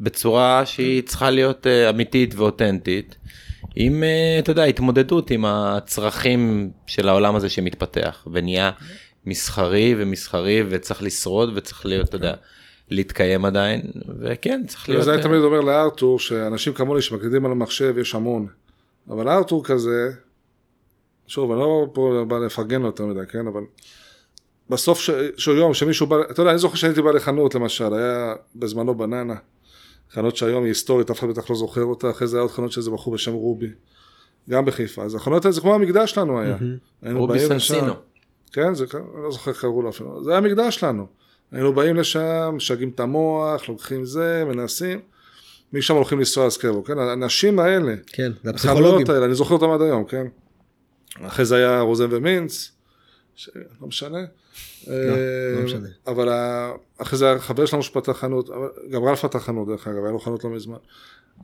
בצורה 0.00 0.66
שהיא 0.66 1.02
צריכה 1.02 1.30
להיות 1.30 1.66
אה, 1.66 1.90
אמיתית 1.90 2.34
ואותנטית, 2.34 3.16
עם, 3.76 4.02
אה, 4.02 4.38
אתה 4.38 4.50
יודע, 4.50 4.64
התמודדות 4.64 5.30
עם 5.30 5.44
הצרכים 5.44 6.70
של 6.86 7.08
העולם 7.08 7.36
הזה 7.36 7.48
שמתפתח 7.48 8.26
ונהיה 8.32 8.70
מסחרי 9.26 9.94
ומסחרי 9.98 10.62
וצריך 10.68 11.02
לשרוד 11.02 11.52
וצריך 11.54 11.86
להיות, 11.86 12.08
אתה 12.08 12.16
יודע, 12.16 12.34
להתקיים 12.90 13.44
עדיין, 13.44 13.82
וכן, 14.20 14.62
צריך 14.66 14.88
להיות... 14.88 15.02
אז 15.02 15.08
אני 15.08 15.22
תמיד 15.22 15.40
אומר 15.40 15.60
לארתור 15.60 16.18
שאנשים 16.18 16.72
כמוני 16.72 17.02
שמקלידים 17.02 17.46
על 17.46 17.52
המחשב 17.52 17.98
יש 17.98 18.14
המון, 18.14 18.46
אבל 19.10 19.28
ארתור 19.28 19.64
כזה, 19.64 20.10
שוב, 21.26 21.50
אני 21.50 21.60
לא 21.60 21.86
פה 21.92 22.24
בא 22.28 22.38
לפרגן 22.38 22.80
לו 22.80 22.86
יותר 22.86 23.06
מדי, 23.06 23.26
כן, 23.28 23.46
אבל 23.46 23.62
בסוף 24.70 25.00
ש- 25.00 25.10
של 25.36 25.56
יום 25.56 25.74
שמישהו 25.74 26.06
בא, 26.06 26.16
אתה 26.30 26.42
יודע, 26.42 26.50
אני 26.50 26.58
זוכר 26.58 26.74
שהייתי 26.76 27.02
בא 27.02 27.10
לחנות 27.10 27.54
למשל, 27.54 27.94
היה 27.94 28.34
בזמנו 28.56 28.94
בננה, 28.94 29.34
חנות 30.12 30.36
שהיום 30.36 30.62
היא 30.62 30.70
היסטורית, 30.70 31.10
אף 31.10 31.18
אחד 31.18 31.28
בטח 31.28 31.50
לא 31.50 31.56
זוכר 31.56 31.84
אותה, 31.84 32.10
אחרי 32.10 32.26
זה 32.26 32.36
היה 32.36 32.42
עוד 32.42 32.50
חנות 32.50 32.72
של 32.72 32.80
איזה 32.80 32.90
בחור 32.90 33.14
בשם 33.14 33.32
רובי, 33.32 33.70
גם 34.50 34.64
בחיפה. 34.64 35.02
אז 35.02 35.14
החנויות 35.14 35.44
האלה 35.44 35.52
זה 35.52 35.60
כמו 35.60 35.74
המקדש 35.74 36.10
שלנו 36.10 36.40
היה. 36.40 36.56
היינו 37.02 37.20
רובי 37.20 37.38
סנסינו. 37.48 37.92
כן, 38.52 38.74
זה, 38.74 38.84
אני 38.94 39.22
לא 39.22 39.30
זוכר 39.30 39.50
איך 39.50 39.60
קראו 39.60 39.82
לו 39.82 39.88
אפילו, 39.88 40.24
זה 40.24 40.30
היה 40.30 40.38
המקדש 40.38 40.74
שלנו. 40.74 41.06
היינו 41.52 41.72
באים 41.72 41.96
לשם, 41.96 42.54
משגעים 42.56 42.88
את 42.88 43.00
המוח, 43.00 43.68
לוקחים 43.68 44.04
זה, 44.04 44.44
מנסים, 44.46 45.00
משם 45.72 45.94
הולכים 45.94 46.18
לנסוע 46.18 46.44
על 46.44 46.50
סקייטבורד, 46.50 46.86
כן? 46.86 46.98
האנשים 46.98 47.58
האלה, 47.58 47.94
כן, 48.06 48.32
זה 48.44 48.50
הפסיכולוגים. 48.50 48.86
החנויות 48.86 49.08
האלה, 49.08 49.24
אני 49.24 49.34
זוכר 49.34 49.54
אותם 49.54 49.70
עד 49.70 49.82
היום, 49.82 50.04
כן? 50.04 50.26
אחרי 51.22 51.44
זה 51.44 51.56
היה 51.56 51.80
רוזן 51.80 52.06
ומינץ, 52.10 52.72
ש... 53.36 53.50
לא 53.80 53.88
משנה. 53.88 54.18
לא 54.86 54.94
אה, 54.94 55.64
משנה. 55.64 55.88
אבל 56.06 56.28
אחרי 56.98 57.18
זה 57.18 57.26
היה 57.26 57.38
חבר 57.38 57.66
שלנו 57.66 57.82
שפתח 57.82 58.12
חנות, 58.12 58.50
גם 58.90 59.04
רלף 59.04 59.20
פתח 59.20 59.38
חנות 59.38 59.68
דרך 59.68 59.88
אגב, 59.88 60.04
היה 60.04 60.12
לו 60.12 60.18
חנות 60.18 60.44
לא 60.44 60.50
מזמן. 60.50 60.76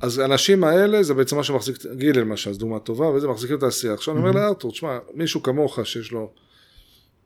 אז 0.00 0.18
האנשים 0.18 0.64
האלה 0.64 1.02
זה 1.02 1.14
בעצם 1.14 1.36
מה 1.36 1.44
שמחזיק, 1.44 1.76
גיל 1.96 2.20
למשל, 2.20 2.52
זו 2.52 2.58
דוגמה 2.58 2.78
טובה, 2.78 3.06
וזה 3.06 3.28
מחזיקים 3.28 3.56
את 3.56 3.62
העשייה. 3.62 3.94
עכשיו 3.94 4.14
אני 4.14 4.28
אומר 4.28 4.40
לארתור, 4.40 4.72
תשמע, 4.72 4.98
מישהו 5.14 5.42
כמוך 5.42 5.78
שיש 5.84 6.12
לו 6.12 6.32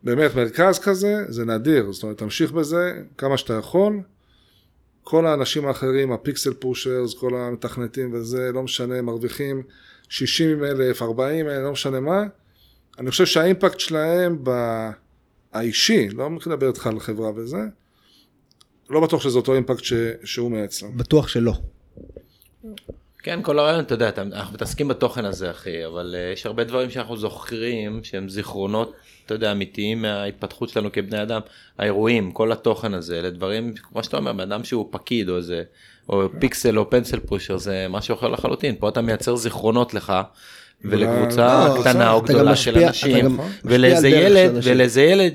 באמת 0.02 0.34
מרכז 0.34 0.78
כזה, 0.78 1.24
זה 1.28 1.44
נדיר, 1.44 1.92
זאת 1.92 2.02
אומרת, 2.02 2.18
תמשיך 2.18 2.52
בזה 2.52 3.02
כמה 3.18 3.36
שאתה 3.36 3.54
יכול. 3.54 4.00
כל 5.02 5.26
האנשים 5.26 5.66
האחרים, 5.66 6.12
הפיקסל 6.12 6.54
פושרס, 6.54 7.14
כל 7.14 7.34
המתכנתים 7.34 8.12
וזה, 8.12 8.50
לא 8.54 8.62
משנה, 8.62 9.02
מרוויחים 9.02 9.62
60 10.08 10.64
אלף, 10.64 11.02
40 11.02 11.48
אלף, 11.48 11.62
לא 11.64 11.72
משנה 11.72 12.00
מה. 12.00 12.22
אני 12.98 13.10
חושב 13.10 13.26
שהאימפקט 13.26 13.80
שלהם 13.80 14.38
ב- 14.42 14.90
האישי, 15.52 16.08
לא 16.08 16.30
מדבר 16.30 16.68
איתך 16.68 16.86
על 16.86 17.00
חברה 17.00 17.30
וזה, 17.36 17.60
לא 18.90 19.00
בטוח 19.00 19.22
שזה 19.22 19.38
אותו 19.38 19.54
אימפקט 19.54 19.84
ש... 19.84 19.92
שהוא 20.24 20.50
מייצר. 20.50 20.86
בטוח 20.96 21.28
שלא. 21.28 21.52
כן, 23.22 23.42
כל 23.42 23.58
הרעיון, 23.58 23.80
אתה 23.80 23.94
יודע, 23.94 24.10
אנחנו 24.16 24.54
מתעסקים 24.54 24.88
בתוכן 24.88 25.24
הזה, 25.24 25.50
אחי, 25.50 25.86
אבל 25.86 26.14
uh, 26.14 26.32
יש 26.32 26.46
הרבה 26.46 26.64
דברים 26.64 26.90
שאנחנו 26.90 27.16
זוכרים 27.16 28.04
שהם 28.04 28.28
זיכרונות, 28.28 28.92
אתה 29.28 29.34
יודע, 29.34 29.52
אמיתיים 29.52 30.02
מההתפתחות 30.02 30.68
שלנו 30.68 30.92
כבני 30.92 31.22
אדם. 31.22 31.40
האירועים, 31.78 32.32
כל 32.32 32.52
התוכן 32.52 32.94
הזה, 32.94 33.18
אלה 33.18 33.30
דברים, 33.30 33.72
כמו 33.92 34.04
שאתה 34.04 34.16
אומר, 34.16 34.32
בן 34.32 34.40
אדם 34.40 34.64
שהוא 34.64 34.88
פקיד 34.90 35.28
או 35.28 35.36
איזה, 35.36 35.62
או 36.08 36.22
פיקסל 36.38 36.78
או 36.78 36.90
פנסל 36.90 37.20
פושר, 37.20 37.56
זה 37.56 37.86
משהו 37.90 38.14
אחר 38.14 38.28
לחלוטין. 38.28 38.74
פה 38.78 38.88
אתה 38.88 39.00
מייצר 39.00 39.36
זיכרונות 39.36 39.94
לך. 39.94 40.12
ולקבוצה 40.84 41.68
לא, 41.68 41.80
קטנה 41.80 42.12
או 42.12 42.22
גדולה 42.22 42.52
משפיע- 42.52 42.72
של 42.72 42.78
אנשים, 42.84 43.24
גם 43.24 43.36
ולאיזה 43.64 44.08
ילד. 44.08 44.50
ולאיזה 44.64 45.02
ילד, 45.02 45.32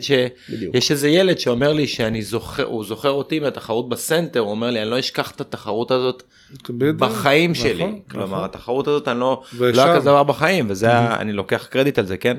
בדיוק. 0.49 0.75
שיש 0.75 0.91
איזה 0.91 1.09
ילד 1.09 1.39
שאומר 1.39 1.73
לי 1.73 1.87
שאני 1.87 2.21
זוכר, 2.21 2.63
הוא 2.63 2.83
זוכר 2.85 3.09
אותי 3.11 3.39
מהתחרות 3.39 3.89
בסנטר, 3.89 4.39
הוא 4.39 4.51
אומר 4.51 4.69
לי, 4.71 4.81
אני 4.81 4.89
לא 4.89 4.99
אשכח 4.99 5.31
את 5.31 5.41
התחרות 5.41 5.91
הזאת 5.91 6.23
בדיוק, 6.69 6.95
בחיים 6.97 7.51
נכון, 7.51 7.63
שלי. 7.63 7.73
נכון. 7.73 7.99
כלומר, 8.11 8.45
התחרות 8.45 8.87
הזאת, 8.87 9.07
אני 9.07 9.19
לא, 9.19 9.41
ושם- 9.57 9.77
לא 9.77 9.83
היה 9.83 9.95
כזה 9.95 10.05
דבר 10.05 10.23
בחיים, 10.23 10.65
וזה 10.69 10.87
היה, 10.87 11.15
אני 11.19 11.33
לוקח 11.33 11.67
קרדיט 11.69 11.99
על 11.99 12.05
זה, 12.05 12.17
כן? 12.17 12.37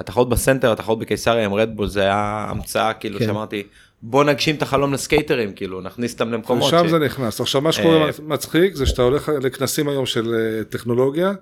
התחרות 0.00 0.28
בסנטר, 0.28 0.72
התחרות 0.72 0.98
בקיסריה 0.98 1.44
עם 1.44 1.54
רדבול, 1.54 1.86
זה 1.86 2.00
היה 2.00 2.46
המצאה, 2.48 2.92
כאילו, 2.92 3.18
כן. 3.18 3.26
שאמרתי, 3.26 3.62
בוא 4.02 4.24
נגשים 4.24 4.56
את 4.56 4.62
החלום 4.62 4.92
לסקייטרים, 4.92 5.52
כאילו, 5.52 5.80
נכניס 5.80 6.12
אותם 6.12 6.32
למקומות. 6.32 6.66
ושם 6.74 6.86
ש- 6.86 6.90
זה 6.90 6.98
נכנס. 6.98 7.40
עכשיו 7.40 7.60
מה 7.60 7.72
שקורה 7.72 8.04
אה, 8.04 8.10
מצחיק 8.22 8.74
זה 8.74 8.86
שאתה 8.86 9.02
הולך 9.02 9.32
לכנסים 9.42 9.88
היום 9.88 10.06
של 10.06 10.34
אה, 10.34 10.64
טכנולוגיה, 10.64 11.32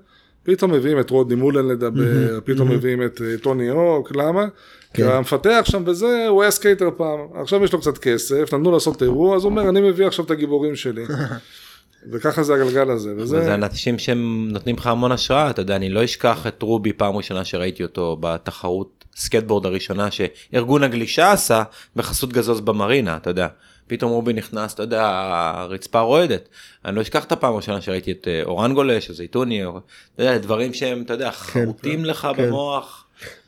פתאום 0.42 0.72
מביאים 0.72 1.00
את 1.00 1.10
רודני 1.10 1.34
מאלן 1.34 1.68
לדבר, 1.68 2.40
פתאום 2.44 2.68
מביאים 2.68 3.02
את 3.02 3.22
אה, 3.24 3.38
טוני 3.42 3.68
הוק, 3.68 4.16
למה? 4.16 4.44
כי 4.94 5.02
כן. 5.02 5.08
המפתח 5.08 5.60
שם 5.64 5.82
וזה, 5.86 6.26
הוא 6.28 6.42
היה 6.42 6.50
סקייטר 6.50 6.88
פעם, 6.96 7.18
עכשיו 7.34 7.64
יש 7.64 7.72
לו 7.72 7.80
קצת 7.80 7.98
כסף, 7.98 8.54
נתנו 8.54 8.72
לעשות 8.72 9.02
אירוע, 9.02 9.36
אז 9.36 9.44
הוא 9.44 9.50
אומר, 9.50 9.68
אני 9.68 9.80
מביא 9.80 10.06
עכשיו 10.06 10.24
את 10.24 10.30
הגיבורים 10.30 10.76
שלי. 10.76 11.04
וככה 12.12 12.42
זה 12.42 12.54
הגלגל 12.54 12.90
הזה, 12.90 13.14
וזה... 13.16 13.44
זה 13.44 13.54
אנשים 13.54 13.98
שהם 13.98 14.48
נותנים 14.50 14.76
לך 14.76 14.86
המון 14.86 15.12
השראה, 15.12 15.50
אתה 15.50 15.62
יודע, 15.62 15.76
אני 15.76 15.90
לא 15.90 16.04
אשכח 16.04 16.46
את 16.46 16.62
רובי 16.62 16.92
פעם 16.92 17.16
ראשונה 17.16 17.44
שראיתי 17.44 17.82
אותו 17.82 18.16
בתחרות 18.20 19.04
סקייטבורד 19.16 19.66
הראשונה 19.66 20.08
שארגון 20.10 20.82
הגלישה 20.82 21.32
עשה 21.32 21.62
בחסות 21.96 22.32
גזוז 22.32 22.60
במרינה, 22.60 23.16
אתה 23.16 23.30
יודע. 23.30 23.48
פתאום 23.86 24.10
רובי 24.10 24.32
נכנס, 24.32 24.74
אתה 24.74 24.82
יודע, 24.82 25.06
הרצפה 25.54 26.00
רועדת. 26.00 26.48
אני 26.84 26.96
לא 26.96 27.02
אשכח 27.02 27.24
את 27.24 27.32
הפעם 27.32 27.52
הראשונה 27.52 27.80
שראיתי 27.80 28.12
את 28.12 28.28
אה, 28.28 28.42
אורן 28.44 28.74
גולש, 28.74 29.08
או 29.08 29.14
זייתוני, 29.14 29.64
או, 29.64 29.80
אתה 30.14 30.22
יודע, 30.22 30.38
דברים 30.38 30.74
שהם, 30.74 31.02
אתה 31.02 31.12
יודע, 31.12 31.30
חרוטים 31.30 32.04
לך 32.04 32.28
כן. 32.36 32.46
במוח. 32.46 32.97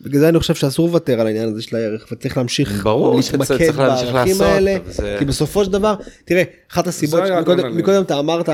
בגלל 0.01 0.21
זה 0.21 0.29
אני 0.29 0.39
חושב 0.39 0.55
שאסור 0.55 0.87
לוותר 0.89 1.21
על 1.21 1.27
העניין 1.27 1.49
הזה 1.49 1.63
של 1.63 1.77
הערך 1.77 2.07
וצריך 2.13 2.37
להמשיך 2.37 2.85
ברור 2.85 3.23
שצריך- 3.23 3.51
להתמקד 3.51 3.77
בערכים 3.77 4.15
לעשות, 4.15 4.43
האלה 4.43 4.77
זה- 4.87 5.17
כי 5.19 5.25
בסופו 5.25 5.65
של 5.65 5.73
דבר 5.73 5.95
תראה 6.25 6.43
אחת 6.73 6.87
הסיבות 6.87 7.21
היה 7.23 7.41
מקודם, 7.71 8.03
אתה 8.03 8.19
אמרת 8.19 8.49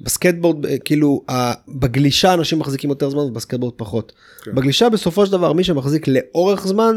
שבסקטבורד 0.00 0.66
אה, 0.66 0.78
כאילו 0.78 1.22
בגלישה 1.68 2.34
אנשים 2.34 2.58
מחזיקים 2.58 2.90
יותר 2.90 3.10
זמן 3.10 3.20
ובסקטבורד 3.20 3.72
פחות. 3.76 4.12
כן. 4.44 4.54
בגלישה 4.54 4.88
בסופו 4.88 5.26
של 5.26 5.32
דבר 5.32 5.52
מי 5.52 5.64
שמחזיק 5.64 6.08
לאורך 6.08 6.66
זמן 6.66 6.96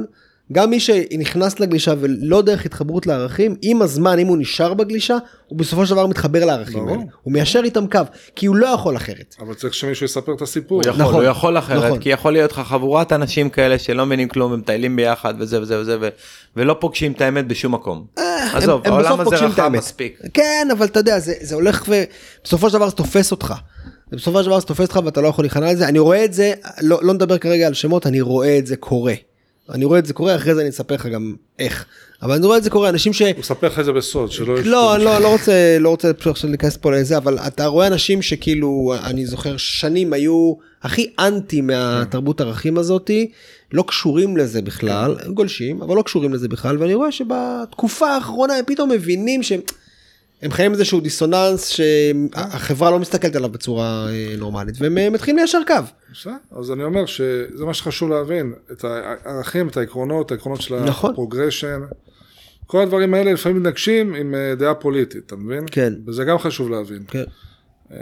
גם 0.51 0.69
מי 0.69 0.79
שנכנס 0.79 1.59
לגלישה 1.59 1.93
ולא 1.99 2.41
דרך 2.41 2.65
התחברות 2.65 3.07
לערכים 3.07 3.55
עם 3.61 3.81
הזמן 3.81 4.19
אם 4.19 4.27
הוא 4.27 4.37
נשאר 4.37 4.73
בגלישה 4.73 5.17
הוא 5.47 5.59
בסופו 5.59 5.85
של 5.85 5.91
דבר 5.93 6.07
מתחבר 6.07 6.45
לערכים 6.45 6.73
ברור. 6.79 6.89
האלה 6.91 7.03
הוא 7.23 7.33
מיישר 7.33 7.61
איתם 7.63 7.87
קו 7.87 7.99
כי 8.35 8.45
הוא 8.45 8.55
לא 8.55 8.67
יכול 8.67 8.95
אחרת. 8.95 9.35
אבל 9.39 9.53
צריך 9.53 9.73
שמישהו 9.73 10.05
יספר 10.05 10.33
את 10.33 10.41
הסיפור. 10.41 10.81
הוא 10.81 10.89
יכול, 10.89 11.01
נכון, 11.01 11.13
הוא 11.15 11.23
יכול 11.23 11.57
אחרת, 11.57 11.83
נכון. 11.85 11.99
כי 11.99 12.09
יכול 12.09 12.33
להיות 12.33 12.51
לך 12.51 12.59
חבורת 12.59 13.13
אנשים 13.13 13.49
כאלה 13.49 13.79
שלא 13.79 14.05
מבינים 14.05 14.27
כלום, 14.27 14.53
הם 14.53 14.59
מטיילים 14.59 14.95
ביחד 14.95 15.33
וזה 15.39 15.61
וזה 15.61 15.79
וזה, 15.79 15.97
ו- 16.01 16.09
ולא 16.55 16.75
פוגשים 16.79 17.11
את 17.11 17.21
האמת 17.21 17.47
בשום 17.47 17.73
מקום. 17.73 18.05
עזוב, 18.53 18.81
הם- 18.85 18.93
הם 18.93 18.99
העולם 19.05 19.19
הזה 19.19 19.35
רחב. 19.35 19.67
מספיק. 19.67 20.19
כן 20.33 20.67
אבל 20.77 20.85
אתה 20.85 20.99
יודע 20.99 21.19
זה, 21.19 21.33
זה 21.41 21.55
הולך 21.55 21.83
ובסופו 21.87 22.69
של 22.69 22.73
דבר 22.77 22.89
זה 22.89 22.95
תופס 22.95 23.31
אותך. 23.31 23.53
בסופו 24.11 24.39
של 24.43 24.45
דבר 24.45 24.59
זה 24.59 24.65
תופס 24.65 24.81
אותך 24.87 24.99
ואתה 25.05 25.21
לא 25.21 25.27
יכול 25.27 25.43
להיכנע 25.45 25.71
לזה 25.73 25.87
אני 25.87 25.99
רואה 25.99 26.25
את 26.25 26.33
זה 26.33 26.53
לא, 26.81 26.99
לא 27.01 27.13
נדבר 27.13 27.37
כרגע 27.37 27.67
על 27.67 27.73
שמות 27.73 28.07
אני 28.07 28.21
רואה 28.21 28.57
את 28.57 28.67
זה 28.67 28.75
קורה. 28.75 29.13
אני 29.73 29.85
רואה 29.85 29.99
את 29.99 30.05
זה 30.05 30.13
קורה 30.13 30.35
אחרי 30.35 30.55
זה 30.55 30.61
אני 30.61 30.69
אספר 30.69 30.95
לך 30.95 31.05
גם 31.05 31.33
איך. 31.59 31.85
אבל 32.21 32.33
אני 32.35 32.45
רואה 32.45 32.57
את 32.57 32.63
זה 32.63 32.69
קורה 32.69 32.89
אנשים 32.89 33.13
ש... 33.13 33.21
הוא 33.21 33.31
מספר 33.39 33.67
לך 33.67 33.79
את 33.79 33.85
זה 33.85 33.91
בסוד, 33.91 34.31
שלא... 34.31 34.59
לא, 34.63 34.95
אני 34.95 35.03
לא, 35.03 35.19
לא 35.19 35.31
רוצה, 35.31 35.77
לא 35.79 35.89
רוצה 35.89 36.13
פשוט 36.13 36.31
עכשיו 36.31 36.49
להיכנס 36.49 36.77
פה 36.77 36.91
לזה, 36.91 37.17
אבל 37.17 37.39
אתה 37.39 37.65
רואה 37.65 37.87
אנשים 37.87 38.21
שכאילו, 38.21 38.93
אני 39.03 39.25
זוכר 39.25 39.57
שנים 39.57 40.13
היו 40.13 40.53
הכי 40.83 41.11
אנטי 41.19 41.61
מהתרבות 41.61 42.41
ערכים 42.41 42.77
הזאתי, 42.77 43.31
לא 43.71 43.83
קשורים 43.87 44.37
לזה 44.37 44.61
בכלל, 44.61 45.15
הם 45.25 45.33
גולשים, 45.33 45.81
אבל 45.81 45.95
לא 45.95 46.01
קשורים 46.01 46.33
לזה 46.33 46.47
בכלל, 46.47 46.77
ואני 46.77 46.93
רואה 46.93 47.11
שבתקופה 47.11 48.07
האחרונה 48.07 48.53
הם 48.53 48.65
פתאום 48.67 48.89
מבינים 48.89 49.43
שהם 49.43 49.59
הם 50.41 50.51
חיים 50.51 50.71
איזשהו 50.71 50.99
דיסוננס 50.99 51.69
שהחברה 51.69 52.91
לא 52.91 52.99
מסתכלת 52.99 53.35
עליו 53.35 53.49
בצורה 53.49 54.07
אה, 54.09 54.35
נורמלית, 54.37 54.75
והם 54.79 54.97
אה, 54.97 55.09
מתחילים 55.09 55.37
ליישר 55.37 55.59
קו. 55.67 55.73
בסדר, 56.11 56.33
אז 56.59 56.71
אני 56.71 56.83
אומר 56.83 57.05
שזה 57.05 57.65
מה 57.65 57.73
שחשוב 57.73 58.09
להבין, 58.09 58.53
את 58.71 58.83
הערכים, 58.83 59.67
את 59.67 59.77
העקרונות, 59.77 60.31
העקרונות 60.31 60.61
של 60.61 60.83
נכון. 60.83 61.11
ה 61.11 61.17
progression, 61.17 61.81
כל 62.67 62.81
הדברים 62.81 63.13
האלה 63.13 63.33
לפעמים 63.33 63.57
מתנגשים 63.57 64.15
עם 64.15 64.35
אה, 64.35 64.55
דעה 64.55 64.73
פוליטית, 64.73 65.25
אתה 65.25 65.35
מבין? 65.35 65.63
כן. 65.71 65.93
וזה 66.07 66.23
גם 66.23 66.37
חשוב 66.37 66.69
להבין. 66.69 67.03
כן. 67.07 67.23
אה, 67.93 67.97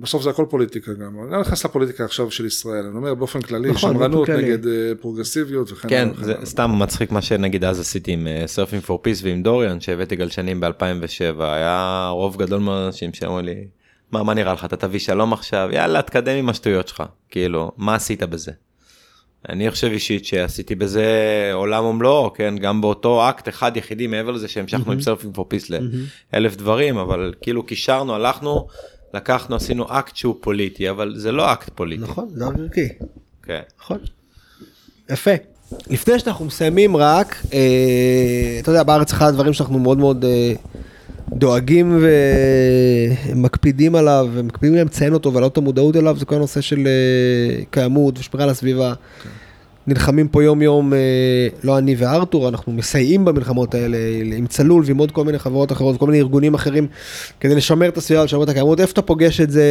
בסוף 0.00 0.22
זה 0.22 0.30
הכל 0.30 0.44
פוליטיקה 0.50 0.92
גם, 0.92 1.22
אני 1.22 1.32
לא 1.32 1.40
נכנס 1.40 1.64
לפוליטיקה 1.64 2.04
עכשיו 2.04 2.30
של 2.30 2.46
ישראל, 2.46 2.86
אני 2.86 2.96
אומר 2.96 3.14
באופן 3.14 3.40
כללי, 3.40 3.70
נכון, 3.70 3.94
שמרנות. 3.94 4.28
נגד 4.28 4.66
אה, 4.66 4.92
פרוגרסיביות 5.00 5.72
וכן 5.72 5.88
כן, 5.88 6.02
הלאה 6.02 6.12
וכן 6.12 6.24
זה 6.24 6.32
הלאה. 6.32 6.46
סתם 6.46 6.70
מצחיק 6.78 7.12
מה 7.12 7.22
שנגיד 7.22 7.64
אז 7.64 7.80
עשיתי 7.80 8.12
עם 8.12 8.26
Surfing 8.46 8.82
for 8.82 9.02
Peace 9.02 9.22
ועם 9.22 9.42
דוריאן 9.42 9.80
שהבאתי 9.80 10.16
גלשנים 10.16 10.60
ב-2007 10.60 11.42
היה 11.42 12.08
רוב 12.12 12.36
גדול 12.36 12.60
מאוד 12.60 12.86
אנשים 12.86 13.12
שאמרו 13.12 13.40
לי 13.40 13.66
מה 14.12 14.22
מה 14.22 14.34
נראה 14.34 14.52
לך 14.52 14.64
אתה 14.64 14.76
תביא 14.76 15.00
שלום 15.00 15.32
עכשיו 15.32 15.68
יאללה 15.72 16.02
תקדם 16.02 16.36
עם 16.36 16.48
השטויות 16.48 16.88
שלך 16.88 17.02
כאילו 17.28 17.72
מה 17.76 17.94
עשית 17.94 18.22
בזה. 18.22 18.52
אני 19.48 19.70
חושב 19.70 19.86
אישית 19.86 20.24
שעשיתי 20.24 20.74
בזה 20.74 21.06
עולם 21.52 21.84
ומלואו 21.84 22.32
כן 22.32 22.54
גם 22.58 22.80
באותו 22.80 23.28
אקט 23.30 23.48
אחד 23.48 23.76
יחידי 23.76 24.06
מעבר 24.06 24.30
לזה 24.30 24.48
שהמשכנו 24.48 24.92
עם 24.92 25.00
Surfing 25.00 25.34
for 25.34 25.46
Peace 25.48 25.70
לאלף 26.32 26.56
דברים 26.56 26.98
אבל 26.98 27.34
כאילו 27.40 27.62
קישרנו 27.66 28.14
הלכנו 28.14 28.66
לקחנו 29.14 29.56
עשינו 29.56 29.86
אקט 29.98 30.16
שהוא 30.16 30.34
פוליטי 30.40 30.90
אבל 30.90 31.14
זה 31.16 31.32
לא 31.32 31.52
אקט 31.52 31.70
פוליטי. 31.74 32.02
נכון, 32.02 32.28
זה 32.34 32.44
ערכי. 32.44 32.88
כן. 33.42 33.60
נכון. 33.80 33.98
יפה. 35.10 35.30
לפני 35.90 36.18
שאנחנו 36.18 36.44
מסיימים 36.44 36.96
רק, 36.96 37.36
אה, 37.52 38.58
אתה 38.60 38.70
יודע, 38.70 38.82
בארץ 38.82 39.12
אחד 39.12 39.28
הדברים 39.28 39.52
שאנחנו 39.52 39.78
מאוד 39.78 39.98
מאוד 39.98 40.24
אה, 40.24 40.52
דואגים 41.28 42.04
ומקפידים 43.32 43.94
עליו, 43.94 44.28
ומקפידים 44.32 44.74
לציין 44.74 45.14
אותו 45.14 45.30
ולהעלות 45.30 45.52
את 45.52 45.58
המודעות 45.58 45.96
אליו, 45.96 46.16
זה 46.18 46.24
כל 46.24 46.34
הנושא 46.34 46.60
של 46.60 46.86
אה, 46.86 47.64
קיימות 47.70 48.18
ושמירה 48.18 48.44
על 48.44 48.50
הסביבה. 48.50 48.94
נלחמים 49.90 50.28
פה 50.28 50.44
יום 50.44 50.62
יום, 50.62 50.92
אה, 50.92 50.98
לא 51.64 51.78
אני 51.78 51.94
וארתור, 51.98 52.48
אנחנו 52.48 52.72
מסייעים 52.72 53.24
במלחמות 53.24 53.74
האלה 53.74 53.96
עם 54.36 54.46
צלול 54.46 54.82
ועם 54.86 54.98
עוד 54.98 55.10
כל 55.10 55.24
מיני 55.24 55.38
חברות 55.38 55.72
אחרות, 55.72 55.98
כל 55.98 56.06
מיני 56.06 56.18
ארגונים 56.18 56.54
אחרים, 56.54 56.86
כדי 57.40 57.54
לשמר 57.54 57.88
את 57.88 57.96
הסביבה, 57.96 58.24
לשמר 58.24 58.42
את 58.42 58.48
הקיימות. 58.48 58.80
איפה 58.80 58.92
אתה 58.92 59.02
פוגש 59.02 59.40
את 59.40 59.50
זה 59.50 59.64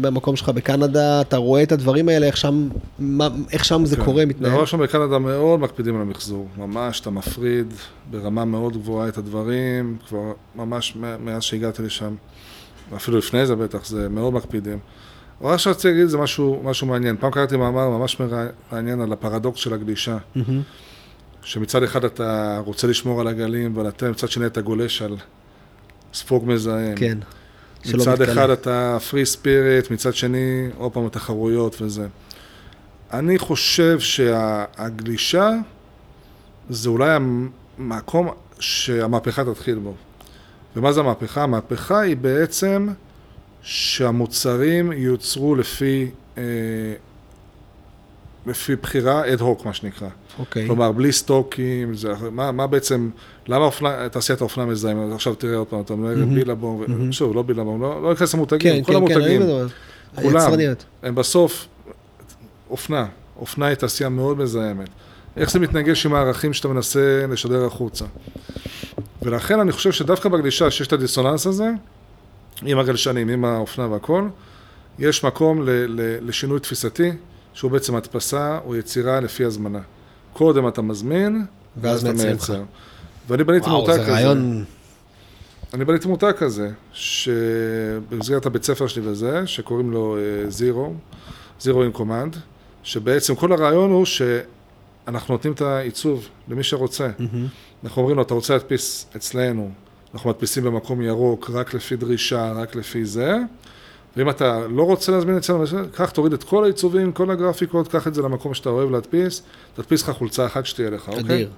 במקום 0.00 0.36
שלך 0.36 0.48
בקנדה? 0.48 1.20
אתה 1.20 1.36
רואה 1.36 1.62
את 1.62 1.72
הדברים 1.72 2.08
האלה, 2.08 2.26
איך 2.26 2.36
שם, 2.36 2.68
מה, 2.98 3.28
איך 3.52 3.64
שם 3.64 3.84
זה 3.84 3.96
קורה, 3.96 4.26
מתנהל? 4.26 4.50
דבר 4.50 4.60
ראשון 4.60 4.80
בקנדה 4.80 5.18
מאוד 5.18 5.60
מקפידים 5.60 5.96
על 5.96 6.02
המחזור, 6.02 6.46
ממש 6.58 7.00
אתה 7.00 7.10
מפריד 7.10 7.74
ברמה 8.10 8.44
מאוד 8.44 8.72
גבוהה 8.76 9.08
את 9.08 9.18
הדברים, 9.18 9.96
כבר 10.08 10.32
ממש 10.54 10.96
מאז 11.24 11.42
שהגעתי 11.42 11.82
לשם, 11.82 12.14
ואפילו 12.92 13.18
לפני 13.18 13.46
זה 13.46 13.56
בטח, 13.56 13.86
זה 13.86 14.08
מאוד 14.08 14.32
מקפידים. 14.32 14.78
מה 15.44 15.58
שרציתי 15.58 15.88
להגיד 15.88 16.06
זה 16.06 16.18
משהו, 16.18 16.60
משהו 16.64 16.86
מעניין. 16.86 17.16
פעם 17.16 17.30
קראתי 17.30 17.56
מאמר 17.56 17.88
ממש 17.88 18.16
מעניין 18.72 19.00
על 19.00 19.12
הפרדוקס 19.12 19.60
של 19.60 19.74
הגלישה. 19.74 20.16
מהמם. 20.34 20.62
שמצד 21.42 21.82
אחד 21.82 22.04
אתה 22.04 22.60
רוצה 22.64 22.86
לשמור 22.86 23.20
על 23.20 23.26
הגלים, 23.26 23.76
אבל 23.76 23.88
אתה 23.88 24.10
מצד 24.10 24.28
שני 24.28 24.46
אתה 24.46 24.60
גולש 24.60 25.02
על 25.02 25.16
ספוג 26.14 26.44
מזהם. 26.46 26.96
כן. 26.96 27.18
מצד. 27.94 28.22
אחד 28.22 28.50
אתה 28.50 28.98
פרי 29.10 29.26
ספיריט, 29.26 29.90
מצד 29.90 30.14
שני, 30.14 30.68
עוד 30.78 30.92
פעם 30.92 31.06
התחרויות 31.06 31.82
וזה. 31.82 32.06
אני 33.12 33.38
חושב 33.38 34.00
שהגלישה 34.00 35.50
זה 36.70 36.88
אולי 36.88 37.10
המקום 37.78 38.28
שהמהפכה 38.58 39.44
תתחיל 39.44 39.78
בו. 39.78 39.94
ומה 40.76 40.92
זה 40.92 41.00
המהפכה? 41.00 41.42
המהפכה 41.42 42.00
היא 42.00 42.16
בעצם 42.16 42.88
שהמוצרים 43.64 44.92
יוצרו 44.92 45.54
לפי, 45.54 46.10
אה, 46.38 46.42
לפי 48.46 48.76
בחירה 48.76 49.32
אד 49.32 49.40
הוק, 49.40 49.66
מה 49.66 49.74
שנקרא. 49.74 50.08
אוקיי. 50.38 50.66
כלומר, 50.66 50.92
בלי 50.92 51.12
סטוקים, 51.12 51.94
זה, 51.94 52.12
מה, 52.30 52.52
מה 52.52 52.66
בעצם, 52.66 53.10
למה 53.46 53.64
אופנה, 53.64 54.08
תעשיית 54.08 54.40
האופנה 54.40 54.66
מזהם? 54.66 55.12
עכשיו 55.12 55.34
תראה 55.34 55.56
עוד 55.56 55.66
פעם, 55.66 55.80
אתה 55.80 55.92
אומר 55.92 56.14
בילבום, 56.34 56.84
ו- 57.08 57.12
שוב, 57.12 57.34
לא 57.34 57.42
בילבום, 57.42 57.82
לא, 57.82 58.02
לא 58.02 58.10
ניכנס 58.10 58.34
למותגים, 58.34 58.74
כן, 58.74 58.82
כל 58.82 58.92
כן, 58.92 59.08
כן, 59.08 59.14
המותגים, 59.14 59.40
מדבר. 59.40 59.66
כולם. 60.14 60.50
הם 61.02 61.14
בסוף 61.14 61.66
אופנה, 62.70 63.06
אופנה 63.38 63.66
היא 63.66 63.74
תעשייה 63.74 64.08
מאוד 64.08 64.38
מזהמת. 64.38 64.88
איך 65.36 65.50
זה 65.50 65.58
מתנגש 65.58 66.06
עם 66.06 66.14
הערכים 66.14 66.52
שאתה 66.52 66.68
מנסה 66.68 67.26
לשדר 67.30 67.64
החוצה? 67.64 68.04
ולכן 69.22 69.60
אני 69.60 69.72
חושב 69.72 69.92
שדווקא 69.92 70.28
בגלישה, 70.28 70.70
שיש 70.70 70.86
את 70.86 70.92
הדיסוננס 70.92 71.46
הזה, 71.46 71.70
עם 72.62 72.78
הגלשנים, 72.78 73.28
עם 73.28 73.44
האופנה 73.44 73.86
והכל, 73.86 74.28
יש 74.98 75.24
מקום 75.24 75.62
ל- 75.62 75.70
ל- 75.70 76.28
לשינוי 76.28 76.60
תפיסתי, 76.60 77.10
שהוא 77.54 77.70
בעצם 77.70 77.94
הדפסה 77.96 78.58
או 78.64 78.76
יצירה 78.76 79.20
לפי 79.20 79.44
הזמנה. 79.44 79.80
קודם 80.32 80.68
אתה 80.68 80.82
מזמין, 80.82 81.44
ואז 81.80 82.06
אתה. 82.06 82.12
מייצר. 82.24 82.62
ואני 83.28 83.44
בניתי 83.44 83.66
וואו, 83.68 83.80
מותג 83.80 83.92
זה 83.92 83.98
כזה. 84.02 84.12
רעיון... 84.12 84.64
אני 85.74 85.84
בניתי 85.84 86.08
מותג 86.08 86.32
כזה, 86.38 86.70
שבמסגרת 86.92 88.46
הבית 88.46 88.64
ספר 88.64 88.86
שלי 88.86 89.02
וזה, 89.08 89.46
שקוראים 89.46 89.90
לו 89.90 90.16
זירו, 90.48 90.94
זירו 91.60 91.82
אין 91.82 91.92
קומנד, 91.92 92.36
שבעצם 92.82 93.34
כל 93.34 93.52
הרעיון 93.52 93.90
הוא 93.90 94.04
שאנחנו 94.04 95.34
נותנים 95.34 95.52
את 95.52 95.60
העיצוב 95.60 96.28
למי 96.48 96.62
שרוצה. 96.62 97.08
אנחנו 97.84 98.02
אומרים 98.02 98.16
לו, 98.16 98.22
אתה 98.22 98.34
רוצה 98.34 98.52
להדפיס 98.52 99.06
אצלנו, 99.16 99.70
אנחנו 100.14 100.30
מדפיסים 100.30 100.64
במקום 100.64 101.02
ירוק, 101.02 101.50
רק 101.50 101.74
לפי 101.74 101.96
דרישה, 101.96 102.52
רק 102.52 102.74
לפי 102.74 103.04
זה, 103.04 103.36
ואם 104.16 104.30
אתה 104.30 104.66
לא 104.68 104.82
רוצה 104.82 105.12
להזמין 105.12 105.36
אצלנו, 105.36 105.64
קח, 105.92 106.10
תוריד 106.10 106.32
את 106.32 106.44
כל 106.44 106.64
העיצובים, 106.64 107.12
כל 107.12 107.30
הגרפיקות, 107.30 107.88
קח 107.88 108.06
את 108.06 108.14
זה 108.14 108.22
למקום 108.22 108.54
שאתה 108.54 108.68
אוהב 108.68 108.90
להדפיס, 108.90 109.42
תדפיס 109.74 110.02
לך 110.02 110.10
חולצה 110.10 110.46
אחת 110.46 110.66
שתהיה 110.66 110.90
לך, 110.90 111.08
אוקיי? 111.08 111.20
אדיר. 111.20 111.50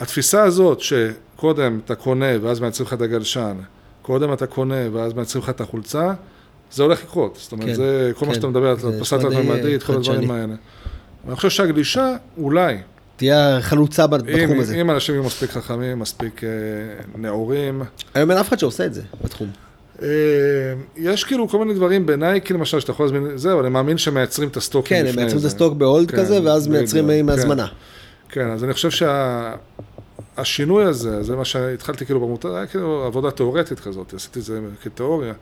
התפיסה 0.00 0.42
הזאת 0.42 0.80
שקודם 0.80 1.80
אתה 1.84 1.94
קונה 1.94 2.26
ואז 2.42 2.60
מייצרים 2.60 2.86
לך 2.86 2.92
את 2.92 3.00
הגלשן, 3.00 3.56
קודם 4.02 4.32
אתה 4.32 4.46
קונה 4.46 4.88
ואז 4.92 5.12
מייצרים 5.12 5.42
לך 5.44 5.50
את 5.50 5.60
החולצה, 5.60 6.12
זה 6.72 6.82
הולך 6.82 7.02
לקרות. 7.02 7.36
זאת 7.40 7.52
אומרת, 7.52 7.66
כן, 7.66 7.74
זה 7.74 8.12
כל 8.16 8.26
מה 8.26 8.32
כן. 8.32 8.36
שאתה 8.36 8.48
מדבר 8.48 8.74
די, 8.74 9.26
התלת 9.26 9.46
מימדית, 9.46 9.82
אה, 9.82 9.86
כל 9.86 9.92
הדברים. 9.92 10.30
האלה. 10.30 10.54
אני 11.26 11.36
חושב 11.36 11.50
שהגלישה, 11.50 12.16
אולי, 12.36 12.78
תהיה 13.16 13.58
חלוצה 13.60 14.06
בת- 14.06 14.22
בתחום 14.22 14.40
אם, 14.56 14.60
הזה. 14.60 14.74
אם 14.80 14.90
אנשים 14.90 15.14
יהיו 15.14 15.24
מספיק 15.24 15.50
חכמים, 15.50 15.98
מספיק 15.98 16.44
אה, 16.44 16.48
נאורים, 17.18 17.82
היום 18.14 18.30
אין 18.30 18.38
אף 18.38 18.48
אחד 18.48 18.58
שעושה 18.58 18.86
את 18.86 18.94
זה 18.94 19.02
בתחום. 19.24 19.48
אה, 20.02 20.08
יש 20.96 21.24
כאילו 21.24 21.48
כל 21.48 21.58
מיני 21.58 21.74
דברים 21.74 22.06
בנייקי 22.06 22.52
למשל, 22.54 22.80
שאתה 22.80 22.92
יכול 22.92 23.06
להזמין, 23.06 23.36
זה, 23.36 23.52
אבל 23.52 23.60
אני 23.60 23.68
מאמין 23.70 23.98
שמייצרים 23.98 24.48
את 24.48 24.56
הסטוקים 24.56 24.96
כן, 24.96 25.06
הם 25.08 25.16
מייצרים 25.16 25.40
את. 25.40 25.44
הסטוק 25.44 25.74
ב 25.74 25.81
hold 25.81 26.10
כן, 26.10 26.16
כזה, 26.16 26.42
ואז 26.44 26.68
מייצרים 26.68 27.10
עם 27.10 27.26
כן. 27.26 27.32
הזמנה. 27.32 27.66
כן, 28.28 28.50
אז 28.50 28.64
אני 28.64 28.72
חושב 28.72 28.90
שהשינוי 30.36 30.84
הזה, 30.84 31.22
זה 31.22 31.36
מה 31.36 31.44
שהתחלתי 31.44 32.04
כאילו 32.06 32.20
במותג, 32.20 32.48
היה 32.54 32.66
כאילו 32.66 33.04
עבודה 33.06 33.30
תיאורטית 33.30 33.80
כזאת, 33.80 34.14
עשיתי 34.14 34.38
את 34.38 34.44
זה 34.44 34.60
כתיאוריה. 34.82 35.32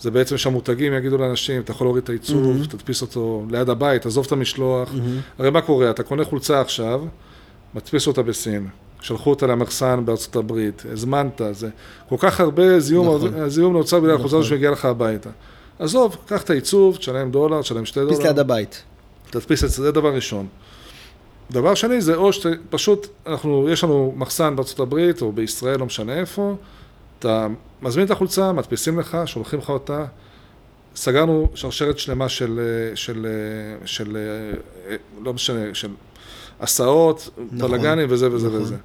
זה 0.00 0.10
בעצם 0.10 0.38
שהמותגים 0.38 0.92
יגידו 0.94 1.18
לאנשים, 1.18 1.60
אתה 1.60 1.72
יכול 1.72 1.86
להוריד 1.86 2.02
את 2.02 2.08
העיצוב, 2.08 2.66
תדפיס 2.66 3.02
אותו 3.02 3.44
ליד 3.50 3.68
הבית, 3.68 4.06
עזוב 4.06 4.26
את 4.26 4.32
המשלוח. 4.32 4.92
הרי 5.38 5.50
מה 5.50 5.60
קורה? 5.60 5.90
אתה 5.90 6.02
קונה 6.02 6.24
חולצה 6.24 6.60
עכשיו, 6.60 7.04
מדפיס 7.74 8.06
אותה 8.06 8.22
בסין, 8.22 8.68
שלחו 9.00 9.30
אותה 9.30 9.46
למחסן 9.46 10.04
בארצות 10.04 10.36
הברית, 10.36 10.82
הזמנת, 10.92 11.40
זה 11.52 11.68
כל 12.08 12.16
כך 12.18 12.40
הרבה 12.40 12.80
זיהום, 12.80 13.16
נכון. 13.16 13.48
זיהום 13.48 13.72
נוצר 13.72 14.00
בגלל 14.00 14.14
החולצה 14.14 14.36
הזו 14.36 14.38
נכון. 14.38 14.48
שמגיעה 14.50 14.72
לך 14.72 14.84
הביתה. 14.84 15.30
עזוב, 15.78 16.16
קח 16.26 16.42
את 16.42 16.50
העיצוב, 16.50 16.96
תשלם 16.96 17.30
דולר, 17.30 17.62
תשלם 17.62 17.84
שתי 17.84 18.00
דולר. 18.00 18.16
פיס 18.16 18.26
ליד 18.26 18.38
הבית. 18.38 18.82
תדפיס 19.30 19.64
את 19.64 19.70
זה, 19.70 19.82
זה 19.82 19.92
דבר 19.92 20.14
ראשון. 20.14 20.46
דבר 21.50 21.74
שני 21.74 22.00
זה 22.00 22.14
או 22.14 22.32
שפשוט, 22.32 23.06
אנחנו, 23.26 23.68
יש 23.70 23.84
לנו 23.84 24.14
מחסן 24.16 24.56
בארצות 24.56 24.80
הברית 24.80 25.22
או 25.22 25.32
בישראל, 25.32 25.78
לא 25.78 25.86
משנה 25.86 26.14
איפה, 26.14 26.54
אתה 27.18 27.46
מזמין 27.82 28.06
את 28.06 28.10
החולצה, 28.10 28.52
מדפיסים 28.52 28.98
לך, 28.98 29.18
שולחים 29.26 29.58
לך 29.58 29.70
אותה, 29.70 30.04
סגרנו 30.96 31.48
שרשרת 31.54 31.98
שלמה 31.98 32.28
של, 32.28 32.60
אה, 32.60 32.96
של, 32.96 33.26
אה, 33.26 33.86
של, 33.86 34.16
אה, 34.90 34.96
לא 35.22 35.32
משנה, 35.34 35.74
של 35.74 35.88
הסעות, 36.60 37.30
נכון, 37.52 37.70
בלאגנים 37.70 38.06
וזה 38.10 38.32
וזה 38.32 38.48
נכון. 38.48 38.60
וזה. 38.60 38.76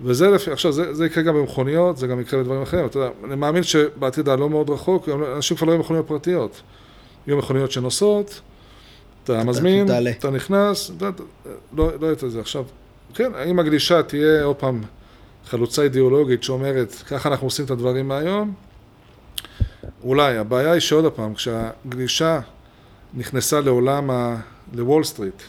וזה 0.00 0.30
לפי, 0.30 0.50
עכשיו 0.50 0.72
זה, 0.72 0.94
זה 0.94 1.06
יקרה 1.06 1.22
גם 1.22 1.34
במכוניות, 1.34 1.96
זה 1.96 2.06
גם 2.06 2.20
יקרה 2.20 2.40
בדברים 2.40 2.62
אחרים, 2.62 2.86
אתה 2.86 2.98
יודע, 2.98 3.10
אני 3.24 3.34
מאמין 3.34 3.62
שבעתיד 3.62 4.28
הלא 4.28 4.50
מאוד 4.50 4.70
רחוק, 4.70 5.08
אנשים 5.36 5.56
כבר 5.56 5.66
לא 5.66 5.72
יהיו 5.72 5.80
מכוניות 5.80 6.06
פרטיות. 6.06 6.62
יהיו 7.26 7.36
מכוניות 7.36 7.72
שנוסעות, 7.72 8.40
אתה 9.24 9.44
מזמין. 9.44 9.86
אתה 10.18 10.30
נכנס, 10.30 10.90
לא 11.76 11.90
לא 12.00 12.12
את 12.12 12.24
זה. 12.26 12.40
עכשיו, 12.40 12.64
כן, 13.14 13.32
האם 13.34 13.58
הגלישה 13.58 14.02
תהיה 14.02 14.44
עוד 14.44 14.56
פעם 14.56 14.82
חלוצה 15.46 15.82
אידיאולוגית 15.82 16.42
שאומרת, 16.42 16.92
ככה 16.92 17.28
אנחנו 17.28 17.46
עושים 17.46 17.64
את 17.64 17.70
הדברים 17.70 18.08
מהיום? 18.08 18.54
אולי, 20.04 20.36
הבעיה 20.36 20.72
היא 20.72 20.80
שעוד 20.80 21.12
פעם, 21.12 21.34
כשהגלישה 21.34 22.40
נכנסה 23.14 23.60
לעולם 23.60 24.10
ה... 24.10 24.36
לוול 24.72 25.04
סטריט, 25.04 25.42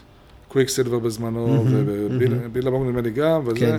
קוויק 0.47 0.69
סילבר 0.69 0.99
בזמנו, 0.99 1.65
ובילבונג 1.65 2.89
נדמה 2.89 3.01
לי 3.01 3.11
גם, 3.11 3.41
וזה, 3.45 3.59
כן. 3.59 3.77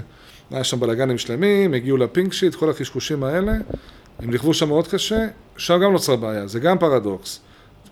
היה 0.51 0.65
שם 0.65 0.81
בלאגנים 0.81 1.19
שלמים, 1.19 1.75
הגיעו 1.75 1.97
ל 1.97 2.04
pink 2.04 2.33
sheet, 2.33 2.55
כל 2.55 2.71
הקשקושים 2.71 3.25
האלה, 3.25 3.53
הם 4.19 4.31
נכוו 4.31 4.55
שם 4.55 4.69
מאוד 4.69 4.89
קשה, 4.89 5.27
שם 5.57 5.81
גם 5.83 5.93
נוצרה 5.93 6.17
בעיה, 6.17 6.47
זה 6.47 6.61
גם 6.61 6.79
פרדוקס. 6.79 7.41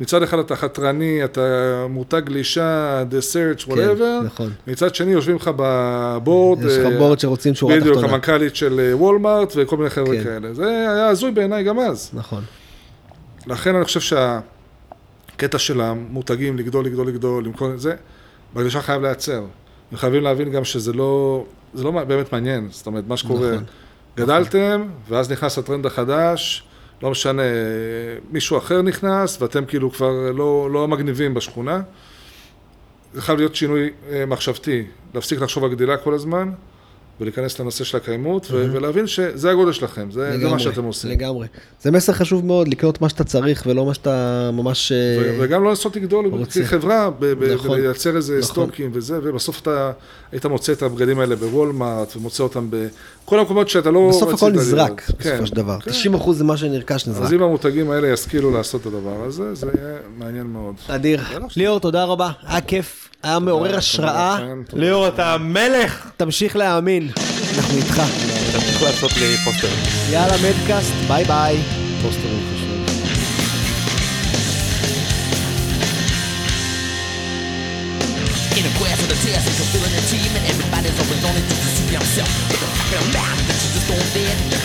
מצד 0.01 0.23
אחד 0.23 0.39
אתה 0.39 0.57
חתרני, 0.57 1.25
אתה 1.25 1.41
מותג 1.89 2.21
גלישה, 2.25 3.03
the 3.11 3.23
search, 3.33 3.69
whatever, 3.69 3.99
כן, 3.99 4.21
נכון. 4.25 4.53
מצד 4.67 4.95
שני 4.95 5.13
יושבים 5.13 5.37
לך 5.37 5.51
בבורד, 5.57 6.59
יש 6.65 6.73
לך 6.79 6.93
אה, 6.93 6.99
בורד 6.99 7.21
שרוצים 7.21 7.55
שורה 7.55 7.77
בדיוק, 7.77 7.95
תחתונה. 7.95 8.13
המנכ"לית 8.13 8.57
של 8.57 8.81
אה, 8.81 8.97
וולמארט 8.97 9.53
וכל 9.57 9.77
מיני 9.77 9.91
חבר'ה 9.91 10.17
כן. 10.17 10.25
כאלה. 10.25 10.55
זה 10.55 10.69
היה 10.69 11.09
הזוי 11.09 11.31
בעיניי 11.31 11.65
גם 11.65 11.79
אז. 11.79 12.11
נכון. 12.13 12.43
לכן 13.47 13.75
אני 13.75 13.85
חושב 13.85 14.01
שהקטע 14.01 15.59
של 15.59 15.81
המותגים 15.81 16.59
לגדול, 16.59 16.85
לגדול, 16.85 17.09
לגדול, 17.09 17.45
למכור 17.45 17.73
את 17.73 17.81
זה, 17.81 17.95
בגלישה 18.55 18.83
חייב 18.83 19.03
להיעצר. 19.03 19.45
הם 19.93 19.99
חייבים 19.99 20.23
להבין 20.23 20.51
גם 20.51 20.65
שזה 20.65 20.93
לא, 20.93 21.45
זה 21.75 21.85
לא 21.85 21.91
באמת 21.91 22.33
מעניין. 22.33 22.69
זאת 22.71 22.87
אומרת, 22.87 23.05
מה 23.09 23.17
שקורה, 23.17 23.51
נכון. 23.51 23.65
גדלתם, 24.17 24.85
ואז 25.09 25.31
נכנס 25.31 25.59
הטרנד 25.59 25.87
החדש, 25.87 26.65
לא 27.03 27.11
משנה, 27.11 27.43
מישהו 28.31 28.59
אחר 28.59 28.83
נכנס, 28.83 29.43
ואתם 29.43 29.65
כאילו 29.65 29.93
כבר 29.93 30.31
לא, 30.35 30.69
לא 30.73 30.89
מגניבים 30.89 31.35
בשכונה. 31.35 31.81
זה 33.15 33.23
חייב 33.23 33.39
להיות 33.39 33.55
שינוי 33.55 33.91
אה, 34.13 34.27
מחשבתי, 34.27 34.85
להפסיק 35.15 35.41
לחשוב 35.41 35.65
על 35.65 35.71
גדילה 35.71 35.97
כל 35.97 36.15
הזמן, 36.15 36.51
ולהיכנס 37.21 37.61
לנושא 37.61 37.85
של 37.85 37.97
הקיימות, 37.97 38.47
ו- 38.51 38.67
ולהבין 38.73 39.07
שזה 39.07 39.51
הגודל 39.51 39.73
שלכם, 39.73 40.11
זה, 40.11 40.31
זה 40.33 40.39
מה 40.39 40.45
לגמרי, 40.45 40.61
שאתם 40.61 40.85
עושים. 40.85 41.11
לגמרי. 41.11 41.47
זה 41.81 41.91
מסר 41.91 42.13
חשוב 42.13 42.45
מאוד, 42.47 42.69
לקנות 42.69 43.01
מה 43.01 43.09
שאתה 43.09 43.25
צריך 43.25 43.65
ולא 43.67 43.87
מה 43.87 43.95
שאתה 43.95 44.51
ממש... 44.53 44.93
אה, 44.93 44.97
ו- 45.21 45.37
וגם 45.41 45.63
לא 45.65 45.69
לנסות 45.69 45.97
לגדול. 45.97 46.45
כחברה, 46.65 47.11
ב- 47.11 47.25
ב- 47.27 47.53
נכון. 47.55 47.71
ולייצר 47.71 48.17
איזה 48.17 48.39
נכון. 48.39 48.43
סטוקים 48.67 48.91
וזה, 48.95 49.19
ובסוף 49.23 49.61
אתה 49.61 49.93
היית 50.33 50.47
מוצא 50.47 50.73
את 50.73 50.83
הבגדים 50.83 51.21
האלה 51.21 51.37
בוולמארט, 51.37 52.17
ומוצא 52.17 52.43
אותם 52.43 52.69
בכל 53.27 53.39
המקומות 53.39 53.69
שאתה 53.69 53.91
לא 53.91 54.09
בסוף 54.11 54.35
הכל. 54.35 54.53
נזרק, 54.53 55.01
כן, 55.01 55.31
בסופו 55.31 55.47
של 55.47 55.55
דבר. 55.55 55.81
כן. 55.81 55.91
90% 56.15 56.33
זה 56.33 56.45
מה 56.45 56.57
שנרכש 56.57 57.07
נזרק. 57.07 57.23
אז 57.25 57.33
אם 57.33 57.43
המותגים 57.43 57.91
האלה 57.91 58.09
ישכילו 58.09 58.51
לעשות 58.51 58.81
את 58.81 58.87
הדבר 58.87 59.25
הזה, 59.27 59.55
זה 59.55 59.67
יהיה 59.67 59.95
מעניין 60.19 60.47
מאוד. 60.47 60.75
אדיר. 60.89 61.21
יאללה. 61.33 61.47
ליאור, 61.57 61.81
תודה 61.81 62.05
רבה. 62.05 62.31
היה 62.47 62.61
כיף. 62.61 63.09
היה 63.23 63.39
מעורר 63.39 63.77
השראה, 63.77 64.39
תודה. 64.67 64.83
ליאור 64.83 65.09
אתה 65.09 65.35
המלך! 65.35 66.11
תמשיך 66.17 66.57
להאמין, 66.57 67.09
אנחנו 67.57 67.77
איתך. 67.77 68.03
תמשיך 68.53 68.83
לעשות 68.83 69.11
לי 69.13 69.37
פוסטרים. 69.45 69.75
יאללה 70.11 70.35
מדקאסט, 70.37 70.93
ביי 71.09 71.25
ביי. 71.25 71.59
פוסטרים 72.03 72.54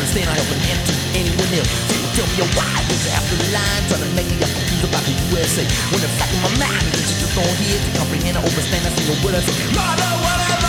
stand 0.09 0.25
help 0.25 0.49
an 0.49 0.61
end 0.65 0.81
to 0.89 0.93
anyone 1.13 1.49
else. 1.53 1.69
So 1.85 1.93
tell 2.17 2.27
me 2.33 2.41
why, 2.57 2.81
it 3.05 3.13
have 3.13 3.27
to 3.29 3.37
line? 3.53 3.81
Trying 3.89 4.03
to 4.03 4.11
make 4.17 4.25
me 4.25 4.41
up 4.41 4.49
confused 4.49 4.85
about 4.89 5.05
the 5.05 5.13
USA. 5.29 5.63
When 5.93 6.01
the 6.01 6.09
fact 6.17 6.33
in 6.33 6.41
my 6.41 6.53
mind 6.57 6.81
is 6.89 6.97
that 6.97 7.05
you 7.13 7.15
just 7.21 7.33
don't 7.37 7.57
hear 7.61 7.77
to 7.77 7.89
comprehend 7.93 8.35
or 8.37 8.43
understand. 8.43 8.81
I 8.85 8.91
see 8.97 9.05
what 9.21 9.37
I 9.37 9.41
say. 9.45 9.53
Mother, 9.77 10.11
what 10.25 10.39
I 10.41 10.59